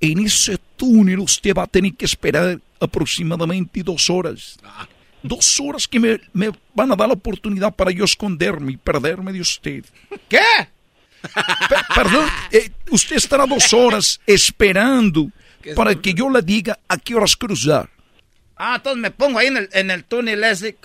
En 0.00 0.24
ese 0.24 0.56
túnel 0.76 1.22
usted 1.22 1.54
va 1.54 1.64
a 1.64 1.66
tener 1.66 1.92
que 1.92 2.04
esperar 2.04 2.60
aproximadamente 2.80 3.82
dos 3.82 4.08
horas. 4.10 4.56
Dos 5.22 5.58
horas 5.60 5.86
que 5.86 5.98
me, 5.98 6.20
me 6.32 6.50
van 6.74 6.92
a 6.92 6.96
dar 6.96 7.08
la 7.08 7.14
oportunidad 7.14 7.74
para 7.74 7.90
yo 7.90 8.04
esconderme 8.04 8.72
y 8.72 8.76
perderme 8.76 9.32
de 9.32 9.40
usted. 9.40 9.84
¿Qué? 10.28 10.38
Pe- 11.20 11.94
perdón, 11.94 12.28
eh, 12.52 12.70
usted 12.92 13.16
estará 13.16 13.44
dos 13.44 13.72
horas 13.72 14.20
esperando 14.26 15.30
para 15.74 15.94
que 16.00 16.14
yo 16.14 16.30
le 16.30 16.40
diga 16.42 16.78
a 16.88 16.96
qué 16.96 17.16
horas 17.16 17.36
cruzar. 17.36 17.90
Ah, 18.58 18.76
entonces 18.76 19.00
me 19.00 19.10
pongo 19.12 19.38
ahí 19.38 19.46
en 19.46 19.56
el, 19.56 19.90
el 19.90 20.04
túnel 20.04 20.42
ese. 20.42 20.76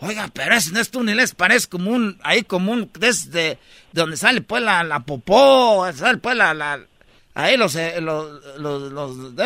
Oiga, 0.00 0.28
pero 0.32 0.54
ese 0.54 0.70
no 0.72 0.80
es 0.80 0.90
túnel, 0.90 1.18
es, 1.18 1.34
parece 1.34 1.66
como 1.66 1.90
un, 1.90 2.18
ahí 2.22 2.42
como 2.42 2.72
un, 2.72 2.90
desde 2.98 3.30
de 3.30 3.58
donde 3.92 4.18
sale 4.18 4.42
pues 4.42 4.62
la, 4.62 4.84
la 4.84 5.00
popó, 5.00 5.90
sale 5.94 6.18
pues 6.18 6.36
la, 6.36 6.52
la 6.52 6.80
ahí 7.34 7.56
los, 7.56 7.74
eh, 7.76 8.00
los, 8.00 8.42
los, 8.58 9.36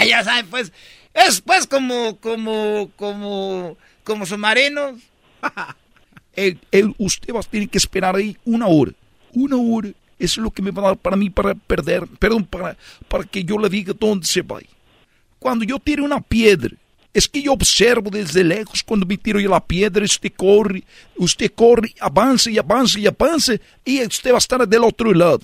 ya 0.06 0.22
saben 0.22 0.46
pues, 0.46 0.72
es 1.12 1.40
pues 1.40 1.66
como, 1.66 2.18
como, 2.18 2.90
como, 2.96 3.76
como 4.04 4.26
submarinos. 4.26 5.00
Eh, 6.38 6.54
usted 6.98 7.32
va 7.32 7.40
a 7.40 7.42
tener 7.44 7.66
que 7.70 7.78
esperar 7.78 8.14
ahí 8.14 8.36
una 8.44 8.66
hora. 8.66 8.92
Una 9.32 9.56
hora. 9.56 9.88
Es 10.18 10.36
lo 10.36 10.50
que 10.50 10.60
me 10.60 10.70
va 10.70 10.82
a 10.82 10.86
dar 10.88 10.96
para 10.98 11.16
mí 11.16 11.30
para 11.30 11.54
perder, 11.54 12.06
perdón, 12.18 12.44
para, 12.44 12.76
para 13.08 13.24
que 13.24 13.42
yo 13.42 13.56
le 13.56 13.70
diga 13.70 13.94
dónde 13.98 14.26
se 14.26 14.42
va. 14.42 14.60
Cuando 15.38 15.64
yo 15.64 15.78
tiro 15.78 16.04
una 16.04 16.20
piedra, 16.20 16.74
es 17.12 17.28
que 17.28 17.42
yo 17.42 17.52
observo 17.52 18.10
desde 18.10 18.44
lejos 18.44 18.82
cuando 18.82 19.06
me 19.06 19.16
tiro 19.16 19.40
yo 19.40 19.48
la 19.48 19.64
piedra, 19.64 20.04
usted 20.04 20.32
corre, 20.36 20.82
usted 21.16 21.50
corre, 21.54 21.94
avanza 22.00 22.50
y 22.50 22.58
avanza 22.58 22.98
y 22.98 23.06
avanza, 23.06 23.54
y 23.84 24.04
usted 24.04 24.32
va 24.32 24.36
a 24.36 24.38
estar 24.38 24.68
del 24.68 24.84
otro 24.84 25.12
lado. 25.14 25.42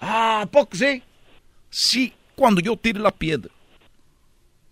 Ah, 0.00 0.42
¿a 0.42 0.46
poco 0.46 0.76
sí? 0.76 1.02
Sí, 1.70 2.12
cuando 2.34 2.60
yo 2.60 2.76
tire 2.76 3.00
la 3.00 3.10
piedra. 3.10 3.50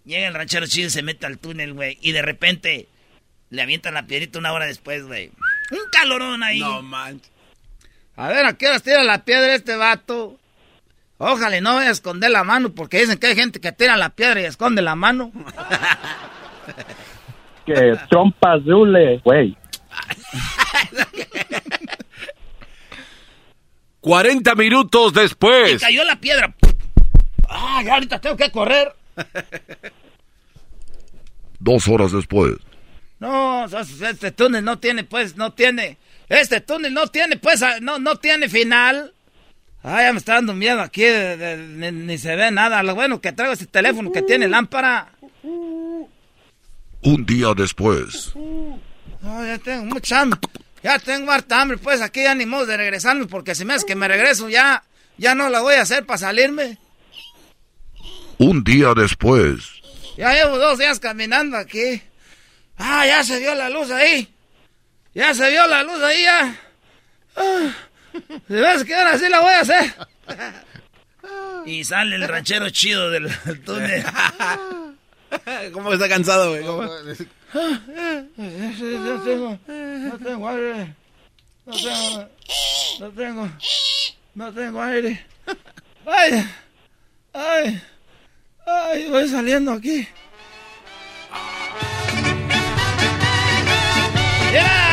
Llega 0.04 0.28
el 0.28 0.34
ranchero 0.34 0.66
chido 0.66 0.86
y 0.86 0.90
se 0.90 1.02
mete 1.02 1.26
al 1.26 1.38
túnel, 1.38 1.74
güey. 1.74 1.98
Y 2.00 2.12
de 2.12 2.22
repente 2.22 2.86
le 3.50 3.62
avientan 3.62 3.94
la 3.94 4.06
piedrita 4.06 4.38
una 4.38 4.52
hora 4.52 4.66
después, 4.66 5.04
güey. 5.04 5.32
Un 5.70 5.90
calorón 5.90 6.42
ahí. 6.42 6.60
No 6.60 6.82
manches. 6.82 7.32
A 8.14 8.28
ver, 8.28 8.46
¿a 8.46 8.56
qué 8.56 8.68
horas 8.68 8.82
tira 8.82 9.02
la 9.04 9.24
piedra 9.24 9.54
este 9.54 9.76
vato? 9.76 10.38
Ojalá 11.18 11.60
no 11.60 11.74
vaya 11.76 11.88
a 11.88 11.92
esconder 11.92 12.30
la 12.30 12.44
mano, 12.44 12.74
porque 12.74 13.00
dicen 13.00 13.18
que 13.18 13.28
hay 13.28 13.36
gente 13.36 13.60
que 13.60 13.72
tira 13.72 13.96
la 13.96 14.10
piedra 14.10 14.40
y 14.40 14.44
esconde 14.44 14.82
la 14.82 14.94
mano. 14.94 15.32
Que 17.64 17.96
trompa 18.08 18.52
azul, 18.52 18.96
güey. 19.24 19.56
40 24.00 24.54
minutos 24.54 25.12
Y 25.12 25.20
después. 25.20 25.80
cayó 25.80 26.04
la 26.04 26.16
piedra. 26.20 26.54
Ah, 27.48 27.82
ya 27.84 27.94
ahorita 27.94 28.20
tengo 28.20 28.36
que 28.36 28.50
correr. 28.50 28.94
Dos 31.58 31.88
horas 31.88 32.12
después. 32.12 32.54
No, 33.18 33.64
este 33.66 34.30
túnel 34.30 34.64
no 34.64 34.78
tiene, 34.78 35.02
pues, 35.04 35.36
no 35.36 35.52
tiene. 35.54 35.96
Este 36.28 36.60
túnel 36.60 36.92
no 36.94 37.08
tiene, 37.08 37.36
pues, 37.36 37.64
no, 37.80 37.98
no 37.98 38.16
tiene 38.16 38.48
final. 38.48 39.12
Ay, 39.88 40.06
ya 40.06 40.12
me 40.12 40.18
está 40.18 40.34
dando 40.34 40.52
miedo 40.52 40.80
aquí, 40.80 41.02
de- 41.02 41.36
de- 41.36 41.56
ni, 41.58 41.92
ni 41.92 42.18
se 42.18 42.34
ve 42.34 42.50
nada. 42.50 42.82
Lo 42.82 42.96
bueno 42.96 43.20
que 43.20 43.30
traigo 43.32 43.52
este 43.52 43.66
teléfono 43.66 44.10
que 44.10 44.20
tiene 44.22 44.48
lámpara. 44.48 45.12
Un 47.02 47.24
día 47.24 47.54
después. 47.56 48.32
No, 48.34 49.46
ya 49.46 49.58
tengo 49.58 49.84
mucha 49.84 50.20
hambre. 50.22 50.40
Ya 50.82 50.98
tengo 50.98 51.30
harta 51.30 51.60
hambre, 51.60 51.78
pues 51.78 52.00
aquí 52.00 52.22
ya 52.24 52.34
ni 52.34 52.46
modo 52.46 52.66
de 52.66 52.76
regresarme, 52.76 53.26
porque 53.26 53.54
si 53.54 53.64
me 53.64 53.74
hace 53.74 53.86
que 53.86 53.94
me 53.94 54.08
regreso 54.08 54.48
ya, 54.48 54.82
ya 55.18 55.34
no 55.36 55.48
la 55.50 55.60
voy 55.60 55.74
a 55.76 55.82
hacer 55.82 56.04
para 56.04 56.18
salirme. 56.18 56.78
Un 58.38 58.64
día 58.64 58.92
después. 58.94 59.60
Ya 60.16 60.32
llevo 60.34 60.58
dos 60.58 60.78
días 60.78 60.98
caminando 61.00 61.56
aquí. 61.56 62.02
Ah, 62.76 63.06
ya 63.06 63.22
se 63.24 63.38
vio 63.38 63.54
la 63.54 63.68
luz 63.70 63.90
ahí. 63.90 64.28
Ya 65.14 65.32
se 65.32 65.48
vio 65.50 65.66
la 65.68 65.82
luz 65.84 66.02
ahí 66.02 66.22
ya. 66.22 66.60
Ah, 67.36 67.72
si 68.48 68.54
ves 68.54 68.84
que 68.84 68.94
ahora 68.94 69.18
sí 69.18 69.28
la 69.28 69.40
voy 69.40 69.52
a 69.52 69.60
hacer. 69.60 69.94
Y 71.66 71.84
sale 71.84 72.16
el 72.16 72.28
ranchero 72.28 72.70
chido 72.70 73.10
del 73.10 73.30
túnel. 73.64 74.04
¿Cómo 75.72 75.92
está 75.92 76.08
cansado, 76.08 76.50
güey? 76.50 76.64
No 76.64 76.88
tengo, 79.24 79.58
no 79.68 80.18
tengo 80.18 80.48
aire. 80.48 80.94
No 81.66 81.74
tengo, 81.74 82.28
no 83.00 83.10
tengo, 83.10 83.50
no 84.34 84.52
tengo 84.52 84.82
aire. 84.82 85.26
Ay, 86.06 86.48
ay, 87.32 87.82
ay, 88.66 89.10
voy 89.10 89.28
saliendo 89.28 89.72
aquí. 89.72 90.06
¡Ya! 94.52 94.85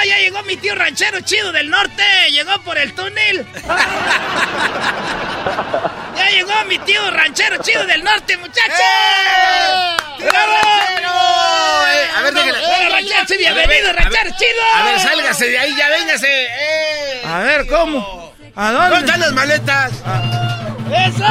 ¡Papá! 0.00 0.06
¡Ya 0.06 0.18
llegó 0.18 0.42
mi 0.44 0.56
tío 0.56 0.74
ranchero 0.74 1.20
chido 1.20 1.52
del 1.52 1.68
norte! 1.68 2.02
¡Llegó 2.30 2.58
por 2.62 2.78
el 2.78 2.94
túnel! 2.94 3.46
¡Ya 6.16 6.30
llegó 6.30 6.52
mi 6.66 6.78
tío 6.78 7.10
ranchero 7.10 7.62
chido 7.62 7.84
del 7.86 8.02
norte, 8.02 8.36
muchachos! 8.38 8.80
¡Bravo! 10.18 10.56
A 12.16 12.22
ver, 12.22 12.34
déjale. 12.34 12.58
¡Hola, 12.58 12.88
ranchero! 12.88 13.38
¡Bienvenido, 13.38 13.92
ranchero 13.92 14.30
chido! 14.38 14.62
A 14.74 14.84
ver, 14.84 15.00
sálgase 15.00 15.48
de 15.48 15.58
ahí, 15.58 15.76
ya 15.76 15.88
véngase. 15.90 16.44
Eh. 16.44 17.22
A 17.26 17.40
ver, 17.40 17.66
¿cómo? 17.66 18.34
¿A 18.56 18.72
dónde? 18.72 18.88
¿Dónde 18.90 19.06
están 19.06 19.20
las 19.20 19.32
maletas? 19.32 19.92
¡Eso! 20.92 21.26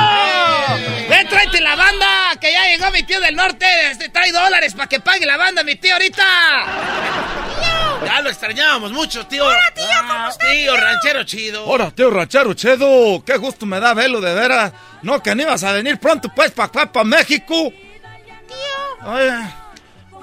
¡Ven, 1.09 1.27
tráete 1.27 1.59
la 1.61 1.75
banda! 1.75 2.31
¡Que 2.39 2.51
ya 2.51 2.65
llegó 2.67 2.91
mi 2.91 3.01
tío 3.03 3.19
del 3.19 3.35
norte! 3.35 3.65
Este, 3.91 4.09
trae 4.09 4.31
dólares 4.31 4.75
para 4.75 4.87
que 4.87 4.99
pague 4.99 5.25
la 5.25 5.37
banda, 5.37 5.63
mi 5.63 5.75
tío, 5.75 5.93
ahorita. 5.93 6.23
Ya 8.05 8.21
lo 8.21 8.29
extrañábamos 8.29 8.91
mucho, 8.91 9.25
tío. 9.27 9.45
Hola, 9.45 9.71
tío, 9.75 9.85
¿cómo 10.07 10.27
estás? 10.29 10.37
Tío, 10.51 10.77
ranchero 10.77 11.23
chido. 11.25 11.65
Hola, 11.65 11.91
tío 11.91 12.09
ranchero 12.09 12.53
chido. 12.53 13.23
Qué 13.25 13.37
gusto 13.37 13.65
me 13.65 13.79
da 13.79 13.93
verlo, 13.93 14.21
de 14.21 14.33
veras. 14.33 14.71
No, 15.01 15.21
que 15.21 15.35
no 15.35 15.41
ibas 15.43 15.63
a 15.63 15.73
venir 15.73 15.99
pronto, 15.99 16.29
pues, 16.33 16.51
para 16.51 16.67
acá, 16.67 16.91
para 16.91 17.03
México. 17.03 17.71
Tío. 17.71 19.09
Oye, 19.11 19.33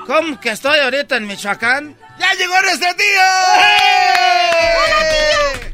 ¿cómo 0.07 0.41
que 0.41 0.51
estoy 0.51 0.79
ahorita 0.79 1.17
en 1.17 1.27
Michoacán? 1.27 1.97
¡Ya 2.19 2.33
llegó 2.33 2.55
nuestro 2.63 2.89
tío! 2.95 3.23
¡Hola, 4.87 5.09
tío! 5.11 5.73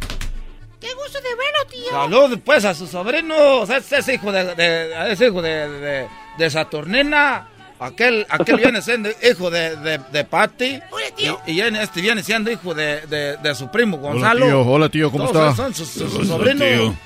¡Qué 0.81 0.93
gusto 0.95 1.21
de 1.21 1.29
verlo, 1.37 1.67
tío! 1.71 1.91
Salud, 1.93 2.39
pues, 2.45 2.65
a 2.65 2.75
su 2.75 2.89
sobrino. 2.89 3.59
O 3.61 3.67
sea, 3.67 3.77
es, 3.77 3.93
es 3.93 4.09
hijo 4.09 4.33
de, 4.33 4.55
de- 4.57 5.13
es 5.13 5.21
hijo 5.21 5.41
de, 5.41 5.69
de, 5.69 6.09
de 6.37 6.51
Saturnina. 6.51 7.49
Aquel, 7.83 8.27
aquel 8.29 8.57
viene 8.57 8.81
siendo 8.83 9.09
hijo 9.11 9.51
de, 9.51 9.77
de, 9.77 9.99
de 10.13 10.25
Patty. 10.25 10.81
Y, 11.19 11.27
y 11.51 11.55
viene- 11.55 11.83
este 11.83 12.01
viene 12.01 12.23
siendo 12.23 12.51
hijo 12.51 12.75
de, 12.75 13.01
de, 13.07 13.37
de 13.39 13.55
su 13.55 13.71
primo 13.71 13.97
Gonzalo. 13.99 14.47
tío. 14.47 14.61
Hola, 14.63 14.89
tío, 14.89 15.11
¿cómo 15.11 15.31
Todos 15.31 15.51
está? 15.51 15.63
Son 15.65 15.75
sus, 15.75 15.89
sus 15.89 16.15
Hola, 16.15 16.27
sobrinos. 16.27 16.59
tío. 16.69 16.97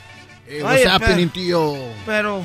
Eh, 0.48 0.62
what's 0.62 0.76
Oye, 0.80 0.88
happening, 0.88 1.28
pero- 1.28 1.44
tío? 1.44 1.74
Pero, 2.06 2.42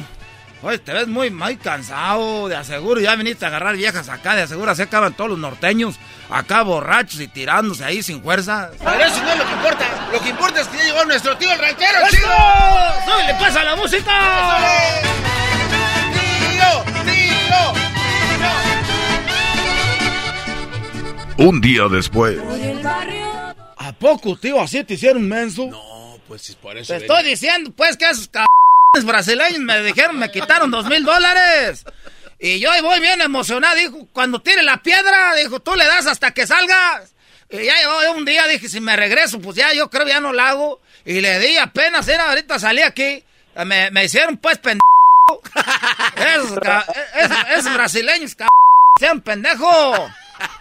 oye, 0.63 0.79
te 0.79 0.93
ves 0.93 1.07
muy, 1.07 1.29
muy 1.29 1.57
cansado. 1.57 2.47
De 2.47 2.55
aseguro, 2.55 2.99
ya 3.01 3.15
viniste 3.15 3.45
a 3.45 3.49
agarrar 3.49 3.75
viejas 3.75 4.09
acá. 4.09 4.35
De 4.35 4.41
aseguro, 4.43 4.71
así 4.71 4.81
acaban 4.81 5.13
todos 5.13 5.29
los 5.31 5.39
norteños. 5.39 5.95
Acá 6.29 6.63
borrachos 6.63 7.19
y 7.19 7.27
tirándose 7.27 7.83
ahí 7.83 8.01
sin 8.01 8.23
fuerza. 8.23 8.71
Pero 8.79 9.03
eso 9.03 9.21
no 9.23 9.31
es 9.31 9.37
lo 9.37 9.45
que 9.45 9.51
importa. 9.53 10.09
Lo 10.13 10.19
que 10.21 10.29
importa 10.29 10.61
es 10.61 10.67
que 10.67 10.77
ya 10.77 10.83
llegó 10.85 11.05
nuestro 11.05 11.37
tío, 11.37 11.51
el 11.51 11.59
ranchero 11.59 11.99
¡Eso! 12.07 12.15
chido. 12.17 12.27
¡Súbele, 13.05 13.35
pues, 13.37 13.55
a 13.55 13.63
la 13.65 13.75
música! 13.75 14.11
¡Tío! 14.11 15.50
Un 21.41 21.59
día 21.59 21.87
después. 21.89 22.37
¿A 23.77 23.93
poco, 23.93 24.37
tío? 24.37 24.61
¿Así 24.61 24.83
te 24.83 24.93
hicieron 24.93 25.27
menso? 25.27 25.65
No, 25.67 26.19
pues 26.27 26.49
es 26.49 26.55
por 26.55 26.77
eso. 26.77 26.93
Te 26.93 26.99
estoy 26.99 27.23
diciendo, 27.23 27.71
pues, 27.75 27.97
que 27.97 28.09
esos 28.09 28.27
cabrones 28.27 29.05
brasileños 29.05 29.59
me 29.59 29.81
dijeron, 29.81 30.19
me 30.19 30.29
quitaron 30.31 30.69
dos 30.69 30.85
mil 30.85 31.03
dólares. 31.03 31.83
Y 32.39 32.59
yo 32.59 32.71
ahí 32.71 32.81
voy 32.81 32.99
bien 32.99 33.21
emocionado, 33.21 33.75
dijo, 33.75 34.07
cuando 34.13 34.41
tire 34.41 34.61
la 34.63 34.81
piedra, 34.83 35.35
dijo, 35.35 35.59
tú 35.59 35.75
le 35.75 35.85
das 35.85 36.05
hasta 36.07 36.31
que 36.31 36.45
salgas. 36.45 37.13
Y 37.49 37.65
ya 37.65 37.75
llegó 37.77 38.17
un 38.17 38.25
día, 38.25 38.47
dije, 38.47 38.69
si 38.69 38.79
me 38.79 38.95
regreso, 38.95 39.39
pues 39.39 39.55
ya, 39.57 39.73
yo 39.73 39.89
creo 39.89 40.07
ya 40.07 40.19
no 40.19 40.33
la 40.33 40.49
hago. 40.49 40.79
Y 41.05 41.21
le 41.21 41.39
di 41.39 41.57
apenas, 41.57 42.07
era, 42.07 42.29
ahorita 42.29 42.59
salí 42.59 42.81
aquí, 42.81 43.23
me, 43.65 43.89
me 43.91 44.05
hicieron 44.05 44.37
pues 44.37 44.59
pendejo. 44.59 44.81
esos, 46.15 46.59
ca- 46.59 46.85
esos, 47.15 47.37
esos 47.57 47.73
brasileños, 47.73 48.35
cabrón, 48.35 48.49
sean 48.99 49.21
pendejo. 49.21 50.09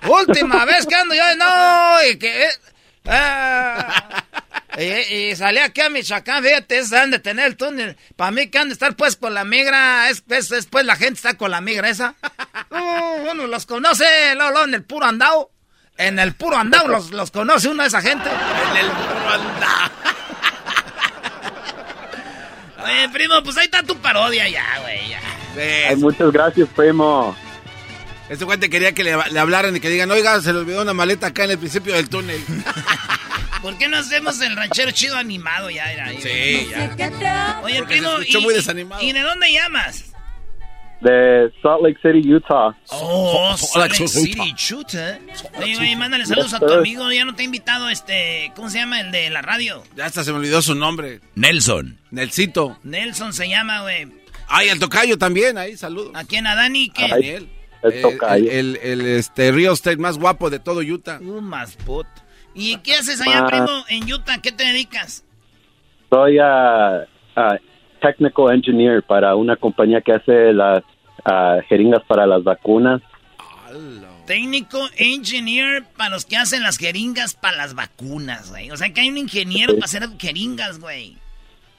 Última 0.08 0.64
vez 0.64 0.86
que 0.86 0.94
ando 0.94 1.14
yo, 1.14 1.36
no, 1.36 2.10
y 2.10 2.18
que... 2.18 2.44
eh, 2.44 2.50
ah, 3.06 4.24
y, 4.78 5.14
y 5.14 5.36
salí 5.36 5.58
aquí 5.58 5.80
a 5.80 5.90
Michoacán, 5.90 6.44
fíjate, 6.44 6.78
es 6.78 6.92
han 6.92 7.10
de 7.10 7.18
tener 7.18 7.46
el 7.46 7.56
túnel. 7.56 7.96
Para 8.16 8.30
mí 8.30 8.48
que 8.48 8.58
han 8.58 8.68
de 8.68 8.74
estar 8.74 8.94
pues 8.94 9.16
con 9.16 9.34
la 9.34 9.44
migra, 9.44 10.08
es, 10.10 10.22
es, 10.28 10.52
es, 10.52 10.66
pues 10.66 10.84
la 10.84 10.96
gente 10.96 11.14
está 11.14 11.34
con 11.34 11.50
la 11.50 11.60
migra 11.60 11.88
esa. 11.88 12.14
Uh, 12.70 13.30
uno 13.30 13.46
los 13.46 13.66
conoce, 13.66 14.04
luego, 14.34 14.50
luego 14.50 14.66
en 14.66 14.74
el 14.74 14.84
puro 14.84 15.06
andao. 15.06 15.50
En 15.98 16.18
el 16.18 16.34
puro 16.34 16.56
andao 16.56 16.88
los, 16.88 17.10
los 17.10 17.30
conoce 17.30 17.68
uno 17.68 17.82
de 17.82 17.88
esa 17.88 18.00
gente. 18.00 18.28
En 18.30 18.76
el 18.76 18.90
puro 18.90 19.28
andao. 19.28 19.90
Oye, 22.84 23.08
primo, 23.10 23.42
pues 23.42 23.56
ahí 23.58 23.66
está 23.66 23.82
tu 23.82 23.96
parodia 23.98 24.48
ya, 24.48 24.64
güey. 24.80 25.10
ya. 25.10 25.20
Ay, 25.88 25.96
muchas 25.96 26.30
gracias, 26.32 26.68
primo. 26.74 27.36
Este 28.30 28.44
cuate 28.46 28.70
quería 28.70 28.92
que 28.92 29.02
le, 29.02 29.16
le 29.32 29.38
hablaran 29.40 29.74
y 29.74 29.80
que 29.80 29.88
digan, 29.90 30.08
oiga, 30.12 30.40
se 30.40 30.52
le 30.52 30.60
olvidó 30.60 30.82
una 30.82 30.94
maleta 30.94 31.26
acá 31.26 31.44
en 31.44 31.50
el 31.50 31.58
principio 31.58 31.94
del 31.94 32.08
túnel. 32.08 32.40
¿Por 33.60 33.76
qué 33.76 33.88
no 33.88 33.96
hacemos 33.98 34.40
el 34.40 34.54
ranchero 34.54 34.92
chido 34.92 35.16
animado 35.16 35.68
ya? 35.68 35.92
Era, 35.92 36.08
Sí, 36.12 36.68
ya. 36.70 37.60
Oye, 37.64 37.78
Porque 37.80 37.96
primo, 37.96 38.18
se 38.18 38.38
y, 38.38 38.40
muy 38.40 38.54
desanimado. 38.54 39.02
¿y 39.02 39.12
de 39.12 39.20
dónde 39.20 39.52
llamas? 39.52 40.12
De 41.00 41.50
Salt 41.60 41.82
Lake 41.82 41.98
City, 42.02 42.32
Utah. 42.32 42.76
Oh, 42.90 43.56
Salt 43.56 43.90
Lake 43.90 44.04
Utah. 44.04 44.12
City, 44.12 44.54
chuta. 44.54 45.18
Oye, 45.58 45.74
güey, 45.74 45.96
mándale 45.96 46.24
saludos 46.24 46.54
a 46.54 46.60
tu 46.60 46.72
amigo. 46.72 47.10
Ya 47.10 47.24
no 47.24 47.34
te 47.34 47.42
he 47.42 47.46
invitado, 47.46 47.88
este, 47.88 48.52
¿cómo 48.54 48.70
se 48.70 48.78
llama? 48.78 49.00
El 49.00 49.10
de 49.10 49.28
la 49.30 49.42
radio. 49.42 49.82
Ya 49.96 50.06
hasta 50.06 50.22
se 50.22 50.30
me 50.30 50.38
olvidó 50.38 50.62
su 50.62 50.76
nombre. 50.76 51.20
Nelson. 51.34 51.98
Nelsito. 52.12 52.78
Nelson 52.84 53.32
se 53.32 53.48
llama, 53.48 53.82
güey. 53.82 54.06
Ay, 54.46 54.68
el 54.68 54.78
tocayo 54.78 55.18
también, 55.18 55.58
ahí, 55.58 55.76
saludos. 55.76 56.12
¿A 56.14 56.22
quién? 56.24 56.46
¿A 56.46 56.54
Dani? 56.54 56.90
¿Qué? 56.90 57.08
Daniel. 57.08 57.48
El 57.82 57.92
Eh, 57.92 58.02
tocayo. 58.02 58.50
El, 58.50 58.76
el, 58.76 59.00
el, 59.00 59.06
este, 59.06 59.52
real 59.52 59.72
estate 59.72 59.96
más 59.96 60.18
guapo 60.18 60.50
de 60.50 60.58
todo 60.58 60.80
Utah. 60.80 61.18
Uh, 61.20 61.40
más 61.40 61.76
put. 61.76 62.06
¿Y 62.54 62.76
qué 62.78 62.94
haces 62.94 63.20
allá, 63.20 63.44
Ah. 63.44 63.46
primo, 63.46 63.84
en 63.88 64.12
Utah? 64.12 64.38
¿Qué 64.42 64.52
te 64.52 64.64
dedicas? 64.64 65.24
Soy 66.10 66.38
ah, 66.42 67.04
ah, 67.36 67.56
technical 68.02 68.52
engineer 68.54 69.02
para 69.02 69.34
una 69.36 69.56
compañía 69.56 70.00
que 70.00 70.12
hace 70.12 70.52
las 70.52 70.82
ah, 71.24 71.58
jeringas 71.68 72.02
para 72.08 72.26
las 72.26 72.42
vacunas. 72.42 73.00
Técnico 74.26 74.78
engineer 74.98 75.84
para 75.96 76.10
los 76.10 76.24
que 76.24 76.36
hacen 76.36 76.62
las 76.62 76.76
jeringas 76.76 77.34
para 77.34 77.56
las 77.56 77.74
vacunas, 77.74 78.50
güey. 78.50 78.70
O 78.70 78.76
sea 78.76 78.92
que 78.92 79.00
hay 79.00 79.08
un 79.10 79.18
ingeniero 79.18 79.74
para 79.74 79.84
hacer 79.84 80.02
jeringas, 80.18 80.78
güey. 80.80 81.16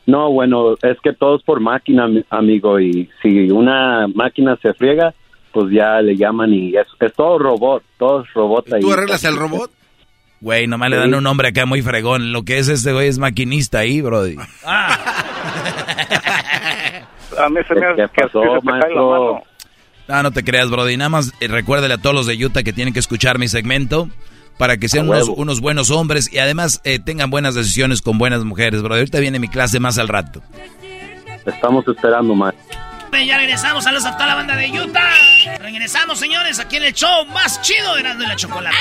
No, 0.05 0.31
bueno, 0.31 0.73
es 0.81 0.97
que 1.03 1.13
todo 1.13 1.37
es 1.37 1.43
por 1.43 1.59
máquina, 1.59 2.07
mi- 2.07 2.25
amigo, 2.29 2.79
y 2.79 3.09
si 3.21 3.51
una 3.51 4.07
máquina 4.07 4.57
se 4.61 4.73
friega, 4.73 5.13
pues 5.51 5.71
ya 5.71 6.01
le 6.01 6.15
llaman 6.15 6.53
y 6.53 6.75
es, 6.75 6.87
es 6.99 7.13
todo 7.13 7.37
robot, 7.39 7.83
todo 7.97 8.23
es 8.23 8.33
robot 8.33 8.73
ahí. 8.73 8.81
¿Tú 8.81 8.91
arreglas 8.91 9.23
el 9.23 9.35
robot? 9.35 9.71
Güey, 10.41 10.65
nomás 10.65 10.89
le 10.89 10.97
dan 10.97 11.13
un 11.13 11.23
nombre 11.23 11.49
acá 11.49 11.67
muy 11.67 11.83
fregón. 11.83 12.33
Lo 12.33 12.43
que 12.43 12.57
es 12.57 12.67
este 12.67 12.93
güey 12.93 13.07
es 13.07 13.19
maquinista 13.19 13.79
ahí, 13.79 14.01
brody. 14.01 14.35
A 17.39 17.47
mí 17.49 17.59
se 17.67 17.75
me 17.75 17.95
¿Qué 17.95 18.07
pasó, 18.07 18.41
maestro? 18.63 19.41
No, 20.07 20.23
no 20.23 20.31
te 20.31 20.43
creas, 20.43 20.69
brody. 20.69 20.97
Nada 20.97 21.09
más 21.09 21.31
eh, 21.39 21.47
recuérdale 21.47 21.93
a 21.93 21.97
todos 21.97 22.13
los 22.15 22.27
de 22.27 22.43
Utah 22.43 22.63
que 22.63 22.73
tienen 22.73 22.93
que 22.93 22.99
escuchar 22.99 23.39
mi 23.39 23.47
segmento 23.47 24.09
para 24.57 24.77
que 24.77 24.89
sean 24.89 25.07
unos, 25.07 25.29
unos 25.29 25.61
buenos 25.61 25.89
hombres 25.91 26.31
y 26.31 26.39
además 26.39 26.81
eh, 26.83 26.99
tengan 26.99 27.29
buenas 27.29 27.55
decisiones 27.55 28.01
con 28.01 28.17
buenas 28.17 28.43
mujeres, 28.43 28.81
brody. 28.81 28.99
Ahorita 28.99 29.19
viene 29.19 29.39
mi 29.39 29.47
clase 29.47 29.79
más 29.79 29.97
al 29.97 30.07
rato. 30.07 30.41
Estamos 31.45 31.87
esperando, 31.87 32.35
más. 32.35 32.53
Ya 33.11 33.37
regresamos, 33.37 33.83
saludos 33.83 34.05
a 34.05 34.13
toda 34.13 34.25
la 34.25 34.35
banda 34.35 34.55
de 34.55 34.67
Utah. 34.71 35.13
Regresamos, 35.59 36.17
señores, 36.17 36.59
aquí 36.59 36.77
en 36.77 36.85
el 36.85 36.93
show 36.93 37.25
más 37.27 37.61
chido 37.61 37.93
de 37.93 38.01
Erasmo 38.01 38.23
y 38.23 38.27
la 38.27 38.35
Chocolate. 38.35 38.75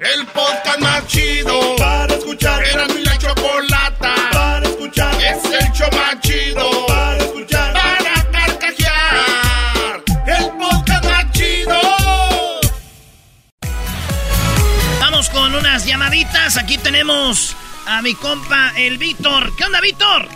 El 0.00 0.26
podcast 0.28 0.78
más 0.78 1.06
chido 1.08 1.74
para 1.76 2.14
escuchar. 2.14 2.64
Era 2.64 2.86
mi 2.86 3.02
la 3.02 3.18
chocolata 3.18 4.14
para 4.32 4.66
escuchar. 4.68 5.14
Es 5.20 5.44
el 5.44 5.72
show 5.72 5.88
más 5.92 6.20
chido 6.20 6.86
para 6.86 7.16
escuchar. 7.18 7.72
Para 7.72 8.30
carcajear. 8.30 10.02
El 10.26 10.50
podcast 10.52 11.04
más 11.04 11.32
chido. 11.32 11.80
Vamos 15.00 15.28
con 15.30 15.54
unas 15.56 15.84
llamaditas. 15.84 16.56
Aquí 16.56 16.78
tenemos 16.78 17.56
a 17.86 18.00
mi 18.00 18.14
compa, 18.14 18.72
el 18.76 18.96
Víctor. 18.98 19.56
¿Qué 19.56 19.64
onda, 19.64 19.80
Víctor? 19.80 20.28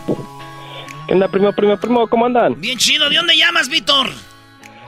¿Qué 1.13 1.17
onda, 1.17 1.29
primo, 1.29 1.53
primo, 1.53 1.77
primo? 1.77 2.07
¿Cómo 2.09 2.25
andan? 2.25 2.59
Bien 2.59 2.79
chido. 2.79 3.11
¿De 3.11 3.17
dónde 3.17 3.37
llamas, 3.37 3.69
Víctor? 3.69 4.09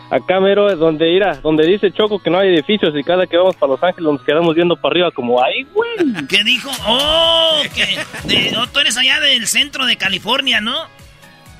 Acá 0.09 0.41
mero 0.41 0.71
es 0.71 0.79
donde 0.79 1.11
irá, 1.13 1.35
donde 1.43 1.67
dice 1.67 1.93
Choco 1.93 2.19
que 2.19 2.31
no 2.31 2.39
hay 2.39 2.49
edificios 2.49 2.95
y 2.97 3.03
cada 3.05 3.27
que 3.27 3.37
vamos 3.37 3.57
para 3.57 3.73
Los 3.73 3.83
Ángeles 3.83 4.11
nos 4.11 4.23
quedamos 4.23 4.55
viendo 4.55 4.75
para 4.75 4.93
arriba 4.93 5.11
como, 5.11 5.43
¡ay, 5.45 5.65
güey! 5.65 6.27
¿Qué 6.27 6.43
dijo? 6.43 6.71
¡Oh! 6.87 7.61
Que 7.75 7.99
de- 8.27 8.57
oh, 8.57 8.67
tú 8.69 8.81
eres 8.81 8.97
allá 8.97 9.21
del 9.21 9.47
centro 9.47 9.85
de 9.85 9.99
California, 9.99 10.63
¿no? 10.63 10.87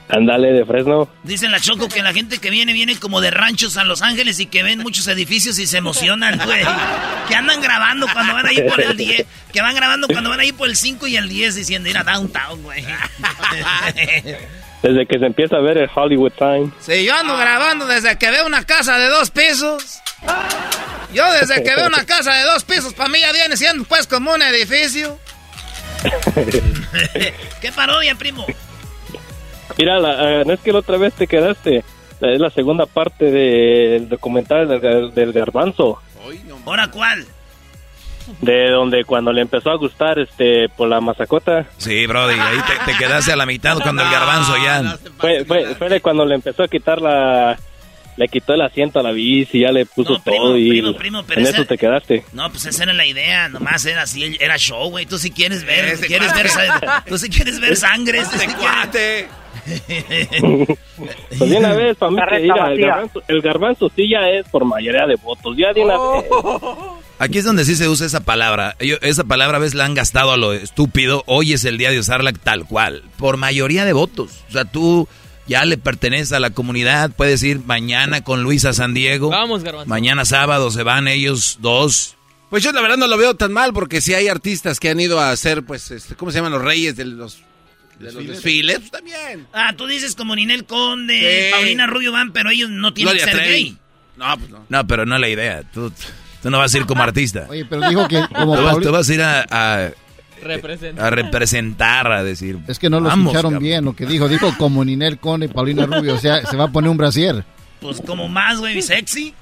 Ándale, 0.09 0.53
de 0.53 0.65
Fresno. 0.65 1.09
Dicen 1.23 1.51
la 1.51 1.61
Choco 1.61 1.89
que 1.89 2.03
la 2.03 2.13
gente 2.13 2.39
que 2.39 2.51
viene 2.51 2.73
viene 2.73 2.97
como 2.99 3.21
de 3.21 3.31
ranchos 3.31 3.77
a 3.79 3.85
Los 3.85 4.03
Ángeles 4.03 4.39
y 4.39 4.47
que 4.47 4.63
ven 4.63 4.81
muchos 4.81 5.09
edificios 5.09 5.59
y 5.59 5.67
se 5.67 5.79
emocionan, 5.79 6.39
güey. 6.45 6.65
Que 7.29 7.35
andan 7.35 7.63
grabando 7.63 8.07
cuando 8.13 8.35
van 8.35 8.47
a 8.47 8.53
ir 8.53 8.67
por 8.67 8.79
el 8.83 8.99
10. 8.99 9.27
Que 9.51 9.63
van 9.63 9.75
grabando 9.75 10.07
cuando 10.09 10.29
van 10.29 10.41
a 10.41 10.45
ir 10.45 10.55
por 10.55 10.69
el 10.69 10.77
5 10.77 11.07
y 11.07 11.17
el 11.17 11.27
10 11.27 11.55
diciendo 11.55 11.89
ir 11.89 11.97
a 11.97 12.05
downtown, 12.05 12.63
güey. 12.63 12.85
Desde 14.83 15.07
que 15.07 15.19
se 15.19 15.25
empieza 15.25 15.57
a 15.57 15.61
ver 15.61 15.79
el 15.79 15.89
Hollywood 15.95 16.33
Time. 16.33 16.71
Sí, 16.81 17.03
yo 17.03 17.15
ando 17.15 17.35
grabando 17.39 17.87
desde 17.87 18.19
que 18.19 18.31
veo 18.31 18.45
una 18.45 18.65
casa 18.65 18.99
de 18.99 19.09
dos 19.09 19.31
pisos. 19.31 20.01
Yo 21.15 21.33
desde 21.33 21.63
que 21.63 21.75
veo 21.75 21.87
una 21.87 22.05
casa 22.05 22.35
de 22.35 22.43
dos 22.43 22.65
pisos, 22.65 22.93
para 22.93 23.09
mí 23.09 23.19
ya 23.19 23.33
viene 23.33 23.57
siendo 23.57 23.85
pues 23.85 24.07
como 24.07 24.35
un 24.35 24.43
edificio. 24.43 25.19
¿Qué 27.63 27.73
parodia, 27.73 28.15
primo? 28.17 28.45
Mira, 29.79 29.99
la, 29.99 30.41
eh, 30.41 30.45
no 30.47 30.53
es 30.53 30.61
que 30.61 30.73
la 30.73 30.79
otra 30.81 30.97
vez 30.97 31.15
te 31.15 31.27
quedaste. 31.27 31.85
Es 32.21 32.41
la 32.41 32.51
segunda 32.51 32.87
parte 32.87 33.31
del 33.31 34.09
documental 34.09 34.69
del, 34.69 34.81
gar- 34.81 35.13
del 35.13 35.33
garbanzo. 35.33 36.01
¿Ahora 36.65 36.91
cuál? 36.91 37.27
De 38.41 38.71
donde 38.71 39.05
cuando 39.05 39.33
le 39.33 39.43
empezó 39.43 39.71
a 39.71 39.77
gustar 39.77 40.19
este 40.19 40.69
por 40.71 40.89
la 40.89 41.01
masacota. 41.03 41.67
Sí, 41.77 42.07
Brody, 42.07 42.35
ahí 42.39 42.57
te, 42.67 42.93
te 42.93 42.99
quedaste 42.99 43.33
a 43.33 43.37
la 43.37 43.45
mitad 43.45 43.79
cuando 43.83 44.03
el 44.03 44.11
garbanzo 44.11 44.55
ya. 44.65 44.97
Fue, 45.19 45.45
fue, 45.45 45.75
fue 45.75 45.89
de 45.91 46.01
cuando 46.01 46.25
le 46.25 46.37
empezó 46.37 46.63
a 46.63 46.69
quitar 46.69 47.03
la... 47.03 47.59
Le 48.17 48.29
quitó 48.29 48.55
el 48.55 48.61
asiento 48.63 49.01
a 49.01 49.03
la 49.03 49.11
bici, 49.11 49.61
ya 49.61 49.73
le 49.73 49.87
puso 49.87 50.21
todo 50.25 50.57
y 50.57 50.69
primo, 50.71 50.95
primo, 50.95 51.25
pero 51.27 51.41
en 51.41 51.47
ese- 51.49 51.57
eso 51.57 51.65
te 51.67 51.77
quedaste. 51.77 52.25
No, 52.33 52.49
pues 52.51 52.65
esa 52.67 52.85
era 52.85 52.93
la 52.93 53.05
idea, 53.07 53.49
nomás 53.49 53.85
era 53.87 54.03
así, 54.03 54.37
era 54.39 54.57
show, 54.57 54.89
güey. 54.91 55.05
Tú 55.07 55.19
si 55.19 55.31
quieres 55.33 55.65
ver, 55.65 55.99
quieres 55.99 56.33
ver, 56.35 56.47
cuate. 56.49 57.11
tú 57.11 57.19
si 57.19 57.29
quieres 57.29 57.59
ver 57.61 57.75
sangre, 57.77 58.25
sí 58.25 58.37
quieres- 58.39 59.27
Pues 61.39 61.51
de 61.51 61.57
una 61.57 61.73
vez, 61.75 61.97
para 61.97 62.11
mí, 62.13 62.19
que, 62.19 62.41
mira, 62.43 62.73
el 62.73 62.81
garbanzo, 62.81 63.23
el 63.29 63.41
garbanzo 63.43 63.91
sí 63.97 64.09
ya 64.09 64.29
es 64.29 64.47
por 64.49 64.65
mayoría 64.65 65.07
de 65.07 65.17
votos. 65.17 65.57
Ya 65.57 65.73
de 65.73 65.83
una 65.83 65.97
vez. 65.99 66.25
Aquí 67.19 67.39
es 67.39 67.45
donde 67.45 67.65
sí 67.65 67.75
se 67.77 67.89
usa 67.89 68.07
esa 68.07 68.21
palabra. 68.21 68.77
Yo- 68.81 68.97
esa 69.01 69.25
palabra 69.25 69.57
a 69.57 69.61
veces 69.61 69.75
la 69.75 69.85
han 69.85 69.95
gastado 69.95 70.33
a 70.33 70.37
lo 70.37 70.53
estúpido. 70.53 71.23
Hoy 71.27 71.53
es 71.53 71.65
el 71.65 71.79
día 71.79 71.91
de 71.91 71.99
usarla 71.99 72.33
tal 72.33 72.67
cual. 72.67 73.03
Por 73.17 73.37
mayoría 73.37 73.85
de 73.85 73.93
votos. 73.93 74.45
O 74.49 74.53
sea, 74.53 74.65
tú 74.65 75.09
ya 75.47 75.65
le 75.65 75.77
perteneces 75.79 76.33
a 76.33 76.41
la 76.41 76.51
comunidad. 76.51 77.11
Puedes 77.17 77.43
ir 77.43 77.61
mañana 77.65 78.23
con 78.23 78.43
Luis 78.43 78.65
a 78.65 78.73
San 78.73 78.95
Diego. 78.95 79.31
Vamos, 79.31 79.63
Garbanzo. 79.63 79.89
Mañana 79.89 80.25
sábado 80.25 80.71
se 80.71 80.83
van 80.83 81.09
ellos 81.09 81.59
dos. 81.61 82.17
Pues 82.51 82.63
yo 82.63 82.73
la 82.73 82.81
verdad 82.81 82.97
no 82.97 83.07
lo 83.09 83.17
veo 83.19 83.35
tan 83.35 83.53
mal 83.53 83.73
porque 83.73 84.01
si 84.01 84.15
hay 84.15 84.29
artistas 84.29 84.79
que 84.79 84.91
han 84.91 85.01
ido 85.01 85.19
a 85.21 85.31
hacer, 85.33 85.65
pues, 85.65 85.91
este, 85.91 86.15
¿cómo 86.15 86.31
se 86.31 86.39
llaman 86.39 86.53
los 86.53 86.63
reyes 86.63 86.95
de 86.97 87.05
los, 87.05 87.39
de 87.99 88.13
los 88.13 88.27
desfiles? 88.27 88.79
Pues 88.79 88.91
también. 88.93 89.47
Ah, 89.53 89.73
tú 89.77 89.87
dices 89.87 90.15
como 90.15 90.37
Ninel 90.37 90.65
Conde, 90.65 91.47
Sí. 91.49 91.53
Paulina 91.53 91.87
Rubio 91.87 92.13
van, 92.13 92.33
pero 92.33 92.51
ellos 92.51 92.71
no 92.71 92.95
tienen 92.95 93.15
Gloria 93.15 93.33
que 93.33 93.39
ser 93.39 93.49
gay. 93.51 93.77
No, 94.17 94.39
pues 94.39 94.51
no. 94.51 94.65
No, 94.69 94.87
pero 94.87 95.05
no 95.05 95.17
es 95.17 95.21
la 95.21 95.29
idea. 95.29 95.63
Tú, 95.73 95.93
tú 96.43 96.51
no 96.51 96.59
vas 96.59 96.73
a 96.73 96.79
ir 96.79 96.87
como 96.87 97.03
artista. 97.03 97.47
Oye, 97.49 97.65
pero 97.65 97.89
dijo 97.89 98.07
que 98.07 98.23
como 98.33 98.55
tú, 98.57 98.63
vas, 98.63 98.79
tú 98.81 98.93
vas 98.93 99.09
a 99.09 99.15
ir 99.15 99.23
a, 99.23 99.45
a- 99.51 99.91
Representa. 100.43 101.07
a 101.07 101.11
representar, 101.11 102.13
a 102.13 102.23
decir. 102.23 102.59
Es 102.69 102.79
que 102.79 102.91
no 102.91 103.01
lo 103.01 103.09
escucharon 103.09 103.53
cabrón. 103.53 103.63
bien 103.63 103.85
lo 103.85 103.95
que 103.95 104.07
dijo. 104.07 104.29
Dijo 104.29 104.55
como 104.59 104.85
Ninel 104.85 105.19
Conde 105.19 105.47
y 105.47 105.49
Paulina 105.49 105.87
Rubio. 105.87 106.15
O 106.15 106.19
sea, 106.19 106.45
se 106.47 106.57
va 106.57 106.65
a 106.65 106.69
poner 106.69 106.91
un 106.91 106.97
brasier. 106.97 107.45
Pues 107.81 108.01
como 108.01 108.29
más, 108.29 108.59
güey, 108.59 108.81
sexy. 108.83 109.35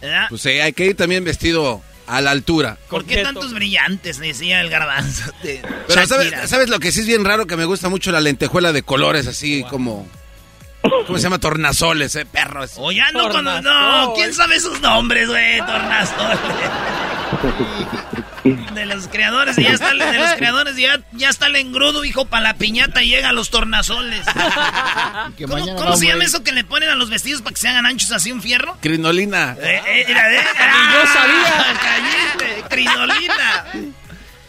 ¿verdad? 0.00 0.26
Pues 0.28 0.42
sí, 0.42 0.50
hay 0.50 0.72
que 0.72 0.86
ir 0.86 0.96
también 0.96 1.24
vestido 1.24 1.82
a 2.06 2.20
la 2.20 2.30
altura. 2.30 2.78
¿Por 2.90 3.04
qué 3.04 3.22
tantos 3.22 3.54
brillantes? 3.54 4.18
Decía 4.18 4.60
el 4.60 4.70
garbanzo. 4.70 5.32
de 5.42 5.62
Pero 5.88 6.06
¿sabes. 6.06 6.32
¿sabes 6.48 6.68
lo 6.68 6.78
que 6.78 6.92
sí 6.92 7.00
es 7.00 7.06
bien 7.06 7.24
raro? 7.24 7.46
Que 7.46 7.56
me 7.56 7.64
gusta 7.64 7.88
mucho 7.88 8.12
la 8.12 8.20
lentejuela 8.20 8.72
de 8.72 8.82
colores 8.82 9.26
así 9.26 9.64
como... 9.70 10.06
¿Cómo 11.06 11.16
se 11.16 11.24
llama? 11.24 11.38
Tornasoles, 11.38 12.14
eh, 12.14 12.26
perros. 12.26 12.72
O 12.76 12.92
ya 12.92 13.10
no 13.12 13.30
con... 13.30 13.44
No, 13.44 14.12
¿quién 14.14 14.34
sabe 14.34 14.60
sus 14.60 14.80
nombres, 14.82 15.28
güey? 15.28 15.58
Tornasoles. 15.60 16.38
De 18.44 18.84
los 18.84 19.08
creadores, 19.08 19.56
ya 19.56 19.70
está, 19.70 19.94
de 19.94 20.18
los 20.18 20.34
creadores, 20.34 20.76
ya, 20.76 21.00
ya 21.12 21.30
está 21.30 21.46
el 21.46 21.56
engrudo, 21.56 22.04
hijo, 22.04 22.26
para 22.26 22.42
la 22.42 22.54
piñata 22.54 23.02
y 23.02 23.08
llegan 23.08 23.34
los 23.34 23.50
tornasoles. 23.50 24.26
Que 25.38 25.46
¿Cómo, 25.46 25.96
se 25.96 26.06
llama 26.06 26.22
a 26.22 26.26
eso 26.26 26.44
que 26.44 26.52
le 26.52 26.64
ponen 26.64 26.90
a 26.90 26.94
los 26.94 27.08
vestidos 27.08 27.40
para 27.40 27.54
que 27.54 27.60
se 27.60 27.68
hagan 27.68 27.86
anchos 27.86 28.12
así 28.12 28.30
un 28.30 28.42
fierro? 28.42 28.76
Crinolina. 28.80 29.56
Eh, 29.58 29.82
eh, 29.86 30.04
mira, 30.06 30.32
eh, 30.32 30.44
yo 30.92 31.06
sabía. 31.12 31.78
Cállate, 31.82 32.64
crinolina. 32.68 33.64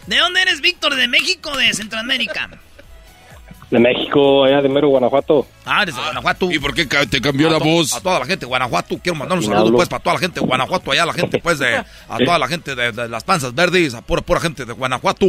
¿De 0.06 0.18
dónde 0.18 0.42
eres, 0.42 0.62
Víctor? 0.62 0.96
¿De 0.96 1.08
México 1.08 1.52
o 1.52 1.58
de 1.58 1.74
Centroamérica? 1.74 2.50
De 3.72 3.80
México, 3.80 4.44
allá 4.46 4.62
de 4.62 4.70
Mero, 4.70 4.90
Guanajuato. 4.90 5.48
Ah, 5.66 5.84
desde 5.86 6.00
Guanajuato. 6.00 6.52
¿Y 6.52 6.60
por 6.60 6.74
qué 6.74 6.86
te 6.86 7.20
cambió 7.20 7.48
a 7.48 7.52
la 7.52 7.58
voz? 7.58 7.94
A 7.94 8.02
toda 8.02 8.20
la 8.20 8.26
gente 8.26 8.42
de 8.42 8.48
Guanajuato. 8.48 9.00
Quiero 9.02 9.18
mandar 9.18 9.38
un 9.38 9.44
saludo, 9.44 9.62
hablo. 9.62 9.78
pues, 9.78 9.90
para 9.90 10.04
toda 10.04 10.14
la 10.14 10.20
gente 10.20 10.40
de 10.40 10.46
Guanajuato. 10.46 10.92
Allá 10.92 11.06
la 11.06 11.14
gente, 11.14 11.40
pues, 11.40 11.60
de... 11.60 11.78
A 11.78 12.18
toda 12.24 12.38
la 12.38 12.48
gente 12.48 12.76
de, 12.76 12.92
de 12.92 13.10
las 13.10 13.24
panzas 13.24 13.56
verdes. 13.56 13.96
A 13.96 14.02
pura, 14.02 14.22
pura 14.22 14.40
gente 14.40 14.66
de 14.66 14.74
Guanajuato. 14.74 15.26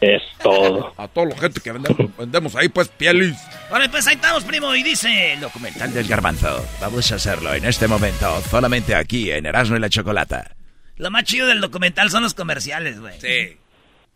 Es 0.00 0.22
todo. 0.42 0.92
A 0.96 1.06
toda 1.08 1.26
la 1.26 1.36
gente 1.36 1.60
que 1.60 1.70
vendemos, 1.72 2.16
vendemos 2.18 2.56
ahí, 2.56 2.68
pues, 2.68 2.88
pieles. 2.88 3.36
Vale, 3.70 3.88
pues 3.90 4.06
ahí 4.06 4.14
estamos, 4.16 4.44
primo, 4.44 4.74
y 4.74 4.82
dice... 4.82 5.34
El 5.34 5.40
documental 5.40 5.92
del 5.94 6.08
garbanzo. 6.08 6.66
Vamos 6.80 7.12
a 7.12 7.14
hacerlo 7.14 7.54
en 7.54 7.64
este 7.64 7.86
momento. 7.86 8.42
Solamente 8.50 8.94
aquí, 8.94 9.30
en 9.30 9.46
Erasmo 9.46 9.76
y 9.76 9.80
la 9.80 9.88
Chocolata. 9.88 10.56
Lo 10.96 11.10
más 11.10 11.24
chido 11.24 11.46
del 11.46 11.60
documental 11.60 12.10
son 12.10 12.22
los 12.22 12.34
comerciales, 12.34 12.98
güey. 12.98 13.20
Sí. 13.20 13.56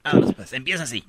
Vámonos, 0.03 0.35
pues, 0.35 0.53
empieza 0.53 0.83
así. 0.83 1.05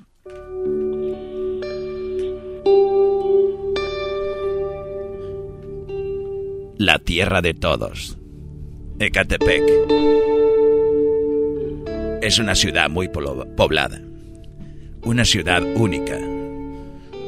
La 6.77 6.99
tierra 6.99 7.41
de 7.41 7.53
todos. 7.53 8.17
Ecatepec. 8.99 9.63
Es 12.21 12.37
una 12.37 12.53
ciudad 12.53 12.89
muy 12.89 13.07
poblada. 13.07 14.01
Una 15.03 15.25
ciudad 15.25 15.63
única. 15.75 16.19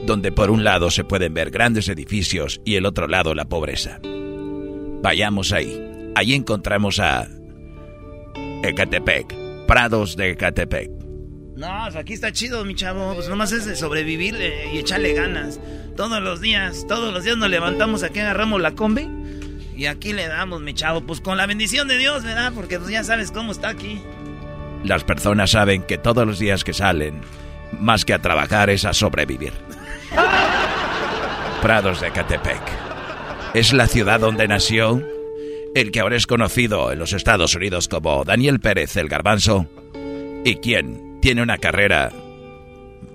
Donde 0.06 0.32
por 0.32 0.52
un 0.52 0.64
lado 0.64 0.92
se 0.92 1.04
pueden 1.04 1.34
ver 1.34 1.50
grandes 1.50 1.90
edificios 1.90 2.62
y 2.66 2.76
el 2.76 2.86
otro 2.86 3.08
lado 3.08 3.34
la 3.36 3.46
pobreza. 3.46 4.00
Vayamos 5.02 5.54
ahí. 5.54 6.12
Ahí 6.16 6.34
encontramos 6.34 7.00
a 7.00 7.28
Ecatepec. 8.64 9.34
Prados 9.66 10.18
de 10.18 10.32
Ecatepec. 10.32 11.07
No, 11.58 11.68
pues 11.86 11.96
aquí 11.96 12.14
está 12.14 12.32
chido, 12.32 12.64
mi 12.66 12.76
chavo. 12.76 13.16
Pues 13.16 13.28
nomás 13.30 13.52
es 13.52 13.66
de 13.66 13.76
sobrevivir 13.76 14.36
eh, 14.36 14.70
y 14.74 14.78
echarle 14.78 15.14
ganas. 15.14 15.60
Todos 15.96 16.22
los 16.22 16.40
días, 16.40 16.86
todos 16.88 17.12
los 17.12 17.24
días 17.24 17.36
nos 17.36 17.50
levantamos 17.50 18.04
aquí, 18.04 18.20
agarramos 18.20 18.62
la 18.62 18.74
combi. 18.74 19.10
Y 19.76 19.88
aquí 19.88 20.14
le 20.14 20.28
damos, 20.28 20.62
mi 20.62 20.76
chavo. 20.76 21.02
Pues 21.02 21.20
con 21.20 21.36
la 21.36 21.48
bendición 21.48 21.88
de 21.88 21.98
Dios, 21.98 22.24
¿verdad? 22.24 22.52
Porque 22.54 22.78
pues 22.78 22.92
ya 22.92 23.04
sabes 23.04 23.32
cómo 23.32 23.52
está 23.52 23.70
aquí. 23.70 24.00
Las 24.84 25.04
personas 25.04 25.50
saben 25.50 25.82
que 25.82 25.98
todos 25.98 26.28
los 26.28 26.38
días 26.38 26.64
que 26.64 26.74
salen, 26.74 27.22
más 27.80 28.06
que 28.06 28.14
a 28.14 28.22
trabajar, 28.22 28.70
es 28.70 28.86
a 28.86 28.94
sobrevivir. 28.94 29.54
Prados 31.64 32.02
de 32.02 32.12
Catepec. 32.12 32.62
Es 33.56 33.74
la 33.74 33.88
ciudad 33.88 34.20
donde 34.20 34.48
nació 34.48 35.02
el 35.74 35.90
que 35.92 36.02
ahora 36.02 36.18
es 36.18 36.28
conocido 36.28 36.92
en 36.92 37.00
los 37.00 37.14
Estados 37.14 37.56
Unidos 37.56 37.88
como 37.88 38.24
Daniel 38.24 38.60
Pérez 38.60 38.96
el 38.96 39.10
Garbanzo 39.10 39.68
y 40.46 40.56
quien 40.58 41.07
tiene 41.22 41.42
una 41.42 41.58
carrera 41.58 42.12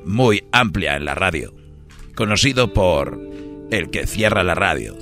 muy 0.05 0.45
amplia 0.53 0.97
en 0.97 1.05
la 1.05 1.15
radio, 1.15 1.55
conocido 2.15 2.73
por 2.73 3.19
el 3.71 3.91
que 3.91 4.07
cierra 4.07 4.43
la 4.43 4.55
radio. 4.55 4.97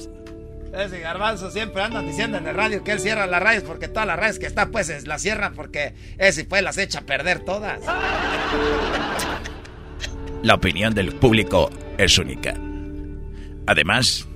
Ese 0.72 1.00
garbanzo 1.00 1.50
siempre 1.50 1.82
andan 1.82 2.06
diciendo 2.06 2.38
en 2.38 2.46
el 2.46 2.54
radio 2.54 2.84
que 2.84 2.92
él 2.92 3.00
cierra 3.00 3.26
las 3.26 3.42
radios 3.42 3.64
porque 3.64 3.88
todas 3.88 4.06
las 4.06 4.16
radios 4.18 4.38
que 4.38 4.46
está 4.46 4.66
pues 4.70 4.88
es- 4.88 5.06
las 5.06 5.20
cierran 5.20 5.54
porque 5.54 5.94
ese 6.18 6.44
pues 6.44 6.62
las 6.62 6.78
echa 6.78 7.00
a 7.00 7.02
perder 7.02 7.40
todas. 7.40 7.80
La 10.42 10.54
opinión 10.54 10.94
del 10.94 11.12
público 11.14 11.70
es 11.98 12.16
única. 12.18 12.54
Además, 13.66 14.28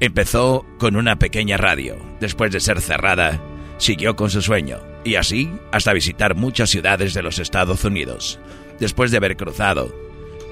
empezó 0.00 0.64
con 0.78 0.96
una 0.96 1.16
pequeña 1.18 1.56
radio. 1.56 1.96
Después 2.20 2.50
de 2.52 2.60
ser 2.60 2.80
cerrada, 2.80 3.40
siguió 3.82 4.14
con 4.14 4.30
su 4.30 4.40
sueño. 4.40 4.78
Y 5.04 5.16
así 5.16 5.50
hasta 5.72 5.92
visitar 5.92 6.36
muchas 6.36 6.70
ciudades 6.70 7.14
de 7.14 7.22
los 7.22 7.38
Estados 7.38 7.84
Unidos. 7.84 8.38
Después 8.78 9.10
de 9.10 9.16
haber 9.16 9.36
cruzado 9.36 9.92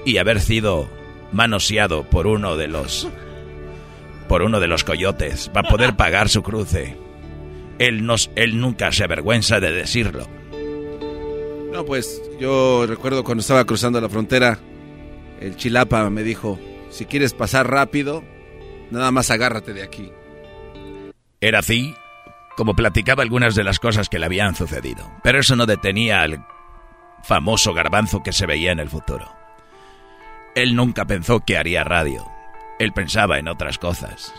y 0.05 0.17
haber 0.17 0.41
sido 0.41 0.89
manoseado 1.31 2.03
por 2.03 2.27
uno 2.27 2.57
de 2.57 2.67
los 2.67 3.07
por 4.27 4.43
uno 4.43 4.59
de 4.59 4.67
los 4.67 4.83
coyotes 4.83 5.49
para 5.49 5.67
poder 5.67 5.95
pagar 5.95 6.29
su 6.29 6.41
cruce. 6.41 6.95
Él, 7.79 8.05
nos, 8.05 8.29
él 8.35 8.59
nunca 8.59 8.91
se 8.91 9.03
avergüenza 9.03 9.59
de 9.59 9.71
decirlo. 9.71 10.27
No, 11.71 11.83
pues 11.85 12.21
yo 12.39 12.85
recuerdo 12.87 13.23
cuando 13.23 13.41
estaba 13.41 13.65
cruzando 13.65 13.99
la 13.99 14.07
frontera, 14.07 14.59
el 15.41 15.55
chilapa 15.57 16.09
me 16.09 16.23
dijo, 16.23 16.59
si 16.89 17.05
quieres 17.05 17.33
pasar 17.33 17.69
rápido, 17.69 18.23
nada 18.89 19.11
más 19.11 19.31
agárrate 19.31 19.73
de 19.73 19.83
aquí. 19.83 20.11
Era 21.41 21.59
así 21.59 21.93
como 22.61 22.75
platicaba 22.75 23.23
algunas 23.23 23.55
de 23.55 23.63
las 23.63 23.79
cosas 23.79 24.07
que 24.07 24.19
le 24.19 24.27
habían 24.27 24.53
sucedido, 24.53 25.11
pero 25.23 25.39
eso 25.39 25.55
no 25.55 25.65
detenía 25.65 26.21
al 26.21 26.45
famoso 27.23 27.73
garbanzo 27.73 28.21
que 28.21 28.33
se 28.33 28.45
veía 28.45 28.71
en 28.71 28.77
el 28.77 28.87
futuro. 28.87 29.35
Él 30.53 30.75
nunca 30.75 31.05
pensó 31.05 31.39
que 31.39 31.57
haría 31.57 31.83
radio, 31.83 32.23
él 32.77 32.93
pensaba 32.93 33.39
en 33.39 33.47
otras 33.47 33.79
cosas. 33.79 34.31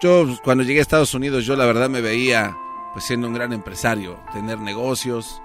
Yo 0.00 0.28
cuando 0.44 0.62
llegué 0.62 0.78
a 0.78 0.82
Estados 0.82 1.12
Unidos, 1.12 1.44
yo 1.44 1.56
la 1.56 1.66
verdad 1.66 1.90
me 1.90 2.02
veía 2.02 2.56
pues 2.92 3.04
siendo 3.04 3.26
un 3.26 3.34
gran 3.34 3.52
empresario, 3.52 4.20
tener 4.32 4.60
negocios 4.60 5.42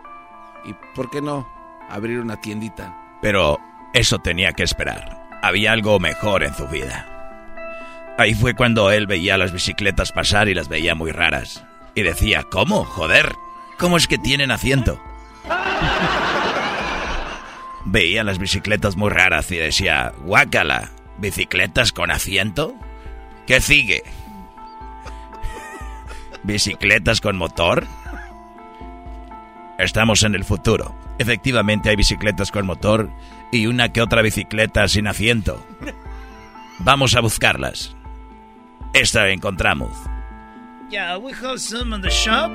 y, 0.63 0.75
¿por 0.93 1.09
qué 1.09 1.23
no?, 1.23 1.51
abrir 1.89 2.19
una 2.19 2.39
tiendita. 2.39 2.95
Pero 3.19 3.59
eso 3.95 4.19
tenía 4.19 4.53
que 4.53 4.61
esperar. 4.61 5.27
Había 5.41 5.71
algo 5.71 5.99
mejor 5.99 6.43
en 6.43 6.53
su 6.53 6.67
vida. 6.67 7.12
Ahí 8.17 8.35
fue 8.35 8.53
cuando 8.53 8.91
él 8.91 9.07
veía 9.07 9.37
las 9.37 9.51
bicicletas 9.51 10.11
pasar 10.11 10.47
y 10.47 10.53
las 10.53 10.69
veía 10.69 10.93
muy 10.93 11.11
raras. 11.11 11.65
Y 11.95 12.03
decía, 12.03 12.43
¿cómo? 12.43 12.85
Joder, 12.85 13.33
¿cómo 13.79 13.97
es 13.97 14.07
que 14.07 14.17
tienen 14.17 14.51
asiento? 14.51 15.01
Veía 17.85 18.23
las 18.23 18.37
bicicletas 18.37 18.95
muy 18.95 19.09
raras 19.09 19.51
y 19.51 19.57
decía, 19.57 20.13
guácala, 20.19 20.91
¿bicicletas 21.17 21.91
con 21.91 22.11
asiento? 22.11 22.75
¿Qué 23.47 23.59
sigue? 23.59 24.03
¿Bicicletas 26.43 27.19
con 27.19 27.35
motor? 27.35 27.85
Estamos 29.79 30.23
en 30.23 30.35
el 30.35 30.43
futuro. 30.43 30.95
Efectivamente 31.17 31.89
hay 31.89 31.95
bicicletas 31.95 32.51
con 32.51 32.65
motor 32.65 33.09
y 33.51 33.65
una 33.65 33.91
que 33.91 34.01
otra 34.01 34.21
bicicleta 34.21 34.87
sin 34.87 35.07
asiento. 35.07 35.65
Vamos 36.79 37.15
a 37.15 37.21
buscarlas. 37.21 37.95
Esta 38.93 39.29
encontramos. 39.29 39.95
Yeah, 40.89 41.17
we 41.17 41.31
have 41.33 41.59
some 41.59 41.91
in 41.93 42.01
the 42.01 42.11
shop, 42.11 42.51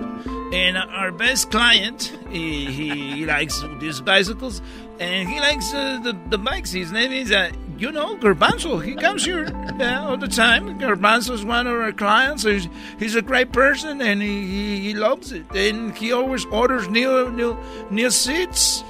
and 0.53 0.79
our 0.79 1.11
best 1.11 1.51
client, 1.51 2.17
he, 2.31 2.67
he 2.67 3.27
likes 3.27 3.61
these 3.81 4.01
bicycles, 4.01 4.63
and 5.01 5.29
he 5.29 5.41
likes 5.41 5.75
uh, 5.75 5.99
the, 6.05 6.17
the 6.29 6.39
bikes. 6.39 6.71
His 6.71 6.93
name 6.93 7.11
is, 7.11 7.33
uh, 7.33 7.51
you 7.77 7.91
know, 7.91 8.17
Garbanzo. 8.17 8.85
He 8.85 8.95
comes 8.95 9.25
here 9.25 9.47
uh, 9.81 10.07
all 10.07 10.17
the 10.17 10.29
time. 10.29 10.79
Garbanzo 10.79 11.33
is 11.33 11.45
one 11.45 11.67
of 11.67 11.75
our 11.75 11.91
clients. 11.91 12.45
He's, 12.45 12.69
he's 13.01 13.17
a 13.17 13.23
great 13.23 13.51
person, 13.51 14.01
and 14.01 14.23
he, 14.23 14.47
he, 14.47 14.81
he 14.81 14.95
loves 14.95 15.33
it. 15.33 15.45
And 15.53 15.97
he 15.97 16.13
always 16.13 16.45
orders 16.47 16.89
new, 16.89 17.33
new, 17.33 17.57
new 17.91 18.11
seats. 18.11 18.85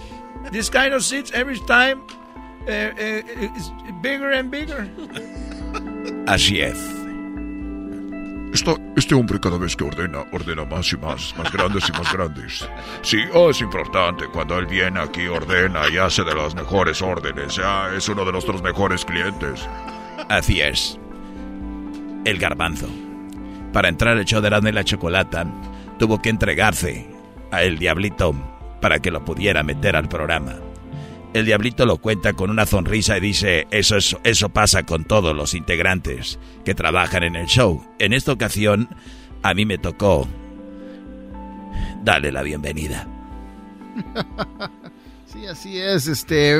This 0.53 0.69
kind 0.69 0.93
of 0.93 1.03
seats 1.03 1.31
every 1.33 1.59
time 1.61 2.03
uh, 2.69 2.71
uh, 2.71 2.93
it's 2.99 3.71
bigger 4.03 4.31
and 4.31 4.51
bigger. 4.51 4.87
Así 6.27 6.61
es. 6.61 6.98
Este 8.53 9.15
hombre 9.15 9.39
cada 9.41 9.59
vez 9.59 9.77
que 9.77 9.85
ordena, 9.85 10.25
ordena 10.33 10.65
más 10.65 10.93
y 10.93 10.97
más, 10.97 11.35
más 11.37 11.53
grandes 11.53 11.89
y 11.89 11.93
más 11.93 12.13
grandes. 12.13 12.69
Sí, 13.03 13.19
oh, 13.35 13.51
es 13.51 13.61
importante. 13.61 14.27
Cuando 14.33 14.59
él 14.59 14.67
viene 14.67 15.01
aquí, 15.01 15.27
ordena 15.27 15.89
y 15.89 15.99
hace 15.99 16.25
de 16.25 16.35
las 16.35 16.55
mejores 16.55 17.01
órdenes. 17.03 17.61
Es 17.97 18.09
uno 18.09 18.25
de 18.25 18.33
nuestros 18.33 18.63
mejores 18.63 19.05
clientes. 19.05 19.69
Así 20.29 20.61
es. 20.61 20.99
El 22.25 22.39
garbanzo. 22.39 22.89
Para 23.73 23.89
entrar 23.89 24.17
al 24.17 24.25
show 24.25 24.41
de 24.41 24.49
y 24.49 24.73
la 24.73 24.85
Chocolata, 24.85 25.47
tuvo 25.99 26.21
que 26.21 26.31
entregarse 26.31 27.07
a 27.51 27.63
el 27.63 27.79
diablito 27.79 28.35
para 28.81 28.99
que 28.99 29.11
lo 29.11 29.25
pudiera 29.25 29.63
meter 29.63 29.97
al 29.97 30.09
programa. 30.09 30.55
El 31.35 31.45
diablito 31.45 31.85
lo 31.87 31.99
cuenta 31.99 32.33
con 32.33 32.51
una 32.51 32.65
sonrisa 32.67 33.19
y 33.19 33.21
dice, 33.21 33.67
eso, 33.71 33.97
es- 33.97 34.17
eso 34.25 34.49
pasa 34.49 34.85
con 34.85 35.05
todos 35.05 35.37
los 35.37 35.55
integrantes 35.55 36.39
que 36.65 36.75
trabajan 36.75 37.23
en 37.23 37.37
el 37.37 37.47
show. 37.47 37.85
En 37.99 38.13
esta 38.13 38.33
ocasión, 38.33 38.89
a 39.43 39.55
mí 39.55 39.65
me 39.67 39.79
tocó 39.79 40.27
darle 42.03 42.33
la 42.33 42.43
bienvenida. 42.43 43.07
Sí, 45.31 45.45
así 45.45 45.79
es. 45.79 46.07
Este, 46.09 46.57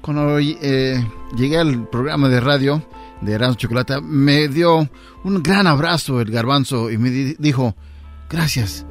cuando 0.00 0.38
eh, 0.38 1.04
llegué 1.36 1.58
al 1.58 1.88
programa 1.88 2.28
de 2.28 2.38
radio 2.38 2.80
de 3.20 3.32
Erasmo 3.32 3.56
Chocolata, 3.56 4.00
me 4.00 4.46
dio 4.46 4.88
un 5.24 5.42
gran 5.42 5.66
abrazo 5.66 6.20
el 6.20 6.30
garbanzo 6.30 6.92
y 6.92 6.96
me 6.96 7.10
di- 7.10 7.34
dijo, 7.40 7.74
gracias, 8.30 8.86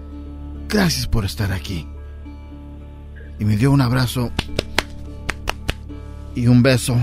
gracias 0.67 1.07
por 1.07 1.23
estar 1.23 1.53
aquí. 1.53 1.87
Y 3.39 3.45
me 3.45 3.55
dio 3.55 3.71
un 3.71 3.79
abrazo 3.79 4.29
y 6.35 6.47
un 6.47 6.63
beso 6.63 6.97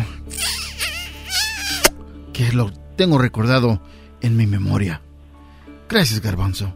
que 2.33 2.53
lo 2.53 2.73
tengo 2.97 3.19
recordado 3.19 3.83
en 4.21 4.37
mi 4.37 4.47
memoria. 4.47 5.01
Gracias, 5.89 6.21
garbanzo. 6.21 6.75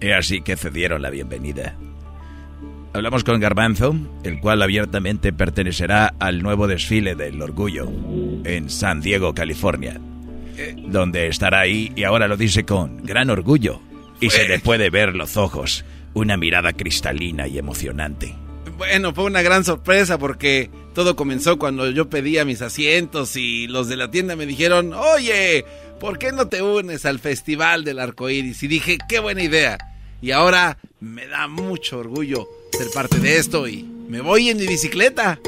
Y 0.00 0.10
así 0.10 0.42
que 0.42 0.56
cedieron 0.56 1.02
la 1.02 1.10
bienvenida. 1.10 1.76
Hablamos 2.94 3.24
con 3.24 3.40
Garbanzo, 3.40 3.96
el 4.22 4.38
cual 4.40 4.60
abiertamente 4.60 5.32
pertenecerá 5.32 6.14
al 6.18 6.42
nuevo 6.42 6.66
desfile 6.66 7.14
del 7.14 7.40
orgullo 7.40 7.90
en 8.44 8.68
San 8.68 9.00
Diego, 9.00 9.34
California, 9.34 9.98
donde 10.88 11.28
estará 11.28 11.60
ahí 11.60 11.90
y 11.96 12.04
ahora 12.04 12.28
lo 12.28 12.36
dice 12.36 12.64
con 12.64 12.98
gran 13.02 13.30
orgullo 13.30 13.80
y 14.20 14.28
se 14.28 14.46
le 14.46 14.58
puede 14.58 14.90
ver 14.90 15.14
los 15.14 15.38
ojos, 15.38 15.86
una 16.12 16.36
mirada 16.36 16.74
cristalina 16.74 17.46
y 17.46 17.58
emocionante. 17.58 18.34
Bueno, 18.76 19.14
fue 19.14 19.24
una 19.24 19.40
gran 19.40 19.64
sorpresa 19.64 20.18
porque 20.18 20.70
todo 20.94 21.16
comenzó 21.16 21.58
cuando 21.58 21.90
yo 21.90 22.10
pedía 22.10 22.44
mis 22.44 22.62
asientos 22.62 23.36
y 23.36 23.66
los 23.66 23.88
de 23.88 23.96
la 23.96 24.10
tienda 24.10 24.36
me 24.36 24.46
dijeron, 24.46 24.92
oye, 24.92 25.64
¿por 25.98 26.18
qué 26.18 26.32
no 26.32 26.48
te 26.48 26.62
unes 26.62 27.06
al 27.06 27.18
Festival 27.18 27.84
del 27.84 27.98
Arco 27.98 28.28
Iris? 28.28 28.62
Y 28.62 28.68
dije, 28.68 28.98
qué 29.08 29.18
buena 29.18 29.42
idea. 29.42 29.78
Y 30.20 30.30
ahora 30.30 30.78
me 31.00 31.26
da 31.26 31.48
mucho 31.48 31.98
orgullo 31.98 32.48
ser 32.72 32.88
parte 32.94 33.18
de 33.18 33.38
esto 33.38 33.66
y 33.66 33.82
me 33.82 34.20
voy 34.20 34.50
en 34.50 34.58
mi 34.58 34.66
bicicleta. 34.66 35.40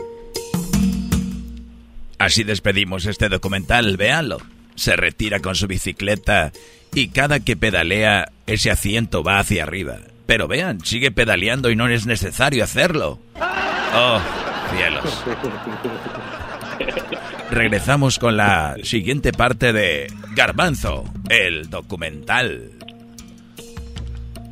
Así 2.18 2.42
despedimos 2.42 3.06
este 3.06 3.28
documental, 3.28 3.96
véanlo. 3.96 4.38
Se 4.76 4.96
retira 4.96 5.40
con 5.40 5.54
su 5.54 5.66
bicicleta 5.66 6.52
y 6.94 7.08
cada 7.08 7.40
que 7.40 7.56
pedalea 7.56 8.32
ese 8.46 8.70
asiento 8.70 9.22
va 9.22 9.38
hacia 9.38 9.64
arriba. 9.64 9.98
Pero 10.26 10.48
vean, 10.48 10.84
sigue 10.84 11.10
pedaleando 11.10 11.70
y 11.70 11.76
no 11.76 11.86
es 11.88 12.06
necesario 12.06 12.64
hacerlo. 12.64 13.20
Oh, 13.94 14.20
cielos. 14.70 15.24
Regresamos 17.50 18.18
con 18.18 18.36
la 18.36 18.76
siguiente 18.82 19.32
parte 19.32 19.72
de 19.72 20.12
Garbanzo, 20.34 21.04
el 21.28 21.70
documental. 21.70 22.70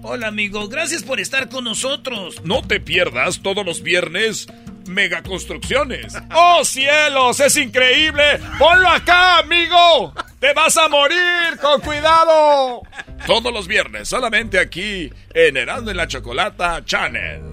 Hola, 0.03 0.29
amigo. 0.29 0.69
Gracias 0.69 1.03
por 1.05 1.21
estar 1.21 1.49
con 1.49 1.65
nosotros. 1.65 2.43
No 2.45 2.63
te 2.63 2.81
pierdas 2.81 3.41
todos 3.41 3.65
los 3.65 3.83
viernes 3.83 4.49
Mega 4.87 5.23
Construcciones. 5.23 6.15
¡Oh 6.35 6.65
cielos! 6.65 7.39
¡Es 7.41 7.57
increíble! 7.57 8.41
¡Ponlo 8.59 8.89
acá, 8.89 9.39
amigo! 9.39 10.13
¡Te 10.41 10.53
vas 10.55 10.77
a 10.77 10.89
morir! 10.89 11.57
¡Con 11.61 11.81
cuidado! 11.81 12.83
Todos 13.27 13.53
los 13.53 13.69
viernes, 13.69 14.09
solamente 14.09 14.59
aquí 14.59 15.09
en 15.33 15.57
Erasmo 15.57 15.91
en 15.91 15.97
la 15.97 16.09
Chocolata 16.09 16.85
Channel. 16.85 17.52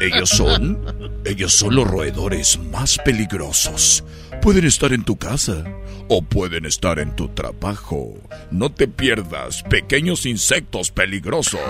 Ellos 0.00 0.30
son, 0.30 1.20
ellos 1.26 1.52
son 1.52 1.74
los 1.74 1.86
roedores 1.86 2.58
más 2.58 2.98
peligrosos. 3.04 4.02
Pueden 4.40 4.64
estar 4.64 4.94
en 4.94 5.04
tu 5.04 5.16
casa 5.16 5.62
o 6.08 6.22
pueden 6.22 6.64
estar 6.64 6.98
en 6.98 7.14
tu 7.14 7.28
trabajo. 7.28 8.14
No 8.50 8.72
te 8.72 8.88
pierdas 8.88 9.62
pequeños 9.64 10.24
insectos 10.24 10.90
peligrosos. 10.90 11.60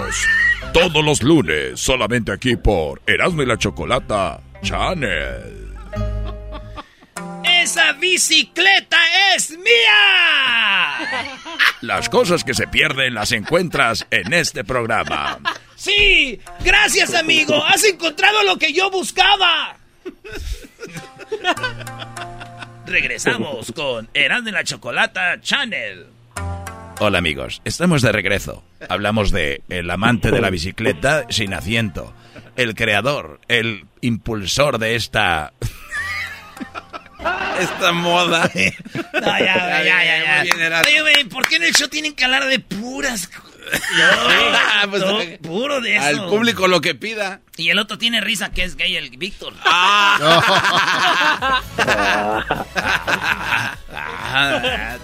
Todos 0.73 1.05
los 1.05 1.25
lunes, 1.25 1.81
solamente 1.81 2.31
aquí 2.31 2.55
por 2.57 3.03
Erasmo 3.07 3.43
y 3.43 3.47
la 3.47 3.59
Chocolata 3.59 4.41
Channel. 4.63 5.70
¡Esa 7.63 7.93
bicicleta 7.93 8.97
es 9.35 9.51
mía! 9.51 11.37
Las 11.83 12.09
cosas 12.09 12.43
que 12.43 12.55
se 12.55 12.67
pierden 12.67 13.13
las 13.13 13.33
encuentras 13.33 14.07
en 14.11 14.33
este 14.33 14.65
programa. 14.65 15.39
Sí, 15.77 16.41
gracias, 16.65 17.13
amigo. 17.15 17.63
Has 17.63 17.85
encontrado 17.85 18.45
lo 18.45 18.57
que 18.57 18.73
yo 18.73 18.91
buscaba. 18.91 19.77
Regresamos 22.87 23.73
con 23.73 24.09
Eran 24.15 24.45
de 24.45 24.53
la 24.53 24.65
Chocolata 24.65 25.39
Channel. 25.43 26.07
Hola 26.99 27.19
amigos, 27.19 27.61
estamos 27.67 28.01
de 28.01 28.13
regreso. 28.13 28.65
Hablamos 28.89 29.33
de 29.33 29.63
el 29.69 29.91
amante 29.91 30.31
de 30.31 30.41
la 30.41 30.49
bicicleta 30.49 31.27
sin 31.29 31.53
asiento, 31.53 32.15
el 32.57 32.75
creador, 32.75 33.41
el 33.49 33.85
impulsor 34.01 34.79
de 34.79 34.97
esta 34.97 35.53
esta 37.59 37.93
moda. 37.93 38.51
No, 39.13 39.39
ya, 39.39 39.83
ya, 39.83 40.05
ya, 40.05 40.45
ya. 40.45 40.83
Oye, 40.87 41.01
güey, 41.03 41.25
¿por 41.25 41.47
qué 41.47 41.57
en 41.57 41.65
el 41.65 41.75
show 41.75 41.89
tienen 41.89 42.15
que 42.15 42.25
hablar 42.25 42.47
de 42.47 42.59
puras 42.59 43.29
Ah, 44.03 44.87
pues, 44.89 45.03
No, 45.03 45.19
puro 45.43 45.81
de 45.81 45.97
eso. 45.97 46.07
Al 46.07 46.29
público 46.29 46.69
lo 46.69 46.81
que 46.81 46.95
pida. 46.95 47.41
Y 47.57 47.71
el 47.71 47.79
otro 47.79 47.99
tiene 47.99 48.21
risa 48.21 48.51
que 48.51 48.65
es 48.65 48.77
gay, 48.77 48.97
el 48.97 49.11
Víctor. 49.11 49.55
Ah, 49.65 51.61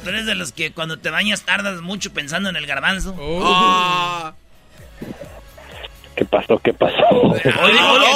tú 0.02 0.08
eres 0.08 0.26
de 0.26 0.34
los 0.34 0.52
que 0.52 0.72
cuando 0.72 0.98
te 0.98 1.10
bañas 1.10 1.42
tardas 1.42 1.80
mucho 1.80 2.12
pensando 2.12 2.48
en 2.48 2.56
el 2.56 2.66
garbanzo. 2.66 3.14
Oh. 3.18 4.32
¿Qué 6.16 6.24
pasó? 6.24 6.58
¿Qué 6.58 6.72
pasó? 6.72 6.94
Oye, 7.10 7.42
oye, 7.44 7.74
no, 7.74 7.98
no, 7.98 8.14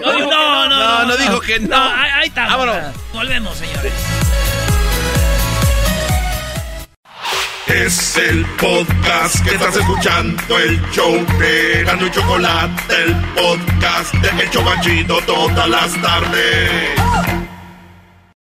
no, 0.00 0.68
no, 0.68 0.68
No, 0.68 1.06
no 1.06 1.16
dijo 1.16 1.40
que 1.40 1.60
no. 1.60 1.76
ahí, 1.76 2.10
ahí 2.14 2.28
está. 2.28 2.46
Vámonos. 2.46 2.76
Volvemos, 3.12 3.56
señores. 3.56 3.92
Es 7.68 8.16
el 8.16 8.44
podcast 8.60 9.44
que 9.44 9.54
estás 9.54 9.76
escuchando, 9.76 10.58
el 10.58 10.80
show 10.90 11.24
de 11.38 11.84
Gano 11.84 12.04
y 12.06 12.10
Chocolate, 12.10 12.94
el 13.04 13.14
podcast 13.40 14.12
de 14.14 14.42
El 14.42 14.50
Chobachito 14.50 15.20
todas 15.24 15.68
las 15.68 15.92
tardes. 16.02 17.49